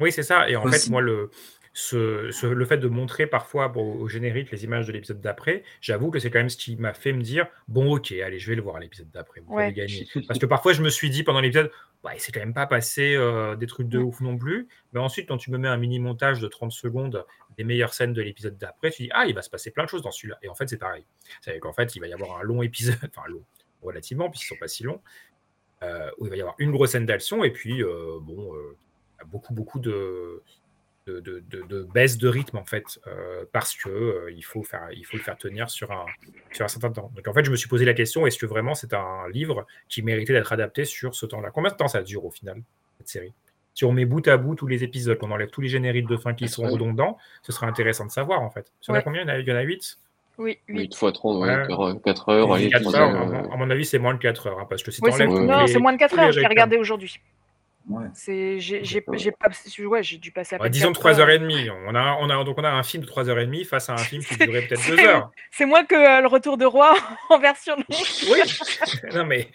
Oui, 0.00 0.10
c'est 0.10 0.22
ça. 0.22 0.48
Et 0.48 0.56
en 0.56 0.64
Aussi. 0.64 0.86
fait, 0.86 0.90
moi, 0.90 1.00
le, 1.02 1.30
ce, 1.76 2.30
ce- 2.30 2.46
le 2.46 2.64
fait 2.64 2.78
de 2.78 2.86
montrer 2.88 3.26
parfois 3.26 3.66
bon, 3.68 3.94
au 3.96 4.06
générique 4.08 4.50
les 4.52 4.62
images 4.64 4.86
de 4.86 4.92
l'épisode 4.92 5.20
d'après, 5.20 5.64
j'avoue 5.80 6.10
que 6.10 6.20
c'est 6.20 6.30
quand 6.30 6.38
même 6.38 6.48
ce 6.48 6.56
qui 6.56 6.76
m'a 6.76 6.94
fait 6.94 7.12
me 7.12 7.20
dire 7.20 7.48
bon, 7.68 7.96
ok, 7.96 8.12
allez, 8.12 8.38
je 8.38 8.48
vais 8.48 8.54
le 8.56 8.62
voir 8.62 8.78
l'épisode 8.78 9.10
d'après. 9.10 9.40
Vous 9.40 9.54
Ouais. 9.54 9.64
avez 9.64 9.72
gagné. 9.72 10.06
Parce 10.28 10.38
que 10.38 10.46
parfois, 10.46 10.72
je 10.72 10.82
me 10.82 10.88
suis 10.88 11.10
dit 11.10 11.24
pendant 11.24 11.40
l'épisode, 11.40 11.70
ouais, 12.04 12.14
c'est 12.18 12.30
quand 12.32 12.40
même 12.40 12.54
pas 12.54 12.66
passé 12.68 13.14
euh, 13.16 13.56
des 13.56 13.66
trucs 13.66 13.88
de 13.88 13.98
ouf 13.98 14.20
non 14.20 14.38
plus. 14.38 14.68
Mais 14.92 15.00
ensuite, 15.00 15.26
quand 15.28 15.36
tu 15.36 15.50
me 15.50 15.58
mets 15.58 15.68
un 15.68 15.76
mini 15.76 15.98
montage 15.98 16.38
de 16.40 16.46
30 16.46 16.70
secondes 16.70 17.26
des 17.58 17.64
meilleures 17.64 17.92
scènes 17.92 18.12
de 18.12 18.22
l'épisode 18.22 18.56
d'après, 18.56 18.90
tu 18.92 19.02
dis 19.02 19.10
ah, 19.12 19.26
il 19.26 19.34
va 19.34 19.42
se 19.42 19.50
passer 19.50 19.72
plein 19.72 19.82
de 19.84 19.88
choses 19.88 20.02
dans 20.02 20.12
celui-là. 20.12 20.38
Et 20.42 20.48
en 20.48 20.54
fait, 20.54 20.68
c'est 20.68 20.78
pareil. 20.78 21.04
C'est 21.40 21.58
qu'en 21.58 21.72
fait, 21.72 21.96
il 21.96 22.00
va 22.00 22.06
y 22.06 22.12
avoir 22.12 22.38
un 22.38 22.42
long 22.44 22.62
épisode, 22.62 22.94
enfin 23.16 23.26
long, 23.28 23.42
relativement, 23.82 24.30
puisqu'ils 24.30 24.48
sont 24.54 24.60
pas 24.60 24.68
si 24.68 24.84
longs, 24.84 25.00
euh, 25.82 26.08
où 26.18 26.26
il 26.26 26.30
va 26.30 26.36
y 26.36 26.40
avoir 26.40 26.54
une 26.58 26.70
grosse 26.70 26.92
scène 26.92 27.04
d'action 27.04 27.42
et 27.42 27.50
puis 27.50 27.82
euh, 27.82 28.18
bon, 28.22 28.54
euh, 28.54 28.76
beaucoup 29.26 29.52
beaucoup 29.54 29.80
de 29.80 30.40
de, 31.06 31.20
de, 31.20 31.42
de- 31.50 31.62
de 31.68 31.82
baisse 31.82 32.16
de 32.16 32.28
rythme 32.28 32.56
en 32.56 32.64
fait 32.64 32.98
euh, 33.06 33.44
parce 33.52 33.74
que 33.76 33.88
euh, 33.90 34.30
il 34.34 34.42
faut 34.42 34.62
faire 34.62 34.88
il 34.92 35.04
faut 35.04 35.16
le 35.18 35.22
faire 35.22 35.36
tenir 35.36 35.68
sur 35.68 35.92
un 35.92 36.06
sur 36.52 36.64
un 36.64 36.68
certain 36.68 36.90
temps. 36.90 37.10
Donc 37.14 37.28
en 37.28 37.32
fait, 37.34 37.44
je 37.44 37.50
me 37.50 37.56
suis 37.56 37.68
posé 37.68 37.84
la 37.84 37.92
question 37.94 38.26
est-ce 38.26 38.38
que 38.38 38.46
vraiment 38.46 38.74
c'est 38.74 38.94
un 38.94 39.28
livre 39.30 39.66
qui 39.88 40.02
méritait 40.02 40.32
d'être 40.32 40.52
adapté 40.52 40.84
sur 40.86 41.14
ce 41.14 41.26
temps-là? 41.26 41.50
Combien 41.50 41.70
de 41.70 41.76
temps 41.76 41.88
ça 41.88 42.02
dure 42.02 42.24
au 42.24 42.30
final 42.30 42.62
cette 42.98 43.08
série? 43.08 43.32
Si 43.74 43.84
on 43.84 43.92
met 43.92 44.04
bout 44.06 44.26
à 44.28 44.36
bout 44.36 44.54
tous 44.54 44.66
les 44.68 44.84
épisodes, 44.84 45.18
qu'on 45.18 45.30
enlève 45.32 45.50
tous 45.50 45.60
les 45.60 45.68
génériques 45.68 46.06
de 46.08 46.16
fin 46.16 46.32
qui 46.32 46.48
sont 46.48 46.62
redondants, 46.62 47.18
ce 47.42 47.52
serait 47.52 47.66
intéressant 47.66 48.06
de 48.06 48.10
savoir 48.10 48.40
en 48.40 48.48
fait. 48.50 48.72
Il 48.82 48.88
y 48.88 48.90
en 48.92 48.94
a 48.94 48.98
Ouais. 48.98 49.04
combien? 49.04 49.22
Il 49.22 49.28
y 49.28 49.30
en 49.30 49.34
a- 49.34 49.38
il 49.40 49.48
y 49.48 49.52
en 49.52 49.56
a 49.56 49.62
8 49.62 49.98
Oui, 50.38 50.58
8 50.68 50.94
fois 50.96 51.12
30, 51.12 51.42
ouais, 51.42 51.48
Ouais. 51.48 52.00
4 52.04 52.28
heures. 52.30 52.52
allez, 52.54 52.70
4 52.70 52.80
trois 52.82 52.96
heures, 52.96 53.08
heures, 53.14 53.34
à, 53.34 53.46
euh, 53.46 53.50
à 53.52 53.56
mon 53.56 53.68
avis, 53.70 53.84
c'est 53.84 53.98
moins 53.98 54.14
de 54.14 54.18
4 54.20 54.46
heures. 54.46 54.58
hein, 54.60 54.66
parce 54.70 54.82
que 54.82 54.90
si 54.90 55.00
t'enlèves 55.00 55.28
non, 55.28 55.60
les- 55.62 55.66
c'est 55.68 55.78
moins 55.80 55.92
de 55.92 55.98
4 55.98 56.10
tous 56.12 56.16
les 56.16 56.22
heures, 56.22 56.32
je 56.32 56.40
l'ai 56.40 56.46
réclames- 56.46 56.50
regardé 56.70 56.76
aujourd'hui. 56.78 57.20
Ouais. 57.86 58.06
C'est, 58.14 58.60
j'ai, 58.60 58.82
j'ai, 58.82 59.04
j'ai 59.12 59.30
pas, 59.30 59.48
ouais, 59.86 60.02
j'ai 60.02 60.16
dû 60.16 60.30
passer 60.32 60.54
à 60.54 60.58
Ouais, 60.58 60.64
peine 60.64 60.72
disons 60.72 60.92
quatre 60.94 61.18
3h30. 61.18 61.70
On 61.86 61.94
a, 61.94 62.16
on 62.18 62.30
a, 62.30 62.42
donc 62.44 62.56
on 62.58 62.64
a 62.64 62.70
un 62.70 62.82
film 62.82 63.02
de 63.04 63.08
3h30 63.08 63.66
face 63.66 63.90
à 63.90 63.92
un 63.92 63.98
film 63.98 64.24
qui 64.24 64.36
durait 64.38 64.62
peut-être 64.62 64.88
2 64.88 64.96
C'est- 64.96 65.06
heures. 65.06 65.30
C'est 65.50 65.66
moins 65.66 65.84
que 65.84 65.94
euh, 65.94 66.22
le 66.22 66.26
retour 66.26 66.56
de 66.56 66.64
roi 66.64 66.94
en 67.28 67.38
version 67.38 67.76
longue. 67.76 67.84
Oui, 67.90 68.38
non 69.14 69.26
mais, 69.26 69.48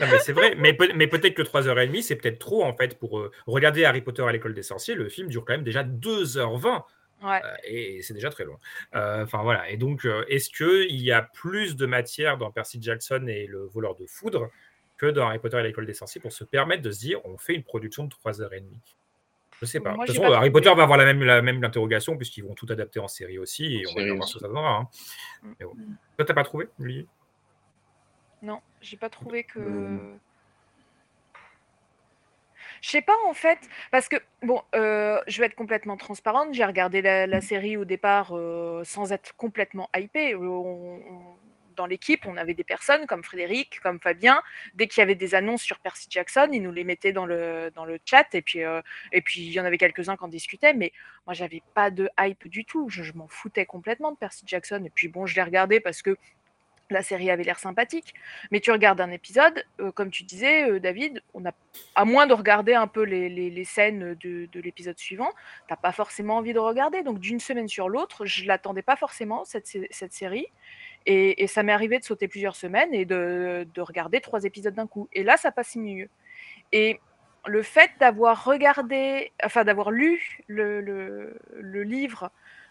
non, 0.00 0.06
mais 0.10 0.18
c'est 0.20 0.32
vrai. 0.32 0.54
Mais, 0.56 0.74
mais 0.94 1.06
peut-être 1.08 1.34
que 1.34 1.42
3h30, 1.42 2.00
c'est 2.02 2.16
peut-être 2.16 2.38
trop 2.38 2.64
en 2.64 2.74
fait 2.74 2.98
pour 2.98 3.18
euh, 3.18 3.30
regarder 3.46 3.84
Harry 3.84 4.00
Potter 4.00 4.22
à 4.26 4.32
l'école 4.32 4.54
des 4.54 4.62
sorciers. 4.62 4.94
Le 4.94 5.10
film 5.10 5.28
dure 5.28 5.44
quand 5.44 5.52
même 5.52 5.64
déjà 5.64 5.82
2h20. 5.84 6.82
Ouais. 7.22 7.40
Euh, 7.44 7.54
et 7.64 8.00
c'est 8.02 8.14
déjà 8.14 8.30
très 8.30 8.44
long. 8.44 8.56
Euh, 8.94 9.24
Enfin 9.24 9.42
voilà. 9.42 9.68
Et 9.70 9.76
donc, 9.76 10.04
euh, 10.06 10.24
est-ce 10.28 10.48
qu'il 10.50 11.00
y 11.00 11.12
a 11.12 11.22
plus 11.22 11.76
de 11.76 11.84
matière 11.86 12.38
dans 12.38 12.50
Percy 12.50 12.78
Jackson 12.80 13.26
et 13.28 13.46
le 13.46 13.66
voleur 13.66 13.94
de 13.94 14.06
foudre 14.06 14.48
que 15.06 15.10
dans 15.10 15.26
Harry 15.28 15.38
Potter 15.38 15.58
et 15.58 15.62
l'école 15.62 15.86
des 15.86 15.94
sorciers 15.94 16.20
pour 16.20 16.32
se 16.32 16.44
permettre 16.44 16.82
de 16.82 16.90
se 16.90 16.98
dire 17.00 17.20
on 17.24 17.36
fait 17.38 17.54
une 17.54 17.62
production 17.64 18.04
de 18.04 18.10
3h30 18.14 18.62
Je 19.60 19.66
sais 19.66 19.80
pas. 19.80 19.92
Moi, 19.94 20.04
de 20.04 20.12
toute 20.12 20.16
façon, 20.20 20.30
pas 20.32 20.38
Harry. 20.38 20.50
Potter 20.50 20.74
va 20.74 20.82
avoir 20.82 20.98
la 20.98 21.04
même, 21.04 21.22
la 21.22 21.42
même 21.42 21.62
interrogation 21.64 22.16
puisqu'ils 22.16 22.42
vont 22.44 22.54
tout 22.54 22.66
adapter 22.70 22.98
en 23.00 23.08
série 23.08 23.38
aussi 23.38 23.76
et 23.76 23.84
on 23.86 23.94
va 23.94 24.14
voir 24.14 24.28
ce 24.28 24.34
que 24.34 24.40
ça 24.40 24.48
donnera. 24.48 24.76
hein. 24.78 24.88
Mais 25.60 25.66
bon. 25.66 25.74
Toi, 26.16 26.24
t'as 26.24 26.34
pas 26.34 26.44
trouvé, 26.44 26.68
Olivier? 26.80 27.06
Non, 28.42 28.60
j'ai 28.82 28.96
pas 28.96 29.08
trouvé 29.08 29.44
que. 29.44 29.58
Euh. 29.58 30.14
Je 32.82 32.90
sais 32.90 33.02
pas 33.02 33.16
en 33.26 33.32
fait, 33.32 33.58
parce 33.90 34.08
que 34.08 34.16
bon, 34.42 34.60
euh, 34.74 35.18
je 35.26 35.40
vais 35.40 35.46
être 35.46 35.54
complètement 35.54 35.96
transparente. 35.96 36.52
J'ai 36.52 36.64
regardé 36.64 37.00
la, 37.00 37.26
la 37.26 37.40
série 37.40 37.76
au 37.78 37.84
départ 37.86 38.32
euh, 38.36 38.84
sans 38.84 39.12
être 39.12 39.34
complètement 39.36 39.88
hypée. 39.96 40.34
On- 40.34 40.42
on- 40.42 41.36
dans 41.76 41.86
l'équipe, 41.86 42.26
on 42.26 42.36
avait 42.36 42.54
des 42.54 42.64
personnes 42.64 43.06
comme 43.06 43.22
Frédéric, 43.24 43.80
comme 43.80 44.00
Fabien. 44.00 44.42
Dès 44.74 44.86
qu'il 44.88 45.00
y 45.00 45.02
avait 45.02 45.14
des 45.14 45.34
annonces 45.34 45.62
sur 45.62 45.78
Percy 45.78 46.06
Jackson, 46.10 46.48
ils 46.52 46.62
nous 46.62 46.72
les 46.72 46.84
mettaient 46.84 47.12
dans 47.12 47.26
le, 47.26 47.70
dans 47.74 47.84
le 47.84 47.98
chat. 48.04 48.34
Et 48.34 48.42
puis, 48.42 48.62
euh, 48.62 48.80
et 49.12 49.20
puis 49.22 49.40
il 49.40 49.52
y 49.52 49.60
en 49.60 49.64
avait 49.64 49.78
quelques-uns 49.78 50.16
qui 50.16 50.24
en 50.24 50.28
discutaient. 50.28 50.74
Mais 50.74 50.92
moi, 51.26 51.34
j'avais 51.34 51.62
pas 51.74 51.90
de 51.90 52.08
hype 52.18 52.48
du 52.48 52.64
tout. 52.64 52.88
Je, 52.88 53.12
m'en 53.14 53.28
foutais 53.28 53.66
complètement 53.66 54.12
de 54.12 54.16
Percy 54.16 54.44
Jackson. 54.46 54.82
Et 54.84 54.90
puis 54.90 55.08
bon, 55.08 55.26
je 55.26 55.34
l'ai 55.34 55.42
regardé 55.42 55.80
parce 55.80 56.02
que 56.02 56.16
la 56.90 57.02
série 57.02 57.30
avait 57.30 57.44
l'air 57.44 57.58
sympathique. 57.58 58.12
Mais 58.50 58.60
tu 58.60 58.70
regardes 58.70 59.00
un 59.00 59.10
épisode, 59.10 59.64
euh, 59.80 59.90
comme 59.90 60.10
tu 60.10 60.22
disais, 60.22 60.68
euh, 60.70 60.78
David, 60.80 61.22
on 61.32 61.44
a, 61.46 61.52
à 61.94 62.04
moins 62.04 62.26
de 62.26 62.34
regarder 62.34 62.74
un 62.74 62.86
peu 62.86 63.02
les, 63.04 63.28
les- 63.30 63.48
les 63.50 63.64
scènes 63.64 64.14
de, 64.20 64.46
de 64.52 64.60
l'épisode 64.60 64.98
suivant, 64.98 65.30
t'as 65.66 65.76
pas 65.76 65.92
forcément 65.92 66.36
envie 66.36 66.52
de 66.52 66.58
regarder. 66.58 67.02
Donc 67.02 67.20
d'une 67.20 67.40
semaine 67.40 67.68
sur 67.68 67.88
l'autre, 67.88 68.26
je 68.26 68.44
l'attendais 68.44 68.82
pas 68.82 68.96
forcément, 68.96 69.44
cette, 69.46 69.66
cette 69.90 70.12
série. 70.12 70.46
Et, 71.06 71.42
et 71.42 71.46
ça 71.46 71.62
m'est 71.62 71.72
arrivé 71.72 71.98
de 71.98 72.04
sauter 72.04 72.28
plusieurs 72.28 72.56
semaines 72.56 72.94
et 72.94 73.04
de, 73.04 73.66
de 73.74 73.80
regarder 73.82 74.20
trois 74.20 74.44
épisodes 74.44 74.74
d'un 74.74 74.86
coup. 74.86 75.08
Et 75.12 75.22
là, 75.22 75.36
ça 75.36 75.52
passe 75.52 75.76
mieux. 75.76 76.08
Et 76.72 76.98
le 77.46 77.62
fait 77.62 77.90
d'avoir 78.00 78.44
regardé, 78.44 79.30
enfin 79.44 79.64
d'avoir 79.64 79.90
lu 79.90 80.38
le, 80.46 80.80
le- 80.80 81.38
le 81.60 81.82
livre, 81.82 82.30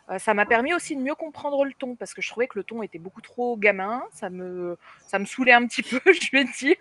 euh, 0.10 0.18
ça 0.18 0.34
m'a 0.34 0.46
permis 0.48 0.74
aussi 0.74 0.96
de 0.96 1.02
mieux 1.02 1.14
comprendre 1.16 1.64
le 1.64 1.74
ton, 1.74 1.96
parce 1.96 2.14
que 2.16 2.22
je 2.24 2.28
trouvais 2.30 2.48
que 2.48 2.58
le 2.58 2.64
ton 2.64 2.82
était 2.84 2.98
beaucoup 3.00 3.22
trop 3.22 3.56
gamin, 3.56 4.04
ça 4.12 4.30
me, 4.32 4.78
ça 5.08 5.20
me 5.20 5.26
saoulait 5.26 5.54
un 5.54 5.66
petit 5.68 5.84
peu, 5.84 6.02
je 6.06 6.32
vais 6.32 6.44
dire. 6.46 6.76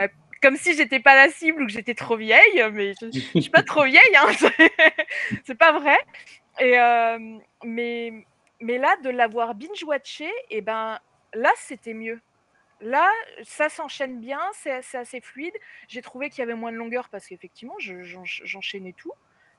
Euh, 0.00 0.08
Comme 0.42 0.56
si 0.56 0.74
j'étais 0.74 0.98
pas 0.98 1.14
la 1.14 1.28
cible 1.30 1.62
ou 1.62 1.66
que 1.66 1.72
j'étais 1.72 1.94
trop 1.94 2.16
vieille, 2.16 2.64
mais 2.72 2.94
je, 3.00 3.06
je 3.34 3.40
suis 3.40 3.50
pas 3.50 3.62
trop 3.62 3.84
vieille, 3.84 4.16
hein, 4.16 4.26
c'est 5.44 5.54
pas 5.58 5.78
vrai. 5.78 5.98
Et 6.58 6.78
euh, 6.78 7.18
mais, 7.64 8.24
mais 8.62 8.78
là, 8.78 8.96
de 9.04 9.10
l'avoir 9.10 9.54
binge-watché, 9.54 10.30
et 10.50 10.60
ben 10.60 10.98
là, 11.34 11.52
c'était 11.56 11.94
mieux. 11.94 12.20
Là, 12.80 13.08
ça 13.44 13.68
s'enchaîne 13.68 14.20
bien, 14.20 14.40
c'est 14.54 14.96
assez 14.96 15.20
fluide. 15.20 15.54
J'ai 15.88 16.02
trouvé 16.02 16.30
qu'il 16.30 16.40
y 16.40 16.42
avait 16.42 16.54
moins 16.54 16.72
de 16.72 16.76
longueur 16.76 17.08
parce 17.10 17.26
qu'effectivement, 17.26 17.76
je- 17.78 18.02
j'en- 18.02 18.24
j'enchaînais 18.24 18.92
tout. 18.92 19.12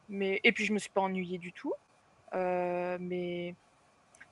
Mais, 0.09 0.41
et 0.43 0.51
puis, 0.51 0.65
je 0.65 0.73
me 0.73 0.79
suis 0.79 0.89
pas 0.89 1.01
ennuyée 1.01 1.37
du 1.37 1.53
tout. 1.53 1.73
Euh, 2.33 2.97
mais 2.99 3.55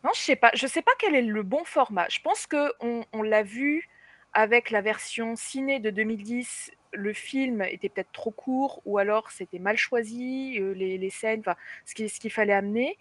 non, 0.04 0.12
je 0.14 0.22
sais 0.22 0.40
sais 0.68 0.82
pas 0.82 0.92
quel 1.00 1.16
est 1.16 1.22
le 1.22 1.44
bon 1.44 1.64
format. 1.66 2.08
Je 2.10 2.20
pense 2.22 2.48
que 2.48 2.74
on, 2.82 3.22
l'a 3.24 3.44
vu 3.44 3.88
avec 4.34 4.72
la 4.72 4.82
version 4.82 5.36
ciné 5.36 5.80
de 5.80 5.90
2010. 5.92 6.72
Le 6.94 7.14
film 7.14 7.62
était 7.64 7.90
peut-être 7.90 8.12
trop 8.12 8.32
court 8.32 8.82
ou 8.86 8.98
alors 8.98 9.32
c'était 9.32 9.60
mal 9.60 9.78
choisi 9.78 10.58
euh, 10.60 10.74
les, 10.74 10.98
les 10.98 11.10
scènes, 11.10 11.44
ce 11.86 11.94
qu'il 11.96 12.10
ce 12.10 12.20
qu'il 12.20 12.32
fallait 12.32 12.54
amener. 12.54 12.98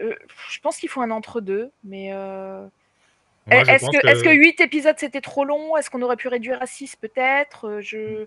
Euh, 0.00 0.14
je 0.50 0.60
pense 0.60 0.76
qu'il 0.78 0.88
faut 0.88 1.00
un 1.02 1.10
entre-deux, 1.10 1.70
mais 1.84 2.10
euh, 2.12 2.66
est-ce 3.50 3.86
que, 3.86 4.00
que 4.00 4.22
que- 4.24 4.34
8 4.34 4.60
épisodes 4.60 4.96
c'était 4.98 5.20
trop 5.20 5.44
long? 5.44 5.76
Est-ce 5.76 5.90
qu'on 5.90 6.02
aurait 6.02 6.16
pu 6.16 6.28
réduire 6.28 6.60
à 6.62 6.66
6 6.66 6.96
peut-être? 6.96 7.68
Euh, 7.68 7.80
Je... 7.80 8.26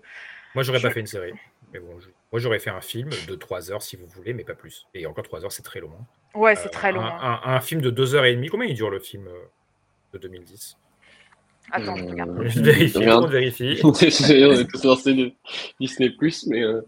Moi, 0.54 0.62
j'aurais 0.62 0.80
pas 0.80 0.90
fait 0.90 1.00
une 1.00 1.06
série. 1.06 1.32
Mais 1.72 1.80
bon, 1.80 2.00
je- 2.00 2.08
moi, 2.32 2.40
j'aurais 2.40 2.58
fait 2.58 2.70
un 2.70 2.80
film 2.80 3.10
de 3.28 3.34
3 3.34 3.70
heures 3.70 3.82
si 3.82 3.96
vous 3.96 4.06
voulez, 4.06 4.32
mais 4.32 4.44
pas 4.44 4.54
plus. 4.54 4.86
Et 4.94 5.04
encore 5.06 5.24
3 5.24 5.44
heures, 5.44 5.52
c'est 5.52 5.62
très 5.62 5.80
long. 5.80 5.90
hein. 6.00 6.04
Ouais, 6.34 6.56
c'est 6.56 6.68
Euh, 6.68 6.70
très 6.70 6.92
long. 6.92 7.00
Un, 7.02 7.06
hein. 7.08 7.40
un- 7.44 7.54
un 7.56 7.60
film 7.60 7.80
de 7.82 7.90
2 7.90 8.14
heures 8.14 8.24
et 8.24 8.34
demie, 8.34 8.48
combien 8.48 8.66
il 8.66 8.74
dure 8.74 8.88
le 8.90 9.00
film 9.00 9.28
de 10.14 10.18
2010 10.18 10.78
Attends, 11.70 11.96
je 11.96 12.04
regarde. 12.04 12.30
Je 12.48 12.62
vérifie, 12.62 13.80
on 13.84 13.92
est 13.92 14.70
tous 14.70 14.84
lancés 14.84 15.12
de 15.14 15.32
Disney 15.78 16.08
Plus, 16.10 16.46
mais 16.46 16.62
euh, 16.62 16.80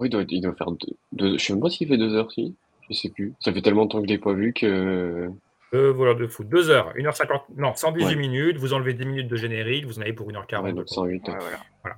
oui, 0.00 0.08
il 0.08 0.10
doit, 0.10 0.24
il 0.28 0.40
doit 0.40 0.54
faire 0.54 0.72
deux, 0.72 0.88
deux- 1.12 1.38
Je 1.38 1.44
sais 1.44 1.52
même 1.52 1.62
pas 1.62 1.70
s'il 1.70 1.86
fait 1.86 1.96
deux 1.96 2.12
heures, 2.16 2.32
si. 2.32 2.56
Je 2.90 2.94
sais 2.94 3.10
plus. 3.10 3.34
Ça 3.40 3.52
fait 3.52 3.60
tellement 3.62 3.84
de 3.84 3.90
temps 3.90 3.98
que 4.00 4.04
je 4.06 4.12
l'ai 4.12 4.18
pas 4.18 4.32
vu 4.32 4.52
que. 4.52 5.30
Le 5.70 5.90
voleur 5.90 6.16
de 6.16 6.26
foot, 6.26 6.48
2 6.48 6.70
heures, 6.70 6.94
1h50, 6.96 7.42
non, 7.58 7.74
118 7.74 8.06
Ouais. 8.06 8.16
minutes, 8.16 8.56
vous 8.56 8.72
enlevez 8.72 8.94
10 8.94 9.04
minutes 9.04 9.28
de 9.28 9.36
générique, 9.36 9.84
vous 9.84 9.98
en 9.98 10.02
avez 10.02 10.14
pour 10.14 10.26
1h40. 10.30 10.62
Ouais, 10.62 10.72
de 10.72 10.76
donc 10.78 10.88
108. 10.88 11.20
contenu. 11.20 11.34
Voilà. 11.82 11.96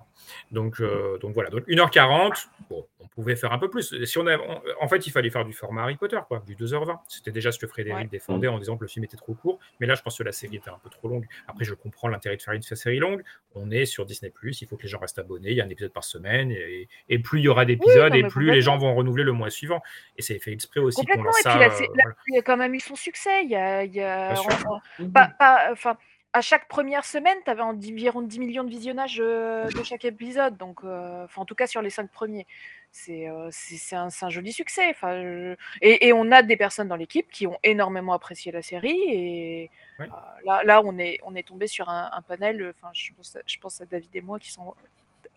Donc, 0.51 0.81
euh, 0.81 1.19
donc 1.19 1.33
voilà, 1.35 1.51
donc 1.51 1.67
1h40, 1.69 2.49
bon, 2.69 2.87
on 3.01 3.07
pouvait 3.09 3.37
faire 3.37 3.53
un 3.53 3.59
peu 3.59 3.69
plus. 3.71 4.05
Si 4.05 4.19
on 4.19 4.27
a, 4.27 4.37
on- 4.39 4.61
en 4.81 4.89
fait, 4.89 5.07
il 5.07 5.11
fallait 5.11 5.31
faire 5.31 5.45
du 5.45 5.53
format 5.53 5.83
Harry 5.83 5.97
Potter, 5.97 6.19
quoi, 6.29 6.43
du 6.47 6.55
2h20. 6.57 6.99
C'était 7.09 7.31
déjà 7.31 7.53
ce 7.53 7.59
que 7.59 7.67
Frédéric 7.67 8.05
Ouais. 8.05 8.09
défendait 8.11 8.49
Mm. 8.49 8.55
en 8.55 8.59
disant 8.59 8.77
que 8.77 8.83
le 8.85 8.89
film 8.89 9.05
était 9.05 9.17
trop 9.17 9.35
court, 9.35 9.59
mais 9.81 9.87
là, 9.87 9.95
je 9.95 10.03
pense 10.03 10.17
que 10.19 10.23
la 10.23 10.33
série 10.33 10.57
était 10.57 10.71
un 10.71 10.79
peu 10.83 10.91
trop 10.91 11.09
longue. 11.09 11.27
Après, 11.49 11.65
je 11.65 11.75
comprends 11.75 12.09
l'intérêt 12.09 12.37
de 12.37 12.43
faire 12.43 12.55
une 12.55 12.63
série 12.63 12.99
longue. 12.99 13.23
On 13.55 13.71
est 13.71 13.85
sur 13.85 14.07
Disney, 14.07 14.33
il 14.43 14.67
faut 14.69 14.77
que 14.77 14.83
les 14.83 14.89
gens 14.89 14.99
restent 14.99 15.19
abonnés, 15.19 15.51
il 15.51 15.57
y 15.57 15.61
a 15.61 15.65
un 15.65 15.69
épisode 15.69 15.93
par 15.93 16.05
semaine, 16.05 16.51
et, 16.53 16.89
et 17.09 17.19
plus 17.19 17.41
il 17.41 17.45
y 17.45 17.49
aura 17.49 17.65
d'épisodes, 17.65 18.15
et 18.15 18.23
plus 18.25 18.51
les 18.51 18.63
gens 18.63 18.79
vont 18.79 18.95
renouveler 18.95 19.25
le 19.25 19.33
mois 19.33 19.51
suivant. 19.51 19.83
Et 20.17 20.23
c'est 20.23 20.39
fait 20.39 20.53
exprès 20.53 20.81
aussi 20.81 20.97
qu'on 20.97 21.03
Complètement. 21.03 21.25
lance 21.25 21.39
Et 21.41 21.43
ça. 21.43 21.59
euh, 21.59 21.71
série 21.71 22.39
a 22.39 22.43
quand 22.43 22.57
même 22.57 22.75
eu 22.75 22.81
son 22.81 22.95
succès. 22.97 23.45
Il 23.45 23.51
y 23.51 23.57
a, 23.57 23.85
il 23.85 23.95
y 23.95 24.01
a- 24.01 24.33
Bien 24.33 24.37
sûr. 24.43 24.51
en- 24.69 25.03
en- 25.05 25.11
pas, 25.11 25.29
pas- 25.39 25.69
enfin, 25.73 25.97
à 26.33 26.41
chaque 26.43 26.69
première 26.69 27.05
semaine, 27.05 27.37
tu 27.45 27.51
avais 27.51 27.63
environ 27.63 28.23
10 28.23 28.39
millions 28.39 28.63
de 28.65 28.71
visionnages 28.71 29.19
euh, 29.21 29.67
de 29.69 29.83
chaque 29.83 30.05
épisode. 30.05 30.57
Donc, 30.57 30.79
euh, 30.85 31.25
enfin, 31.25 31.43
en 31.43 31.45
tout 31.45 31.55
cas, 31.57 31.67
sur 31.67 31.83
les 31.83 31.91
cinq 31.91 32.11
premiers. 32.11 32.47
C'est 32.93 33.29
euh, 33.29 33.51
un, 33.93 34.29
joli 34.31 34.53
succès. 34.53 34.89
Enfin, 34.91 35.21
je- 35.23 35.57
et, 35.81 36.07
et 36.09 36.13
on 36.13 36.31
a 36.33 36.43
des 36.43 36.57
personnes 36.57 36.89
dans 36.89 36.97
l'équipe 36.97 37.29
qui 37.31 37.47
ont 37.47 37.59
énormément 37.65 38.13
apprécié 38.13 38.53
la 38.53 38.63
série. 38.63 39.01
Et 39.09 39.71
euh, 40.01 40.07
là, 40.45 40.63
là, 40.65 40.83
on 40.85 40.99
est, 40.99 41.19
on 41.25 41.35
est 41.35 41.47
tombé 41.47 41.67
sur 41.67 41.89
un, 41.89 42.11
un 42.13 42.23
panel. 42.23 42.75
Enfin, 42.77 42.91
je 42.93 43.11
pense, 43.17 43.35
à- 43.37 43.41
je 43.47 43.59
pense 43.59 43.81
à 43.81 43.87
David 43.87 44.15
et 44.15 44.21
moi 44.21 44.39
qui 44.39 44.51
sont 44.53 44.75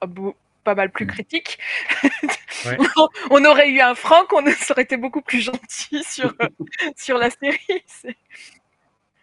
beau- 0.06 0.36
pas 0.64 0.76
mal 0.76 0.92
plus 0.92 1.08
critiques. 1.08 1.58
Ouais. 2.66 2.78
on, 2.98 3.08
on 3.32 3.46
aurait 3.46 3.70
eu 3.70 3.82
un 3.82 3.96
Franck, 3.96 4.32
on 4.34 4.44
aurait 4.72 4.82
été 4.84 4.98
beaucoup 4.98 5.22
plus 5.22 5.42
gentil 5.42 6.04
sur, 6.04 6.34
sur 6.96 7.18
la 7.18 7.30
série. 7.32 7.84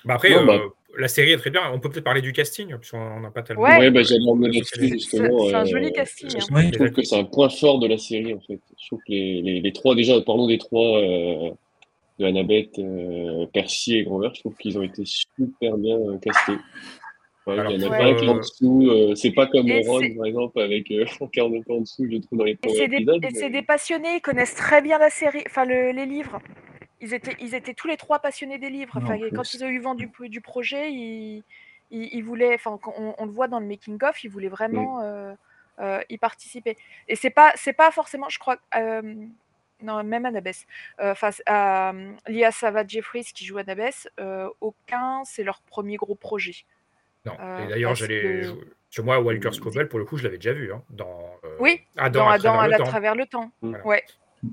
Bah 0.05 0.15
après, 0.15 0.31
Non, 0.31 0.45
bah, 0.47 0.55
euh, 0.55 0.69
la 0.99 1.09
série 1.09 1.33
est 1.33 1.37
très 1.39 1.51
bien. 1.51 1.63
On 1.73 1.79
peut 1.81 1.89
peut-être 1.91 2.05
parler 2.05 2.21
du 2.23 2.33
casting, 2.33 2.75
puisqu'on 2.77 3.21
n'a 3.21 3.31
pas 3.31 3.43
tellement. 3.43 3.63
Ouais, 3.63 3.79
Ouais. 3.79 3.91
bah, 3.91 4.03
j'allais 4.03 4.21
en 4.29 4.37
là-dessus, 4.37 4.89
justement. 4.89 5.47
c'est 5.49 5.55
un 5.55 5.63
euh, 5.63 5.67
joli 5.67 5.93
casting, 5.93 6.29
Je, 6.31 6.37
hein. 6.37 6.63
je 6.71 6.71
trouve 6.79 6.91
que 6.93 7.03
c'est 7.03 7.17
un 7.17 7.25
point 7.25 7.49
fort 7.49 7.79
de 7.79 7.87
la 7.87 7.99
série, 7.99 8.35
en 8.35 8.41
fait. 8.41 8.59
Je 8.81 8.87
trouve 8.89 8.99
que 9.01 9.13
les, 9.13 9.43
les, 9.43 9.61
les 9.61 9.73
trois, 9.73 9.95
déjà, 9.95 10.21
parlons 10.21 10.47
des 10.47 10.59
trois, 10.59 10.99
euh, 10.99 11.51
de 12.19 12.25
Annabeth, 12.27 12.79
euh, 12.79 13.47
Percy 13.53 13.97
et 13.97 14.05
Grover, 14.05 14.29
je 14.35 14.41
trouve 14.41 14.55
qu'ils 14.57 14.77
ont 14.79 14.83
été 14.83 15.03
super 15.07 15.77
bien 15.79 15.97
euh, 15.97 16.19
castés. 16.19 16.53
Ouais, 17.47 17.59
Alors, 17.59 17.73
il 17.73 17.81
y 17.81 17.85
en 17.87 17.89
a 17.89 17.91
Ouais. 17.93 17.99
pas 17.99 18.05
un 18.05 18.15
qui 18.15 18.25
est 18.27 18.29
en 18.29 18.37
dessous. 18.37 18.89
euh, 18.91 19.15
c'est 19.15 19.31
pas 19.33 19.47
comme 19.47 19.67
Et 19.69 19.83
Ron, 19.87 20.01
par 20.17 20.27
exemple, 20.27 20.61
avec 20.61 20.91
euh, 20.91 21.07
40 21.33 21.55
ans 21.71 21.75
en 21.77 21.81
dessous, 21.81 22.07
je 22.11 22.19
trouve, 22.19 22.39
dans 22.39 22.45
les 22.45 22.57
premiers 22.57 22.89
des, 22.89 22.97
et 22.97 23.05
mais- 23.07 23.31
c'est 23.33 23.49
des 23.49 23.63
passionnés, 23.63 24.17
ils 24.17 24.21
connaissent 24.21 24.55
très 24.55 24.83
bien 24.83 24.99
la 24.99 25.09
série, 25.09 25.43
enfin 25.47 25.65
le- 25.65 25.93
les 25.93 26.05
livres. 26.05 26.39
Ils 27.01 27.15
étaient, 27.15 27.37
ils 27.41 27.55
étaient 27.55 27.75
tous 27.75 27.89
les 27.89 27.97
trois 27.97 28.19
passionnés 28.19 28.59
des 28.59 28.71
livres. 28.71 28.95
Enfin, 28.97 29.15
quand 29.35 29.55
ils 29.55 29.65
ont 29.65 29.69
eu 29.69 29.81
vent 29.81 29.95
du, 29.95 30.11
du 30.29 30.41
projet, 30.41 30.93
ils, 30.93 31.43
ils, 31.91 32.09
ils 32.15 32.23
voulaient, 32.23 32.55
enfin, 32.55 32.79
on, 32.97 33.15
on 33.17 33.25
le 33.25 33.31
voit 33.33 33.49
dans 33.49 33.59
le 33.61 33.67
making 33.67 33.99
of, 34.05 34.23
ils 34.23 34.29
voulaient 34.31 34.49
vraiment 34.49 35.01
euh, 35.03 35.33
euh, 35.81 36.01
y 36.11 36.19
participer. 36.19 36.77
Et 37.09 37.17
c'est 37.17 37.31
pas, 37.31 37.53
c'est 37.57 37.73
pas 37.73 37.91
forcément, 37.91 38.29
je 38.29 38.39
crois, 38.39 38.59
euh, 38.77 39.15
non, 39.83 40.05
même 40.05 40.27
Annabeth, 40.27 40.67
euh, 41.01 41.15
face 41.15 41.43
à 41.47 41.91
euh, 41.93 42.13
Lia 42.29 42.51
Savage 42.53 42.91
Jeffries 42.91 43.25
qui 43.35 43.47
joue 43.47 43.57
Annabeth, 43.57 44.09
euh, 44.21 44.49
aucun, 44.61 45.23
c'est 45.25 45.43
leur 45.43 45.63
premier 45.63 45.97
gros 45.97 46.15
projet. 46.15 46.55
Non. 47.25 47.33
Euh, 47.41 47.65
et 47.65 47.69
d'ailleurs, 47.69 47.95
j'allais. 47.95 48.21
que- 48.21 48.67
Sur 48.91 49.05
moi, 49.05 49.21
Walker 49.21 49.53
Scobell, 49.53 49.89
pour 49.89 49.99
le 50.01 50.05
coup, 50.05 50.17
je 50.19 50.25
l'avais 50.25 50.37
déjà 50.37 50.53
vu. 50.53 50.73
Hein, 50.73 50.83
dans, 50.91 51.31
euh, 51.45 51.57
Oui, 51.61 51.81
Adam 51.97 52.25
dans 52.25 52.29
à 52.29 52.33
Adam 52.35 52.43
travers 52.53 52.61
à 52.63 52.69
le 52.79 52.85
travers 52.85 53.15
le 53.15 53.27
temps. 53.27 53.51
Voilà. 53.63 53.87
Ouais. 53.87 54.05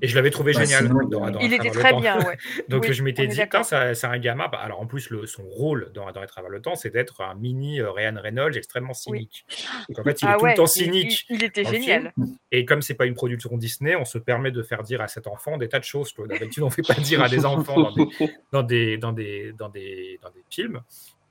Et 0.02 0.08
je 0.08 0.14
l'avais 0.14 0.30
trouvé 0.30 0.54
Ouais, 0.54 0.64
génial 0.64 0.86
sinon, 0.86 1.06
dans 1.08 1.24
à 1.24 1.32
Il 1.42 1.52
était 1.52 1.70
très 1.70 1.92
bien, 1.94 2.18
ouais. 2.18 2.36
Donc 2.68 2.84
Oui, 2.84 2.92
je 2.92 3.02
m'étais 3.02 3.26
dit, 3.26 3.40
c'est 3.62 4.04
un 4.06 4.18
gamin. 4.18 4.48
Bah, 4.50 4.58
alors 4.58 4.80
en 4.80 4.86
plus, 4.86 5.10
le, 5.10 5.26
son 5.26 5.44
rôle 5.44 5.90
dans 5.94 6.06
Adam 6.06 6.20
à 6.20 6.26
travers 6.26 6.50
le 6.50 6.60
temps, 6.60 6.74
c'est 6.74 6.90
d'être 6.90 7.20
un 7.20 7.34
mini 7.34 7.80
euh, 7.80 7.90
Ryan 7.90 8.14
Reynolds 8.20 8.56
extrêmement 8.56 8.94
cynique. 8.94 9.46
Donc 9.88 9.98
en 9.98 10.04
fait, 10.04 10.22
il 10.22 10.24
est 10.26 10.30
Ah 10.30 10.36
tout 10.38 10.46
le 10.46 10.54
temps 10.54 10.66
cynique. 10.66 11.26
Il, 11.28 11.36
il 11.36 11.44
était 11.44 11.62
dans 11.62 11.70
génial. 11.70 12.12
film. 12.14 12.36
Et 12.52 12.64
comme 12.64 12.82
c'est 12.82 12.94
pas 12.94 13.06
une 13.06 13.14
production 13.14 13.56
Disney, 13.56 13.96
on 13.96 14.04
se 14.04 14.18
permet 14.18 14.50
de 14.50 14.62
faire 14.62 14.82
dire 14.82 15.00
à 15.00 15.08
cet 15.08 15.26
enfant 15.26 15.56
des 15.56 15.68
tas 15.68 15.78
de 15.78 15.84
choses. 15.84 16.12
D'habitude, 16.28 16.62
on 16.62 16.70
fait 16.70 16.82
pas 16.82 16.94
dire 16.94 17.22
à 17.22 17.28
des 17.28 17.44
enfants 17.44 17.92
dans 17.92 17.94
des, 17.94 18.08
dans 18.52 18.62
des, 18.62 18.98
dans 18.98 19.12
des, 19.12 19.52
dans 19.52 19.68
des, 19.68 20.18
dans 20.22 20.30
des 20.30 20.44
films. 20.50 20.80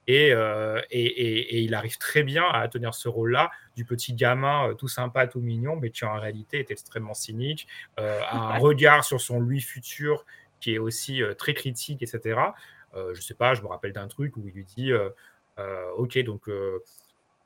Et, 0.08 0.32
euh, 0.32 0.82
et, 0.90 1.04
et- 1.06 1.56
et 1.58 1.60
il 1.62 1.74
arrive 1.74 1.98
très 1.98 2.24
bien 2.24 2.46
à 2.50 2.68
tenir 2.70 2.94
ce 2.94 3.10
rôle-là 3.10 3.52
du 3.76 3.84
petit 3.84 4.14
gamin 4.14 4.70
euh, 4.70 4.74
tout 4.74 4.88
sympa, 4.88 5.28
tout 5.28 5.42
mignon, 5.42 5.76
mais 5.76 5.90
qui 5.92 6.06
en 6.06 6.18
réalité 6.20 6.60
est 6.60 6.72
extrêmement 6.72 7.14
cynique, 7.14 7.68
euh, 8.00 8.20
a 8.22 8.36
un 8.56 8.58
regard 8.60 9.04
sur 9.04 9.20
son 9.20 9.40
lui 9.42 9.60
futur 9.62 10.26
qui 10.62 10.74
est 10.74 10.78
aussi 10.80 11.22
très 11.38 11.54
critique, 11.54 12.02
etc. 12.02 12.40
Je 13.14 13.22
sais 13.22 13.36
pas, 13.36 13.54
je 13.54 13.62
me 13.62 13.68
rappelle 13.68 13.94
d'un 13.94 14.08
truc 14.08 14.36
où 14.38 14.48
il 14.48 14.54
lui 14.54 14.64
dit 14.66 14.92
Ok, 15.98 16.18
donc 16.24 16.50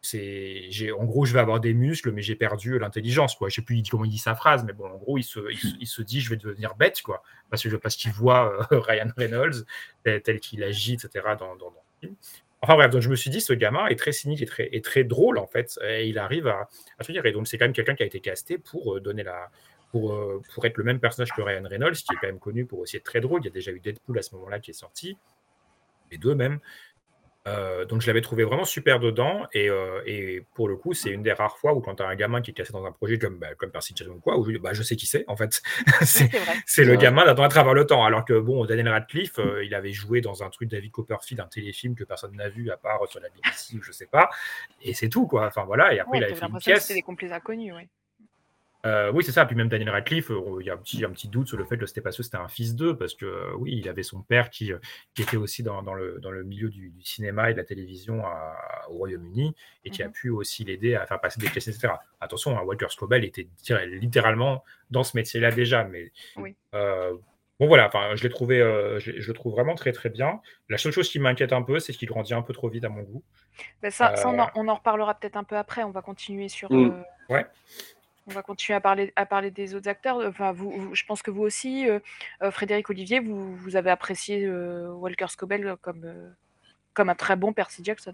c'est, 0.04 0.70
en 0.98 1.04
gros, 1.06 1.26
je 1.26 1.34
vais 1.34 1.40
avoir 1.40 1.60
des 1.60 1.74
muscles, 1.76 2.12
mais 2.12 2.22
j'ai 2.24 2.36
perdu 2.36 2.80
l'intelligence. 2.80 3.36
Quoi. 3.36 3.50
Je 3.50 3.56
sais 3.56 3.62
plus 3.62 3.84
comment 3.90 4.06
il 4.06 4.10
dit 4.12 4.18
sa 4.18 4.34
phrase, 4.34 4.64
mais 4.64 4.74
bon, 4.74 4.86
en 4.90 4.98
gros, 4.98 5.18
il 5.20 5.24
se, 5.24 5.40
il, 5.52 5.58
se- 5.60 5.76
il 5.80 5.86
se 5.88 6.02
dit 6.02 6.22
Je 6.22 6.30
vais 6.32 6.38
devenir 6.38 6.76
bête, 6.76 7.02
quoi, 7.04 7.22
parce, 7.50 7.62
que, 7.64 7.76
parce 7.76 7.96
qu'il 7.96 8.12
voit 8.12 8.66
Ryan 8.72 9.10
Reynolds 9.16 9.66
tel, 10.04 10.22
tel 10.24 10.40
qu'il 10.40 10.64
agit, 10.64 10.94
etc. 10.94 11.10
dans, 11.38 11.56
dans, 11.56 11.70
dans 11.70 11.84
le 12.02 12.08
film. 12.08 12.16
Enfin 12.62 12.76
bref, 12.76 12.92
donc 12.92 13.02
je 13.02 13.10
me 13.10 13.16
suis 13.16 13.32
dit, 13.32 13.42
ce 13.42 13.54
gamin 13.54 13.88
est 13.88 13.96
très 13.98 14.12
cynique 14.12 14.42
et 14.42 14.46
très, 14.46 14.70
et 14.72 14.82
très 14.82 15.04
drôle, 15.04 15.40
en 15.40 15.48
fait, 15.48 15.80
et 15.84 16.08
il 16.08 16.20
arrive 16.20 16.48
à, 16.48 16.70
à 17.00 17.04
se 17.04 17.12
dire. 17.12 17.26
Et 17.26 17.32
donc, 17.32 17.48
c'est 17.48 17.58
quand 17.58 17.66
même 17.66 17.74
quelqu'un 17.74 17.96
qui 17.96 18.04
a 18.04 18.06
été 18.06 18.20
casté 18.20 18.58
pour 18.58 18.96
euh, 18.96 19.00
donner 19.00 19.24
la. 19.24 19.50
Pour, 19.92 20.14
euh, 20.14 20.42
pour 20.54 20.66
être 20.66 20.78
le 20.78 20.86
même 20.86 21.02
personnage 21.02 21.34
que 21.34 21.42
Ryan 21.42 21.64
Reynolds, 21.68 21.96
qui 21.96 22.14
est 22.14 22.18
quand 22.22 22.28
même 22.28 22.40
connu 22.40 22.66
pour 22.66 22.80
aussi 22.80 22.96
être 22.96 23.04
très 23.04 23.20
drôle. 23.20 23.42
Il 23.42 23.46
y 23.46 23.50
a 23.50 23.52
déjà 23.52 23.72
eu 23.72 23.80
Deadpool 23.82 24.18
à 24.18 24.22
ce 24.22 24.34
moment-là 24.36 24.62
qui 24.62 24.72
est 24.72 24.74
sorti, 24.74 25.18
les 26.12 26.18
deux 26.18 26.34
même. 26.34 26.60
Euh, 27.48 27.86
donc 27.86 28.02
je 28.02 28.08
l'avais 28.08 28.22
trouvé 28.22 28.44
vraiment 28.44 28.66
super 28.66 29.00
dedans 29.00 29.48
et, 29.52 29.68
euh, 29.68 30.00
et 30.06 30.46
pour 30.54 30.68
le 30.68 30.76
coup 30.76 30.94
c'est 30.94 31.10
une 31.10 31.24
des 31.24 31.34
rares 31.34 31.58
fois 31.58 31.74
où 31.74 31.82
quand 31.82 31.96
tu 31.96 32.04
as 32.04 32.08
un 32.08 32.14
gamin 32.14 32.40
qui 32.40 32.52
est 32.52 32.54
cassé 32.54 32.72
dans 32.72 32.86
un 32.86 32.92
projet 32.92 33.18
comme, 33.18 33.40
bah, 33.40 33.56
comme 33.58 33.72
Percy 33.72 33.94
Jackson 33.96 34.14
ou 34.14 34.20
quoi, 34.20 34.38
où 34.38 34.48
je, 34.48 34.58
bah, 34.60 34.74
je 34.74 34.84
sais 34.84 34.96
qui 34.96 35.08
c'est 35.08 35.26
en 35.28 35.36
fait. 35.36 35.60
c'est 36.66 36.84
le 36.84 36.96
gamin 36.98 37.26
d'Adam 37.26 37.42
à 37.44 37.50
travers 37.50 37.74
le 37.74 37.88
temps. 37.88 38.06
Alors 38.06 38.26
que 38.26 38.40
bon, 38.40 38.66
Daniel 38.66 38.90
Radcliffe, 38.90 39.40
euh, 39.40 39.66
il 39.66 39.74
avait 39.74 39.92
joué 39.92 40.22
dans 40.22 40.44
un 40.44 40.50
truc 40.50 40.70
David 40.70 40.92
Copperfield, 40.92 41.40
un 41.42 41.48
téléfilm 41.48 41.96
que 41.96 42.04
personne 42.04 42.36
n'a 42.36 42.50
vu 42.50 42.70
à 42.70 42.78
part 42.78 43.08
sur 43.08 43.20
la 43.20 43.30
BBC 43.30 43.76
ou 43.76 43.82
je 43.82 43.92
sais 43.92 44.06
pas. 44.06 44.30
Et 44.84 44.94
c'est 44.94 45.10
tout 45.10 45.26
quoi. 45.26 45.48
Enfin 45.48 45.64
voilà. 45.66 45.96
Et 45.96 46.00
après 46.00 46.12
Ouais, 46.12 46.18
il 46.20 46.24
avait 46.26 46.34
fait 46.36 46.42
une 46.42 46.46
l'impression 46.48 46.72
que 46.72 46.76
pièce. 46.76 46.84
c'était 46.84 47.00
des 47.00 47.02
complets 47.02 47.32
inconnus, 47.32 47.74
ouais. 47.74 47.90
Euh, 48.86 49.12
oui, 49.12 49.24
c'est 49.24 49.32
ça. 49.32 49.46
Puis 49.46 49.56
même 49.56 49.68
Daniel 49.70 49.90
Radcliffe, 49.92 50.32
euh, 50.32 50.58
il 50.60 50.66
y 50.66 50.70
a 50.70 50.74
un 50.74 50.78
petit, 50.78 51.06
un 51.06 51.12
petit 51.12 51.28
doute 51.28 51.48
sur 51.48 51.58
le 51.58 51.66
fait 51.66 51.78
que 51.78 51.86
sûr, 51.86 52.24
c'était 52.24 52.38
un 52.38 52.48
fils 52.48 52.76
d'eux, 52.76 52.98
parce 52.98 53.14
que 53.14 53.26
euh, 53.26 53.54
oui, 53.58 53.76
il 53.78 53.88
avait 53.88 54.02
son 54.04 54.22
père 54.22 54.50
qui, 54.50 54.72
qui 55.14 55.22
était 55.22 55.38
aussi 55.38 55.62
dans, 55.62 55.84
dans 55.84 55.94
le, 55.94 56.20
dans 56.20 56.32
le 56.32 56.44
milieu 56.44 56.70
du, 56.70 56.90
du 56.90 57.04
cinéma 57.04 57.50
et 57.50 57.54
de 57.54 57.58
la 57.60 57.64
télévision 57.64 58.26
à- 58.26 58.56
au 58.90 58.94
Royaume-Uni 58.94 59.56
et 59.86 59.90
qui 59.92 60.02
a 60.02 60.08
Mhm. 60.08 60.12
pu 60.14 60.30
aussi 60.32 60.64
l'aider 60.64 60.96
à 60.96 61.06
faire 61.06 61.22
passer 61.22 61.40
des 61.40 61.48
pièces, 61.50 61.68
etc. 61.68 61.94
Attention, 62.20 62.58
hein, 62.58 62.64
Walter 62.64 62.88
Scobell 62.90 63.24
était 63.24 63.48
littéralement 63.88 64.64
dans 64.90 65.04
ce 65.04 65.16
métier-là 65.16 65.52
déjà, 65.52 65.84
mais 65.84 66.12
Oui. 66.38 66.56
euh, 66.74 67.14
bon 67.60 67.68
voilà. 67.68 67.88
Enfin, 67.88 68.16
je 68.16 68.24
l'ai 68.24 68.30
trouvé, 68.30 68.62
euh, 68.62 69.00
je, 69.00 69.12
je 69.20 69.28
le 69.28 69.34
trouve 69.34 69.54
vraiment 69.54 69.76
très 69.76 69.92
très 69.92 70.10
bien. 70.10 70.42
La 70.70 70.78
seule 70.78 70.92
chose 70.92 71.10
qui 71.10 71.20
m'inquiète 71.20 71.54
un 71.54 71.62
peu, 71.62 71.80
c'est 71.80 71.94
qu'il 71.94 72.08
grandit 72.08 72.34
un 72.34 72.42
peu 72.42 72.54
trop 72.54 72.68
vite 72.70 72.84
à 72.84 72.90
mon 72.90 73.04
goût. 73.04 73.24
Ben 73.82 73.92
ça, 73.92 74.16
ça, 74.16 74.30
on, 74.30 74.40
en, 74.40 74.50
on 74.56 74.68
en 74.68 74.76
reparlera 74.76 75.14
peut-être 75.14 75.36
un 75.38 75.44
peu 75.44 75.56
après. 75.58 75.84
On 75.84 75.92
va 75.92 76.02
continuer 76.02 76.48
sur. 76.50 76.72
Mm. 76.72 76.86
euh, 76.90 77.04
Ouais. 77.34 77.46
On 78.28 78.32
va 78.34 78.44
continuer 78.44 78.76
à 78.78 78.82
parler, 78.82 79.12
à 79.16 79.26
parler 79.26 79.50
des 79.52 79.74
autres 79.74 79.90
acteurs. 79.90 80.18
Enfin, 80.28 80.52
vous, 80.52 80.70
vous- 80.72 80.96
je 80.96 81.04
pense 81.06 81.22
que 81.22 81.32
vous 81.32 81.42
aussi, 81.42 81.90
euh, 81.90 82.00
euh, 82.44 82.52
Frédéric 82.52 82.90
Olivier, 82.90 83.20
vous, 83.20 83.56
vous 83.56 83.76
avez 83.76 83.90
apprécié 83.90 84.46
euh, 84.46 84.92
Walker 84.94 85.26
Scobell 85.30 85.76
comme, 85.82 86.04
euh, 86.06 86.30
comme 86.94 87.10
un 87.10 87.16
très 87.16 87.36
bon 87.36 87.52
Percy 87.52 87.84
Jackson. 87.84 88.14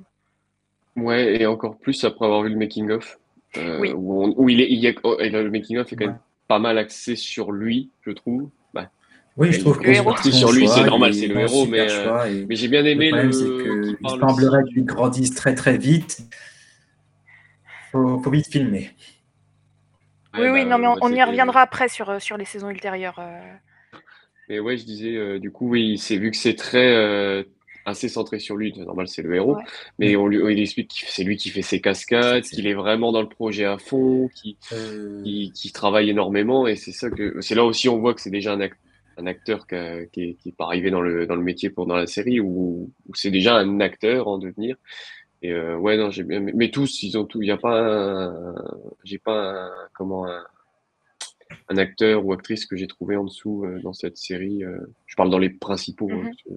Ouais, 0.95 1.41
et 1.41 1.45
encore 1.45 1.77
plus 1.77 2.03
après 2.05 2.25
avoir 2.25 2.41
vu 2.43 2.49
le 2.49 2.55
making-of, 2.55 3.19
euh, 3.57 3.79
Oui. 3.79 3.91
où, 3.93 4.23
on- 4.23 4.33
où 4.37 4.49
il 4.49 4.61
est, 4.61 4.71
il 4.71 4.79
y 4.79 4.87
a, 4.87 4.93
oh, 5.03 5.17
et 5.19 5.29
le 5.29 5.51
making-of 5.51 5.91
est 5.91 5.95
quand 5.95 6.05
Ouais. 6.05 6.11
même 6.11 6.19
pas 6.47 6.59
mal 6.59 6.77
axé 6.77 7.15
sur 7.17 7.51
lui, 7.51 7.89
je 8.01 8.11
trouve. 8.11 8.49
Bah, 8.73 8.89
Oui, 9.35 9.51
je 9.51 9.57
il- 9.57 9.61
trouve 9.61 9.77
il 9.81 9.85
que 9.85 9.91
est 9.91 9.95
héros. 9.97 10.09
parti 10.11 10.31
sur 10.31 10.53
lui, 10.53 10.67
c'est 10.69 10.85
normal, 10.85 11.11
il 11.13 11.19
c'est 11.19 11.25
est 11.25 11.27
le 11.27 11.39
héros, 11.41 11.65
mais, 11.67 11.85
euh, 11.91 12.25
et 12.25 12.45
mais 12.45 12.55
j'ai 12.55 12.69
bien 12.69 12.81
le 12.81 12.87
aimé 12.91 13.09
problème, 13.09 13.27
le, 13.27 13.31
c'est 13.33 13.43
qu'il 13.45 13.85
qu'il 13.87 13.97
parle 13.97 14.19
semblerait 14.21 14.63
qu'il 14.63 14.85
grandisse 14.85 15.35
très 15.35 15.53
très 15.53 15.77
vite. 15.77 16.21
Faut, 17.91 18.19
faut 18.23 18.31
vite 18.31 18.47
filmer. 18.47 18.91
Ouais, 20.33 20.43
oui, 20.43 20.49
oui, 20.49 20.63
bah, 20.63 20.69
non, 20.71 20.77
mais 20.77 20.87
on, 20.87 20.97
on 21.01 21.13
y 21.13 21.23
reviendra 21.23 21.61
après 21.61 21.87
sur, 21.89 22.09
euh, 22.09 22.19
sur 22.19 22.37
les 22.37 22.45
saisons 22.45 22.69
ultérieures. 22.69 23.17
euh. 23.19 23.39
Mais 24.49 24.59
ouais, 24.59 24.77
je 24.77 24.85
disais, 24.85 25.15
euh, 25.15 25.39
du 25.39 25.51
coup, 25.51 25.69
oui, 25.69 25.97
c'est 25.97 26.17
vu 26.17 26.31
que 26.31 26.37
c'est 26.37 26.55
très 26.55 26.95
euh, 26.95 27.43
assez 27.85 28.07
centré 28.07 28.39
sur 28.39 28.55
lui, 28.55 28.73
c'est 28.75 28.85
normal, 28.85 29.07
c'est 29.07 29.21
le 29.21 29.35
héros, 29.35 29.55
Ouais. 29.55 29.63
mais 29.99 30.15
on 30.15 30.27
lui, 30.27 30.37
il 30.53 30.59
explique 30.61 30.89
que 31.05 31.11
c'est 31.11 31.23
lui 31.23 31.35
qui 31.37 31.49
fait 31.49 31.61
ses 31.61 31.81
cascades, 31.81 32.43
qu'il 32.43 32.65
est 32.67 32.73
vraiment 32.73 33.11
dans 33.11 33.21
le 33.21 33.27
projet 33.29 33.65
à 33.65 33.77
fond, 33.77 34.29
qui, 34.29 34.57
Euh, 34.71 35.21
qui, 35.23 35.51
qui 35.53 35.71
travaille 35.73 36.09
énormément, 36.09 36.65
et 36.67 36.75
c'est 36.77 36.91
ça 36.93 37.09
que 37.09 37.41
c'est 37.41 37.55
là 37.55 37.65
aussi 37.65 37.89
on 37.89 37.99
voit 37.99 38.13
que 38.13 38.21
c'est 38.21 38.29
déjà 38.31 38.53
un, 38.53 38.59
ac- 38.59 38.73
un 39.17 39.25
acteur 39.27 39.67
qui, 39.67 39.75
a- 39.75 40.05
qui 40.05 40.21
est, 40.23 40.33
qui 40.35 40.49
est 40.49 40.55
pas 40.57 40.65
arrivé 40.65 40.91
dans 40.91 41.01
le, 41.01 41.25
dans 41.27 41.35
le 41.35 41.43
métier 41.43 41.69
pendant 41.69 41.95
la 41.95 42.07
série, 42.07 42.39
ou 42.39 42.91
c'est 43.13 43.31
déjà 43.31 43.55
un 43.57 43.79
acteur 43.81 44.27
en 44.29 44.37
devenir. 44.37 44.77
Et 45.41 45.51
euh, 45.51 45.77
ouais, 45.77 45.97
non, 45.97 46.09
j'ai 46.09 46.23
bien, 46.23 46.39
mais, 46.39 46.51
mais 46.53 46.71
tous, 46.71 47.03
ils 47.03 47.17
ont 47.17 47.25
tout. 47.25 47.41
Il 47.41 47.47
y 47.47 47.51
a 47.51 47.57
pas 47.57 47.79
un, 47.79 48.55
j'ai 49.03 49.19
pas 49.19 49.65
un, 49.65 49.71
comment 49.93 50.25
un, 50.27 50.43
un 51.69 51.77
acteur 51.77 52.25
ou 52.25 52.33
actrice 52.33 52.65
que 52.65 52.75
j'ai 52.75 52.87
trouvé 52.87 53.15
en 53.15 53.23
dessous 53.25 53.65
euh, 53.65 53.79
dans 53.81 53.93
cette 53.93 54.17
série. 54.17 54.63
euh, 54.63 54.77
je 55.05 55.15
parle 55.15 55.29
dans 55.29 55.37
les 55.39 55.49
principaux. 55.49 56.09
Hein, 56.11 56.31
que- 56.43 56.53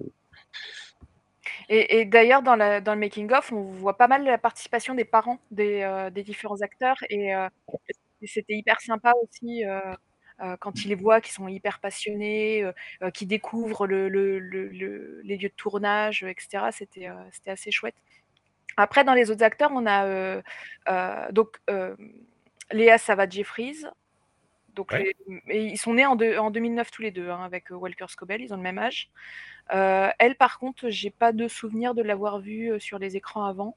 Et, 1.69 1.99
et 1.99 2.05
d'ailleurs, 2.05 2.41
dans, 2.43 2.55
le 2.55 2.95
making-of, 2.95 3.51
on 3.51 3.61
voit 3.61 3.97
pas 3.97 4.07
mal 4.07 4.23
la 4.23 4.37
participation 4.37 4.93
des 4.93 5.05
parents 5.05 5.39
des, 5.51 6.09
des 6.13 6.23
différents 6.23 6.61
acteurs. 6.61 6.97
Et, 7.09 7.33
c'était 8.25 8.53
hyper 8.53 8.79
sympa 8.81 9.13
aussi 9.23 9.63
quand 10.59 10.83
ils 10.83 10.89
les 10.89 10.95
voient, 10.95 11.21
qui 11.21 11.31
sont 11.31 11.47
hyper 11.47 11.79
passionnés, 11.79 12.63
euh, 13.03 13.11
qui 13.11 13.25
découvrent 13.27 13.85
le, 13.87 14.09
le- 14.09 14.39
le- 14.39 14.69
le- 14.69 15.21
les 15.23 15.37
lieux 15.37 15.49
de 15.49 15.53
tournage, 15.55 16.23
etc. 16.23 16.71
C'était 16.71 17.07
euh, 17.09 17.13
c'était 17.31 17.51
assez 17.51 17.71
chouette. 17.71 17.95
Après, 18.77 19.03
dans 19.03 19.13
les 19.13 19.29
autres 19.31 19.43
acteurs, 19.43 19.71
on 19.73 19.85
a 19.85 20.05
euh, 20.05 20.41
euh, 20.89 21.31
donc 21.31 21.57
euh, 21.69 21.95
Léa 22.71 22.97
Savage-Jeffries. 22.97 23.83
Donc 24.75 24.91
Ouais. 24.91 25.13
les- 25.27 25.41
et 25.49 25.63
ils 25.65 25.77
sont 25.77 25.93
nés 25.95 26.05
en, 26.05 26.15
deux- 26.15 26.37
en 26.37 26.49
2009 26.49 26.91
tous 26.91 27.01
les 27.01 27.11
deux 27.11 27.29
hein, 27.29 27.43
avec 27.43 27.71
euh, 27.71 27.75
Walker 27.75 28.05
Scobell, 28.07 28.41
ils 28.41 28.53
ont 28.53 28.57
le 28.57 28.63
même 28.63 28.77
âge. 28.77 29.09
Euh, 29.73 30.09
elle, 30.19 30.35
par 30.35 30.59
contre, 30.59 30.89
j'ai 30.89 31.09
pas 31.09 31.31
de 31.33 31.47
souvenir 31.47 31.93
de 31.93 32.01
l'avoir 32.01 32.39
vue 32.39 32.71
euh, 32.71 32.79
sur 32.79 32.97
les 32.97 33.17
écrans 33.17 33.45
avant. 33.45 33.75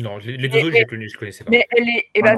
Non, 0.00 0.18
les, 0.18 0.36
les 0.36 0.48
deux 0.48 0.58
autres, 0.64 0.76
je 0.76 1.06
je 1.08 1.16
connaissais 1.16 1.44
pas. 1.44 1.52
Mais 1.52 1.64
elle 1.70 1.88
est. 1.88 2.08
Eh 2.14 2.22
ben, 2.22 2.36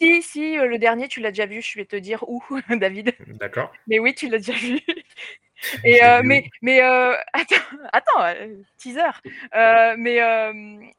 si, 0.00 0.22
si, 0.22 0.56
euh, 0.56 0.66
le 0.68 0.78
dernier, 0.78 1.08
tu 1.08 1.18
l'as 1.20 1.30
déjà 1.32 1.46
vu, 1.46 1.60
je 1.60 1.76
vais 1.76 1.84
te 1.84 1.96
dire 1.96 2.22
où, 2.28 2.40
David. 2.70 3.12
D'accord. 3.26 3.72
Mais 3.88 3.98
oui, 3.98 4.14
tu 4.14 4.28
l'as 4.28 4.38
déjà 4.38 4.52
vu. 4.52 4.78
Et 5.84 6.04
euh, 6.04 6.20
mais 6.24 6.48
mais 6.60 6.82
euh, 6.82 7.14
attends, 7.32 7.76
attends, 7.92 8.24
euh, 8.24 8.62
teaser. 8.78 9.02
Euh, 9.54 9.94
mais 9.98 10.20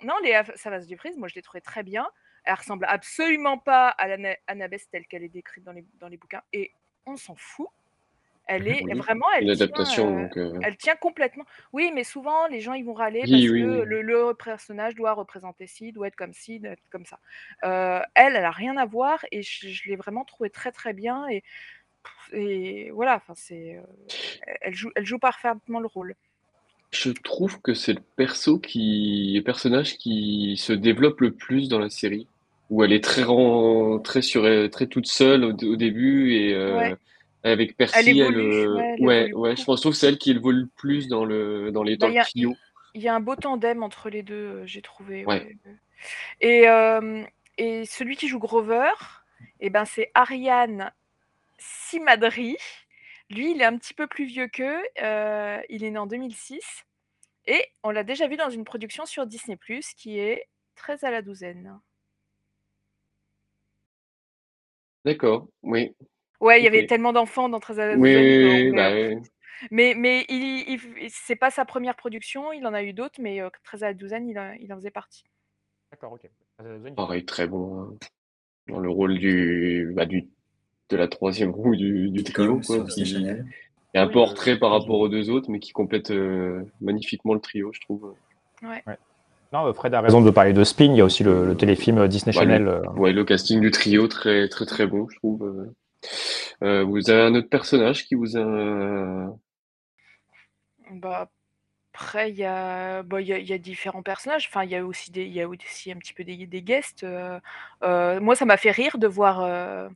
non, 0.04 0.16
les 0.24 0.40
Savas 0.56 0.80
du 0.82 0.98
moi 1.18 1.28
je 1.28 1.36
l'ai 1.36 1.42
trouvé 1.42 1.62
très 1.62 1.84
bien. 1.84 2.08
Elle 2.46 2.56
ressemble 2.56 2.86
absolument 2.90 3.58
pas 3.58 3.88
à 3.88 4.08
l'Annabeth 4.08 4.90
telle 4.92 5.06
qu'elle 5.08 5.24
est 5.24 5.30
décrite 5.30 5.64
dans 5.64 5.72
les, 5.72 5.86
dans 6.02 6.10
les 6.10 6.18
bouquins. 6.18 6.42
Et 6.52 6.72
on 7.06 7.16
s'en 7.16 7.36
fout. 7.36 7.68
Elle 8.46 8.68
est 8.68 8.84
Oui, 8.84 8.94
vraiment, 8.96 9.26
elle 9.38 9.50
une 9.50 9.56
tient, 9.86 10.12
donc 10.12 10.38
elle 10.62 10.76
tient 10.76 10.98
complètement. 10.98 11.46
Oui, 11.72 11.94
mais 11.96 12.04
souvent 12.04 12.48
les 12.48 12.60
gens 12.60 12.74
ils 12.74 12.84
vont 12.84 12.94
râler 12.94 13.22
Oui, 13.24 13.32
parce 13.32 13.44
oui, 13.44 13.62
que 13.62 13.84
le 13.84 14.02
le 14.02 14.34
personnage 14.34 14.96
doit 14.96 15.14
représenter 15.14 15.66
ci, 15.66 15.94
doit 15.94 16.08
être 16.08 16.18
comme 16.18 16.34
ci, 16.34 16.60
doit 16.60 16.74
être 16.74 16.84
comme 16.90 17.06
ça. 17.06 17.20
Elle, 17.62 18.36
elle 18.36 18.44
a 18.44 18.52
rien 18.52 18.76
à 18.76 18.86
voir 18.86 19.24
et 19.32 19.44
je 19.44 19.70
je 19.70 19.88
l'ai 19.88 19.96
vraiment 19.96 20.26
trouvée 20.26 20.50
très, 20.50 20.74
très 20.74 20.92
bien 20.92 21.26
et 21.30 21.42
et 22.32 22.90
voilà, 22.92 23.16
enfin 23.16 23.34
c'est, 23.36 23.76
heu, 23.76 23.84
elle 24.62 24.74
joue 24.76 24.90
elle 24.96 25.06
joue 25.06 25.20
parfaitement 25.20 25.80
le 25.80 25.88
rôle. 25.88 26.16
Je 26.92 27.10
trouve 27.12 27.60
que 27.62 27.74
c'est 27.74 27.94
le 27.94 28.02
perso 28.16 28.60
qui 28.60 29.34
le 29.36 29.42
personnage 29.44 29.98
qui 29.98 30.56
se 30.58 30.74
développe 30.74 31.22
le 31.22 31.32
plus 31.34 31.68
dans 31.68 31.80
la 31.80 31.90
série, 31.90 32.28
où 32.70 32.84
elle 32.84 32.94
est 32.94 33.04
très 33.04 33.24
très 34.04 34.22
sur 34.22 34.44
très 34.70 34.88
toute 34.88 35.08
seule 35.08 35.44
au 35.44 35.76
début 35.76 36.34
et 36.36 36.54
Ouais. 36.54 36.92
heu, 36.92 36.98
avec 37.46 37.76
Percy, 37.76 38.12
elle, 38.12 38.36
évolue, 38.36 38.38
heu 38.38 38.78
ouais, 39.00 39.26
elle 39.26 39.36
ouais, 39.36 39.56
je 39.56 39.64
pense 39.66 39.82
trouve 39.82 39.94
que 39.94 39.98
c'est 39.98 40.08
elle 40.08 40.18
qui 40.18 40.32
évolue 40.32 40.62
le 40.62 40.70
plus 40.78 41.08
dans 41.08 41.26
le 41.26 41.72
dans 41.72 41.84
les 41.84 41.98
dans 41.98 42.08
Bah, 42.08 42.26
il 42.36 42.44
y 42.44 42.46
a 42.46 42.50
y 42.96 43.10
un 43.10 43.20
beau 43.20 43.36
tandem 43.36 43.82
entre 43.84 44.10
les 44.10 44.22
2, 44.24 44.62
heu, 44.62 44.66
j'ai 44.66 44.82
trouvé, 44.82 45.26
et 46.42 46.66
et 47.58 47.86
celui 47.86 48.16
qui 48.16 48.28
joue 48.28 48.40
Grover 48.40 48.90
et 49.60 49.70
ben, 49.70 49.86
c'est 49.86 50.12
Ariane 50.16 50.92
Simadri. 51.64 52.58
Lui, 53.30 53.52
il 53.52 53.62
est 53.62 53.66
un 53.66 53.78
petit 53.78 53.94
peu 53.94 54.08
plus 54.08 54.26
vieux 54.26 54.48
qu'eux, 54.48 54.84
heu, 55.02 55.62
il 55.70 55.84
est 55.84 55.92
né 55.92 55.98
en 55.98 56.08
2006 56.08 56.84
et 57.48 57.66
on 57.84 57.92
l'a 57.92 58.04
déjà 58.04 58.28
vu 58.28 58.38
dans 58.38 58.50
une 58.52 58.66
production 58.66 59.06
sur 59.06 59.28
Disney+ 59.28 59.58
qui 59.98 60.20
est 60.20 60.48
Treize 60.76 61.04
à 61.06 61.12
la 61.12 61.22
douzaine. 61.24 61.80
D'accord, 65.06 65.50
oui. 65.64 65.94
Ouais, 66.42 66.60
il 66.60 66.64
y 66.64 66.68
avait 66.68 66.84
tellement 66.84 67.14
d'enfants 67.14 67.50
dans 67.50 67.60
Treize 67.60 67.80
à 67.80 67.86
la 67.86 67.98
Oui, 67.98 67.98
douzaine 67.98 68.34
oui, 68.44 68.72
bah, 68.74 68.92
oui. 68.94 69.18
mais 69.72 69.94
mais 69.96 70.26
il 70.30 70.80
c'est 71.10 71.36
pas 71.36 71.52
sa 71.52 71.66
1re 71.66 71.96
production, 71.96 72.52
il 72.54 72.66
en 72.68 72.74
a 72.74 72.84
eu 72.84 72.94
d'autres, 72.94 73.22
mais 73.22 73.42
heu, 73.42 73.50
Treize 73.64 73.84
à 73.84 73.88
la 73.88 73.94
douzaine, 73.94 74.28
il 74.30 74.40
en 74.40 74.54
il 74.60 74.72
en 74.74 74.78
faisait 74.78 74.92
partie. 74.92 75.24
D'accord, 75.92 76.14
OK. 76.14 76.30
Pareil, 76.96 77.26
très 77.26 77.48
bon, 77.48 77.80
hein, 77.82 77.98
dans 78.68 78.80
le 78.80 78.90
rôle 78.90 79.20
du, 79.20 79.92
bah, 79.96 80.06
du 80.06 80.30
de 80.94 80.98
la 80.98 81.08
3e 81.08 81.52
roue 81.52 81.76
du 81.76 82.10
du 82.10 82.24
trio, 82.24 82.60
quoi, 82.66 82.84
qui 82.86 83.02
est 83.94 84.00
un 84.00 84.08
peu 84.08 84.20
en 84.20 84.26
retrait 84.26 84.58
par 84.58 84.72
rapport 84.72 85.00
aux 85.00 85.10
2 85.10 85.30
autres, 85.30 85.50
mais 85.50 85.60
qui 85.60 85.72
complète, 85.72 86.12
heu, 86.12 86.66
magnifiquement 86.82 87.34
le 87.34 87.40
trio, 87.40 87.72
je 87.74 87.82
trouve. 87.82 88.14
Ouais. 88.62 88.82
Ouais. 88.88 88.98
Non, 89.52 89.72
Fred 89.74 89.94
a 89.94 90.02
raison 90.02 90.22
de 90.22 90.32
parler 90.32 90.54
de 90.54 90.64
Spin, 90.64 90.86
il 90.86 90.96
y 90.98 91.02
a 91.02 91.06
aussi 91.06 91.24
le 91.24 91.46
le 91.46 91.56
téléfilm, 91.56 91.98
heu, 92.00 92.08
Disney 92.08 92.34
Bah, 92.34 92.42
Channel, 92.42 92.64
le 92.64 92.82
ouais, 93.00 93.12
le 93.14 93.24
casting 93.26 93.60
du 93.60 93.72
trio 93.72 94.08
très, 94.08 94.48
très, 94.48 94.66
très 94.66 94.88
bon, 94.88 95.08
je 95.10 95.16
trouve, 95.18 95.74
vous 96.62 97.10
avez 97.10 97.22
un 97.22 97.36
autre 97.36 97.50
personnage 97.50 98.06
qui 98.06 98.16
vous 98.16 98.38
a 98.38 99.28
Bah, 100.92 101.30
après 101.94 102.32
il 102.32 102.38
y 102.38 102.46
a 102.46 103.04
bah, 103.04 103.22
il 103.22 103.28
y 103.28 103.34
a 103.34 103.38
il 103.38 103.48
y 103.48 103.54
a 103.54 103.58
différents 103.60 104.02
personnages, 104.04 104.48
enfin 104.50 104.64
il 104.64 104.72
y 104.72 104.76
a 104.76 104.84
aussi 104.86 105.12
des 105.12 105.24
il 105.26 105.34
y 105.34 105.42
a 105.42 105.48
aussi 105.48 105.92
un 105.92 105.98
petit 105.98 106.14
peu 106.14 106.24
des 106.24 106.48
des 106.48 106.62
guests, 106.64 107.06
moi 107.82 108.36
ça 108.36 108.46
m'a 108.46 108.58
fait 108.58 108.72
rire 108.72 108.98
de 108.98 109.08
voir, 109.08 109.90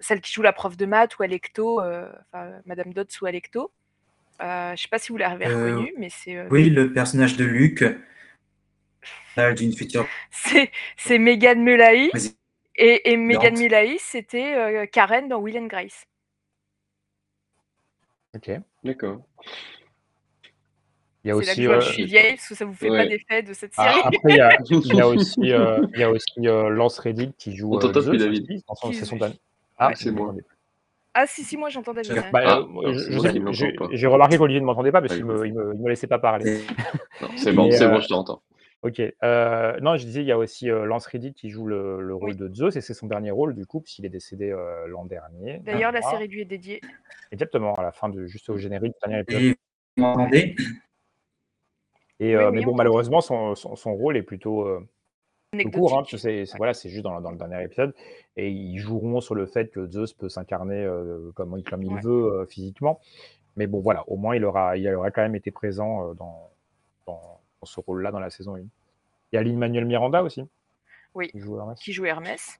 celle 0.00 0.20
qui 0.20 0.32
joue 0.32 0.42
la 0.42 0.52
prof 0.52 0.76
de 0.76 0.86
maths 0.86 1.18
ou 1.18 1.22
Alecto, 1.22 1.80
heu, 1.80 2.08
enfin 2.32 2.60
Madame 2.66 2.92
Dodds 2.92 3.08
ou 3.20 3.26
Alecto. 3.26 3.72
Heu, 4.42 4.72
je 4.76 4.82
sais 4.82 4.88
pas 4.88 4.98
si 4.98 5.12
vous 5.12 5.18
l'avez 5.18 5.46
reconnue, 5.46 5.94
mais 5.98 6.08
c'est, 6.10 6.46
oui, 6.48 6.70
le 6.70 6.92
personnage 6.92 7.36
de 7.36 7.44
Luc, 7.44 7.82
euh, 9.38 9.52
d'une 9.54 9.72
future 9.72 10.06
c'est 10.30 10.70
c'est 10.96 11.18
Megan 11.18 11.62
Mullally 11.62 12.10
et 12.76 13.12
et 13.12 13.16
Megan. 13.16 13.56
Mullally, 13.56 13.98
c'était, 13.98 14.88
Karen 14.92 15.28
dans 15.28 15.38
Will 15.38 15.58
and 15.58 15.66
Grace. 15.66 16.06
OK. 18.34 18.50
D'accord. 18.82 19.22
Il 21.24 21.28
y 21.28 21.30
a 21.30 21.40
C'est 21.40 21.46
là 21.46 21.46
que 21.46 21.50
aussi, 21.52 21.62
je 21.62 21.68
vois 21.68 21.80
suis 21.80 22.04
vieille, 22.04 22.34
parce 22.34 22.48
que 22.48 22.54
ça 22.56 22.64
vous 22.64 22.74
fait 22.74 22.88
pas 22.88 23.06
d'effet 23.06 23.42
de 23.42 23.52
cette 23.52 23.74
série. 23.74 24.00
après 24.02 24.30
il 24.30 24.36
y 24.36 24.40
a 24.40 24.56
il 24.70 24.96
y 24.96 25.00
a 25.00 25.06
aussi, 25.06 25.36
il 25.40 25.48
y 25.48 26.02
a 26.02 26.10
aussi, 26.10 26.26
Lance 26.40 26.98
Reddick 26.98 27.36
qui 27.36 27.54
joue, 27.54 27.74
On 27.74 27.78
plus, 27.78 28.00
Zeus 28.00 28.18
David. 28.18 28.62
c'est 28.92 29.04
son 29.04 29.16
dernier 29.16 29.34
ouais. 29.34 29.40
ah, 29.78 29.92
C'est 29.94 30.10
moi. 30.10 30.34
Ah 31.14 31.26
si, 31.26 31.44
si, 31.44 31.56
moi 31.56 31.68
j'entendais 31.68 32.00
bien. 32.02 32.24
Bah, 32.32 32.40
Ah, 32.46 32.60
ne 32.60 33.40
l'entends 33.40 33.88
j'ai 33.92 34.06
remarqué 34.06 34.38
qu'Olivier 34.38 34.60
ne 34.60 34.66
m'entendait 34.66 34.90
pas 34.92 35.00
parce 35.00 35.12
Bah, 35.12 35.16
qu'il 35.16 35.26
écoute. 35.26 35.40
me 35.40 35.46
il 35.46 35.54
me 35.54 35.74
il 35.74 35.80
me 35.82 35.88
laissait 35.90 36.06
pas 36.06 36.18
parler. 36.18 36.66
C'est 37.36 37.52
bon, 37.52 37.70
c'est 37.70 37.86
bon, 37.86 37.98
heu 37.98 38.00
je 38.00 38.08
t'entends. 38.08 38.42
OK, 38.82 38.98
heu, 38.98 39.76
non, 39.80 39.96
je 39.96 40.04
disais, 40.04 40.22
il 40.22 40.26
y 40.26 40.32
a 40.32 40.38
aussi, 40.38 40.66
Lance 40.66 41.06
Reddick 41.06 41.36
qui 41.36 41.50
joue 41.50 41.66
le 41.66 42.00
le 42.00 42.14
Oui. 42.14 42.20
rôle 42.20 42.36
de 42.36 42.52
Zeus 42.52 42.74
et 42.74 42.80
c'est 42.80 42.94
son 42.94 43.06
dernier 43.06 43.30
rôle 43.30 43.54
du 43.54 43.64
coup, 43.64 43.80
puisqu'il 43.80 44.06
est 44.06 44.08
décédé, 44.08 44.52
l'an 44.88 45.04
dernier 45.04 45.58
de 45.58 45.64
D'ailleurs, 45.64 45.92
la 45.92 46.02
série 46.02 46.26
lui 46.26 46.40
est 46.40 46.46
dédiée. 46.46 46.80
Exactement, 47.30 47.74
à 47.76 47.82
la 47.82 47.92
fin 47.92 48.08
de 48.08 48.26
juste 48.26 48.48
au 48.50 48.56
générique 48.56 48.94
du 48.94 48.98
dernier 49.08 49.20
épisode. 49.20 49.54
Vous 49.96 50.02
m'entendez? 50.02 50.56
Et 52.20 52.34
Oui, 52.34 52.36
heu, 52.36 52.50
mais 52.52 52.62
bon, 52.62 52.74
malheureusement, 52.74 53.20
son 53.20 53.54
son 53.54 53.74
son 53.76 53.94
rôle 53.94 54.16
est 54.16 54.22
plutôt, 54.22 54.68
plutôt 55.52 55.70
court, 55.70 55.98
hein, 55.98 56.04
c'est 56.18 56.46
voilà, 56.56 56.72
juste 56.74 57.02
dans 57.04 57.20
dans 57.20 57.32
le 57.32 57.38
dernier 57.38 57.64
épisode 57.64 57.94
et 58.36 58.50
ils 58.50 58.78
joueront 58.78 59.20
sur 59.20 59.34
le 59.36 59.46
fait 59.46 59.70
que 59.70 59.86
Zeus 59.90 60.14
peut 60.14 60.28
s'incarner, 60.30 60.84
heu, 60.84 61.32
comme 61.36 61.56
il 61.58 61.64
comme 61.66 61.84
il 61.84 61.96
Ouais. 61.96 62.02
veut, 62.02 62.46
physiquement. 62.48 63.00
Mais 63.56 63.66
bon, 63.68 63.80
voilà, 63.80 64.04
au 64.08 64.16
moins 64.18 64.36
il 64.36 64.44
aura 64.44 64.76
il 64.78 64.88
aura 64.94 65.10
quand 65.12 65.22
même 65.22 65.36
été 65.36 65.50
présent, 65.52 66.14
dans 66.14 66.50
dans 67.06 67.40
dans 67.62 67.66
ce 67.66 67.80
rôle-là 67.80 68.12
dans 68.12 68.20
la 68.20 68.30
saison 68.30 68.56
1. 68.56 68.60
Il 69.32 69.36
y 69.36 69.38
a 69.38 69.42
Lin-Manuel 69.44 69.86
Miranda 69.86 70.22
aussi, 70.24 70.44
Oui, 71.14 71.32
qui 71.32 71.40
joue 71.40 71.58
Hermès. 71.58 71.80
qui 71.80 71.92
joue 71.92 72.06
Hermès. 72.06 72.58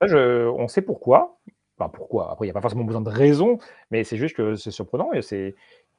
Ça 0.00 0.06
je 0.06 0.48
on 0.48 0.66
sait 0.68 0.80
pourquoi, 0.82 1.38
enfin 1.78 1.90
pourquoi, 1.90 2.32
après 2.32 2.46
il 2.46 2.48
y 2.48 2.50
a 2.50 2.54
pas 2.54 2.62
forcément 2.62 2.84
besoin 2.84 3.02
de 3.02 3.10
raison, 3.10 3.58
mais 3.90 4.02
c'est 4.04 4.16
juste 4.16 4.34
que 4.34 4.54
c'est 4.54 4.70
surprenant 4.70 5.12
et 5.12 5.20
c'est 5.22 5.54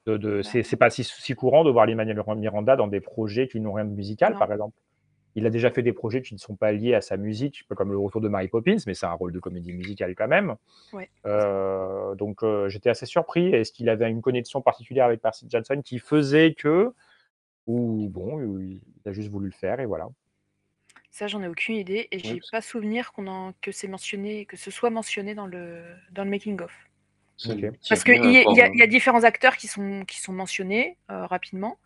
de 0.06 0.18
de 0.18 0.42
c'est 0.42 0.78
pas 0.78 0.90
si 0.90 1.04
si 1.04 1.34
courant 1.36 1.64
de 1.64 1.72
voir 1.72 1.86
Lin-Manuel 1.86 2.22
Miranda 2.38 2.76
dans 2.76 2.88
des 2.88 3.02
projets 3.02 3.48
qui 3.48 3.60
n'ont 3.60 3.74
rien 3.74 3.86
de 3.86 3.92
musical, 3.92 4.34
Non. 4.34 4.40
par 4.40 4.52
exemple. 4.52 4.76
Il 5.36 5.46
a 5.46 5.50
déjà 5.52 5.72
fait 5.72 5.84
des 5.84 5.94
projets 5.94 6.22
qui 6.22 6.34
ne 6.34 6.40
sont 6.40 6.56
pas 6.58 6.74
liés 6.74 6.94
à 6.96 7.02
sa 7.02 7.18
musique, 7.18 7.64
comme 7.76 7.92
Le 7.92 7.98
Retour 8.00 8.22
de 8.22 8.30
Mary 8.30 8.50
Poppins, 8.50 8.78
mais 8.88 8.94
c'est 8.96 9.06
un 9.06 9.14
rôle 9.14 9.32
de 9.34 9.40
comédie 9.40 9.74
musicale 9.74 10.16
quand 10.16 10.28
même. 10.28 10.56
Ouais. 10.92 11.10
Heu, 11.28 12.16
donc 12.18 12.44
heu, 12.44 12.70
j'étais 12.70 12.90
assez 12.92 13.06
surpris. 13.08 13.54
Est-ce 13.54 13.72
qu'il 13.74 13.90
avait 13.90 14.10
une 14.10 14.22
connexion 14.22 14.62
particulière 14.62 15.06
avec 15.06 15.22
Percy 15.22 15.48
Jackson 15.50 15.82
qui 15.84 16.00
faisait 16.00 16.54
que 16.56 16.94
ou 17.68 18.10
bon, 18.10 18.42
il 18.60 18.82
a 19.06 19.14
juste 19.14 19.30
voulu 19.30 19.48
le 19.48 19.54
faire 19.54 19.80
et 19.82 19.86
voilà? 19.88 20.10
Ça, 21.12 21.28
j'en 21.28 21.44
ai 21.44 21.48
aucune 21.48 21.76
idée 21.76 22.08
et 22.12 22.18
j'ai 22.20 22.40
que 22.40 22.46
pas 22.50 22.62
souvenir 22.62 23.12
qu'on 23.14 23.28
en 23.28 23.54
que 23.62 23.72
c'est 23.72 23.88
mentionné 23.88 24.46
que 24.48 24.58
ce 24.58 24.72
soit 24.72 24.90
mentionné 24.90 25.36
dans 25.36 25.46
le 25.46 25.96
dans 26.12 26.24
le 26.24 26.30
making 26.32 26.60
of. 26.62 26.72
Parce 27.90 28.04
qu'il 28.04 28.16
y 28.24 28.34
y 28.56 28.62
a 28.62 28.70
y 28.74 28.88
différents 28.88 29.24
acteurs 29.24 29.58
qui 29.58 29.68
sont 29.68 30.06
qui 30.06 30.20
sont 30.22 30.34
mentionnés, 30.34 30.98
heu, 31.12 31.26
rapidement, 31.26 31.78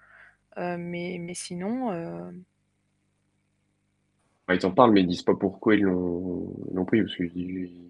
heu, 0.58 0.78
mais 0.78 1.18
mais 1.20 1.36
sinon, 1.36 1.93
heu 1.93 2.45
Bah, 4.47 4.53
ils 4.56 4.66
en 4.66 4.72
parlent, 4.72 4.91
mais 4.91 5.01
ils 5.01 5.08
disent 5.08 5.24
pas 5.24 5.36
pourquoi 5.36 5.76
ils 5.76 5.82
l'ont 5.82 6.86
pris, 6.86 7.01
parce 7.01 7.16
qu'ils 7.16 7.82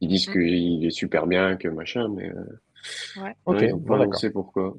ils 0.00 0.08
disent 0.08 0.26
Mmh. 0.26 0.38
qu'il 0.38 0.84
est 0.84 0.90
super 0.90 1.26
bien, 1.26 1.56
que 1.56 1.68
machin, 1.68 2.08
mais 2.08 2.30
Ouais. 3.16 3.34
OK, 3.46 3.62
ouais, 3.62 3.72
bon 3.74 3.96
pourquoi. 4.32 4.78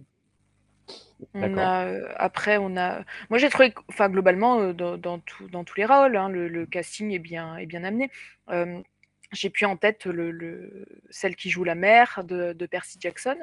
On 1.33 1.57
a, 1.59 1.85
heu, 1.87 2.07
après 2.17 2.57
on 2.57 2.75
a 2.75 3.03
moi 3.29 3.37
j'ai 3.37 3.49
trouvé 3.49 3.73
enfin 3.87 4.09
globalement, 4.09 4.73
dans 4.73 4.97
dans 4.97 5.19
tous 5.19 5.47
dans 5.49 5.63
tous 5.63 5.75
les 5.77 5.85
rôles, 5.85 6.17
hein, 6.17 6.27
le 6.29 6.47
le 6.47 6.65
casting 6.65 7.11
est 7.11 7.19
bien 7.19 7.55
est 7.57 7.67
bien 7.67 7.83
amené. 7.83 8.09
J'ai 9.31 9.49
plus 9.51 9.65
en 9.65 9.77
tête 9.77 10.05
le 10.05 10.31
le 10.31 10.85
celle 11.11 11.35
qui 11.35 11.49
joue 11.51 11.63
la 11.63 11.75
mère 11.75 12.23
de 12.23 12.53
de 12.53 12.65
Percy 12.65 12.97
Jackson, 12.99 13.37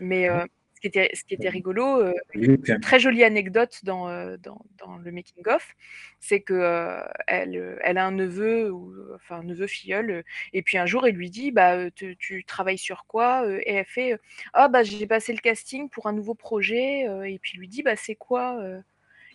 mais 0.00 0.28
heu, 0.28 0.42
ce 0.74 0.80
qui 0.80 0.88
était 0.88 1.10
ce 1.14 1.22
qui 1.24 1.34
était 1.34 1.48
rigolo, 1.50 2.02
heu, 2.02 2.14
Luc. 2.34 2.70
très 2.80 3.00
jolie 3.00 3.24
anecdote 3.24 3.80
dans, 3.84 4.08
heu, 4.10 4.38
dans 4.38 4.64
dans 4.78 4.98
le 4.98 5.12
making 5.12 5.44
of, 5.48 5.74
c'est 6.20 6.40
que, 6.42 7.02
elle, 7.28 7.78
elle 7.82 7.98
a 7.98 8.06
un 8.06 8.12
neveu 8.12 8.70
ou 8.72 8.94
enfin 9.16 9.38
un 9.40 9.44
neveu 9.44 9.66
filleul, 9.68 10.24
et 10.54 10.62
puis 10.62 10.78
un 10.78 10.86
jour 10.86 11.08
il 11.08 11.14
lui 11.16 11.30
dit: 11.30 11.52
«Bah, 11.52 11.90
tu 11.92 12.44
travailles 12.46 12.78
sur 12.78 13.06
quoi, 13.06 13.46
heu?» 13.46 13.60
et 13.68 13.74
elle 13.74 13.86
fait, 13.86 14.18
«Ah 14.54 14.68
bah, 14.68 14.82
j'ai 14.84 15.06
passé 15.06 15.32
le 15.32 15.40
casting 15.40 15.88
pour 15.90 16.06
un 16.08 16.12
nouveau 16.14 16.34
projet», 16.34 17.02
et 17.30 17.38
puis 17.40 17.52
il 17.56 17.60
lui 17.60 17.68
dit: 17.68 17.82
«Bah, 17.84 17.96
c'est 17.96 18.16
quoi, 18.16 18.60
heu?» 18.64 18.82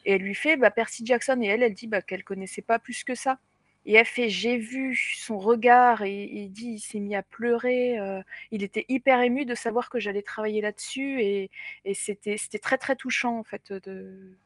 et 0.06 0.14
elle 0.14 0.22
lui 0.24 0.36
fait: 0.36 0.58
«Bah, 0.58 0.72
Percy 0.72 1.05
Jackson» 1.05 1.39
et 1.43 1.47
elle, 1.47 1.63
elle 1.63 1.74
dit, 1.76 1.88
bah, 1.88 2.01
qu'elle 2.04 2.24
connaissait 2.26 2.62
pas 2.63 2.80
plus 2.80 3.04
que 3.05 3.16
ça 3.16 3.39
et 3.86 3.93
elle 3.95 4.05
fait: 4.05 4.29
«J'ai 4.29 4.57
vu 4.57 4.95
son 4.95 5.37
regard» 5.39 6.03
et 6.03 6.24
il 6.25 6.49
dit: 6.51 6.74
«Il 6.75 6.79
s'est 6.79 6.99
mis 6.99 7.16
à 7.16 7.24
pleurer, 7.24 7.99
heu, 7.99 8.21
il 8.51 8.63
était 8.63 8.86
hyper 8.89 9.21
ému 9.21 9.45
de 9.45 9.55
savoir 9.55 9.89
que 9.89 9.99
j'allais 9.99 10.21
travailler 10.24 10.62
là-dessus» 10.62 11.21
et 11.21 11.49
c'était 11.93 12.37
très, 12.62 12.78
très 12.78 12.95
touchant 12.95 13.37
en 13.39 13.43
fait, 13.43 13.71
de 13.74 14.37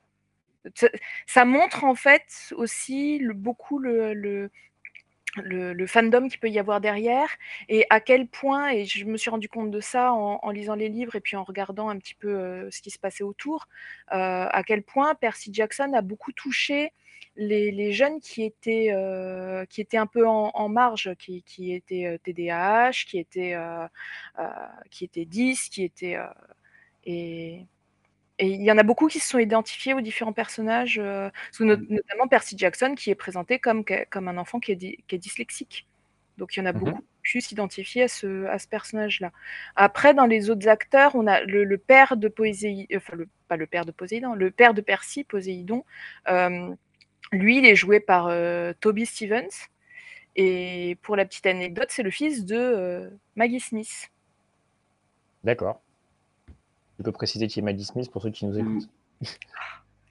ça 1.28 1.46
montre 1.46 1.84
en 1.86 1.96
fait 1.96 2.54
aussi 2.58 3.20
beaucoup 3.36 3.80
le 3.80 4.52
le, 5.44 5.88
fandom 5.88 6.28
qu'il 6.28 6.40
peut 6.40 6.50
y 6.50 6.60
avoir 6.60 6.82
derrière 6.82 7.30
et 7.68 7.86
à 7.90 8.00
quel 8.00 8.28
point, 8.28 8.70
et 8.70 8.86
je 8.86 9.06
me 9.06 9.18
suis 9.18 9.30
rendu 9.30 9.50
compte 9.50 9.72
de 9.72 9.80
ça 9.80 10.14
en, 10.14 10.50
lisant 10.52 10.76
les 10.76 10.90
livres 10.90 11.16
et 11.16 11.22
puis 11.22 11.36
en 11.36 11.44
regardant 11.44 11.90
un 11.90 11.98
petit 11.98 12.16
peu 12.16 12.30
euh, 12.30 12.72
ce 12.72 12.82
qui 12.82 12.92
se 12.92 13.00
passait 13.00 13.24
autour, 13.24 13.68
euh, 14.12 14.48
à 14.50 14.64
quel 14.64 14.84
point 14.84 15.16
Percy 15.16 15.52
Jackson 15.54 15.92
a 15.94 16.02
beaucoup 16.02 16.32
touché 16.32 16.92
les, 17.36 17.94
jeunes 17.94 18.20
qui 18.20 18.44
étaient, 18.44 18.90
euh, 18.92 19.66
qui 19.66 19.82
étaient 19.82 19.98
un 19.98 20.08
peu 20.08 20.28
en, 20.28 20.70
marge, 20.70 21.16
qui, 21.18 21.44
qui 21.44 21.74
étaient 21.74 22.20
TDAH, 22.24 23.06
qui 23.08 23.18
étaient, 23.18 23.56
qui 24.90 25.06
étaient 25.06 25.26
10, 25.26 25.70
qui 25.70 25.84
étaient... 25.84 26.18
et 28.40 28.48
il 28.48 28.62
y 28.64 28.72
en 28.72 28.78
a 28.78 28.84
beaucoup 28.84 29.08
qui 29.08 29.20
se 29.20 29.30
sont 29.30 29.38
identifiés 29.40 29.94
aux 29.94 30.02
différents 30.02 30.34
personnages, 30.34 30.98
euh, 30.98 31.30
notamment 31.60 32.28
Percy 32.30 32.58
Jackson, 32.58 32.96
qui 32.96 33.10
est 33.12 33.16
présenté 33.16 33.60
comme, 33.60 33.84
un 34.28 34.38
enfant 34.38 34.60
qui 34.60 34.72
est, 34.72 34.76
di- 34.76 34.98
qui 35.08 35.16
est 35.16 35.20
dyslexique. 35.20 35.88
Donc 36.38 36.56
il 36.56 36.60
y 36.60 36.62
en 36.64 36.66
a 36.66 36.74
Mhm. 36.74 36.80
beaucoup 36.80 37.02
qui 37.02 37.06
pu 37.22 37.42
s'identifier 37.42 38.04
à 38.04 38.08
ce, 38.08 38.46
à 38.46 38.58
ce 38.58 38.68
personnage-là. 38.68 39.32
Après, 39.76 40.14
dans 40.14 40.26
les 40.26 40.50
autres 40.50 40.68
acteurs, 40.70 41.16
on 41.16 41.28
a 41.28 41.42
le, 41.44 41.66
le 41.66 41.78
père 41.78 42.16
de 42.16 42.30
Poséidon, 42.30 42.88
enfin 42.96 43.16
le, 43.18 43.28
pas 43.50 43.58
le 43.58 43.68
père 43.68 43.86
de 43.86 43.92
Poséidon, 43.92 44.34
le 44.36 44.50
père 44.52 44.74
de 44.74 44.82
Percy, 44.82 45.26
Poséidon. 45.26 45.84
euh, 46.30 46.74
lui, 47.34 47.58
il 47.58 47.66
est 47.66 47.76
joué 47.76 48.00
par 48.00 48.28
euh, 48.28 48.74
Toby 48.80 49.06
Stevens. 49.06 49.68
Et 50.38 50.98
pour 51.02 51.18
la 51.18 51.26
petite 51.26 51.46
anecdote, 51.46 51.90
c'est 51.90 52.04
le 52.04 52.12
fils 52.12 52.46
de 52.46 52.56
euh, 52.56 53.10
Maggie 53.36 53.60
Smith. 53.60 54.10
D'accord. 55.44 55.82
Tu 57.00 57.04
peux 57.04 57.14
préciser 57.14 57.48
qui 57.48 57.60
est 57.60 57.62
Maggie 57.62 57.86
Smith 57.86 58.12
pour 58.12 58.22
ceux 58.22 58.30
qui 58.30 58.46
nous 58.46 58.60
écoutent 58.60 58.90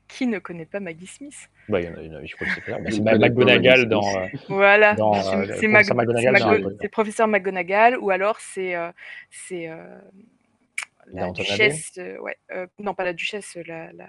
Qui 0.09 0.27
ne 0.27 0.39
connaît 0.39 0.65
pas 0.65 0.81
Maggie 0.81 1.07
Smith? 1.07 1.51
Bah, 1.69 1.83
il 1.83 1.85
y 1.87 1.89
en 1.91 1.95
a, 1.99 2.03
il 2.03 2.11
y 2.11 2.17
en 2.17 2.19
a- 2.19 2.25
je 2.25 2.35
crois 2.35 2.47
que 2.47 2.55
c'est 2.55 2.63
clair. 2.63 2.79
Bah, 2.81 2.89
Je 2.89 2.95
c'est 2.97 3.03
McGonagall 3.03 3.89
dans. 3.91 4.17
Euh, 4.23 4.27
Voilà, 4.49 4.95
dans, 4.95 5.13
c'est 5.13 5.37
euh, 5.37 5.45
c'est 5.61 5.69
professeur 5.69 6.33
Mag- 6.33 6.43
c'est 6.81 6.89
professeur 6.89 7.29
McGonagall, 7.29 7.99
ou 7.99 8.09
alors 8.09 8.41
c'est 8.41 8.75
euh, 8.75 8.91
c'est 9.31 9.69
euh, 9.69 9.99
la 11.09 11.31
duchesse, 11.33 11.93
euh, 11.99 12.19
ouais, 12.21 12.39
euh, 12.53 12.67
non 12.79 12.95
pas 12.95 13.05
la 13.05 13.13
duchesse, 13.13 13.59
la, 13.67 13.93
la, 13.93 14.09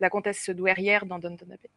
la 0.00 0.08
comtesse 0.08 0.48
douairière 0.48 1.04
dans 1.04 1.18
Downton 1.18 1.52
Abbey. 1.52 1.68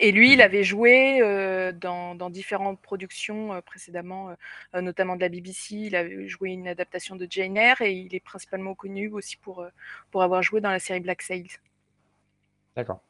Et 0.00 0.12
lui, 0.12 0.32
il 0.32 0.42
avait 0.42 0.64
joué 0.64 1.20
euh, 1.22 1.72
dans, 1.72 2.14
dans 2.14 2.30
différentes 2.30 2.80
productions 2.80 3.54
euh, 3.54 3.60
précédemment, 3.60 4.34
euh, 4.74 4.80
notamment 4.80 5.16
de 5.16 5.20
la 5.20 5.28
BBC. 5.28 5.76
Il 5.76 5.96
avait 5.96 6.28
joué 6.28 6.50
une 6.50 6.66
adaptation 6.66 7.14
de 7.16 7.26
Jane 7.28 7.56
Eyre 7.56 7.80
et 7.82 7.92
il 7.92 8.14
est 8.14 8.20
principalement 8.20 8.74
connu 8.74 9.10
aussi 9.10 9.36
pour, 9.36 9.60
euh, 9.60 9.68
pour 10.10 10.22
avoir 10.22 10.42
joué 10.42 10.60
dans 10.60 10.70
la 10.70 10.80
série 10.80 11.00
Black 11.00 11.22
Sails. 11.22 11.48
D'accord. 12.74 13.00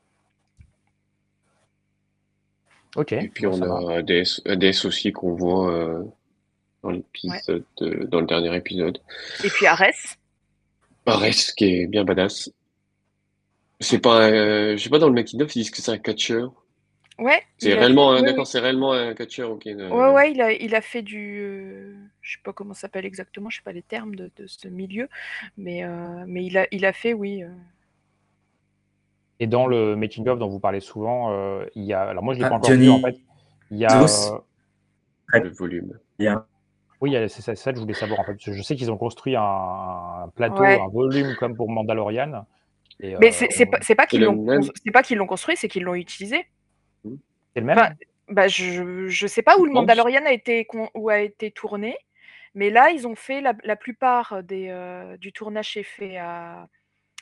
Ok. 2.95 3.13
Et 3.13 3.29
puis 3.29 3.47
bon, 3.47 3.63
on 3.63 3.89
a 3.89 3.99
Hades, 3.99 4.25
Hades 4.45 4.85
aussi 4.85 5.13
qu'on 5.13 5.35
voit 5.35 5.71
euh, 5.71 6.05
dans 6.83 6.91
l'épisode, 6.91 7.65
dans 7.81 8.21
le 8.21 8.27
dernier 8.27 8.55
épisode. 8.55 8.99
Et 9.45 9.49
puis 9.49 9.67
Arès, 9.67 10.19
Ares 11.07 11.55
qui 11.57 11.65
est 11.65 11.87
bien 11.87 12.05
badass. 12.05 12.51
C'est 13.81 13.99
pas, 13.99 14.31
je 14.31 14.83
sais 14.83 14.89
pas 14.89 14.99
dans 14.99 15.09
le 15.09 15.15
making 15.15 15.43
of 15.43 15.55
ils 15.55 15.61
disent 15.61 15.71
que 15.71 15.83
c'est 15.83 15.91
un 15.91 15.99
catcheur. 15.99 16.53
Ouais. 17.19 17.43
C'est 17.59 17.75
réellement, 17.75 18.17
fait- 18.17 18.23
d'accord, 18.23 18.41
oui. 18.41 18.47
c'est 18.47 18.61
réellement 18.61 18.93
un 18.93 19.15
catcheur. 19.15 19.51
Ok. 19.51 19.67
euh, 19.67 19.89
Ouais, 19.91 20.13
ouais, 20.15 20.33
il 20.33 20.41
a, 20.41 20.53
il 20.53 20.75
a 20.75 20.81
fait 20.81 21.03
du. 21.03 21.39
euh, 21.41 21.95
je 22.23 22.33
sais 22.33 22.43
pas 22.43 22.53
comment 22.53 22.75
ça 22.75 22.83
s'appelle 22.83 23.05
exactement, 23.07 23.51
je 23.51 23.57
sais 23.57 23.63
pas 23.63 23.73
les 23.73 23.83
termes 23.83 24.15
de, 24.17 24.31
de 24.37 24.47
ce 24.47 24.69
milieu, 24.69 25.09
mais, 25.57 25.85
euh, 25.85 26.25
mais 26.27 26.45
il, 26.45 26.57
a, 26.59 26.67
il 26.73 26.85
a 26.85 26.93
fait, 26.93 27.13
oui. 27.13 27.43
euh, 27.43 27.49
Et 29.41 29.47
dans 29.47 29.67
le 29.67 29.97
making 29.97 30.27
of 30.29 30.39
dont 30.39 30.49
vous 30.49 30.61
parlez 30.61 30.81
souvent, 30.81 31.31
euh, 31.33 31.65
il 31.75 31.85
y 31.85 31.93
a. 31.93 32.03
Alors 32.03 32.23
moi 32.23 32.35
je 32.35 32.39
l'ai 32.39 32.45
Ah, 32.47 32.51
pas 32.51 32.55
encore 32.57 32.71
Johnny 32.71 32.85
vu 32.85 32.91
en 32.91 33.01
fait. 33.01 33.17
Il 33.71 33.79
y 33.79 33.85
a. 33.85 34.03
Euh, 34.03 35.41
Le 35.41 35.51
volume. 35.51 35.99
Bien. 36.19 36.45
Oui, 37.03 37.11
il 37.11 37.13
y 37.13 37.17
a- 37.19 37.29
c'est 37.29 37.43
ça, 37.43 37.55
c'est 37.55 37.63
ça 37.63 37.73
que 37.73 37.77
je 37.77 37.83
voulais 37.83 37.93
savoir 37.95 38.21
en 38.21 38.25
fait. 38.25 38.33
parce 38.33 38.45
que 38.47 38.53
je 38.53 38.63
sais 38.63 38.75
qu'ils 38.77 38.91
ont 38.91 38.97
construit 38.97 39.37
un, 39.37 39.43
un 39.43 40.29
plateau, 40.35 40.63
Ouais. 40.63 40.81
un 40.81 40.89
volume 40.89 41.35
comme 41.39 41.55
pour 41.55 41.69
Mandalorian. 41.71 42.47
Et, 43.01 43.15
Mais 43.21 43.29
euh, 43.43 43.47
c'est 43.51 43.67
pas, 43.67 43.79
c'est 43.83 43.95
pas 43.95 44.07
qu'ils 44.07 44.23
l'ont 44.23 44.47
c'est 44.83 44.91
pas 44.91 45.03
qu'ils 45.03 45.19
l'ont 45.19 45.27
construit, 45.27 45.57
c'est 45.59 45.69
qu'ils 45.69 45.83
l'ont 45.83 45.95
utilisé. 45.95 46.47
C'est 47.55 47.61
le 47.61 47.67
même 47.67 47.79
Enfin, 47.79 47.95
bah, 48.29 48.49
je, 48.49 49.07
je 49.09 49.27
sais 49.27 49.43
pas 49.43 49.57
où 49.59 49.65
Je 49.65 49.69
le. 49.69 49.75
Mandalorian 49.75 50.25
a 50.27 50.33
été, 50.33 50.67
où 50.95 51.09
a 51.09 51.21
été 51.21 51.51
tourné, 51.51 51.97
mais 52.55 52.71
là, 52.71 52.91
ils 52.91 53.07
ont 53.07 53.15
fait 53.15 53.41
la, 53.41 53.55
la 53.65 53.77
plupart 53.77 54.43
des, 54.43 54.69
euh, 54.71 55.17
du 55.17 55.33
tournage 55.33 55.77
est 55.77 55.83
fait 55.83 56.17
à, 56.17 56.69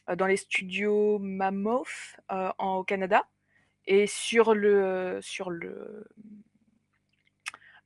euh, 0.09 0.17
dans 0.17 0.27
les 0.27 0.37
studios 0.37 1.19
Mammoth 1.19 2.17
euh, 2.33 2.51
en, 2.59 2.77
au 2.77 2.85
Canada. 2.85 3.27
Et 3.87 4.07
sur 4.07 4.55
le, 4.55 5.19
sur 5.21 5.51
le, 5.51 6.07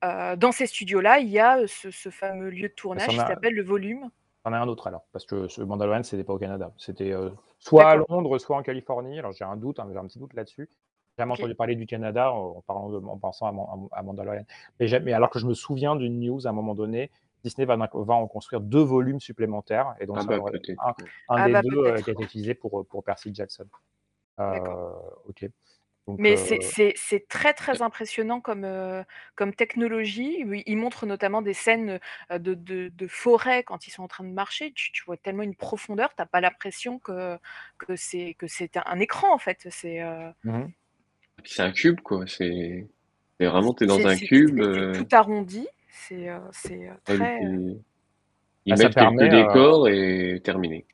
euh, 0.05 0.37
dans 0.37 0.53
ces 0.53 0.67
studios-là, 0.67 1.19
il 1.19 1.29
y 1.29 1.41
a 1.41 1.67
ce, 1.67 1.91
ce 1.91 2.09
fameux 2.09 2.51
lieu 2.51 2.69
de 2.69 2.75
tournage 2.75 3.07
s'en 3.07 3.13
qui 3.13 3.19
s'appelle 3.19 3.55
le 3.55 3.65
Volume. 3.65 4.09
C'en 4.45 4.53
a 4.53 4.59
un 4.59 4.69
autre 4.69 4.87
alors, 4.87 5.05
parce 5.13 5.27
que 5.27 5.49
ce 5.49 5.61
Mandalorian, 5.61 6.05
c'était 6.05 6.23
pas 6.23 6.35
au 6.35 6.39
Canada. 6.39 6.73
C'était 6.79 7.11
euh, 7.11 7.31
soit 7.59 7.91
à. 7.91 7.97
Londres, 7.97 8.39
soit 8.39 8.57
en 8.57 8.63
Californie. 8.63 9.19
Alors 9.19 9.33
j'ai 9.33 9.45
un 9.45 9.57
doute, 9.57 9.81
hein, 9.81 9.89
j'ai 9.93 9.99
un 9.99 10.07
petit 10.07 10.21
doute 10.21 10.35
là-dessus. 10.35 10.71
J'ai 11.19 11.23
jamais 11.23 11.33
entendu 11.33 11.57
parler 11.57 11.75
du 11.75 11.85
Canada 11.85 12.31
en, 12.33 12.63
parlant 12.63 12.91
de, 12.91 13.05
en 13.05 13.19
pensant 13.19 13.47
à, 13.47 13.99
à 13.99 14.03
Mandalorian. 14.05 14.45
Mais, 14.79 15.13
alors 15.13 15.31
que 15.31 15.41
je 15.41 15.47
me 15.47 15.55
souviens 15.55 15.97
d'une 15.97 16.21
news 16.21 16.47
à 16.47 16.51
un 16.51 16.53
moment 16.53 16.77
donné, 16.77 17.11
Disney 17.43 17.67
va, 17.67 17.77
va 17.77 18.15
en 18.15 18.29
construire 18.29 18.61
deux 18.61 18.83
volumes 18.83 19.19
supplémentaires. 19.19 19.97
Et 19.99 20.07
donc 20.07 20.19
Ah 20.19 20.23
ça 20.23 20.29
bah 20.29 20.37
un, 20.39 20.89
un 20.91 20.95
Ah 21.29 21.47
des 21.47 21.53
bah 21.53 21.63
deux 21.63 21.85
euh, 21.87 22.01
qui 22.03 22.11
a 22.11 22.13
été 22.13 22.23
utilisé 22.23 22.55
pour, 22.55 22.87
pour 22.87 23.03
Percy 23.03 23.35
Jackson. 23.35 23.67
D'accord. 24.39 24.79
Euh, 25.27 25.29
ok. 25.31 25.51
Donc, 26.07 26.21
Mais 26.21 26.37
euh, 26.53 26.93
c'est 26.97 27.29
très 27.29 27.53
très 27.53 27.83
impressionnant 27.83 28.41
comme, 28.41 28.65
euh, 28.65 29.03
comme 29.35 29.53
technologie. 29.53 30.43
Oui, 30.47 30.63
Ils 30.65 30.79
montrent 30.79 31.05
notamment 31.05 31.43
des 31.43 31.53
scènes 31.53 32.01
de, 32.31 32.55
de, 32.55 32.89
de 32.89 33.07
forêt 33.09 33.63
quand 33.63 33.87
ils 33.87 33.91
sont 33.91 34.05
en 34.05 34.09
train 34.09 34.25
de 34.25 34.33
marcher. 34.33 34.73
Tu, 34.73 34.91
tu 34.93 35.05
vois 35.05 35.19
tellement 35.19 35.43
une 35.43 35.55
profondeur, 35.55 36.15
t'as 36.15 36.25
pas 36.25 36.41
l'impression 36.41 36.99
que, 36.99 37.37
que 37.77 37.95
c'est 37.95 38.35
que 38.39 38.47
c'est 38.47 38.79
un, 38.79 39.01
écran 39.01 39.35
en 39.35 39.39
fait. 39.39 39.67
C'est 39.71 40.01
euh. 40.01 40.31
Puis 40.41 40.51
C'est 41.45 41.63
un 41.63 41.73
cube 41.73 42.01
quoi. 42.01 42.25
C'est, 42.27 42.87
vraiment 43.41 43.73
t'es 43.73 43.87
dans 43.87 43.97
c'est- 43.99 44.07
un 44.07 44.17
cube. 44.17 44.57
c'est- 44.63 44.69
euh, 44.69 44.93
tout 44.95 45.07
arrondi. 45.15 45.67
C'est 45.91 46.29
euh, 46.29 46.39
c'est, 46.53 46.89
euh, 46.89 46.93
très. 47.05 47.41
des- 47.41 47.79
Ils 48.65 48.73
Bah, 48.73 48.77
ça 48.77 48.85
mettent 48.85 48.95
quelques 48.95 49.23
euh, 49.35 49.47
décors 49.47 49.89
et 49.89 50.41
terminé. 50.45 50.85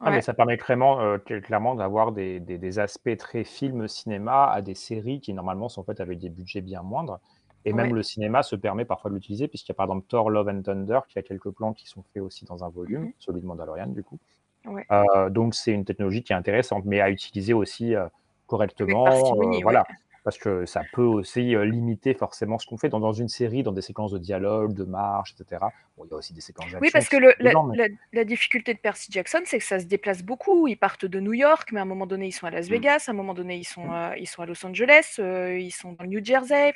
Ah, 0.00 0.10
mais 0.10 0.20
ça 0.20 0.34
permet 0.34 0.56
clairement, 0.58 1.00
euh, 1.00 1.16
cl- 1.18 1.40
clairement 1.40 1.74
d'avoir 1.74 2.12
des, 2.12 2.38
des- 2.38 2.58
des 2.58 2.78
aspects 2.78 3.16
très 3.16 3.42
film 3.42 3.88
cinéma 3.88 4.46
à 4.50 4.60
des 4.62 4.74
séries 4.74 5.20
qui 5.20 5.32
normalement 5.32 5.68
sont 5.68 5.82
faites 5.82 6.00
avec 6.00 6.18
des 6.18 6.28
budgets 6.28 6.60
bien 6.60 6.82
moindres. 6.82 7.18
Et 7.64 7.72
même 7.72 7.88
Ouais. 7.88 7.94
le 7.94 8.02
cinéma 8.02 8.42
se 8.42 8.54
permet 8.56 8.84
parfois 8.84 9.10
de 9.10 9.14
l'utiliser, 9.16 9.48
puisqu'il 9.48 9.70
y 9.70 9.72
a 9.72 9.76
par 9.76 9.86
exemple 9.86 10.06
Thor 10.08 10.28
Love 10.30 10.48
and 10.48 10.62
Thunder, 10.62 11.00
qui 11.08 11.18
a 11.18 11.22
quelques 11.22 11.50
plans 11.50 11.72
qui 11.72 11.88
sont 11.88 12.02
faits 12.12 12.22
aussi 12.22 12.44
dans 12.44 12.62
un 12.62 12.68
volume, 12.68 13.04
Mhm. 13.04 13.12
celui 13.18 13.40
de 13.40 13.46
Mandalorian 13.46 13.86
du 13.86 14.02
coup. 14.04 14.18
Ouais. 14.66 14.84
Euh, 14.92 15.30
donc 15.30 15.54
c'est 15.54 15.72
une 15.72 15.84
technologie 15.86 16.22
qui 16.22 16.32
est 16.34 16.36
intéressante, 16.36 16.84
mais 16.84 17.00
à 17.00 17.10
utiliser 17.10 17.54
aussi 17.54 17.94
euh, 17.94 18.06
Correctement, 18.54 19.04
euh, 19.06 19.62
ouais. 19.64 19.74
Parce 20.24 20.38
que 20.38 20.64
ça 20.64 20.82
peut 20.94 21.02
aussi 21.02 21.54
euh, 21.54 21.66
limiter 21.66 22.14
forcément 22.14 22.58
ce 22.58 22.66
qu'on 22.66 22.78
fait 22.78 22.88
dans, 22.88 22.98
dans 22.98 23.12
une 23.12 23.28
série, 23.28 23.62
dans 23.62 23.72
des 23.72 23.82
séquences 23.82 24.10
de 24.10 24.18
dialogue, 24.18 24.72
de 24.72 24.84
marche, 24.84 25.34
etc. 25.38 25.66
Bon, 25.98 26.06
il 26.06 26.10
y 26.10 26.14
a 26.14 26.16
aussi 26.16 26.32
des 26.32 26.40
séquences. 26.40 26.66
Oui, 26.80 26.88
parce 26.90 27.08
que 27.10 27.18
le- 27.18 27.34
la, 27.38 27.50
énormes, 27.50 27.72
mais- 27.76 27.88
la- 27.88 27.94
la 28.14 28.24
difficulté 28.24 28.72
de 28.72 28.78
Percy 28.78 29.12
Jackson, 29.12 29.42
c'est 29.44 29.58
que 29.58 29.64
ça 29.64 29.78
se 29.78 29.84
déplace 29.84 30.22
beaucoup. 30.22 30.66
Ils 30.66 30.76
partent 30.76 31.04
de 31.04 31.20
New 31.20 31.34
York, 31.34 31.68
mais 31.72 31.78
à 31.78 31.82
un 31.82 31.86
moment 31.86 32.06
donné, 32.06 32.26
ils 32.28 32.32
sont 32.32 32.46
à 32.46 32.50
Las 32.50 32.68
Vegas, 32.68 33.04
à 33.06 33.10
un 33.10 33.14
moment 33.14 33.34
donné, 33.34 33.56
ils 33.58 33.64
sont, 33.64 33.92
à, 33.92 34.16
ils 34.16 34.26
sont 34.26 34.40
à 34.42 34.46
Los 34.46 34.64
Angeles, 34.64 35.16
euh, 35.18 35.58
ils 35.58 35.70
sont 35.72 35.92
dans 35.92 36.04
le 36.04 36.08
New 36.10 36.24
Jersey. 36.24 36.72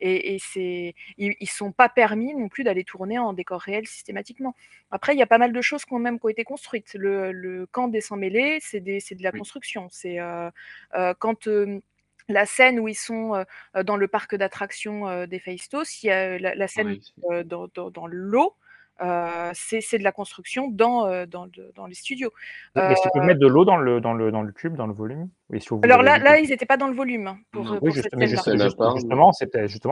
Et, 0.00 0.34
et 0.34 0.38
c'est, 0.40 0.94
ils, 1.18 1.34
ils 1.38 1.48
sont 1.48 1.70
pas 1.70 1.88
permis 1.88 2.34
non 2.34 2.48
plus 2.48 2.64
d'aller 2.64 2.82
tourner 2.82 3.16
en 3.18 3.32
décor 3.32 3.60
réel 3.60 3.86
systématiquement. 3.86 4.56
Après, 4.90 5.14
il 5.14 5.18
y 5.18 5.22
a 5.22 5.26
pas 5.26 5.38
mal 5.38 5.52
de 5.52 5.60
choses 5.60 5.84
qui 5.84 5.94
ont 5.94 6.00
même 6.00 6.18
qui 6.18 6.26
ont 6.26 6.30
été 6.30 6.42
construites. 6.42 6.94
Le, 6.94 7.30
le 7.30 7.66
camp 7.66 7.86
des 7.86 8.00
sans-mêlés, 8.00 8.58
c'est, 8.60 8.80
de 8.80 9.22
la 9.22 9.30
Oui. 9.32 9.38
construction. 9.38 9.86
C'est 9.90 10.18
euh, 10.18 10.50
euh, 10.96 11.14
quand 11.18 11.46
euh, 11.46 11.80
la 12.28 12.46
scène 12.46 12.78
où 12.80 12.88
ils 12.88 12.94
sont 12.94 13.44
dans 13.84 13.96
le 13.96 14.08
parc 14.08 14.34
d'attractions 14.34 15.08
euh, 15.08 15.26
des 15.26 15.38
Phaistos, 15.38 16.02
il 16.02 16.06
y 16.06 16.10
a 16.10 16.38
la, 16.38 16.54
la 16.54 16.68
scène 16.68 16.98
euh, 17.30 17.44
dans, 17.44 17.68
dans- 17.74 17.90
dans 17.90 18.06
l'eau, 18.06 18.56
euh, 19.00 19.50
c'est 19.54 19.98
de 19.98 20.04
la 20.04 20.12
construction 20.12 20.68
dans, 20.68 21.06
euh, 21.06 21.26
dans, 21.26 21.46
le- 21.46 21.72
dans 21.74 21.86
les 21.86 21.94
studios. 21.94 22.30
Mais 22.76 22.82
Euh, 22.82 22.90
est-ce 22.90 23.02
qu'ils 23.02 23.10
peuvent 23.14 23.24
mettre 23.24 23.40
de 23.40 23.46
l'eau 23.48 23.64
dans 23.64 23.76
le, 23.76 24.00
dans, 24.00 24.12
le, 24.12 24.30
dans 24.30 24.42
le 24.42 24.52
cube, 24.52 24.76
dans 24.76 24.86
le 24.86 24.92
volume 24.92 25.28
Oui, 25.50 25.60
si 25.60 25.68
vous 25.70 25.80
alors 25.82 26.02
là, 26.02 26.38
ils 26.38 26.48
n'étaient 26.50 26.66
pas 26.66 26.76
dans 26.76 26.88
le 26.88 26.94
volume 26.94 27.26
hein, 27.26 27.38
pour, 27.50 27.68
Oui, 27.70 27.78
pour 27.78 27.90
juste, 27.90 28.08
mais 28.14 28.26
juste- 28.28 28.48
justement, 28.52 29.32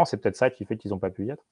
c'est 0.05 0.17
peut-être 0.19 0.37
ça 0.37 0.51
qui 0.51 0.65
fait 0.65 0.77
qu'ils 0.77 0.91
n'ont 0.93 0.99
pas 0.99 1.11
pu 1.11 1.25
y 1.27 1.31
être, 1.31 1.45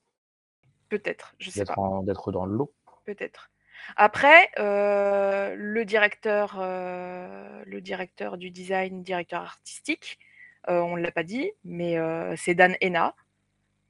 Peut-être, 0.89 1.35
je 1.39 1.51
sais 1.51 1.61
d'être 1.61 1.75
pas. 1.75 1.81
en- 1.81 2.03
d'être 2.03 2.33
dans 2.33 2.47
l'eau. 2.47 2.73
Peut-être. 3.05 3.51
Après, 3.97 4.49
euh, 4.59 5.55
le 5.57 5.85
directeur, 5.85 6.59
euh, 6.61 7.63
le 7.67 7.81
directeur 7.81 8.37
du 8.37 8.51
design, 8.51 9.03
directeur 9.03 9.43
artistique, 9.43 10.19
euh, 10.21 10.28
on 10.67 10.97
ne 10.97 11.03
l'a 11.03 11.13
pas 11.13 11.23
dit, 11.23 11.51
mais 11.65 11.99
euh, 11.99 12.35
c'est 12.37 12.55
Dan 12.55 12.77
Hena, 12.81 13.15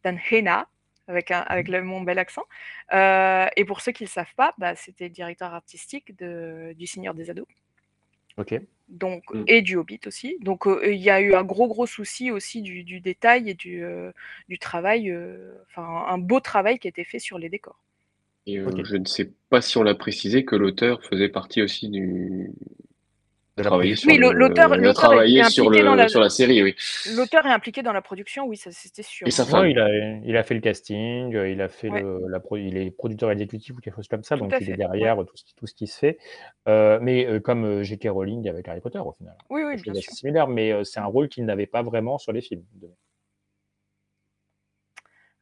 Dan 0.04 0.18
Hena, 0.30 0.68
avec, 1.08 1.30
un, 1.30 1.40
avec 1.40 1.68
le, 1.68 1.82
mon 1.82 2.02
bel 2.02 2.18
accent. 2.18 2.44
Euh, 2.92 3.46
et 3.56 3.64
pour 3.64 3.80
ceux 3.80 3.92
qui 3.92 4.04
ne 4.04 4.08
le 4.08 4.12
savent 4.12 4.34
pas, 4.36 4.54
bah, 4.58 4.76
c'était 4.76 5.04
le 5.04 5.10
directeur 5.10 5.54
artistique 5.54 6.16
de, 6.18 6.74
du 6.76 6.86
Seigneur 6.86 7.14
des 7.14 7.30
Ados. 7.30 7.46
Ok. 8.36 8.60
Donc, 8.88 9.24
Mm. 9.34 9.44
et 9.46 9.62
du 9.62 9.76
Hobbit 9.76 10.00
aussi. 10.06 10.38
Donc, 10.40 10.66
euh, 10.66 10.80
il 10.92 11.00
y 11.00 11.10
a 11.10 11.20
eu 11.20 11.34
un 11.34 11.44
gros, 11.44 11.68
gros 11.68 11.86
souci 11.86 12.30
aussi 12.30 12.62
du, 12.62 12.84
du 12.84 13.00
détail 13.00 13.50
et 13.50 13.54
du, 13.54 13.84
euh, 13.84 14.12
du 14.48 14.58
travail, 14.58 15.10
euh, 15.10 15.54
enfin, 15.66 16.06
un 16.08 16.18
beau 16.18 16.40
travail 16.40 16.78
qui 16.78 16.88
a 16.88 16.90
été 16.90 17.04
fait 17.04 17.18
sur 17.18 17.38
les 17.38 17.48
décors. 17.48 17.82
Et 18.46 18.58
euh, 18.58 18.70
je 18.84 18.96
ne 18.96 19.04
sais 19.04 19.30
pas 19.50 19.60
si 19.60 19.76
on 19.76 19.82
l'a 19.82 19.94
précisé 19.94 20.44
que 20.44 20.56
l'auteur 20.56 21.04
faisait 21.04 21.28
partie 21.28 21.60
aussi 21.60 21.90
du. 21.90 22.50
De 23.58 23.62
la 23.64 23.68
travailler 23.70 23.96
sur 23.96 24.08
Oui, 24.10 24.16
le- 24.18 24.28
le- 24.32 24.38
l'auteur- 24.38 24.68
sur, 24.68 25.68
le, 25.70 25.96
la- 25.96 26.08
sur 26.08 26.20
la 26.20 26.28
série, 26.30 26.62
oui. 26.62 26.74
L'auteur 27.14 27.44
est 27.46 27.50
impliqué 27.52 27.82
dans 27.82 27.92
la 27.92 28.00
production, 28.02 28.46
oui, 28.46 28.56
ça 28.56 28.70
c'était 28.70 29.02
sûr. 29.02 29.26
Et 29.26 29.30
sa 29.30 29.44
femme. 29.44 29.62
Ouais, 29.62 29.70
il, 29.72 29.78
a, 29.78 29.88
il 30.24 30.36
a 30.36 30.42
fait 30.42 30.54
le 30.54 30.60
casting, 30.60 31.34
euh, 31.34 31.50
il 31.50 31.60
a 31.60 31.68
fait 31.68 31.90
Ouais. 31.90 32.02
le, 32.02 32.20
la 32.28 32.40
pro- 32.40 32.56
il 32.56 32.76
est 32.76 32.90
producteur 32.90 33.30
exécutif 33.30 33.76
ou 33.76 33.80
quelque 33.80 33.96
chose 33.96 34.08
comme 34.08 34.22
ça, 34.24 34.36
Tout 34.36 34.42
donc 34.46 34.54
il 34.60 34.70
est 34.70 34.76
derrière 34.76 35.16
tout, 35.18 35.36
ce, 35.36 35.44
qui- 35.44 35.54
tout 35.54 35.66
ce 35.66 35.74
qui 35.74 35.86
se 35.86 35.98
fait. 35.98 36.18
Euh, 36.68 36.98
mais 37.02 37.26
euh, 37.26 37.40
comme 37.40 37.82
J.K. 37.82 38.08
Rowling 38.10 38.48
avec 38.48 38.66
Harry 38.68 38.80
Potter 38.80 38.98
au 38.98 39.12
final. 39.12 39.34
Oui, 39.50 39.62
oui, 39.64 39.80
bien 39.82 39.94
sûr. 39.94 40.12
similaire, 40.12 40.48
mais 40.48 40.72
euh, 40.72 40.84
c'est 40.84 41.00
un 41.00 41.06
rôle 41.06 41.28
qu'il 41.28 41.44
n'avait 41.44 41.66
pas 41.66 41.82
vraiment 41.82 42.18
sur 42.18 42.32
les 42.32 42.40
films. 42.40 42.62
de- 42.74 42.88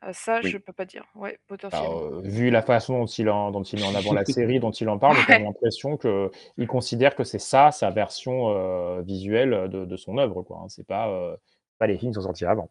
Euh, 0.06 0.10
ça, 0.12 0.40
Oui. 0.42 0.50
je 0.50 0.58
peux 0.58 0.72
pas 0.72 0.84
dire. 0.84 1.04
Ouais, 1.14 1.30
Alors, 1.30 1.38
potentiellement. 1.48 2.02
euh, 2.18 2.20
vu 2.22 2.50
la 2.50 2.62
façon 2.62 2.98
dont 3.00 3.06
il, 3.06 3.28
en, 3.28 3.50
dont 3.50 3.62
il 3.62 3.80
met 3.80 3.86
en 3.86 3.94
avant 3.94 4.12
la 4.12 4.24
série, 4.24 4.60
dont 4.60 4.70
il 4.70 4.88
en 4.88 4.98
parle, 4.98 5.16
j'ai 5.16 5.22
quand 5.26 5.32
même 5.32 5.44
l'impression 5.44 5.96
qu'il 5.96 6.66
considère 6.68 7.14
que 7.16 7.24
c'est 7.24 7.38
ça, 7.40 7.70
sa 7.72 7.90
version 7.90 8.50
euh, 8.50 9.00
visuelle 9.02 9.68
de, 9.68 9.84
de 9.84 9.96
son 9.96 10.18
œuvre. 10.18 10.42
quoi. 10.42 10.60
hein. 10.62 10.68
C'est 10.68 10.86
pas, 10.86 11.08
euh, 11.08 11.36
pas 11.78 11.86
les 11.86 11.98
films 11.98 12.12
qui 12.12 12.16
sont 12.16 12.22
sortis 12.22 12.44
avant. 12.44 12.70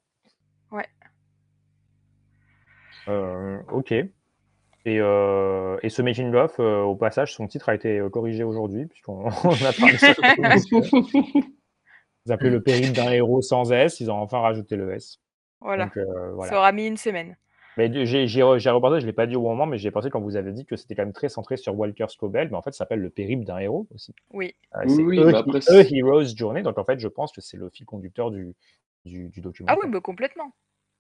Ouais. 0.72 0.86
Euh, 3.08 3.60
ok. 3.72 3.92
Et, 3.92 5.00
euh, 5.00 5.78
et 5.82 5.90
ce 5.90 6.02
making 6.04 6.34
of, 6.36 6.60
euh, 6.60 6.82
au 6.84 6.96
passage, 6.96 7.34
son 7.34 7.48
titre 7.48 7.70
a 7.70 7.76
été 7.76 7.98
euh, 8.00 8.10
corrigé 8.10 8.44
aujourd'hui, 8.44 8.86
puisqu'on 8.86 9.26
on 9.44 9.66
a 9.66 9.74
parlé 9.74 9.94
de 9.94 9.98
ça. 9.98 10.14
Ils 12.28 12.32
appelaient 12.32 12.50
le 12.50 12.62
périple 12.64 12.94
d'un 12.96 13.12
héros 13.12 13.42
sans 13.44 13.72
S, 13.72 14.00
ils 14.00 14.10
ont 14.10 14.16
enfin 14.16 14.40
rajouté 14.40 14.76
le 14.76 14.94
S. 14.96 15.20
Voilà. 15.62 15.86
Donc, 15.86 15.98
euh, 15.98 16.32
voilà. 16.34 16.50
Ça 16.52 16.58
aura 16.58 16.72
mis 16.72 16.88
une 16.88 16.98
semaine. 16.98 17.38
Mais 17.78 17.92
j'ai 18.06 18.26
j'ai 18.28 18.42
re- 18.42 18.58
j'ai 18.58 18.70
repensé, 18.70 19.02
je 19.02 19.06
ne 19.06 19.08
l'ai 19.10 19.14
pas 19.14 19.28
dit 19.28 19.36
au 19.36 19.42
moment, 19.42 19.66
mais 19.66 19.78
j'ai 19.78 19.92
pensé 19.92 20.10
quand 20.10 20.22
vous 20.22 20.38
avez 20.38 20.54
dit 20.54 20.66
que 20.66 20.78
c'était 20.78 20.96
quand 20.96 21.04
même 21.04 21.12
très 21.14 21.28
centré 21.28 21.58
sur 21.58 21.78
Walker 21.78 22.06
Scobell, 22.08 22.48
mais 22.50 22.56
en 22.56 22.62
fait, 22.62 22.72
ça 22.72 22.80
s'appelle 22.80 23.02
le 23.02 23.10
périple 23.10 23.44
d'un 23.44 23.58
héros 23.58 23.86
aussi. 23.94 24.16
Oui. 24.32 24.56
Euh, 24.76 24.84
Oui, 24.86 24.94
c'est 24.96 25.04
oui, 25.04 25.20
A, 25.20 25.32
bah 25.32 25.40
après, 25.40 25.60
c'est- 25.60 25.94
Hero's 25.94 26.36
Journey, 26.38 26.62
donc 26.64 26.78
en 26.78 26.86
fait, 26.86 27.00
je 27.00 27.08
pense 27.10 27.34
que 27.34 27.42
c'est 27.42 27.58
le 27.58 27.70
fil 27.70 27.86
conducteur 27.86 28.32
du, 28.32 28.54
du, 29.04 29.28
du 29.30 29.42
Ah 29.68 29.76
oui, 29.82 29.90
bah, 29.90 30.00
complètement. 30.00 30.54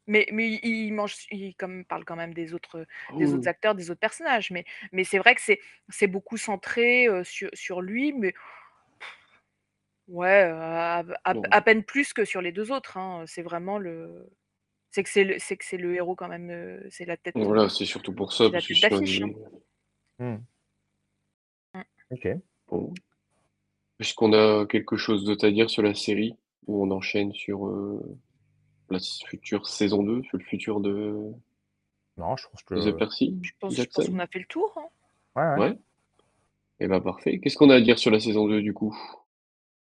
Mais, 0.08 0.28
mais 0.34 0.50
il- 0.52 0.66
il 0.88 0.92
mange, 0.94 1.16
il 1.32 1.56
comme, 1.56 1.86
parle 1.86 2.04
quand 2.04 2.18
même 2.18 2.34
des 2.34 2.54
autres, 2.54 2.86
des 3.18 3.26
Oui. 3.32 3.34
autres 3.38 3.48
acteurs, 3.48 3.74
des 3.74 3.90
autres 3.90 4.02
personnages. 4.02 4.52
Mais, 4.52 4.66
mais 4.92 5.06
c'est 5.06 5.18
vrai 5.18 5.34
que 5.34 5.42
c'est, 5.42 5.60
c'est 5.88 6.08
beaucoup 6.08 6.36
centré 6.38 7.08
euh, 7.08 7.24
sur, 7.24 7.50
sur 7.54 7.82
lui, 7.82 8.12
mais 8.12 8.34
ouais, 10.10 10.44
euh, 10.44 10.60
à, 10.60 11.04
à- 11.24 11.34
Bon. 11.34 11.42
à 11.52 11.62
peine 11.62 11.84
plus 11.84 12.12
que 12.14 12.26
sur 12.26 12.42
les 12.42 12.52
deux 12.52 12.72
autres. 12.72 12.98
hein. 12.98 13.24
C'est 13.28 13.42
vraiment 13.44 13.78
le, 13.80 14.30
c'est 14.96 15.04
que 15.04 15.10
c'est 15.10 15.24
le, 15.26 15.36
c'est 15.40 15.58
que 15.58 15.66
c'est 15.66 15.76
le 15.78 15.94
héros 15.94 16.16
quand 16.16 16.30
même. 16.30 16.50
euh, 16.50 16.80
c'est 16.90 17.04
la 17.04 17.18
tête. 17.18 17.36
Voilà, 17.36 17.68
c'est 17.68 17.84
surtout 17.84 18.14
pour 18.14 18.32
ça. 18.32 18.50
Parce 18.50 18.66
que 18.66 18.80
d'affiche. 18.82 19.22
hein. 20.20 20.40
Hmm. 21.74 21.82
Ok. 22.12 22.28
Bon. 22.70 22.94
Est-ce 24.00 24.14
qu'on 24.14 24.32
a 24.32 24.66
quelque 24.66 24.96
chose 24.96 25.26
d'autre 25.26 25.46
à 25.46 25.52
dire 25.52 25.70
sur 25.70 25.84
la 25.84 25.94
série 25.94 26.36
ou 26.68 26.82
on 26.82 26.92
enchaîne 26.92 27.34
sur 27.34 27.68
euh, 27.68 28.18
la 28.90 29.00
future 29.28 29.68
saison 29.68 30.02
2, 30.02 30.24
sur 30.24 30.38
le 30.38 30.44
futur 30.46 30.80
de, 30.80 31.14
Non, 32.16 32.38
je 32.38 32.48
pense 32.48 32.64
que. 32.64 32.76
The 32.76 32.98
Percy 32.98 33.38
Je 33.42 33.52
pense, 33.60 33.76
je 33.76 33.84
pense 33.84 34.08
qu'on 34.08 34.20
a 34.20 34.28
fait 34.28 34.40
le 34.40 34.46
tour. 34.46 34.74
hein. 34.78 34.88
Ouais, 35.36 35.62
ouais. 35.62 35.70
Ouais. 35.72 35.78
Et 36.80 36.88
ben 36.88 37.02
parfait. 37.02 37.40
Qu'est-ce 37.40 37.58
qu'on 37.58 37.70
a 37.70 37.76
à 37.76 37.82
dire 37.82 38.00
sur 38.00 38.12
la 38.12 38.20
saison 38.22 38.48
2 38.48 38.62
du 38.62 38.74
coup? 38.74 38.98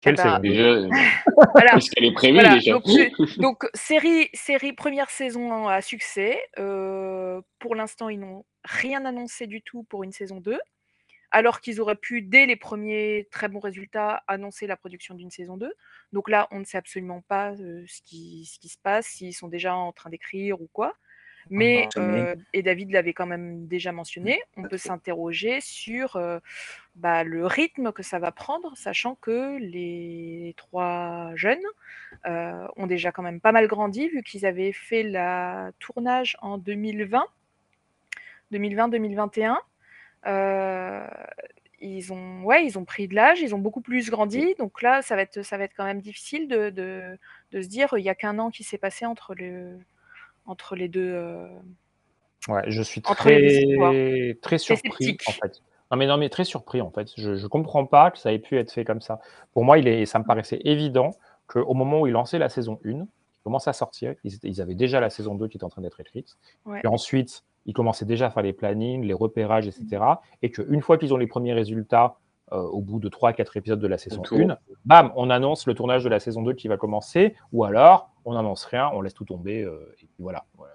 Quelle 0.04 0.16
Déjà, 0.42 0.64
euh, 0.64 0.88
Voilà. 1.54 1.76
est-ce 1.76 1.90
qu'elle 1.90 2.04
est 2.04 2.12
prévue 2.12 2.34
Voilà, 2.34 2.54
déjà 2.56 2.78
donc, 3.38 3.64
série, 3.74 4.28
série 4.34 4.74
première 4.74 5.08
saison 5.08 5.66
à 5.66 5.80
succès. 5.80 6.38
Euh, 6.58 7.40
pour 7.58 7.74
l'instant, 7.74 8.10
ils 8.10 8.20
n'ont 8.20 8.44
rien 8.64 9.06
annoncé 9.06 9.46
du 9.46 9.62
tout 9.62 9.84
pour 9.84 10.04
une 10.04 10.12
saison 10.12 10.40
2, 10.40 10.58
alors 11.30 11.62
qu'ils 11.62 11.80
auraient 11.80 11.96
pu, 11.96 12.20
dès 12.20 12.44
les 12.44 12.56
premiers 12.56 13.28
très 13.30 13.48
bons 13.48 13.60
résultats, 13.60 14.22
annoncer 14.28 14.66
la 14.66 14.76
production 14.76 15.14
d'une 15.14 15.30
saison 15.30 15.56
2. 15.56 15.72
Donc 16.12 16.28
là, 16.28 16.48
on 16.50 16.60
ne 16.60 16.64
sait 16.64 16.78
absolument 16.78 17.22
pas 17.22 17.52
euh, 17.52 17.82
ce, 17.86 18.02
qui, 18.02 18.44
ce 18.44 18.58
qui 18.58 18.68
se 18.68 18.78
passe, 18.78 19.06
s'ils 19.06 19.34
sont 19.34 19.48
déjà 19.48 19.74
en 19.74 19.92
train 19.92 20.10
d'écrire 20.10 20.60
ou 20.60 20.68
quoi. 20.70 20.94
Mais, 21.50 21.88
euh, 21.96 22.34
et 22.52 22.62
David 22.62 22.90
l'avait 22.90 23.12
quand 23.12 23.26
même 23.26 23.66
déjà 23.66 23.92
mentionné, 23.92 24.40
on 24.56 24.62
peut 24.62 24.78
s'interroger 24.78 25.60
sur 25.60 26.16
euh, 26.16 26.38
bah, 26.94 27.24
le 27.24 27.46
rythme 27.46 27.92
que 27.92 28.02
ça 28.02 28.18
va 28.18 28.30
prendre, 28.32 28.76
sachant 28.76 29.16
que 29.16 29.58
les 29.58 30.54
trois 30.56 31.32
jeunes 31.34 31.58
euh, 32.26 32.66
ont 32.76 32.86
déjà 32.86 33.10
quand 33.12 33.22
même 33.22 33.40
pas 33.40 33.52
mal 33.52 33.66
grandi, 33.66 34.08
vu 34.08 34.22
qu'ils 34.22 34.46
avaient 34.46 34.72
fait 34.72 35.02
la 35.02 35.72
tournage 35.80 36.36
en 36.40 36.56
2020, 36.58 37.24
2020-2021. 38.52 39.56
Euh, 40.26 41.06
ils 41.80 42.12
ont, 42.12 42.44
ouais, 42.44 42.64
ils 42.64 42.78
ont 42.78 42.84
pris 42.84 43.08
de 43.08 43.14
l'âge, 43.14 43.40
ils 43.42 43.54
ont 43.54 43.58
beaucoup 43.58 43.82
plus 43.82 44.08
grandi, 44.08 44.54
donc 44.58 44.80
là, 44.80 45.02
ça 45.02 45.16
va 45.16 45.22
être, 45.22 45.42
ça 45.42 45.58
va 45.58 45.64
être 45.64 45.74
quand 45.76 45.84
même 45.84 46.00
difficile 46.00 46.48
de, 46.48 46.70
de, 46.70 47.18
de 47.50 47.60
se 47.60 47.68
dire, 47.68 47.88
il 47.98 48.02
n'y 48.02 48.08
a 48.08 48.14
qu'un 48.14 48.38
an 48.38 48.50
qui 48.50 48.64
s'est 48.64 48.78
passé 48.78 49.04
entre, 49.04 49.34
le, 49.34 49.78
entre 50.46 50.76
les 50.76 50.88
deux. 50.88 51.12
euh, 51.12 51.48
Ouais, 52.48 52.62
je 52.68 52.82
suis 52.82 53.00
très, 53.00 53.64
très 54.42 54.58
surpris 54.58 54.90
sceptique. 54.90 55.24
en 55.28 55.32
fait. 55.32 55.62
Non 55.90 55.98
mais 55.98 56.06
non 56.06 56.16
mais 56.16 56.28
très 56.28 56.44
surpris 56.44 56.80
en 56.80 56.90
fait. 56.90 57.10
Je 57.16 57.30
ne 57.30 57.46
comprends 57.46 57.86
pas 57.86 58.10
que 58.10 58.18
ça 58.18 58.32
ait 58.32 58.38
pu 58.38 58.58
être 58.58 58.72
fait 58.72 58.84
comme 58.84 59.00
ça. 59.00 59.20
Pour 59.52 59.64
moi, 59.64 59.78
il 59.78 59.86
est, 59.86 60.06
ça 60.06 60.18
me 60.18 60.24
paraissait 60.24 60.60
évident 60.64 61.10
qu'au 61.46 61.74
moment 61.74 62.00
où 62.00 62.06
ils 62.06 62.12
lançaient 62.12 62.38
la 62.38 62.48
saison 62.48 62.80
1, 62.84 62.90
ils 62.90 63.06
commençaient 63.42 63.70
à 63.70 63.74
sortir, 63.74 64.14
ils, 64.24 64.60
avaient 64.60 64.74
déjà 64.74 65.00
la 65.00 65.10
saison 65.10 65.34
2 65.34 65.48
qui 65.48 65.58
était 65.58 65.64
en 65.64 65.68
train 65.68 65.82
d'être 65.82 66.00
écrite. 66.00 66.36
Ouais. 66.64 66.80
Et 66.82 66.86
ensuite, 66.86 67.44
ils 67.66 67.74
commençaient 67.74 68.06
déjà 68.06 68.26
à 68.26 68.30
faire 68.30 68.42
les 68.42 68.52
plannings, 68.52 69.04
les 69.04 69.14
repérages, 69.14 69.66
etc. 69.66 70.02
Et 70.42 70.50
qu'une 70.50 70.80
fois 70.80 70.96
qu'ils 70.96 71.12
ont 71.12 71.18
les 71.18 71.26
premiers 71.26 71.52
résultats, 71.52 72.16
euh, 72.52 72.60
au 72.62 72.82
bout 72.82 72.98
de 72.98 73.08
3-4 73.08 73.56
épisodes 73.56 73.80
de 73.80 73.86
la 73.86 73.96
saison 73.96 74.20
tour. 74.20 74.38
1, 74.38 74.58
bam, 74.84 75.12
on 75.16 75.30
annonce 75.30 75.66
le 75.66 75.72
tournage 75.72 76.04
de 76.04 76.10
la 76.10 76.20
saison 76.20 76.42
2 76.42 76.52
qui 76.52 76.68
va 76.68 76.76
commencer, 76.76 77.34
ou 77.52 77.64
alors 77.64 78.10
on 78.26 78.34
n'annonce 78.34 78.64
rien, 78.66 78.90
on 78.92 79.00
laisse 79.00 79.14
tout 79.14 79.24
tomber, 79.24 79.62
euh, 79.62 79.94
et 80.02 80.06
puis 80.06 80.22
voilà. 80.22 80.44
voilà. 80.58 80.74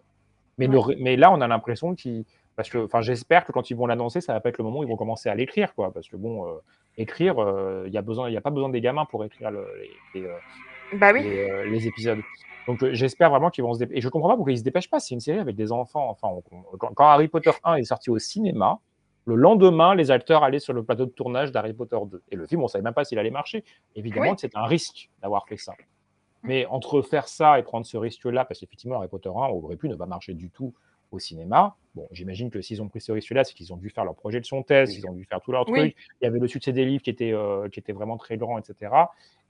Mais, 0.58 0.68
le 0.68 0.80
mais 1.00 1.16
là, 1.16 1.32
on 1.32 1.42
a 1.42 1.48
l'impression 1.48 1.94
qu'ils. 1.94 2.26
Parce 2.60 2.70
que, 2.70 2.78
enfin, 2.84 3.00
j'espère 3.00 3.46
que 3.46 3.54
quand 3.54 3.70
ils 3.70 3.74
vont 3.78 3.86
l'annoncer, 3.86 4.20
ça 4.20 4.34
va 4.34 4.42
pas 4.42 4.50
être 4.50 4.58
le 4.58 4.66
moment 4.66 4.80
où 4.80 4.84
ils 4.84 4.90
vont 4.90 4.98
commencer 4.98 5.30
à 5.30 5.34
l'écrire, 5.36 5.74
quoi. 5.74 5.94
Parce 5.94 6.10
que 6.10 6.18
bon, 6.18 6.46
euh, 6.46 6.58
écrire, 6.98 7.40
euh, 7.42 7.86
il 7.88 7.94
y 7.94 7.98
a 7.98 8.02
besoin, 8.02 8.28
il 8.30 8.34
y 8.34 8.38
a 8.38 8.42
pas 8.42 8.50
besoin 8.50 8.68
des 8.68 8.82
gamins 8.82 9.06
pour 9.06 9.24
écrire 9.24 9.50
le- 9.50 9.66
les, 10.14 10.20
les, 10.20 10.28
euh, 10.28 10.34
Bah 10.98 11.12
oui. 11.14 11.24
les, 11.24 11.50
euh, 11.50 11.64
les 11.70 11.88
épisodes. 11.88 12.20
Donc 12.68 12.84
euh, 12.84 12.94
j'espère 12.94 13.30
vraiment 13.30 13.50
qu'ils 13.50 13.64
vont 13.64 13.74
se 13.76 13.80
dépêcher. 13.80 14.00
Et 14.00 14.02
je 14.02 14.10
comprends 14.10 14.28
pas 14.28 14.36
pourquoi 14.36 14.52
ils 14.52 14.58
se 14.58 14.64
dépêchent 14.66 14.90
pas. 14.90 15.00
C'est 15.00 15.14
une 15.16 15.22
série 15.22 15.40
avec 15.40 15.56
des 15.56 15.72
enfants. 15.72 16.10
Enfin, 16.10 16.28
on- 16.28 16.44
on- 16.74 16.78
quand, 16.78 17.06
Harry 17.08 17.30
Potter 17.30 17.52
1 17.64 17.76
est 17.76 17.86
sorti 17.86 18.10
au 18.10 18.20
cinéma, 18.20 18.80
le 19.24 19.36
lendemain, 19.36 19.96
les 19.96 20.12
acteurs 20.12 20.44
allaient 20.44 20.60
sur 20.60 20.74
le 20.74 20.84
plateau 20.84 21.06
de 21.06 21.12
tournage 21.12 21.54
d'Harry 21.54 21.72
Potter 21.72 21.96
2. 22.12 22.22
Et 22.30 22.36
le 22.36 22.46
film, 22.46 22.62
on 22.62 22.68
savait 22.68 22.84
même 22.84 22.94
pas 22.94 23.06
s'il 23.06 23.18
allait 23.20 23.32
marcher. 23.32 23.64
Évidemment, 23.96 24.32
Oui. 24.32 24.36
que 24.36 24.42
c'est 24.42 24.58
un 24.58 24.66
risque 24.66 25.10
d'avoir 25.22 25.48
fait 25.48 25.56
ça. 25.56 25.76
Mais 26.44 26.66
entre 26.66 27.02
faire 27.04 27.30
ça 27.30 27.58
et 27.58 27.64
prendre 27.64 27.86
ce 27.86 27.96
risque-là, 27.96 28.44
parce 28.44 28.60
qu'effectivement, 28.60 28.98
Harry 28.98 29.08
Potter 29.08 29.30
1 29.30 29.48
aurait 29.48 29.78
pu 29.78 29.88
ne 29.88 29.96
pas 29.96 30.08
marcher 30.08 30.34
du 30.34 30.50
tout 30.50 30.74
au 31.12 31.20
cinéma. 31.20 31.76
Bon, 31.96 32.08
j'imagine 32.12 32.50
que 32.52 32.62
s'ils 32.62 32.82
ont 32.82 32.88
pris 32.88 33.02
ce 33.02 33.12
risque-là, 33.12 33.44
c'est 33.44 33.54
qu'ils 33.54 33.74
ont 33.74 33.78
dû 33.78 33.90
faire 33.90 34.06
leur 34.06 34.16
projection 34.16 34.62
test, 34.64 34.96
ils 34.96 35.08
ont 35.08 35.14
dû 35.14 35.26
faire 35.26 35.42
tout 35.42 35.52
leur 35.52 35.68
Oui. 35.70 35.80
truc. 35.80 35.96
Il 36.22 36.26
y 36.26 36.28
avait 36.28 36.40
le 36.40 36.48
succès 36.48 36.72
des 36.72 36.86
livres 36.86 37.02
qui 37.02 37.10
était, 37.10 37.34
euh, 37.34 37.68
qui 37.70 37.80
était 37.80 37.94
vraiment 37.94 38.18
très 38.18 38.38
grand, 38.38 38.58
etc. 38.60 38.94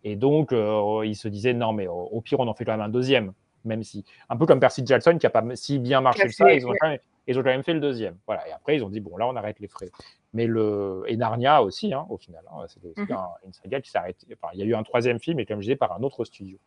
Et 0.04 0.16
donc, 0.16 0.54
euh, 0.54 1.02
ils 1.06 1.16
se 1.18 1.28
disaient, 1.28 1.54
non, 1.54 1.74
mais 1.74 1.88
au, 1.88 1.94
au 2.12 2.22
pire, 2.22 2.40
on 2.40 2.48
en 2.48 2.54
fait 2.54 2.64
quand 2.66 2.72
même 2.72 2.82
un 2.82 2.90
deuxième. 2.90 3.34
Même 3.66 3.84
si, 3.84 4.06
un 4.30 4.38
peu 4.38 4.46
comme 4.46 4.62
Percy 4.62 4.86
Jackson, 4.86 5.18
qui 5.20 5.26
a 5.28 5.30
pas 5.30 5.44
si 5.56 5.80
bien 5.80 6.00
marché 6.00 6.24
que 6.24 6.34
ça, 6.34 6.54
ils 6.54 6.66
ont, 6.66 6.70
ouais. 6.70 6.78
quand 6.80 6.88
même, 6.88 7.00
ils 7.28 7.38
ont 7.38 7.44
quand 7.44 7.50
même 7.50 7.64
fait 7.64 7.74
le 7.74 7.82
deuxième. 7.82 8.16
Voilà. 8.26 8.48
Et 8.48 8.54
après, 8.54 8.78
ils 8.78 8.84
ont 8.86 8.90
dit, 8.90 9.02
bon, 9.02 9.18
là, 9.18 9.28
on 9.28 9.36
arrête 9.36 9.60
les 9.60 9.68
frais. 9.68 9.90
Mais 10.34 10.48
le. 10.48 11.04
Et 11.08 11.18
Narnia 11.18 11.62
aussi, 11.62 11.94
hein, 11.94 12.06
au 12.10 12.16
final. 12.18 12.42
hein, 12.54 12.64
C'était 12.70 12.94
Mhm. 13.02 13.12
un- 13.12 13.28
une 13.46 13.52
saga 13.52 13.82
qui 13.82 13.90
s'est 13.92 13.98
arrêtée. 13.98 14.26
Enfin, 14.42 14.48
il 14.54 14.60
y 14.60 14.64
a 14.64 14.66
eu 14.66 14.76
un 14.76 14.84
troisième 14.84 15.20
film, 15.20 15.40
et 15.42 15.46
comme 15.46 15.58
je 15.58 15.64
disais, 15.66 15.76
par 15.76 15.92
un 15.92 16.02
autre 16.04 16.24
studio. 16.24 16.58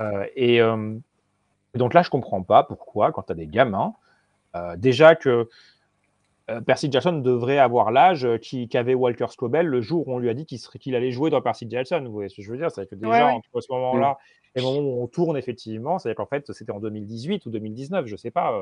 Euh, 0.00 0.26
et 0.34 0.58
donc 1.74 1.94
là, 1.94 2.02
je 2.02 2.10
comprends 2.10 2.42
pas 2.42 2.64
pourquoi, 2.64 3.12
quand 3.12 3.22
tu 3.22 3.32
as 3.32 3.36
des 3.36 3.46
gamins, 3.46 3.94
déjà 4.76 5.14
que 5.14 5.48
euh, 6.50 6.60
Percy 6.62 6.90
Jackson 6.90 7.12
devrait 7.18 7.58
avoir 7.58 7.90
l'âge 7.90 8.24
euh, 8.24 8.38
qu'avait 8.70 8.94
Walker 8.94 9.26
Scobell 9.28 9.66
le 9.66 9.82
jour 9.82 10.08
où 10.08 10.14
on 10.14 10.18
lui 10.18 10.30
a 10.30 10.34
dit 10.34 10.46
qu'il 10.46 10.94
allait 10.94 11.10
jouer 11.10 11.28
dans 11.30 11.42
Percy 11.42 11.66
Jackson. 11.68 12.00
Vous 12.06 12.12
voyez 12.12 12.28
ce 12.30 12.36
que 12.36 12.42
je 12.42 12.50
veux 12.50 12.56
dire? 12.56 12.70
C'est 12.70 12.88
que 12.88 12.94
déjà, 12.94 13.10
Ouais, 13.10 13.24
ouais. 13.24 13.32
entre 13.32 13.60
ce 13.60 13.70
moment-là 13.72 14.16
et 14.54 14.60
le 14.60 14.64
moment 14.64 14.78
où 14.80 15.02
on 15.02 15.06
tourne, 15.06 15.36
effectivement, 15.36 15.98
c'est 15.98 16.14
qu'en 16.14 16.24
fait, 16.26 16.50
c'était 16.52 16.72
en 16.72 16.80
2018 16.80 17.44
ou 17.44 17.50
2019, 17.50 18.06
je 18.06 18.16
sais 18.16 18.30
pas. 18.30 18.52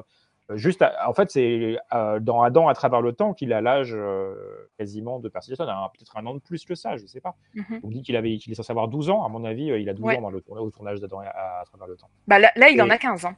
euh, 0.51 0.57
juste, 0.57 0.83
à- 0.83 1.09
en 1.09 1.15
fait, 1.15 1.31
c'est 1.31 1.77
euh, 1.95 2.19
dans 2.21 2.43
Adam 2.43 2.67
à 2.69 2.75
travers 2.75 3.01
le 3.03 3.13
temps 3.13 3.35
qu'il 3.35 3.53
a 3.53 3.61
l'âge 3.61 3.93
euh, 3.95 4.35
quasiment 4.79 5.21
de 5.21 5.29
Percy 5.29 5.51
Jackson, 5.51 5.65
un- 5.69 5.89
peut-être 5.97 6.17
un 6.17 6.27
an 6.27 6.35
de 6.35 6.41
plus 6.41 6.65
que 6.65 6.75
ça, 6.75 6.97
je 6.97 7.07
sais 7.07 7.21
pas. 7.21 7.37
Mhm. 7.55 7.81
On 7.85 7.89
dit 7.89 8.03
qu'il 8.03 8.17
avait, 8.17 8.37
qu'il 8.39 8.51
est 8.53 8.57
censé 8.57 8.73
avoir 8.73 8.89
12 8.89 9.11
ans, 9.11 9.25
à 9.25 9.29
mon 9.29 9.45
avis, 9.45 9.71
euh, 9.71 9.79
il 9.79 9.89
a 9.89 9.95
12 9.95 10.05
Ouais. 10.07 10.19
ans 10.19 10.23
dans 10.23 10.31
le, 10.31 10.43
au 10.49 10.71
tournage 10.71 11.01
d'Adam 11.01 11.21
à, 11.21 11.61
à 11.61 11.65
travers 11.67 11.87
le 11.87 11.97
temps. 11.97 12.09
Bah, 12.27 12.39
là, 12.41 12.51
là, 12.57 12.69
il 12.69 12.83
en 12.83 12.91
a 12.91 12.99
15. 12.99 13.25
hein. 13.27 13.37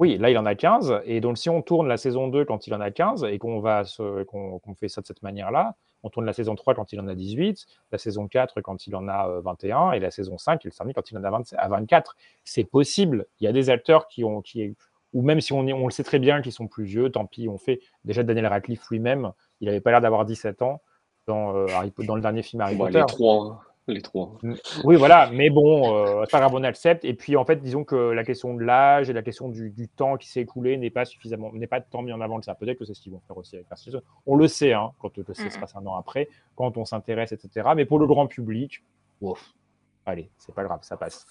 Oui, 0.00 0.18
là, 0.18 0.30
il 0.30 0.38
en 0.38 0.46
a 0.46 0.54
15. 0.54 1.02
Et 1.04 1.20
donc, 1.20 1.38
si 1.38 1.48
on 1.48 1.62
tourne 1.62 1.88
la 1.88 1.96
saison 1.96 2.28
2 2.28 2.44
quand 2.44 2.66
il 2.66 2.74
en 2.74 2.80
a 2.80 2.90
15 2.90 3.24
et 3.24 3.38
qu'on 3.38 3.60
va 3.60 3.84
qu'on 4.26 4.74
fait 4.78 4.88
ça 4.88 5.00
de 5.00 5.06
cette 5.06 5.22
manière-là, 5.22 5.76
On 6.02 6.10
tourne 6.10 6.26
la 6.26 6.34
saison 6.34 6.54
3 6.54 6.74
quand 6.74 6.92
il 6.92 7.00
en 7.00 7.08
a 7.08 7.14
18, 7.14 7.66
la 7.90 7.96
saison 7.98 8.28
4 8.28 8.60
quand 8.60 8.86
il 8.86 8.94
en 8.94 9.08
a 9.08 9.28
euh, 9.28 9.40
21, 9.40 9.92
et 9.92 10.00
la 10.00 10.10
saison 10.10 10.36
5, 10.36 10.62
il 10.64 10.70
termine 10.70 10.92
quand 10.94 11.10
il 11.10 11.16
en 11.16 11.24
a 11.24 11.30
20 11.30 11.54
à 11.56 11.68
24. 11.68 12.16
C'est 12.44 12.64
possible. 12.64 13.26
Il 13.40 13.44
y 13.44 13.46
a 13.46 13.52
des 13.52 13.70
acteurs 13.70 14.06
qui 14.08 14.22
ont, 14.22 14.42
qui, 14.42 14.76
ou 15.14 15.22
même 15.22 15.40
si 15.40 15.52
on, 15.52 15.62
le 15.62 15.90
sait 15.90 16.04
très 16.04 16.18
bien 16.18 16.42
qu'ils 16.42 16.52
sont 16.52 16.66
plus 16.66 16.84
vieux, 16.84 17.10
tant 17.10 17.24
pis, 17.24 17.48
on 17.48 17.56
fait. 17.56 17.80
Déjà, 18.04 18.22
Daniel 18.22 18.48
Radcliffe 18.48 18.86
lui-même, 18.90 19.32
il 19.60 19.66
n'avait 19.66 19.80
pas 19.80 19.92
l'air 19.92 20.00
d'avoir 20.00 20.26
17 20.26 20.60
ans 20.60 20.82
dans, 21.26 21.56
euh, 21.56 21.66
dans 22.06 22.16
le 22.16 22.20
dernier 22.20 22.42
film 22.42 22.60
Harry 22.60 22.76
Bon, 22.76 22.86
Potter. 22.86 22.98
les 22.98 23.06
trois. 23.06 23.62
Les 23.86 24.00
trois. 24.00 24.38
Oui, 24.84 24.96
voilà, 24.96 25.28
mais 25.30 25.50
bon, 25.50 25.94
euh, 25.94 26.22
c'est 26.24 26.30
pas 26.30 26.38
grave, 26.38 26.54
on 26.54 26.64
accepte. 26.64 27.04
Et 27.04 27.12
puis, 27.12 27.36
en 27.36 27.44
fait, 27.44 27.56
disons 27.56 27.84
que 27.84 27.94
la 27.94 28.24
question 28.24 28.54
de 28.54 28.62
l'âge 28.62 29.10
et 29.10 29.12
la 29.12 29.22
question 29.22 29.50
du, 29.50 29.68
du 29.70 29.88
temps 29.88 30.16
qui 30.16 30.28
s'est 30.30 30.40
écoulé 30.40 30.78
n'est 30.78 30.90
pas 30.90 31.04
suffisamment, 31.04 31.52
n'est 31.52 31.66
pas 31.66 31.82
tant 31.82 32.00
mis 32.00 32.12
en 32.12 32.22
avant 32.22 32.38
que 32.38 32.46
ça. 32.46 32.54
Peut-être 32.54 32.78
que 32.78 32.86
c'est 32.86 32.94
ce 32.94 33.02
qu'ils 33.02 33.12
vont 33.12 33.20
faire 33.26 33.36
aussi 33.36 33.56
avec 33.56 33.68
Jackson. 33.68 34.00
On 34.24 34.36
le 34.36 34.48
sait, 34.48 34.72
hein, 34.72 34.92
quand 35.00 35.14
le 35.18 35.24
ça 35.34 35.50
se 35.50 35.58
passe 35.58 35.76
un 35.76 35.84
an 35.84 35.96
après, 35.96 36.28
quand 36.56 36.78
on 36.78 36.86
s'intéresse, 36.86 37.32
etc. 37.32 37.68
Mais 37.76 37.84
pour 37.84 37.98
le 37.98 38.06
grand 38.06 38.26
public, 38.26 38.82
ouf, 39.20 39.52
allez, 40.06 40.30
c'est 40.38 40.54
pas 40.54 40.64
grave, 40.64 40.80
ça 40.82 40.96
passe. 40.96 41.26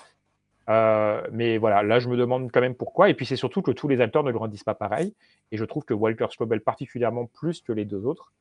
Euh, 0.69 1.25
mais 1.31 1.57
voilà, 1.57 1.81
là, 1.81 1.97
je 1.97 2.07
me 2.07 2.15
demande 2.15 2.51
quand 2.51 2.61
même 2.61 2.75
pourquoi. 2.75 3.09
Et 3.09 3.15
puis, 3.15 3.25
c'est 3.25 3.35
surtout 3.35 3.63
que 3.63 3.71
tous 3.71 3.87
les 3.87 3.99
acteurs 3.99 4.23
ne 4.23 4.31
grandissent 4.31 4.63
pas 4.63 4.75
pareil. 4.75 5.15
Et 5.51 5.57
je 5.57 5.65
trouve 5.65 5.85
que 5.85 5.95
Walter 5.95 6.27
Scobell, 6.29 6.61
particulièrement 6.61 7.25
plus 7.25 7.61
que 7.61 7.73
les 7.73 7.85
deux 7.85 8.05
autres, 8.05 8.31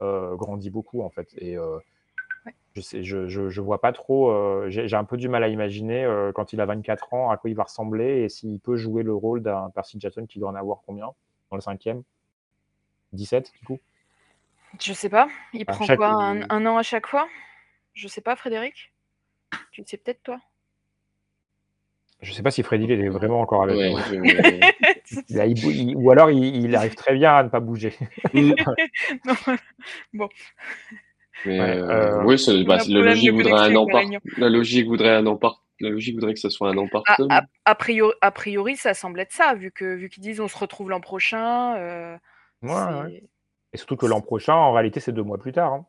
euh, 0.00 0.36
grandit 0.36 0.70
beaucoup, 0.70 1.02
en 1.02 1.10
fait. 1.10 1.28
Et. 1.36 1.58
Je 2.74 2.80
sais, 2.80 3.02
je, 3.02 3.26
je, 3.28 3.48
je 3.48 3.60
vois 3.60 3.80
pas 3.80 3.92
trop. 3.92 4.30
euh, 4.30 4.66
J'ai 4.68 4.94
un 4.96 5.04
peu 5.04 5.16
du 5.16 5.28
mal 5.28 5.42
à 5.42 5.48
imaginer 5.48 6.04
euh, 6.04 6.32
quand 6.32 6.52
il 6.52 6.60
a 6.60 6.66
24 6.66 7.12
ans 7.14 7.30
à 7.30 7.36
quoi 7.36 7.50
il 7.50 7.56
va 7.56 7.64
ressembler 7.64 8.22
et 8.22 8.28
s'il 8.28 8.60
peut 8.60 8.76
jouer 8.76 9.02
le 9.02 9.14
rôle 9.14 9.42
d'un 9.42 9.70
Percy 9.74 9.98
Jackson 10.00 10.26
qui 10.26 10.38
doit 10.38 10.50
en 10.50 10.54
avoir 10.54 10.80
combien 10.86 11.06
dans 11.50 11.56
le 11.56 11.60
cinquième? 11.60 12.02
17 13.12 13.52
du 13.58 13.64
coup? 13.64 13.80
Je 14.80 14.92
sais 14.92 15.08
pas. 15.08 15.28
Il 15.54 15.62
À 15.66 15.72
prend 15.72 15.84
chaque- 15.86 15.96
quoi 15.96 16.08
un, 16.10 16.42
un 16.50 16.66
an 16.66 16.76
à 16.76 16.82
chaque 16.82 17.06
fois? 17.06 17.26
Je 17.94 18.06
sais 18.06 18.20
pas, 18.20 18.36
Frédéric 18.36 18.92
Tu 19.72 19.80
le 19.80 19.86
sais 19.86 19.96
peut-être, 19.96 20.22
toi? 20.22 20.38
Je 22.20 22.32
sais 22.32 22.42
pas 22.42 22.50
si 22.50 22.62
Freddy 22.62 22.84
il 22.84 22.90
est 22.92 23.08
vraiment 23.08 23.40
encore 23.40 23.62
avec 23.62 23.76
Ouais, 23.76 23.90
nous. 23.90 23.96
je- 23.98 24.72
Il 25.30 25.40
a- 25.40 25.46
il 25.46 25.54
bou- 25.60 25.70
il- 25.70 25.96
ou 25.96 26.10
alors 26.10 26.30
il, 26.30 26.56
il 26.56 26.74
arrive 26.76 26.94
très 26.94 27.14
bien 27.14 27.34
à 27.34 27.42
ne 27.42 27.48
pas 27.48 27.60
bouger. 27.60 27.94
Non, 29.24 29.34
bon. 30.12 30.28
Mais 31.46 31.60
Ouais, 31.60 31.76
euh, 31.78 32.20
euh, 32.20 32.24
oui, 32.24 32.64
bah, 32.66 32.78
la 32.88 33.00
logique 33.00 33.32
voudrait 33.32 33.52
un 33.52 33.56
connexion 33.56 33.80
an 33.80 33.82
avec 33.84 33.92
par. 33.92 34.00
Réunion. 34.00 34.20
La 34.38 34.48
logique 34.48 34.86
voudrait 34.86 35.14
un 35.14 35.26
an 35.26 35.36
par. 35.36 35.62
La 35.80 35.90
logique 35.90 36.14
voudrait 36.16 36.34
que 36.34 36.40
ce 36.40 36.48
soit 36.48 36.68
un 36.70 36.76
an 36.76 36.88
par 36.88 37.02
A, 37.06 37.16
tome. 37.16 37.28
a- 37.30 37.44
a 37.64 37.74
priori, 37.76 38.12
a 38.20 38.30
priori, 38.32 38.76
ça 38.76 38.94
semble 38.94 39.20
être 39.20 39.32
ça, 39.32 39.54
vu 39.54 39.70
que 39.70 39.94
vu 39.94 40.08
qu'ils 40.08 40.22
disent 40.22 40.40
on 40.40 40.48
se 40.48 40.58
retrouve 40.58 40.90
l'an 40.90 41.00
prochain. 41.00 41.76
euh, 41.76 42.16
Ouais, 42.62 42.70
c'est- 42.70 43.00
ouais. 43.02 43.24
Et 43.72 43.76
surtout 43.76 43.96
que 43.96 44.06
l'an 44.06 44.20
prochain, 44.20 44.54
en 44.54 44.72
réalité, 44.72 44.98
c'est 44.98 45.12
deux 45.12 45.22
mois 45.22 45.38
plus 45.38 45.52
tard. 45.52 45.72
hein. 45.72 45.86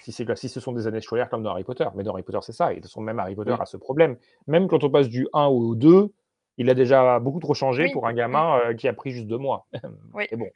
Si, 0.00 0.12
c'est- 0.12 0.34
si 0.36 0.48
ce 0.48 0.60
sont 0.60 0.72
des 0.72 0.86
années 0.86 1.00
scolaires 1.00 1.28
comme 1.28 1.42
dans 1.42 1.50
Harry 1.50 1.64
Potter. 1.64 1.86
Mais 1.96 2.02
dans 2.04 2.12
Harry 2.12 2.22
Potter, 2.22 2.38
c'est 2.42 2.52
ça. 2.52 2.72
Et 2.72 2.76
de 2.76 2.80
toute 2.80 2.90
façon, 2.90 3.00
même 3.02 3.18
Harry 3.18 3.34
Potter 3.34 3.52
Oui. 3.52 3.58
a 3.60 3.66
ce 3.66 3.76
problème. 3.76 4.16
Même 4.46 4.68
quand 4.68 4.84
on 4.84 4.90
passe 4.90 5.08
du 5.08 5.26
1 5.32 5.46
au 5.46 5.74
2, 5.74 6.12
il 6.58 6.70
a 6.70 6.74
déjà 6.74 7.18
beaucoup 7.18 7.40
trop 7.40 7.54
changé 7.54 7.84
Oui. 7.84 7.92
pour 7.92 8.06
un 8.06 8.12
gamin 8.14 8.58
euh, 8.66 8.74
qui 8.74 8.86
a 8.88 8.92
pris 8.92 9.10
juste 9.10 9.26
deux 9.26 9.38
mois. 9.38 9.66
Oui. 10.14 10.24
Et 10.32 10.36
bon, 10.36 10.46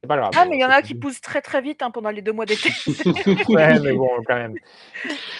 c'est 0.00 0.08
pas 0.08 0.16
grave. 0.16 0.32
Ah, 0.36 0.44
mais 0.48 0.56
il 0.56 0.60
y 0.60 0.64
en 0.64 0.70
a 0.70 0.82
qui 0.82 0.94
poussent 0.94 1.20
très 1.20 1.42
très 1.42 1.60
vite 1.60 1.82
hein, 1.82 1.90
pendant 1.90 2.10
les 2.10 2.22
deux 2.22 2.32
mois 2.32 2.46
d'été. 2.46 2.70
Ouais, 3.48 3.78
mais 3.80 3.92
bon, 3.92 4.08
quand 4.26 4.34
même. 4.36 4.56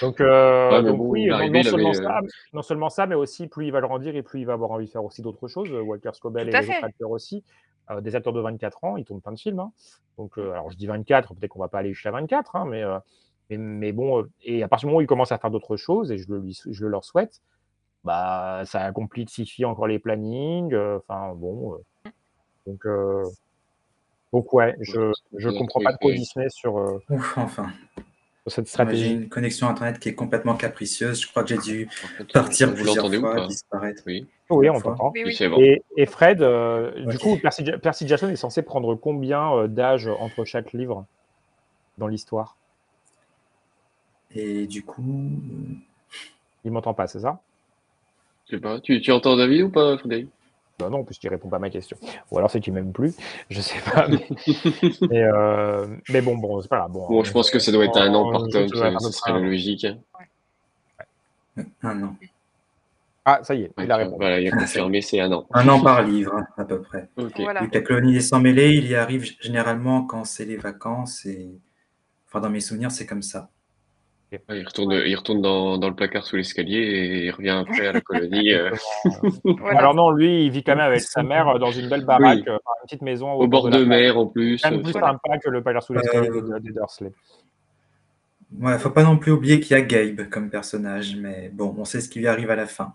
Donc, 0.01 0.21
euh, 0.21 0.71
Ouais, 0.71 0.83
mais 0.83 0.89
donc 0.91 0.99
bon, 0.99 1.09
oui, 1.11 1.27
non, 1.27 1.39
non 1.51 1.63
seulement 1.63 1.91
avait, 1.91 1.99
euh, 1.99 2.03
ça, 2.03 2.21
non 2.53 2.63
seulement 2.63 2.89
ça, 2.91 3.07
mais 3.07 3.15
aussi 3.15 3.47
plus 3.49 3.67
il 3.67 3.73
va 3.73 3.81
grandir 3.81 4.17
et 4.17 4.23
plus 4.23 4.41
il 4.41 4.47
va 4.47 4.55
avoir 4.55 4.71
envie 4.71 4.87
de 4.87 4.91
faire 4.91 5.05
aussi 5.05 5.23
d'autres 5.23 5.49
choses. 5.49 5.73
Euh, 5.73 5.81
Walter 5.83 6.11
Scobell 6.15 6.49
et 6.49 6.53
les 6.53 6.69
autres 6.71 6.85
acteurs 6.85 7.11
aussi. 7.11 7.45
Euh, 7.91 8.01
des 8.01 8.15
acteurs 8.17 8.33
de 8.33 8.41
24 8.41 8.85
ans, 8.85 8.97
ils 8.97 9.05
tournent 9.05 9.21
plein 9.21 9.33
de 9.33 9.39
films. 9.39 9.59
hein. 9.61 9.73
Donc, 10.17 10.39
euh, 10.39 10.53
alors 10.53 10.71
je 10.71 10.77
dis 10.77 10.87
24, 10.87 11.35
peut-être 11.35 11.51
qu'on 11.51 11.59
va 11.61 11.69
pas 11.69 11.79
aller 11.79 11.93
jusqu'à 11.93 12.11
24, 12.11 12.57
hein, 12.57 12.65
mais, 12.67 12.83
euh, 12.83 12.99
mais, 13.51 13.57
mais 13.59 13.93
bon, 13.93 14.21
euh, 14.23 14.31
et 14.43 14.63
à 14.63 14.69
partir 14.69 14.87
du 14.87 14.91
moment 14.91 14.99
où 14.99 15.03
ils 15.03 15.07
commencent 15.07 15.33
à 15.33 15.39
faire 15.39 15.51
d'autres 15.51 15.77
choses, 15.77 16.13
et 16.13 16.19
je 16.19 16.31
le, 16.31 16.39
lui- 16.39 16.59
je 16.71 16.83
le 16.85 16.89
leur 16.91 17.05
souhaite, 17.05 17.41
bah, 18.05 18.63
ça 18.67 18.93
complexifie 18.93 19.65
encore 19.65 19.87
les 19.87 19.99
plannings. 19.99 20.73
euh, 20.73 20.99
Enfin, 20.99 21.35
bon. 21.35 21.75
euh, 21.75 22.11
donc, 22.67 22.87
euh, 22.87 23.25
donc, 24.33 24.53
ouais, 24.53 24.77
je, 24.81 25.13
je 25.37 25.49
Ouais, 25.49 25.59
comprends 25.59 25.81
pas 25.81 25.93
trop 25.93 26.09
oui. 26.09 26.17
Disney 26.17 26.49
sur, 26.51 26.79
euh, 26.79 27.03
Ouf, 27.11 27.37
enfin. 27.39 27.71
sur 28.43 28.53
cette 28.53 28.69
stratégie. 28.69 29.05
J'ai 29.05 29.13
une 29.13 29.29
connexion 29.29 29.69
Internet 29.69 29.99
qui 29.99 30.09
est 30.09 30.15
complètement 30.15 30.55
capricieuse. 30.55 31.21
Je 31.23 31.29
crois 31.29 31.43
que 31.43 31.49
j'ai 31.51 31.59
dû 31.59 31.89
contre, 32.19 32.33
partir 32.33 32.69
vous 32.69 32.75
plusieurs 32.75 32.97
l'entendez 32.97 33.19
ou 33.19 33.21
fois, 33.21 33.37
pas 33.37 33.47
disparaître. 33.47 34.03
Oui. 34.07 34.27
Oui, 34.51 34.69
on 34.69 34.75
fois. 34.75 34.93
t'entend. 34.93 35.13
Oui, 35.15 35.37
Oui. 35.41 35.63
Et, 35.65 35.83
et 35.97 36.07
Fred, 36.07 36.43
euh, 36.43 37.07
du 37.07 37.19
coup, 37.19 37.37
Percy, 37.37 37.65
Ja- 37.65 37.79
Percy 37.79 38.09
Jackson 38.09 38.29
est 38.29 38.37
censé 38.37 38.63
prendre 38.63 38.95
combien 38.97 39.53
euh, 39.55 39.69
d'âge 39.69 40.09
entre 40.09 40.45
chaque 40.45 40.73
livre 40.73 41.05
dans 41.99 42.09
l'histoire? 42.09 42.57
Et 44.35 44.67
du 44.67 44.83
coup, 44.85 45.31
Il 46.65 46.71
m'entend 46.73 46.95
pas, 46.95 47.07
c'est 47.07 47.21
ça? 47.21 47.41
Je 48.47 48.57
sais 48.57 48.61
pas. 48.61 48.81
Tu, 48.81 49.01
tu 49.01 49.13
entends 49.13 49.37
David 49.37 49.63
ou 49.63 49.71
pas, 49.71 49.97
Frédéric? 49.99 50.29
Bah 50.81 50.89
Non, 50.91 51.05
puisqu'il 51.05 51.29
répond 51.29 51.49
pas 51.49 51.57
à 51.57 51.61
ma 51.61 51.71
question. 51.71 51.97
Ou 52.31 52.39
alors 52.39 52.51
c'est 52.51 52.61
qu'il 52.61 52.73
m'aime 52.73 52.93
plus, 52.93 53.15
je 53.49 53.61
sais 53.61 53.81
pas. 53.93 54.09
Mais, 54.09 54.27
mais, 55.09 55.23
euh, 55.23 55.87
mais 56.09 56.21
bon, 56.21 56.37
bon, 56.37 56.61
c'est 56.61 56.69
pas 56.69 56.79
grave. 56.79 56.93
Bon, 56.93 57.07
Bon, 57.09 57.25
je 57.25 57.33
pense 57.33 57.51
que 57.51 57.59
ça 57.59 57.73
doit 57.73 57.85
être 57.85 57.99
un 57.99 58.13
an 58.15 58.31
par 58.31 58.49
tome, 58.49 58.71
près 58.71 59.13
serait 59.13 59.41
logique. 59.41 59.87
un 61.83 62.03
an. 62.03 62.17
Ah, 63.25 63.41
ça 63.43 63.55
y 63.55 63.63
est, 63.63 63.73
il 63.79 63.91
a 63.93 63.97
répondu. 63.97 64.17
Voilà, 64.19 64.41
il 64.41 64.49
a 64.49 64.51
confirmé, 64.51 65.03
c'est 65.03 65.21
un 65.21 65.31
an. 65.31 65.47
Un 65.53 65.69
an 65.69 65.81
par 65.83 66.03
livre, 66.03 66.35
hein, 66.35 66.47
à 66.57 66.65
peu 66.65 66.81
près. 66.81 67.09
Ok. 67.17 67.41
Voilà. 67.41 67.67
La 67.71 67.81
colonie 67.81 68.15
des 68.15 68.21
sans 68.21 68.41
mêlés, 68.41 68.75
il 68.75 68.87
y 68.87 68.95
arrive 68.95 69.31
généralement 69.41 70.03
quand 70.03 70.25
c'est 70.25 70.47
les 70.47 70.57
vacances. 70.57 71.27
Et... 71.27 71.51
Enfin, 72.29 72.41
dans 72.41 72.51
mes 72.51 72.61
souvenirs, 72.61 72.91
c'est 72.91 73.07
comme 73.07 73.23
ça. 73.23 73.51
Ouais, 74.33 74.61
il 74.61 74.65
retourne, 74.67 74.93
il 74.93 75.15
retourne 75.17 75.43
dans, 75.43 75.77
dans 75.77 75.89
le 75.89 75.95
placard 75.95 76.25
sous 76.25 76.37
l'escalier 76.37 76.79
et 76.79 77.25
il 77.27 77.31
revient 77.33 77.51
après 77.69 77.89
à 77.89 77.93
la 77.93 78.01
colonie. 78.01 78.53
euh, 78.53 78.71
Voilà. 79.45 79.79
Alors 79.81 79.95
non, 79.95 80.11
lui, 80.13 80.45
il 80.47 80.51
vit 80.53 80.63
quand 80.63 80.77
même 80.77 80.87
avec 80.87 81.01
sa 81.01 81.23
mère 81.25 81.49
euh, 81.49 81.59
dans 81.59 81.73
une 81.73 81.89
belle 81.89 82.05
baraque, 82.05 82.39
Oui. 82.39 82.45
euh, 82.49 82.53
une 82.55 82.85
petite 82.85 83.03
maison 83.03 83.33
au 83.33 83.49
bord 83.49 83.69
de 83.71 83.79
la 83.79 83.85
mer 83.85 84.17
en 84.19 84.27
plus. 84.27 84.63
Même 84.65 84.83
plus 84.83 84.93
Voilà. 84.93 85.09
sympa 85.09 85.39
que 85.39 85.51
le 85.51 85.63
palais 85.63 85.81
sous 85.81 85.95
l'escalier 85.95 86.29
Euh, 86.29 86.43
des, 86.43 86.61
des 86.61 86.73
Dursley. 86.73 87.11
Ouais, 88.61 88.79
faut 88.79 88.91
pas 88.91 89.03
non 89.05 89.17
plus 89.17 89.33
oublier 89.33 89.59
qu'il 89.61 89.77
y 89.77 89.81
a 89.81 89.83
Gabe 89.83 90.29
comme 90.29 90.49
personnage, 90.51 91.17
mais 91.17 91.49
bon, 91.53 91.75
on 91.79 91.85
sait 91.85 92.01
ce 92.01 92.09
qui 92.09 92.19
lui 92.21 92.29
arrive 92.29 92.51
à 92.51 92.57
la 92.57 92.67
fin. 92.67 92.95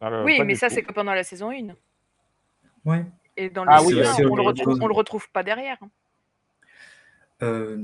Alors, 0.00 0.24
Oui, 0.24 0.40
mais 0.44 0.54
ça, 0.54 0.68
c'est 0.70 0.82
que 0.82 0.92
pendant 0.92 1.12
la 1.14 1.24
saison 1.24 1.50
1. 1.50 1.74
Ouais. 2.84 3.04
Et 3.36 3.50
dans 3.50 3.64
le 3.64 3.70
Ah 3.72 3.82
oui, 3.82 4.00
c'est 4.16 4.24
on, 4.24 4.34
le 4.34 4.42
retrouve, 4.42 4.78
on 4.80 4.86
le 4.86 4.94
retrouve 4.94 5.30
pas 5.30 5.42
derrière. 5.42 5.78
Euh, 7.42 7.78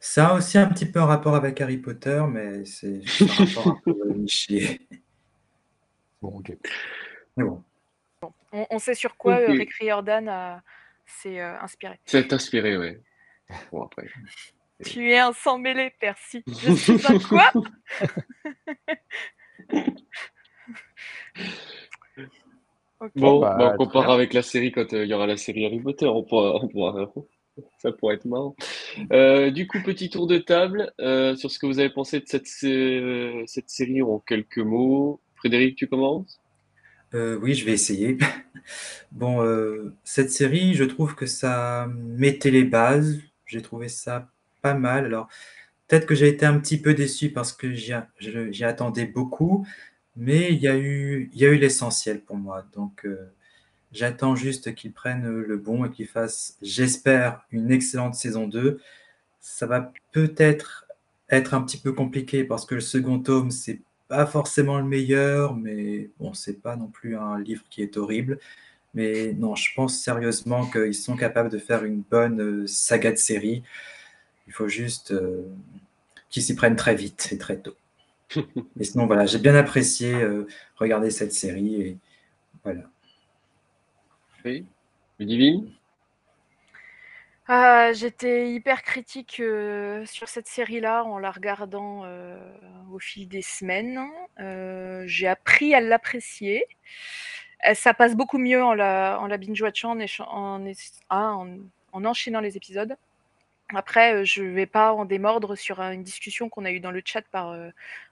ça 0.00 0.28
a 0.28 0.34
aussi 0.34 0.58
un 0.58 0.66
petit 0.68 0.86
peu 0.86 1.00
un 1.00 1.06
rapport 1.06 1.34
avec 1.34 1.60
Harry 1.60 1.78
Potter, 1.78 2.22
mais 2.28 2.64
c'est 2.64 3.00
un 3.20 3.44
rapport 3.44 3.68
un 3.68 3.80
peu 3.84 3.94
niché. 4.14 4.80
Bon, 6.22 6.38
ok. 6.38 6.56
Mais 7.36 7.44
bon. 7.44 7.62
On, 8.50 8.66
on 8.70 8.78
sait 8.78 8.94
sur 8.94 9.16
quoi 9.18 9.34
euh, 9.38 9.52
Ok. 9.52 9.58
Rick 9.58 9.74
Riordan 9.74 10.26
a- 10.28 10.62
s'est 11.04 11.38
euh, 11.40 11.60
inspiré. 11.60 12.00
C'est 12.06 12.32
inspiré, 12.32 12.76
ouais. 12.78 13.00
Bon, 13.70 13.82
après. 13.82 14.08
Tu 14.84 15.10
es 15.10 15.18
un 15.18 15.32
sang 15.32 15.58
mêlé, 15.58 15.90
Percy. 16.00 16.42
Je 16.46 16.72
suis 16.74 17.06
un 17.06 17.18
quoi. 17.18 17.50
Bon, 23.14 23.40
bah, 23.40 23.56
bah, 23.58 23.74
on 23.74 23.76
compare 23.76 24.10
avec 24.10 24.32
la 24.32 24.42
série 24.42 24.72
quand 24.72 24.92
euh, 24.94 25.04
il 25.04 25.10
y 25.10 25.14
aura 25.14 25.26
la 25.26 25.36
série 25.36 25.66
Harry 25.66 25.80
Potter. 25.80 26.06
On 26.06 26.22
pourra, 26.24 26.54
on 26.56 26.68
pourra- 26.68 27.12
ça 27.78 27.92
pourrait 27.92 28.16
être 28.16 28.24
marrant. 28.24 28.56
Euh, 29.12 29.50
du 29.50 29.66
coup, 29.66 29.78
petit 29.82 30.10
tour 30.10 30.26
de 30.26 30.38
table 30.38 30.92
euh, 31.00 31.36
sur 31.36 31.50
ce 31.50 31.58
que 31.58 31.66
vous 31.66 31.78
avez 31.78 31.90
pensé 31.90 32.20
de 32.20 32.26
cette, 32.26 32.46
cette 32.46 33.70
série 33.70 34.02
en 34.02 34.18
quelques 34.18 34.58
mots. 34.58 35.20
Frédéric, 35.36 35.76
tu 35.76 35.86
commences? 35.86 36.40
Euh, 37.14 37.38
oui, 37.40 37.54
je 37.54 37.64
vais 37.64 37.72
essayer. 37.72 38.18
Bon, 39.12 39.42
euh, 39.44 39.94
cette 40.02 40.32
série, 40.32 40.74
je 40.74 40.82
trouve 40.82 41.14
que 41.14 41.26
ça 41.26 41.88
mettait 41.94 42.50
les 42.50 42.64
bases. 42.64 43.20
J'ai 43.46 43.62
trouvé 43.62 43.88
ça 43.88 44.28
pas 44.60 44.74
mal. 44.74 45.04
Alors, 45.06 45.28
peut-être 45.86 46.06
que 46.06 46.16
j'ai 46.16 46.28
été 46.28 46.46
un 46.46 46.58
petit 46.58 46.80
peu 46.80 46.94
déçu 46.94 47.30
parce 47.30 47.52
que 47.52 47.72
j'y 47.72 48.64
attendais 48.64 49.06
beaucoup, 49.06 49.64
mais 50.16 50.52
il 50.52 50.58
y 50.58 50.68
a 50.68 50.76
eu, 50.76 51.30
l'essentiel 51.32 52.22
pour 52.22 52.36
moi. 52.36 52.66
Donc, 52.74 53.06
euh, 53.06 53.32
j'attends 53.92 54.36
juste 54.36 54.74
qu'ils 54.74 54.92
prennent 54.92 55.28
le 55.28 55.56
bon 55.56 55.84
et 55.84 55.90
qu'ils 55.90 56.08
fassent, 56.08 56.56
j'espère, 56.62 57.46
une 57.50 57.70
excellente 57.70 58.14
saison 58.14 58.48
2. 58.48 58.80
Ça 59.40 59.66
va 59.66 59.92
peut-être 60.12 60.86
être 61.30 61.54
un 61.54 61.62
petit 61.62 61.78
peu 61.78 61.92
compliqué 61.92 62.44
parce 62.44 62.66
que 62.66 62.76
le 62.76 62.80
second 62.80 63.18
tome, 63.20 63.50
c'est 63.50 63.80
pas 64.08 64.26
forcément 64.26 64.78
le 64.78 64.84
meilleur, 64.84 65.54
mais 65.56 66.10
bon, 66.18 66.34
c'est 66.34 66.60
pas 66.62 66.76
non 66.76 66.88
plus 66.88 67.16
un 67.16 67.38
livre 67.40 67.64
qui 67.70 67.82
est 67.82 67.96
horrible. 67.96 68.38
Mais 68.94 69.34
non, 69.34 69.54
je 69.54 69.74
pense 69.74 69.98
sérieusement 69.98 70.66
qu'ils 70.70 70.94
sont 70.94 71.16
capables 71.16 71.50
de 71.50 71.58
faire 71.58 71.84
une 71.84 72.02
bonne 72.02 72.40
euh, 72.40 72.66
saga 72.66 73.12
de 73.12 73.16
série. 73.16 73.62
Il 74.46 74.52
faut 74.52 74.68
juste 74.68 75.12
euh, 75.12 75.42
qu'ils 76.30 76.42
s'y 76.42 76.54
prennent 76.54 76.76
très 76.76 76.94
vite 76.94 77.28
et 77.32 77.38
très 77.38 77.58
tôt. 77.58 77.76
Mais 78.76 78.84
sinon, 78.84 79.06
voilà, 79.06 79.26
j'ai 79.26 79.38
bien 79.38 79.54
apprécié 79.54 80.14
euh, 80.14 80.46
regarder 80.76 81.10
cette 81.10 81.32
série 81.32 81.82
et 81.82 81.98
voilà. 82.64 82.82
Ludivine? 85.18 85.72
Ah, 87.48 87.92
j'étais 87.92 88.50
hyper 88.50 88.82
critique 88.82 89.38
euh, 89.38 90.04
sur 90.04 90.28
cette 90.28 90.48
série-là 90.48 91.04
en 91.04 91.18
la 91.18 91.30
regardant 91.30 92.02
euh, 92.04 92.36
au 92.92 92.98
fil 92.98 93.28
des 93.28 93.42
semaines. 93.42 94.00
Euh, 94.40 95.04
j'ai 95.06 95.28
appris 95.28 95.72
à 95.74 95.80
l'apprécier. 95.80 96.64
Ça 97.74 97.94
passe 97.94 98.16
beaucoup 98.16 98.38
mieux 98.38 98.62
en 98.62 98.74
la, 98.74 99.18
en 99.20 99.28
binge-watchant, 99.28 99.96
ah, 101.08 101.36
en 101.92 102.04
enchaînant 102.04 102.40
les 102.40 102.56
épisodes. 102.56 102.96
Après, 103.74 104.24
je 104.24 104.44
vais 104.44 104.66
pas 104.66 104.92
en 104.92 105.04
démordre 105.04 105.56
sur 105.56 105.80
une 105.80 106.04
discussion 106.04 106.48
qu'on 106.48 106.64
a 106.64 106.70
eue 106.70 106.78
dans 106.78 106.92
le 106.92 107.02
chat 107.04 107.22
par, 107.22 107.50
euh, 107.50 107.70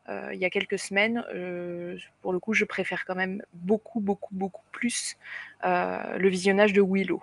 euh, 0.09 0.31
il 0.33 0.41
y 0.41 0.45
a 0.45 0.51
quelques 0.51 0.81
semaines. 0.81 1.25
Euh, 1.33 1.97
pour 2.23 2.33
le 2.33 2.41
coup, 2.41 2.55
je 2.55 2.65
préfère 2.65 3.05
quand 3.05 3.15
même 3.15 3.41
beaucoup, 3.53 4.01
beaucoup, 4.01 4.35
beaucoup 4.35 4.65
plus 4.73 5.17
euh, 5.65 6.19
le 6.19 6.29
visionnage 6.29 6.73
de 6.73 6.83
Willow. 6.83 7.23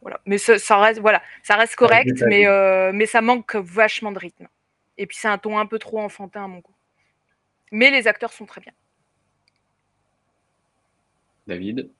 Voilà. 0.00 0.20
Mais 0.24 0.38
ça, 0.38 0.58
ça 0.58 0.78
reste, 0.78 1.00
voilà, 1.00 1.22
ça 1.42 1.56
reste 1.56 1.76
correct, 1.76 2.24
mais, 2.26 2.46
euh, 2.46 2.90
mais 2.92 3.06
ça 3.06 3.20
manque 3.20 3.54
vachement 3.54 4.10
de 4.10 4.18
rythme. 4.18 4.48
Et 4.96 5.06
puis 5.06 5.16
c'est 5.16 5.28
un 5.28 5.38
ton 5.38 5.58
un 5.58 5.66
peu 5.66 5.78
trop 5.78 6.00
enfantin 6.00 6.44
à 6.44 6.48
mon 6.48 6.58
goût. 6.58 6.74
Mais 7.70 7.90
les 7.90 8.08
acteurs 8.08 8.32
sont 8.32 8.46
très 8.46 8.62
bien. 8.62 8.72
David? 11.46 11.90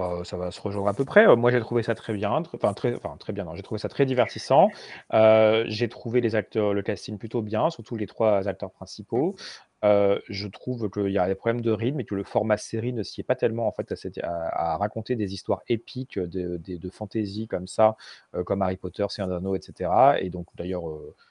Bah, 0.00 0.22
ça 0.24 0.38
va 0.38 0.50
se 0.50 0.60
rejoindre 0.62 0.88
à 0.88 0.94
peu 0.94 1.04
près. 1.04 1.26
Euh, 1.28 1.36
Moi, 1.36 1.50
j'ai 1.50 1.60
trouvé 1.60 1.82
ça 1.82 1.94
très 1.94 2.14
bien, 2.14 2.30
enfin 2.54 2.72
très, 2.72 2.94
enfin 2.94 3.16
très 3.18 3.34
bien. 3.34 3.46
J'ai 3.54 3.62
trouvé 3.62 3.78
ça 3.78 3.88
très 3.90 4.06
divertissant. 4.06 4.70
Euh, 5.12 5.64
j'ai 5.68 5.88
trouvé 5.90 6.22
les 6.22 6.34
acteurs, 6.36 6.72
le 6.72 6.80
casting 6.82 7.18
plutôt 7.18 7.42
bien, 7.42 7.68
surtout 7.68 7.96
les 7.96 8.06
trois 8.06 8.48
acteurs 8.48 8.70
principaux. 8.70 9.36
Euh, 9.84 10.18
je 10.28 10.48
trouve 10.48 10.88
qu'il 10.90 11.10
y 11.10 11.18
a 11.18 11.26
des 11.26 11.34
problèmes 11.34 11.60
de 11.62 11.70
rythme 11.70 12.00
et 12.00 12.04
que 12.04 12.14
le 12.14 12.24
format 12.24 12.56
série 12.56 12.92
ne 12.94 13.02
s'y 13.02 13.20
est 13.20 13.24
pas 13.24 13.34
tellement 13.34 13.66
en 13.66 13.72
fait 13.72 13.92
à, 14.22 14.76
raconter 14.78 15.16
des 15.16 15.32
histoires 15.34 15.62
épiques 15.68 16.18
de, 16.18 16.56
de, 16.58 16.76
de 16.76 16.90
fantasy 16.90 17.46
comme 17.48 17.66
ça, 17.66 17.96
euh, 18.34 18.42
comme 18.44 18.62
Harry 18.62 18.76
Potter, 18.76 19.04
Seigneur 19.10 19.40
etc. 19.56 19.90
Et 20.20 20.30
donc 20.30 20.46
d'ailleurs. 20.56 20.88
euh, 20.88 21.14
euh, 21.18 21.29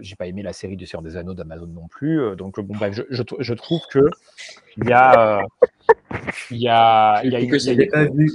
j'ai 0.00 0.16
pas 0.16 0.26
aimé 0.26 0.42
la 0.42 0.52
série 0.52 0.76
du 0.76 0.86
Seigneur 0.86 1.02
des 1.02 1.16
Anneaux 1.16 1.34
d'Amazon 1.34 1.66
non 1.66 1.88
plus. 1.88 2.20
euh, 2.20 2.34
donc 2.34 2.58
bon 2.60 2.74
bref, 2.74 2.94
je, 2.94 3.02
je, 3.10 3.22
je 3.38 3.54
trouve 3.54 3.80
que 3.90 4.00
il 4.76 4.88
y 4.88 4.92
a, 4.92 5.38
euh, 5.38 5.42
il 6.50 6.58
y 6.58 6.68
a, 6.68 7.22
il 7.24 7.32
y 7.32 7.36
a, 7.36 7.40
Que 7.40 7.44
il 7.44 7.50
y 7.50 7.54
a- 7.54 7.58
je 7.58 7.70
n'avais 7.70 7.86
pas 7.86 8.04
vu. 8.04 8.30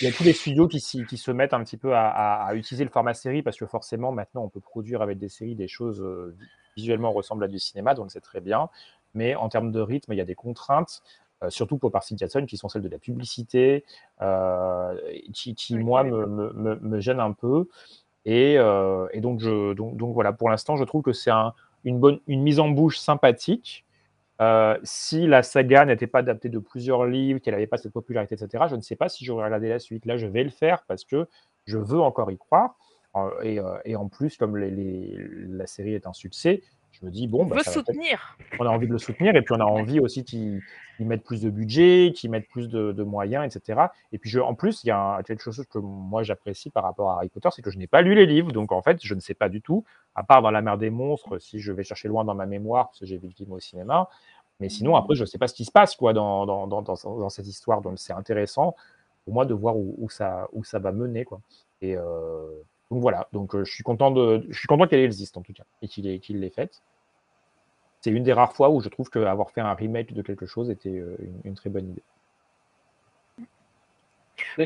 il 0.00 0.04
y 0.04 0.06
a 0.06 0.12
tous 0.12 0.24
les 0.24 0.32
studios 0.32 0.66
qui, 0.68 0.80
se 0.80 1.30
mettent 1.30 1.54
un 1.54 1.62
petit 1.62 1.76
peu 1.76 1.94
à, 1.94 2.08
à- 2.08 2.46
à 2.46 2.54
utiliser 2.54 2.84
le 2.84 2.90
format 2.90 3.14
série 3.14 3.42
parce 3.42 3.56
que 3.56 3.66
forcément 3.66 4.12
maintenant 4.12 4.42
on 4.44 4.48
peut 4.48 4.60
produire 4.60 5.02
avec 5.02 5.18
des 5.18 5.28
séries 5.28 5.54
des 5.54 5.68
choses 5.68 6.00
euh, 6.02 6.36
visuellement 6.76 7.12
ressemblent 7.12 7.44
à 7.44 7.48
du 7.48 7.58
cinéma, 7.58 7.94
donc 7.94 8.10
c'est 8.10 8.20
très 8.20 8.40
bien. 8.40 8.68
Mais 9.14 9.36
en 9.36 9.48
termes 9.48 9.70
de 9.70 9.80
rythme, 9.80 10.12
il 10.12 10.16
y 10.16 10.20
a 10.20 10.24
des 10.24 10.34
contraintes, 10.34 11.02
euh, 11.44 11.50
surtout 11.50 11.78
pour 11.78 11.92
Percy 11.92 12.16
Jackson, 12.18 12.46
qui 12.46 12.56
sont 12.56 12.68
celles 12.68 12.82
de 12.82 12.88
la 12.88 12.98
publicité, 12.98 13.84
euh, 14.22 14.98
qui, 15.32 15.54
qui, 15.54 15.78
moi 15.78 16.02
me, 16.02 16.26
me, 16.26 16.52
me- 16.52 16.80
me 16.80 17.00
gênent 17.00 17.20
un 17.20 17.30
peu. 17.32 17.68
Et, 18.24 18.56
euh, 18.58 19.06
et 19.12 19.20
donc, 19.20 19.40
je, 19.40 19.74
donc, 19.74 20.14
voilà, 20.14 20.32
pour 20.32 20.50
l'instant, 20.50 20.76
je 20.76 20.84
trouve 20.84 21.02
que 21.02 21.12
c'est 21.12 21.30
un- 21.30 21.52
une, 21.84 21.98
bonne, 22.00 22.20
une 22.26 22.42
mise 22.42 22.60
en 22.60 22.68
bouche 22.68 22.98
sympathique. 22.98 23.84
Euh, 24.40 24.78
si 24.84 25.26
la 25.26 25.42
saga 25.42 25.84
n'était 25.84 26.06
pas 26.08 26.20
adaptée 26.20 26.48
de 26.48 26.58
plusieurs 26.58 27.06
livres, 27.06 27.40
qu'elle 27.40 27.54
n'avait 27.54 27.66
pas 27.68 27.78
cette 27.78 27.92
popularité, 27.92 28.34
etc., 28.36 28.68
je 28.68 28.76
ne 28.76 28.80
sais 28.82 28.96
pas 28.96 29.08
si 29.08 29.24
j'aurais 29.24 29.44
regardé 29.44 29.68
la 29.68 29.78
suite. 29.78 30.06
Là, 30.06 30.16
je 30.16 30.26
vais 30.26 30.44
le 30.44 30.50
faire 30.50 30.84
parce 30.88 31.04
que 31.04 31.28
je 31.66 31.78
veux 31.78 32.00
encore 32.00 32.30
y 32.30 32.38
croire. 32.38 32.76
Euh, 33.16 33.30
et, 33.42 33.60
et 33.84 33.96
en 33.96 34.08
plus, 34.08 34.36
comme 34.36 34.56
les- 34.56 35.16
la 35.48 35.66
série 35.66 35.94
est 35.94 36.06
un 36.06 36.12
succès, 36.12 36.62
je 37.00 37.04
me 37.04 37.10
dis, 37.10 37.26
bon, 37.28 37.42
On 37.42 37.46
bah, 37.46 37.62
ça 37.62 37.72
soutenir. 37.72 38.36
on 38.58 38.66
a 38.66 38.68
envie 38.70 38.86
de 38.86 38.92
le 38.92 38.98
soutenir 38.98 39.34
et 39.36 39.42
puis 39.42 39.54
on 39.54 39.60
a 39.60 39.64
envie 39.64 39.98
aussi 40.00 40.24
qu'ils 40.24 40.60
mettent 41.00 41.24
plus 41.24 41.40
de 41.42 41.50
budget, 41.50 42.12
qu'ils 42.14 42.30
mettent 42.30 42.48
plus 42.48 42.68
de, 42.68 42.92
de 42.92 43.02
moyens, 43.02 43.44
etc. 43.44 43.80
Et 44.12 44.18
puis 44.18 44.30
je, 44.30 44.38
en 44.40 44.54
plus, 44.54 44.84
il 44.84 44.88
y 44.88 44.90
a 44.90 45.16
un- 45.16 45.22
quelque 45.22 45.42
chose 45.42 45.64
que 45.68 45.78
moi 45.78 46.22
j'apprécie 46.22 46.70
par 46.70 46.84
rapport 46.84 47.10
à 47.10 47.16
Harry 47.16 47.28
Potter, 47.28 47.48
c'est 47.52 47.62
que 47.62 47.70
je 47.70 47.78
n'ai 47.78 47.86
pas 47.88 48.00
lu 48.02 48.14
les 48.14 48.26
livres, 48.26 48.52
donc 48.52 48.70
en 48.72 48.80
fait 48.82 48.98
je 49.02 49.14
ne 49.14 49.20
sais 49.20 49.34
pas 49.34 49.48
du 49.48 49.60
tout, 49.60 49.84
à 50.14 50.22
part 50.22 50.40
dans 50.42 50.50
La 50.52 50.62
mer 50.62 50.78
des 50.78 50.90
monstres, 50.90 51.38
si 51.38 51.58
je 51.58 51.72
vais 51.72 51.82
chercher 51.84 52.08
loin 52.08 52.24
dans 52.24 52.34
ma 52.34 52.46
mémoire, 52.46 52.86
parce 52.88 53.00
que 53.00 53.06
j'ai 53.06 53.18
vu 53.18 53.26
le 53.28 53.34
film 53.34 53.52
au 53.52 53.58
cinéma, 53.60 54.08
mais 54.60 54.68
sinon 54.68 54.94
après 54.94 55.16
je 55.16 55.22
ne 55.22 55.26
sais 55.26 55.38
pas 55.38 55.48
ce 55.48 55.54
qui 55.54 55.64
se 55.64 55.72
passe 55.72 55.96
quoi 55.96 56.12
dans, 56.12 56.46
dans, 56.46 56.66
dans, 56.68 56.82
dans, 56.82 56.94
dans 56.94 57.28
cette 57.28 57.48
histoire, 57.48 57.80
donc 57.82 57.98
c'est 57.98 58.12
intéressant 58.12 58.76
pour 59.24 59.34
moi 59.34 59.46
de 59.46 59.54
voir 59.54 59.76
où, 59.76 59.94
où 59.98 60.08
ça, 60.10 60.48
où 60.52 60.62
ça 60.64 60.78
va 60.78 60.92
mener. 60.92 61.24
Quoi. 61.24 61.40
Et 61.80 61.96
euh, 61.96 62.46
donc 62.94 63.02
voilà, 63.02 63.28
donc 63.32 63.54
euh, 63.54 63.64
je 63.64 63.72
suis 63.72 63.82
content, 63.82 64.10
de, 64.12 64.46
je 64.48 64.56
suis 64.58 64.68
content 64.68 64.86
qu'elle 64.86 65.00
existe 65.00 65.36
en 65.36 65.42
tout 65.42 65.52
cas, 65.52 65.64
et 65.82 65.88
qu'il 65.88 66.06
ait- 66.06 66.20
qu'il 66.20 66.38
l'ait 66.40 66.50
faite 66.50 66.80
c'est 68.00 68.10
une 68.10 68.22
des 68.22 68.34
rares 68.34 68.52
fois 68.54 68.68
où 68.68 68.80
je 68.82 68.90
trouve 68.90 69.08
qu'avoir 69.08 69.50
fait 69.50 69.62
un 69.62 69.72
remake 69.72 70.12
de 70.12 70.20
quelque 70.20 70.44
chose 70.44 70.68
était 70.70 70.90
euh, 70.90 71.16
une, 71.20 71.40
une 71.44 71.54
très 71.54 71.70
bonne 71.70 71.88
idée. 71.90 72.02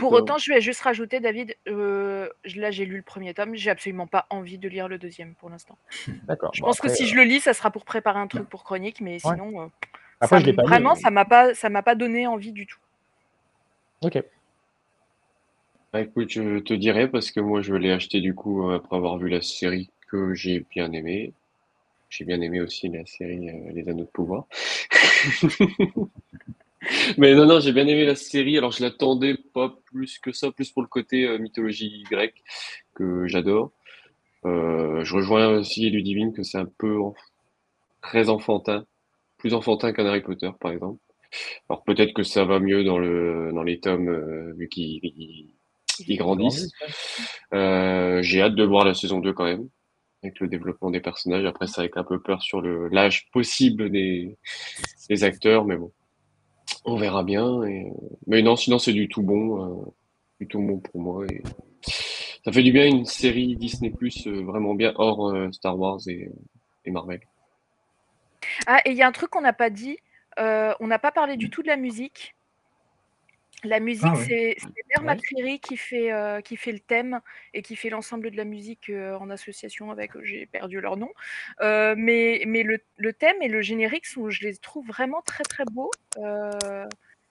Pour 0.01 0.13
autant, 0.13 0.39
je 0.39 0.53
vais 0.53 0.61
juste 0.61 0.81
rajouter, 0.81 1.21
David, 1.21 1.55
euh, 1.69 2.29
je- 2.45 2.61
là 2.61 2.71
j'ai 2.73 2.85
lu 2.85 2.97
le 2.97 3.03
premier 3.03 3.33
tome, 3.35 3.55
j'ai 3.55 3.71
absolument 3.71 4.07
pas 4.09 4.27
envie 4.31 4.59
de 4.59 4.69
lire 4.69 4.89
le 4.89 4.99
deuxième 4.99 5.35
pour 5.37 5.51
l'instant. 5.51 5.79
D'accord. 6.25 6.51
Je 6.53 6.61
Bon, 6.61 6.67
pense 6.67 6.79
après, 6.79 6.89
que 6.89 6.95
si 6.97 7.05
euh, 7.05 7.07
je 7.07 7.15
le 7.15 7.23
lis, 7.23 7.41
ça 7.41 7.55
sera 7.55 7.71
pour 7.71 7.85
préparer 7.85 8.19
un 8.19 8.27
truc 8.27 8.49
pour 8.49 8.65
chronique, 8.65 9.01
mais 9.01 9.19
sinon, 9.21 9.71
Après, 10.21 10.37
ça 10.37 10.41
je 10.41 10.45
l'ai 10.47 10.51
m- 10.51 10.57
pas 10.57 10.63
lu, 10.63 10.69
vraiment, 10.69 10.95
mais- 10.95 11.01
ça 11.01 11.11
m'a 11.11 11.25
pas, 11.25 11.55
ça 11.55 11.69
m'a 11.71 11.83
pas 11.85 11.95
donné 11.95 12.27
envie 12.27 12.53
du 12.53 12.67
tout. 12.67 12.81
Ok. 14.03 14.21
Bah, 15.93 16.01
écoute, 16.03 16.31
je 16.31 16.59
te 16.61 16.75
dirai 16.75 17.09
parce 17.11 17.31
que 17.31 17.41
moi 17.41 17.63
je 17.63 17.75
l'ai 17.75 17.91
acheté 17.93 18.21
du 18.21 18.35
coup 18.35 18.71
après 18.71 18.97
avoir 18.97 19.19
vu 19.19 19.29
la 19.29 19.41
série 19.43 19.91
que 20.11 20.35
j'ai 20.35 20.61
bien 20.71 20.93
aimé. 20.93 21.33
J'ai 22.11 22.25
bien 22.25 22.41
aimé 22.41 22.61
aussi 22.61 22.89
la 22.89 23.07
série 23.07 23.51
euh, 23.51 23.73
Les 23.75 23.89
Anneaux 23.89 24.05
de 24.05 24.11
Pouvoir. 24.11 24.47
Mais 27.19 27.35
non, 27.35 27.47
non, 27.47 27.61
j'ai 27.61 27.73
bien 27.73 27.87
aimé 27.87 28.05
la 28.05 28.15
série. 28.15 28.57
Alors 28.59 28.73
je 28.73 28.83
l'attendais 28.83 29.37
pas 29.55 29.75
plus 29.87 30.19
que 30.19 30.33
ça, 30.33 30.51
plus 30.51 30.71
pour 30.71 30.83
le 30.83 30.89
côté 30.89 31.25
euh, 31.27 31.39
mythologie 31.39 32.05
grecque 32.11 32.43
que 32.95 33.27
j'adore. 33.27 33.73
Euh, 34.47 35.05
je 35.05 35.15
rejoins 35.15 35.49
aussi 35.49 35.91
Ludivine 35.91 36.33
que 36.33 36.43
c'est 36.43 36.59
un 36.59 36.67
peu 36.79 36.99
très 38.03 38.29
enfantin, 38.29 38.85
plus 39.39 39.55
enfantin 39.55 39.93
qu'un 39.93 40.07
Harry 40.07 40.23
Potter 40.23 40.51
par 40.61 40.73
exemple. 40.73 41.01
Alors 41.69 41.85
peut-être 41.85 42.15
que 42.15 42.23
ça 42.23 42.45
va 42.45 42.61
mieux 42.61 42.85
dans 42.85 42.99
le 42.99 43.53
dans 43.55 43.63
les 43.63 43.81
tomes 43.81 44.09
euh, 44.09 44.55
vu 44.57 44.69
qu'ils 44.69 45.51
ils- 46.01 46.13
ils 46.13 46.17
grandissent. 46.17 46.71
Euh, 47.53 48.23
j'ai 48.23 48.43
hâte 48.43 48.55
de 48.55 48.65
voir 48.65 48.85
la 48.85 48.95
saison 48.95 49.19
2 49.21 49.33
quand 49.33 49.45
même, 49.45 49.69
avec 50.23 50.39
le 50.41 50.49
développement 50.49 50.91
des 50.91 51.01
personnages. 51.01 51.45
Après, 51.45 51.67
ça 51.67 51.83
avec 51.83 51.97
un 51.97 52.05
peu 52.05 52.21
peur 52.21 52.43
sur 52.43 52.61
le 52.61 52.89
l'âge 52.89 53.29
possible 53.33 53.91
des, 53.91 54.37
des 55.09 55.25
acteurs, 55.25 55.65
mais 55.65 55.77
bon, 55.77 55.93
on 56.85 56.97
verra 56.97 57.23
bien. 57.23 57.63
Et, 57.65 57.87
euh, 57.87 57.93
mais 58.27 58.43
non, 58.43 58.57
sinon 58.57 58.79
c'est 58.79 58.93
du 58.93 59.09
tout 59.09 59.23
bon, 59.23 59.83
euh, 59.83 59.85
du 60.41 60.47
tout 60.49 60.61
bon 60.61 60.79
pour 60.79 61.01
moi. 61.01 61.25
Et 61.31 61.43
ça 62.45 62.53
fait 62.53 62.63
du 62.63 62.73
bien 62.73 62.87
une 62.87 63.05
série 63.05 63.57
Disney 63.57 63.91
Plus 63.91 64.27
vraiment 64.27 64.75
bien 64.75 64.93
hors 64.97 65.29
euh, 65.31 65.51
Star 65.53 65.79
Wars 65.79 66.01
et, 66.09 66.29
et 66.85 66.91
Marvel. 66.91 67.21
Ah, 68.67 68.81
et 68.85 68.91
il 68.91 68.97
y 68.97 69.03
a 69.03 69.07
un 69.07 69.13
truc 69.13 69.31
qu'on 69.31 69.41
n'a 69.41 69.53
pas 69.53 69.71
dit, 69.71 69.99
euh, 70.39 70.73
on 70.81 70.87
n'a 70.87 70.99
pas 70.99 71.13
parlé 71.13 71.37
du 71.37 71.51
tout 71.51 71.63
de 71.63 71.69
la 71.69 71.77
musique. 71.77 72.35
La 73.65 73.81
musique, 73.81 74.05
Ah 74.07 74.15
ouais. 74.17 74.25
c'est 74.27 74.57
Ouais. 75.01 75.05
McCreary 75.15 75.59
qui 75.61 75.77
fait, 75.77 76.13
euh, 76.13 76.41
qui 76.41 76.57
fait 76.57 76.73
le 76.73 76.79
thème 76.81 77.21
et 77.55 77.63
qui 77.63 77.75
fait 77.77 77.91
l'ensemble 77.91 78.31
de 78.31 78.37
la 78.37 78.45
musique 78.45 78.89
euh, 78.89 79.17
en 79.19 79.31
association 79.31 79.91
avec, 79.91 80.17
euh, 80.17 80.21
j'ai 80.25 80.47
perdu 80.47 80.81
leur 80.81 80.97
nom. 80.97 81.11
Euh, 81.61 81.95
mais 81.97 82.43
mais 82.47 82.63
le, 82.63 82.79
le 82.97 83.13
thème 83.13 83.37
et 83.43 83.49
le 83.49 83.61
générique, 83.61 84.07
sont, 84.07 84.31
je 84.31 84.43
les 84.47 84.57
trouve 84.57 84.87
vraiment 84.87 85.23
très 85.23 85.45
très 85.45 85.65
beaux. 85.65 85.91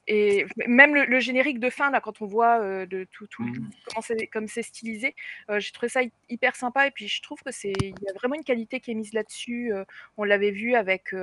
Et 0.10 0.45
même 0.68 0.95
le, 0.95 1.04
le 1.06 1.20
générique 1.20 1.60
de 1.60 1.70
fin, 1.70 1.91
là, 1.91 1.99
quand 1.99 2.22
on 2.22 2.26
voit 2.28 2.86
de 2.86 3.06
tout, 3.12 3.28
tout, 3.28 3.44
tout- 3.54 3.66
comment 3.88 4.02
c'est 4.02 4.28
comme 4.28 4.48
c'est 4.48 4.62
stylisé, 4.62 5.16
j'ai 5.58 5.72
trouvé 5.72 5.90
ça 5.90 6.02
hy- 6.04 6.12
hyper 6.30 6.56
sympa. 6.56 6.88
Et 6.88 6.91
puis 6.91 7.08
je 7.10 7.22
trouve 7.22 7.40
que 7.41 7.52
c'est 7.52 7.74
il 7.82 7.90
y 8.02 8.10
a 8.10 8.14
vraiment 8.14 8.36
une 8.36 8.44
qualité 8.45 8.80
qui 8.80 8.91
est 8.91 8.95
mise 8.95 9.12
là-dessus. 9.14 9.74
On 10.16 10.24
l'avait 10.24 10.52
vu 10.52 10.76
avec, 10.76 11.14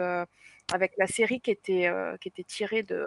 avec 0.72 0.92
la 0.98 1.06
série 1.06 1.40
qui 1.40 1.50
était, 1.50 1.90
qui 2.20 2.28
était 2.28 2.44
tirée 2.44 2.82
de 2.82 3.06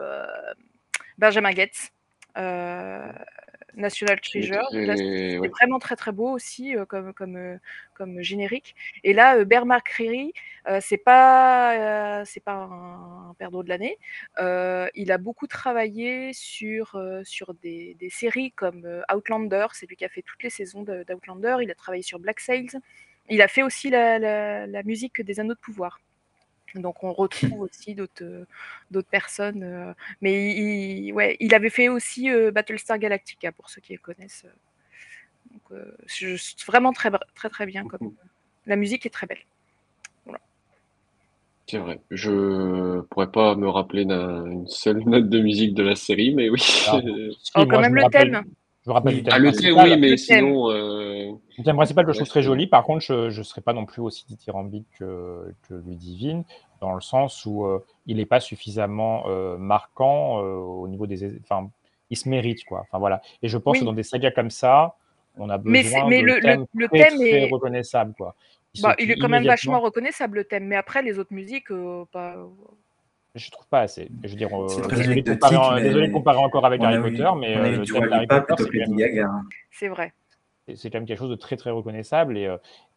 Benjamin 1.17 1.51
Getz. 1.51 1.91
euh, 2.37 3.11
National 3.75 4.19
Treasure. 4.19 4.67
c'était 4.71 5.37
ouais. 5.37 5.49
vraiment 5.49 5.77
très 5.77 5.95
très 5.95 6.11
beau 6.11 6.29
aussi 6.31 6.75
euh, 6.75 6.85
comme, 6.85 7.13
comme, 7.13 7.35
euh, 7.35 7.57
comme 7.93 8.21
générique. 8.21 8.75
Et 9.03 9.13
là, 9.13 9.37
euh, 9.37 9.45
McCreary, 9.65 10.33
euh, 10.67 10.79
c'est 10.81 10.97
pas, 10.97 12.23
c'est 12.25 12.43
pas 12.43 12.53
un, 12.53 13.29
un 13.29 13.33
perdreau 13.37 13.61
de 13.63 13.69
l'année. 13.69 13.97
Il 14.39 15.11
a 15.11 15.17
beaucoup 15.19 15.45
travaillé 15.47 16.33
sur, 16.33 16.99
sur 17.23 17.53
des, 17.55 17.95
des 17.99 18.09
séries 18.09 18.51
comme 18.51 19.03
Outlander, 19.13 19.67
c'est 19.73 19.85
lui 19.87 19.95
qui 19.95 20.05
a 20.05 20.09
fait 20.09 20.23
toutes 20.23 20.41
les 20.41 20.49
saisons 20.49 20.81
de- 20.81 21.03
d'Outlander. 21.03 21.57
Il 21.61 21.69
a 21.69 21.75
travaillé 21.75 22.01
sur 22.03 22.17
Black 22.19 22.39
Sails. 22.39 22.69
Il 23.29 23.41
a 23.43 23.47
fait 23.47 23.61
aussi 23.61 23.89
la, 23.91 24.17
la- 24.17 24.65
la 24.65 24.83
musique 24.83 25.21
des 25.21 25.39
Anneaux 25.39 25.53
de 25.53 25.59
Pouvoir. 25.59 25.99
Donc 26.77 27.03
on 27.03 27.11
retrouve 27.51 27.61
aussi 27.61 27.95
d'autres 27.95 28.23
euh, 28.23 29.01
personnes. 29.11 29.63
euh, 29.63 29.93
mais 30.21 30.51
il, 30.55 31.05
il- 31.07 31.13
ouais, 31.13 31.37
il 31.39 31.53
avait 31.55 31.69
fait 31.69 31.89
aussi 31.89 32.29
euh, 32.29 32.51
Battlestar 32.51 32.97
Galactica 32.99 33.51
pour 33.51 33.69
ceux 33.69 33.81
qui 33.81 33.93
le 33.93 33.99
connaissent. 33.99 34.45
Donc, 35.51 35.79
je- 36.07 36.35
c'est 36.37 36.61
vraiment 36.65 36.93
très 36.93 37.09
très 37.35 37.49
très 37.49 37.65
bien. 37.65 37.85
Comme, 37.87 38.13
la 38.65 38.75
musique 38.75 39.05
est 39.05 39.09
très 39.09 39.27
belle. 39.27 39.39
C'est 41.69 41.79
vrai. 41.79 41.99
Je 42.11 43.01
pourrais 43.01 43.29
pas 43.31 43.55
me 43.55 43.67
rappeler 43.67 44.05
d'une 44.05 44.67
seule 44.67 44.99
note 45.05 45.29
de 45.29 45.39
musique 45.41 45.73
de 45.73 45.83
la 45.83 45.95
série, 45.95 46.33
mais 46.33 46.49
oui. 46.49 46.61
Alors, 46.87 47.01
Oh, 47.55 47.65
quand 47.65 47.81
même 47.81 47.91
me 47.91 47.97
le 47.97 48.03
rappelle- 48.03 48.31
thème. 48.31 48.43
Je 48.85 48.89
me 48.89 48.93
rappelle 48.93 49.15
du 49.15 49.23
thème 49.23 49.33
Ah, 49.35 49.39
le 49.39 49.51
thème, 49.51 49.73
principal. 49.73 49.89
oui, 49.89 49.97
mais 49.99 50.09
Le 50.11 50.15
thème. 50.15 50.45
sinon. 50.45 50.71
euh, 50.71 51.31
Le 51.57 51.63
thème 51.65 51.75
principal, 51.75 52.05
je 52.05 52.09
le 52.11 52.15
trouve 52.15 52.27
très 52.29 52.41
joli. 52.41 52.67
Par 52.67 52.85
contre, 52.85 53.01
je 53.01 53.37
ne 53.37 53.43
serais 53.43 53.59
pas 53.59 53.73
non 53.73 53.85
plus 53.85 54.01
aussi 54.01 54.25
dithyrambique 54.27 54.85
que, 54.97 55.53
que 55.67 55.73
Ludivine, 55.73 56.45
dans 56.81 56.93
le 56.93 57.01
sens 57.01 57.45
où 57.45 57.65
euh, 57.65 57.83
il 58.05 58.17
n'est 58.17 58.25
pas 58.25 58.39
suffisamment 58.39 59.23
euh, 59.27 59.57
marquant 59.57 60.43
euh, 60.43 60.55
au 60.55 60.87
niveau 60.87 61.07
des. 61.07 61.37
Enfin, 61.41 61.69
il 62.09 62.17
se 62.17 62.29
mérite, 62.29 62.63
quoi. 62.65 62.81
Enfin, 62.81 62.99
voilà. 62.99 63.21
Et 63.41 63.47
je 63.47 63.57
pense 63.57 63.73
Oui. 63.73 63.79
que 63.81 63.85
dans 63.85 63.93
des 63.93 64.03
sagas 64.03 64.31
comme 64.31 64.49
ça, 64.49 64.95
on 65.37 65.49
a 65.49 65.57
Mais 65.57 65.83
besoin 65.83 66.01
c'est- 66.01 66.07
mais 66.07 66.21
de 66.21 66.25
le- 66.27 66.35
le- 66.35 66.41
thèmes 66.41 66.65
le 66.73 66.87
très, 66.87 66.97
thème 67.09 67.17
très 67.19 67.41
est- 67.43 67.51
reconnaissables, 67.51 68.13
quoi. 68.15 68.35
Qui 68.73 68.81
Bah, 68.81 68.95
il 68.99 69.11
est 69.11 69.17
quand 69.17 69.29
même 69.29 69.45
vachement 69.45 69.79
reconnaissable 69.79 70.37
le 70.37 70.43
thème, 70.45 70.65
mais 70.65 70.75
après 70.75 71.01
les 71.01 71.19
autres 71.19 71.33
musiques, 71.33 71.71
euh, 71.71 72.05
pas. 72.11 72.35
Je 73.35 73.51
trouve 73.51 73.67
pas 73.67 73.81
assez. 73.81 74.09
Je 74.23 74.29
veux 74.29 74.35
dire, 74.35 74.49
euh, 74.59 74.67
C'est 74.67 74.81
très 74.81 74.95
désolé, 74.97 75.21
de 75.21 75.31
comparer, 75.33 75.55
en- 75.57 75.75
mais 75.75 75.81
désolé 75.83 76.07
de 76.07 76.13
comparer 76.13 76.37
encore 76.39 76.65
avec 76.65 76.81
on 76.81 76.85
Harry 76.85 76.97
eu- 76.97 77.01
Potter, 77.01 77.29
mais 77.39 77.55
le 77.55 77.85
thème 77.85 78.09
d'Harry 78.09 78.27
Potter, 78.27 78.55
c'est 79.71 79.87
vrai. 79.89 80.13
c'est- 80.75 80.89
quand 80.89 80.97
même 80.99 81.05
quelque 81.05 81.19
chose 81.19 81.29
de 81.29 81.35
très 81.35 81.55
très 81.55 81.69
reconnaissable 81.71 82.37
et, 82.37 82.47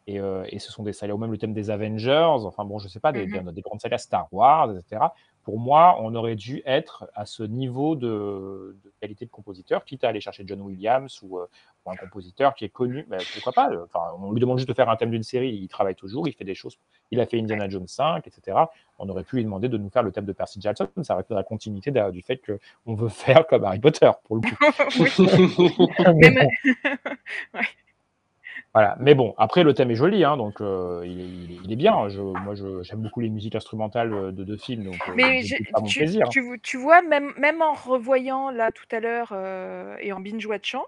et, 0.07 0.19
euh, 0.19 0.43
et 0.49 0.59
ce 0.59 0.71
sont 0.71 0.83
des 0.83 0.93
sagas, 0.93 1.13
ou 1.13 1.17
même 1.17 1.31
le 1.31 1.37
thème 1.37 1.53
des 1.53 1.69
Avengers, 1.69 2.27
enfin 2.45 2.65
bon, 2.65 2.79
je 2.79 2.87
sais 2.87 2.99
pas, 2.99 3.11
des, 3.11 3.25
Mhm. 3.27 3.45
des- 3.45 3.51
des 3.53 3.61
grandes 3.61 3.81
sagas 3.81 3.99
Star 3.99 4.27
Wars, 4.31 4.71
etc. 4.77 5.01
Pour 5.43 5.59
moi, 5.59 5.97
on 5.99 6.13
aurait 6.13 6.35
dû 6.35 6.61
être 6.67 7.09
à 7.15 7.25
ce 7.25 7.41
niveau 7.41 7.95
de, 7.95 8.77
de 8.83 8.93
qualité 9.01 9.25
de 9.25 9.31
compositeur, 9.31 9.85
quitte 9.85 10.03
à 10.03 10.09
aller 10.09 10.21
chercher 10.21 10.43
John 10.45 10.61
Williams 10.61 11.19
ou, 11.23 11.39
euh, 11.39 11.47
ou 11.85 11.89
un 11.91 11.95
compositeur 11.95 12.53
qui 12.53 12.63
est 12.65 12.69
connu, 12.69 13.07
mais 13.09 13.17
pourquoi 13.33 13.51
pas 13.53 13.71
euh, 13.71 13.85
enfin, 13.85 14.01
On 14.19 14.31
lui 14.31 14.39
demande 14.39 14.59
juste 14.59 14.69
de 14.69 14.73
faire 14.75 14.87
un 14.89 14.95
thème 14.97 15.09
d'une 15.09 15.23
série, 15.23 15.49
il 15.49 15.67
travaille 15.67 15.95
toujours, 15.95 16.27
il 16.27 16.33
fait 16.33 16.43
des 16.43 16.53
choses, 16.53 16.77
il 17.09 17.19
a 17.19 17.25
fait 17.25 17.39
Indiana 17.39 17.67
Jones 17.69 17.87
5, 17.87 18.27
etc. 18.27 18.55
On 18.99 19.09
aurait 19.09 19.23
pu 19.23 19.37
lui 19.37 19.43
demander 19.43 19.67
de 19.67 19.77
nous 19.77 19.89
faire 19.89 20.03
le 20.03 20.11
thème 20.11 20.25
de 20.25 20.31
Percy 20.33 20.61
Jackson, 20.61 20.87
ça 21.01 21.13
aurait 21.15 21.23
été 21.23 21.33
la 21.33 21.43
continuité 21.43 21.91
du 22.11 22.21
fait 22.21 22.39
qu'on 22.85 22.93
veut 22.93 23.09
faire 23.43 23.47
comme 23.47 23.63
Harry 23.63 23.79
Potter, 23.79 24.11
pour 24.25 24.35
le 24.35 24.41
coup. 24.41 24.55
Mais 26.15 26.29
Même- 26.29 26.47
bon. 27.53 27.59
Voilà. 28.73 28.95
Mais 29.01 29.15
bon, 29.15 29.33
après, 29.37 29.63
le 29.63 29.73
thème 29.73 29.91
est 29.91 29.95
joli, 29.95 30.23
hein, 30.23 30.37
donc 30.37 30.61
euh, 30.61 31.03
il, 31.05 31.19
est, 31.19 31.23
il 31.25 31.51
est- 31.51 31.59
il 31.65 31.71
est 31.73 31.75
bien. 31.75 32.07
Je, 32.07 32.21
moi, 32.21 32.55
je- 32.55 32.81
j'aime 32.83 33.01
beaucoup 33.01 33.19
les 33.19 33.29
musiques 33.29 33.55
instrumentales 33.55 34.13
euh, 34.13 34.31
de, 34.31 34.45
de 34.45 34.55
films, 34.57 34.85
donc 34.85 35.01
euh, 35.09 35.13
Mais 35.15 35.41
je 35.43 35.55
pas 35.71 35.81
mon 35.81 35.87
tu, 35.87 35.99
plaisir. 35.99 36.25
hein. 36.25 36.29
tu- 36.29 36.59
tu 36.63 36.77
vois, 36.77 37.01
même, 37.01 37.33
même 37.37 37.61
en 37.61 37.73
revoyant 37.73 38.49
là 38.49 38.71
tout 38.71 38.85
à 38.91 39.01
l'heure 39.01 39.31
euh, 39.33 39.97
et 39.99 40.13
en 40.13 40.21
binge-watchant, 40.21 40.85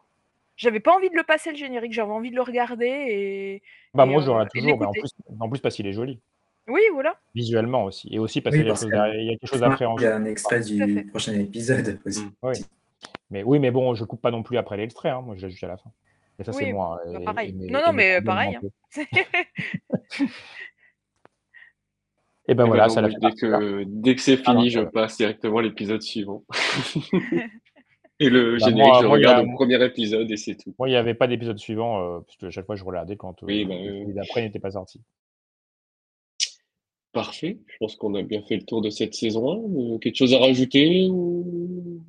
j'avais 0.56 0.80
pas 0.80 0.96
envie 0.96 1.10
de 1.10 1.16
le 1.16 1.24
passer 1.24 1.50
le 1.52 1.58
générique, 1.58 1.92
j'avais 1.92 2.12
envie 2.12 2.30
de 2.32 2.36
le 2.36 2.42
regarder 2.42 2.86
et. 2.88 3.62
Bah, 3.94 4.06
et, 4.06 4.10
moi, 4.10 4.22
je 4.22 4.32
euh, 4.32 4.44
de 4.46 4.50
toujours, 4.54 4.80
mais 4.80 4.86
en 4.86 4.92
plus, 4.92 5.12
en 5.40 5.50
plus 5.50 5.60
parce 5.60 5.76
qu'il 5.76 5.86
est 5.88 5.94
joli, 5.94 6.22
Oui, 6.70 6.82
voilà. 6.94 7.18
visuellement 7.36 7.84
aussi. 7.84 8.08
Et 8.14 8.18
aussi 8.20 8.40
parce 8.40 8.56
Oui, 8.56 8.62
qu'il 8.62 8.68
y 8.70 8.72
a 8.72 8.76
quelque 8.76 8.80
chose 8.82 8.90
que- 8.92 8.96
derrière- 8.96 9.20
il 9.22 9.26
y 9.26 9.30
a 9.30 9.32
quelque 9.38 9.50
chose 9.50 9.60
Il 9.60 9.66
y 9.66 9.70
d'appréhensible. 9.70 10.10
a 10.10 10.16
un 10.16 10.26
extrait 10.26 10.62
du 10.62 11.06
prochain 11.10 11.34
épisode 11.34 12.00
aussi. 12.06 12.24
Oui. 12.44 12.54
Mais, 13.30 13.44
oui, 13.44 13.60
mais 13.60 13.72
bon, 13.72 13.94
je 13.94 14.06
coupe 14.06 14.22
pas 14.22 14.32
non 14.32 14.42
plus 14.42 14.58
après 14.58 14.78
l'extrait, 14.78 15.10
hein, 15.10 15.22
moi, 15.22 15.36
je 15.38 15.50
juste 15.50 15.64
à 15.66 15.68
la 15.68 15.76
fin. 15.76 15.92
Et 16.44 16.52
ça, 16.52 16.54
c'est 16.54 16.72
moi. 16.74 17.00
bah, 17.06 17.20
et- 17.20 17.24
pareil. 17.26 17.50
et 17.50 17.54
mes- 17.54 17.72
non, 17.72 17.80
non, 17.86 17.94
mais 17.94 18.22
problèmes 18.22 18.24
pareil. 18.26 18.56
hein. 18.56 18.62
Et 22.50 22.56
ben 22.56 22.66
eh 22.66 22.68
voilà, 22.68 22.88
non, 22.88 22.94
ça 22.94 23.02
l'a 23.02 23.08
dès 23.08 23.32
que, 23.32 23.84
dès 23.88 24.16
que 24.16 24.22
c'est 24.22 24.38
Ah 24.46 24.54
non, 24.54 24.60
fini, 24.60 24.70
je 24.70 24.82
va. 24.82 24.88
passe 24.92 25.16
directement 25.18 25.60
à 25.60 25.62
l'épisode 25.62 26.02
suivant. 26.02 26.44
Et 28.20 28.30
le 28.30 28.58
Bah, 28.60 28.68
générique, 28.68 28.92
moi- 28.92 29.02
je 29.02 29.08
moi, 29.08 29.18
y 29.20 29.26
a- 29.26 29.30
regarde 29.30 29.48
au 29.48 29.54
premier 29.56 29.84
épisode 29.86 30.30
et 30.30 30.36
c'est 30.38 30.56
tout. 30.56 30.76
Moi, 30.78 30.90
il 30.90 30.92
n'y 30.92 30.98
avait 30.98 31.14
pas 31.14 31.28
d'épisode 31.28 31.58
suivant, 31.58 32.02
euh, 32.02 32.20
puisque 32.20 32.44
à 32.44 32.52
chaque 32.52 32.66
fois, 32.66 32.76
je 32.76 32.84
regardais 32.84 33.16
quand 33.16 33.42
euh, 33.44 33.46
Oui, 33.46 33.64
bah, 33.66 33.76
oui. 33.80 34.14
d'après 34.14 34.42
n'était 34.42 34.60
pas 34.60 34.72
sorti. 34.72 35.02
Parfait. 37.14 37.60
Je 37.68 37.78
pense 37.80 37.96
qu'on 37.96 38.14
a 38.16 38.24
bien 38.24 38.42
fait 38.44 38.58
le 38.58 38.64
tour 38.66 38.82
de 38.82 38.90
cette 38.90 39.14
saison 39.14 39.52
1. 39.52 39.94
Euh, 39.96 39.98
quelque 40.00 40.16
chose 40.18 40.34
à 40.34 40.40
rajouter 40.40 41.08
ou... 41.10 42.02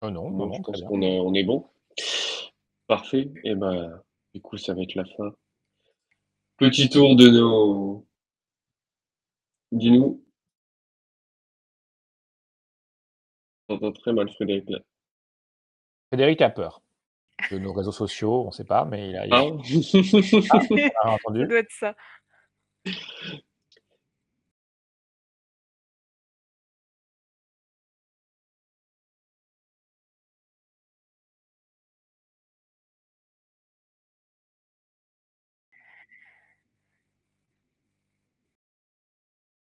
Oh 0.00 0.10
non, 0.10 0.30
Non, 0.30 0.52
je 0.52 0.62
pense 0.62 0.80
qu'on 0.82 1.02
on 1.02 1.34
est 1.34 1.44
bon. 1.44 1.66
Parfait. 2.92 3.30
Et 3.44 3.54
ben, 3.54 4.02
du 4.34 4.42
coup, 4.42 4.58
ça 4.58 4.74
va 4.74 4.82
être 4.82 4.94
la 4.96 5.06
fin. 5.06 5.34
Petit 6.58 6.90
tour 6.90 7.16
de 7.16 7.26
nos. 7.26 8.06
Dis-nous. 9.70 10.22
J'entends 13.66 13.92
très 13.92 14.12
mal 14.12 14.28
Frédéric 14.34 14.68
là. 14.68 14.80
Frédéric 16.08 16.42
a 16.42 16.50
peur 16.50 16.82
de 17.50 17.56
nos 17.56 17.72
réseaux 17.72 17.92
sociaux, 17.92 18.42
on 18.42 18.46
ne 18.48 18.52
sait 18.52 18.66
pas, 18.66 18.84
mais 18.84 19.08
il 19.08 19.16
a. 19.16 19.22
Ah. 19.30 19.40
Ah, 19.40 19.44
on 21.04 21.08
a 21.08 21.14
entendu. 21.14 21.40
Ça 21.40 21.46
doit 21.46 21.58
être 21.60 21.72
ça. 21.72 21.96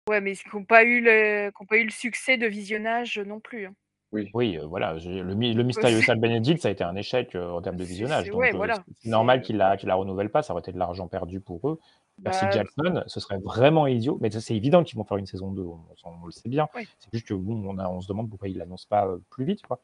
Ouais, 0.09 0.21
mais 0.21 0.35
qui 0.37 0.45
n'ont 0.55 0.65
pas, 0.65 0.85
eu 0.85 1.01
le- 1.01 1.51
qui 1.51 1.63
ont 1.63 1.67
pas 1.67 1.79
eu 1.79 1.85
le 1.85 1.91
succès 1.91 2.37
de 2.37 2.47
visionnage 2.47 3.19
non 3.19 3.41
plus. 3.41 3.67
hein. 3.67 3.75
Oui. 4.13 4.31
Oui, 4.35 4.57
euh, 4.57 4.65
voilà. 4.67 4.97
j'ai- 4.99 5.21
Le, 5.21 5.35
mi- 5.35 5.53
le 5.53 5.65
mystérieux 5.65 6.01
Sal 6.01 6.21
Benedict, 6.21 6.63
ça 6.63 6.69
a 6.69 6.71
été 6.71 6.85
un 6.85 6.95
échec 6.95 7.35
euh, 7.35 7.51
en 7.51 7.61
termes 7.61 7.77
de 7.77 7.83
C'est- 7.85 7.91
visionnage. 7.91 8.25
c'est- 8.27 8.31
Donc, 8.31 8.39
ouais, 8.41 8.55
euh, 8.55 8.57
voilà. 8.57 8.75
c'est- 8.77 8.83
c'est 8.87 9.03
C'est- 9.03 9.09
normal 9.09 9.43
qu'ils 9.43 9.57
la, 9.57 9.77
qu'ils 9.77 9.89
la 9.89 9.97
renouvellent 9.97 10.31
pas. 10.31 10.43
Ça 10.43 10.53
aurait 10.53 10.61
été 10.61 10.71
de 10.73 10.79
l'argent 10.79 11.09
perdu 11.09 11.41
pour 11.41 11.69
eux. 11.69 11.81
Percy 12.23 12.45
Bah, 12.45 12.51
Jackson, 12.53 13.03
ce 13.09 13.19
serait 13.21 13.39
vraiment 13.39 13.89
idiot. 13.89 14.17
Mais 14.21 14.31
ça, 14.31 14.41
c'est 14.41 14.55
évident 14.55 14.85
qu'ils 14.85 14.97
vont 14.97 15.05
faire 15.05 15.17
une 15.19 15.27
saison 15.27 15.51
2. 15.51 15.63
On, 15.63 15.81
on- 16.05 16.11
on 16.23 16.27
le 16.27 16.31
sait 16.33 16.49
bien. 16.49 16.69
C'est 17.01 17.13
juste 17.13 17.27
que 17.27 17.35
bon, 17.35 17.63
on, 17.69 17.77
a- 17.79 17.89
on 17.89 18.01
se 18.01 18.07
demande 18.09 18.31
pourquoi 18.31 18.49
ils 18.49 18.57
l'annoncent 18.57 18.87
pas 18.89 19.07
euh, 19.09 19.19
plus 19.31 19.45
vite. 19.45 19.63
Quoi. 19.67 19.81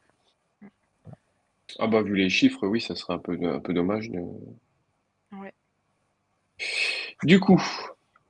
Ah 1.79 1.87
bah 1.89 2.03
vu 2.03 2.15
les 2.15 2.29
chiffres, 2.31 2.67
oui, 2.67 2.81
ça 2.81 2.95
serait 2.95 3.15
un 3.15 3.19
peu, 3.19 3.37
un 3.43 3.59
peu 3.59 3.75
dommage. 3.75 4.09
de- 4.09 4.21
Ouais. 5.33 5.53
Du 7.25 7.41
coup, 7.41 7.61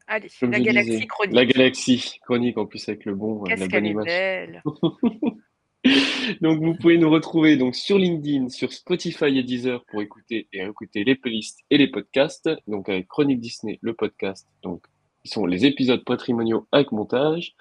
Allez, 0.07 0.29
comme 0.41 0.53
la 0.53 0.61
galaxie 0.61 0.91
disais, 0.91 1.07
chronique. 1.07 1.35
la 1.35 1.45
galaxie 1.45 2.19
chronique 2.23 2.59
en 2.59 2.67
plus 2.67 2.89
avec 2.89 3.05
le 3.05 3.15
bon, 3.15 3.45
la 3.45 3.57
bonne 3.67 3.87
image. 3.87 4.05
belle. 4.05 4.63
Donc 6.41 6.63
vous 6.63 6.75
pouvez 6.75 6.97
nous 6.97 7.11
retrouver 7.11 7.57
donc 7.57 7.75
sur 7.75 7.99
LinkedIn, 7.99 8.49
sur 8.49 8.73
Spotify 8.73 9.37
et 9.37 9.43
Deezer 9.43 9.85
pour 9.87 10.01
écouter 10.01 10.49
et 10.53 10.63
écouter 10.63 11.03
les 11.03 11.17
playlists 11.17 11.59
et 11.71 11.79
les 11.79 11.89
podcasts. 11.89 12.49
Donc 12.69 12.89
avec 12.89 13.09
Chronique 13.09 13.41
Disney, 13.41 13.79
le 13.83 13.95
podcast, 13.95 14.47
donc 14.63 14.85
qui 15.25 15.31
sont 15.31 15.47
les 15.47 15.67
épisodes 15.67 16.05
patrimoniaux 16.05 16.67
avec 16.73 16.93
montage. 16.93 17.55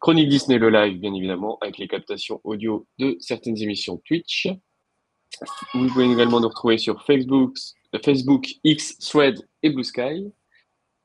Chronique 0.00 0.28
Disney, 0.28 0.58
le 0.58 0.70
live, 0.70 0.98
bien 0.98 1.14
évidemment, 1.14 1.58
avec 1.60 1.78
les 1.78 1.88
captations 1.88 2.40
audio 2.44 2.86
de 2.98 3.16
certaines 3.20 3.58
émissions 3.58 4.00
Twitch. 4.04 4.48
Vous 5.74 5.86
pouvez 5.88 6.10
également 6.10 6.40
nous 6.40 6.48
retrouver 6.48 6.78
sur 6.78 7.02
Facebook, 7.04 7.56
Facebook, 8.04 8.48
X, 8.64 8.98
Thread 8.98 9.46
et 9.62 9.70
Blue 9.70 9.84
Sky. 9.84 10.32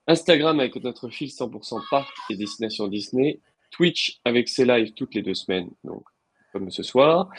Instagram 0.07 0.59
avec 0.59 0.75
notre 0.77 1.09
fil 1.09 1.27
100% 1.27 1.81
parc 1.89 2.13
et 2.29 2.35
destination 2.35 2.87
Disney. 2.87 3.41
Twitch 3.71 4.19
avec 4.23 4.47
ses 4.47 4.65
lives 4.65 4.93
toutes 4.93 5.13
les 5.13 5.21
deux 5.21 5.33
semaines, 5.33 5.69
donc 5.83 6.03
comme 6.53 6.71
ce 6.71 6.83
soir. 6.83 7.29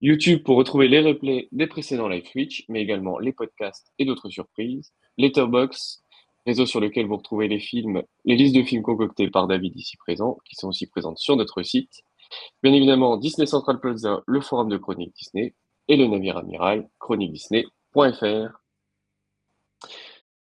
YouTube 0.00 0.42
pour 0.42 0.56
retrouver 0.56 0.88
les 0.88 1.00
replays 1.00 1.48
des 1.52 1.66
précédents 1.66 2.08
live 2.08 2.24
Twitch, 2.30 2.64
mais 2.68 2.82
également 2.82 3.18
les 3.18 3.32
podcasts 3.32 3.92
et 3.98 4.04
d'autres 4.04 4.30
surprises. 4.30 4.92
Letterbox, 5.18 6.02
réseau 6.46 6.66
sur 6.66 6.80
lequel 6.80 7.06
vous 7.06 7.16
retrouvez 7.16 7.48
les 7.48 7.60
films, 7.60 8.02
les 8.24 8.36
listes 8.36 8.56
de 8.56 8.62
films 8.62 8.82
concoctées 8.82 9.28
par 9.30 9.46
David 9.46 9.76
ici 9.76 9.96
présent, 9.98 10.38
qui 10.44 10.54
sont 10.54 10.68
aussi 10.68 10.86
présentes 10.86 11.18
sur 11.18 11.36
notre 11.36 11.62
site. 11.62 12.02
Bien 12.62 12.72
évidemment, 12.72 13.16
Disney 13.16 13.46
Central 13.46 13.78
Plaza, 13.80 14.22
le 14.26 14.40
forum 14.40 14.68
de 14.68 14.78
Chronique 14.78 15.14
Disney, 15.14 15.54
et 15.88 15.96
le 15.96 16.06
navire 16.06 16.36
amiral, 16.36 16.88
chroniquedisney.fr. 16.98 18.60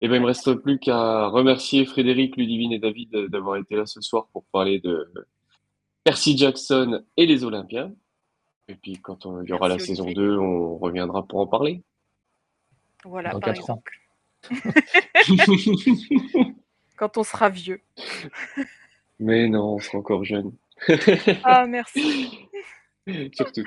Et 0.04 0.08
ben, 0.08 0.16
il 0.16 0.20
me 0.20 0.26
reste 0.26 0.52
plus 0.56 0.78
qu'à 0.80 1.28
remercier 1.28 1.86
Frédéric, 1.86 2.36
Ludivine 2.36 2.72
et 2.72 2.78
David 2.80 3.10
d'avoir 3.28 3.56
été 3.56 3.76
là 3.76 3.86
ce 3.86 4.00
soir 4.00 4.26
pour 4.32 4.44
parler 4.46 4.80
de 4.80 5.08
Percy 6.04 6.36
Jackson 6.36 7.04
et 7.16 7.26
les 7.26 7.44
Olympiens. 7.44 7.92
Et 8.68 8.74
puis, 8.74 8.94
quand 9.00 9.26
on- 9.26 9.42
il 9.42 9.48
y 9.48 9.52
aura 9.52 9.68
Merci, 9.68 9.90
la 9.90 9.94
saison 9.94 10.04
Olivier. 10.04 10.24
2, 10.24 10.38
on 10.38 10.76
reviendra 10.78 11.24
pour 11.26 11.38
en 11.40 11.46
parler. 11.46 11.82
Voilà, 13.04 13.30
Dans 13.30 13.40
par 13.40 13.54
quatre 13.54 13.70
ans. 13.70 13.82
exemple. 13.82 13.98
Quand 16.96 17.16
on 17.18 17.22
sera 17.22 17.48
vieux. 17.48 17.80
Mais 19.20 19.48
non, 19.48 19.74
on 19.74 19.78
sera 19.78 19.98
encore 19.98 20.24
jeune. 20.24 20.52
Ah, 21.44 21.66
merci. 21.66 22.48
Surtout. 23.34 23.64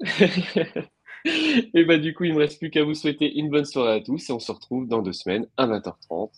et 1.24 1.84
bah, 1.84 1.98
du 1.98 2.14
coup, 2.14 2.24
il 2.24 2.34
me 2.34 2.38
reste 2.38 2.58
plus 2.58 2.70
qu'à 2.70 2.84
vous 2.84 2.94
souhaiter 2.94 3.38
une 3.38 3.48
bonne 3.48 3.64
soirée 3.64 3.96
à 3.96 4.00
tous 4.00 4.28
et 4.28 4.32
on 4.32 4.38
se 4.38 4.52
retrouve 4.52 4.86
dans 4.86 5.02
deux 5.02 5.12
semaines 5.12 5.46
à 5.56 5.66
20h30 5.66 6.30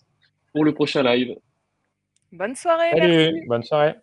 pour 0.53 0.63
le 0.63 0.73
prochain 0.73 1.03
live. 1.03 1.35
Bonne 2.31 2.55
soirée, 2.55 2.89
Salut, 2.91 3.07
merci. 3.07 3.47
bonne 3.47 3.63
soirée. 3.63 3.93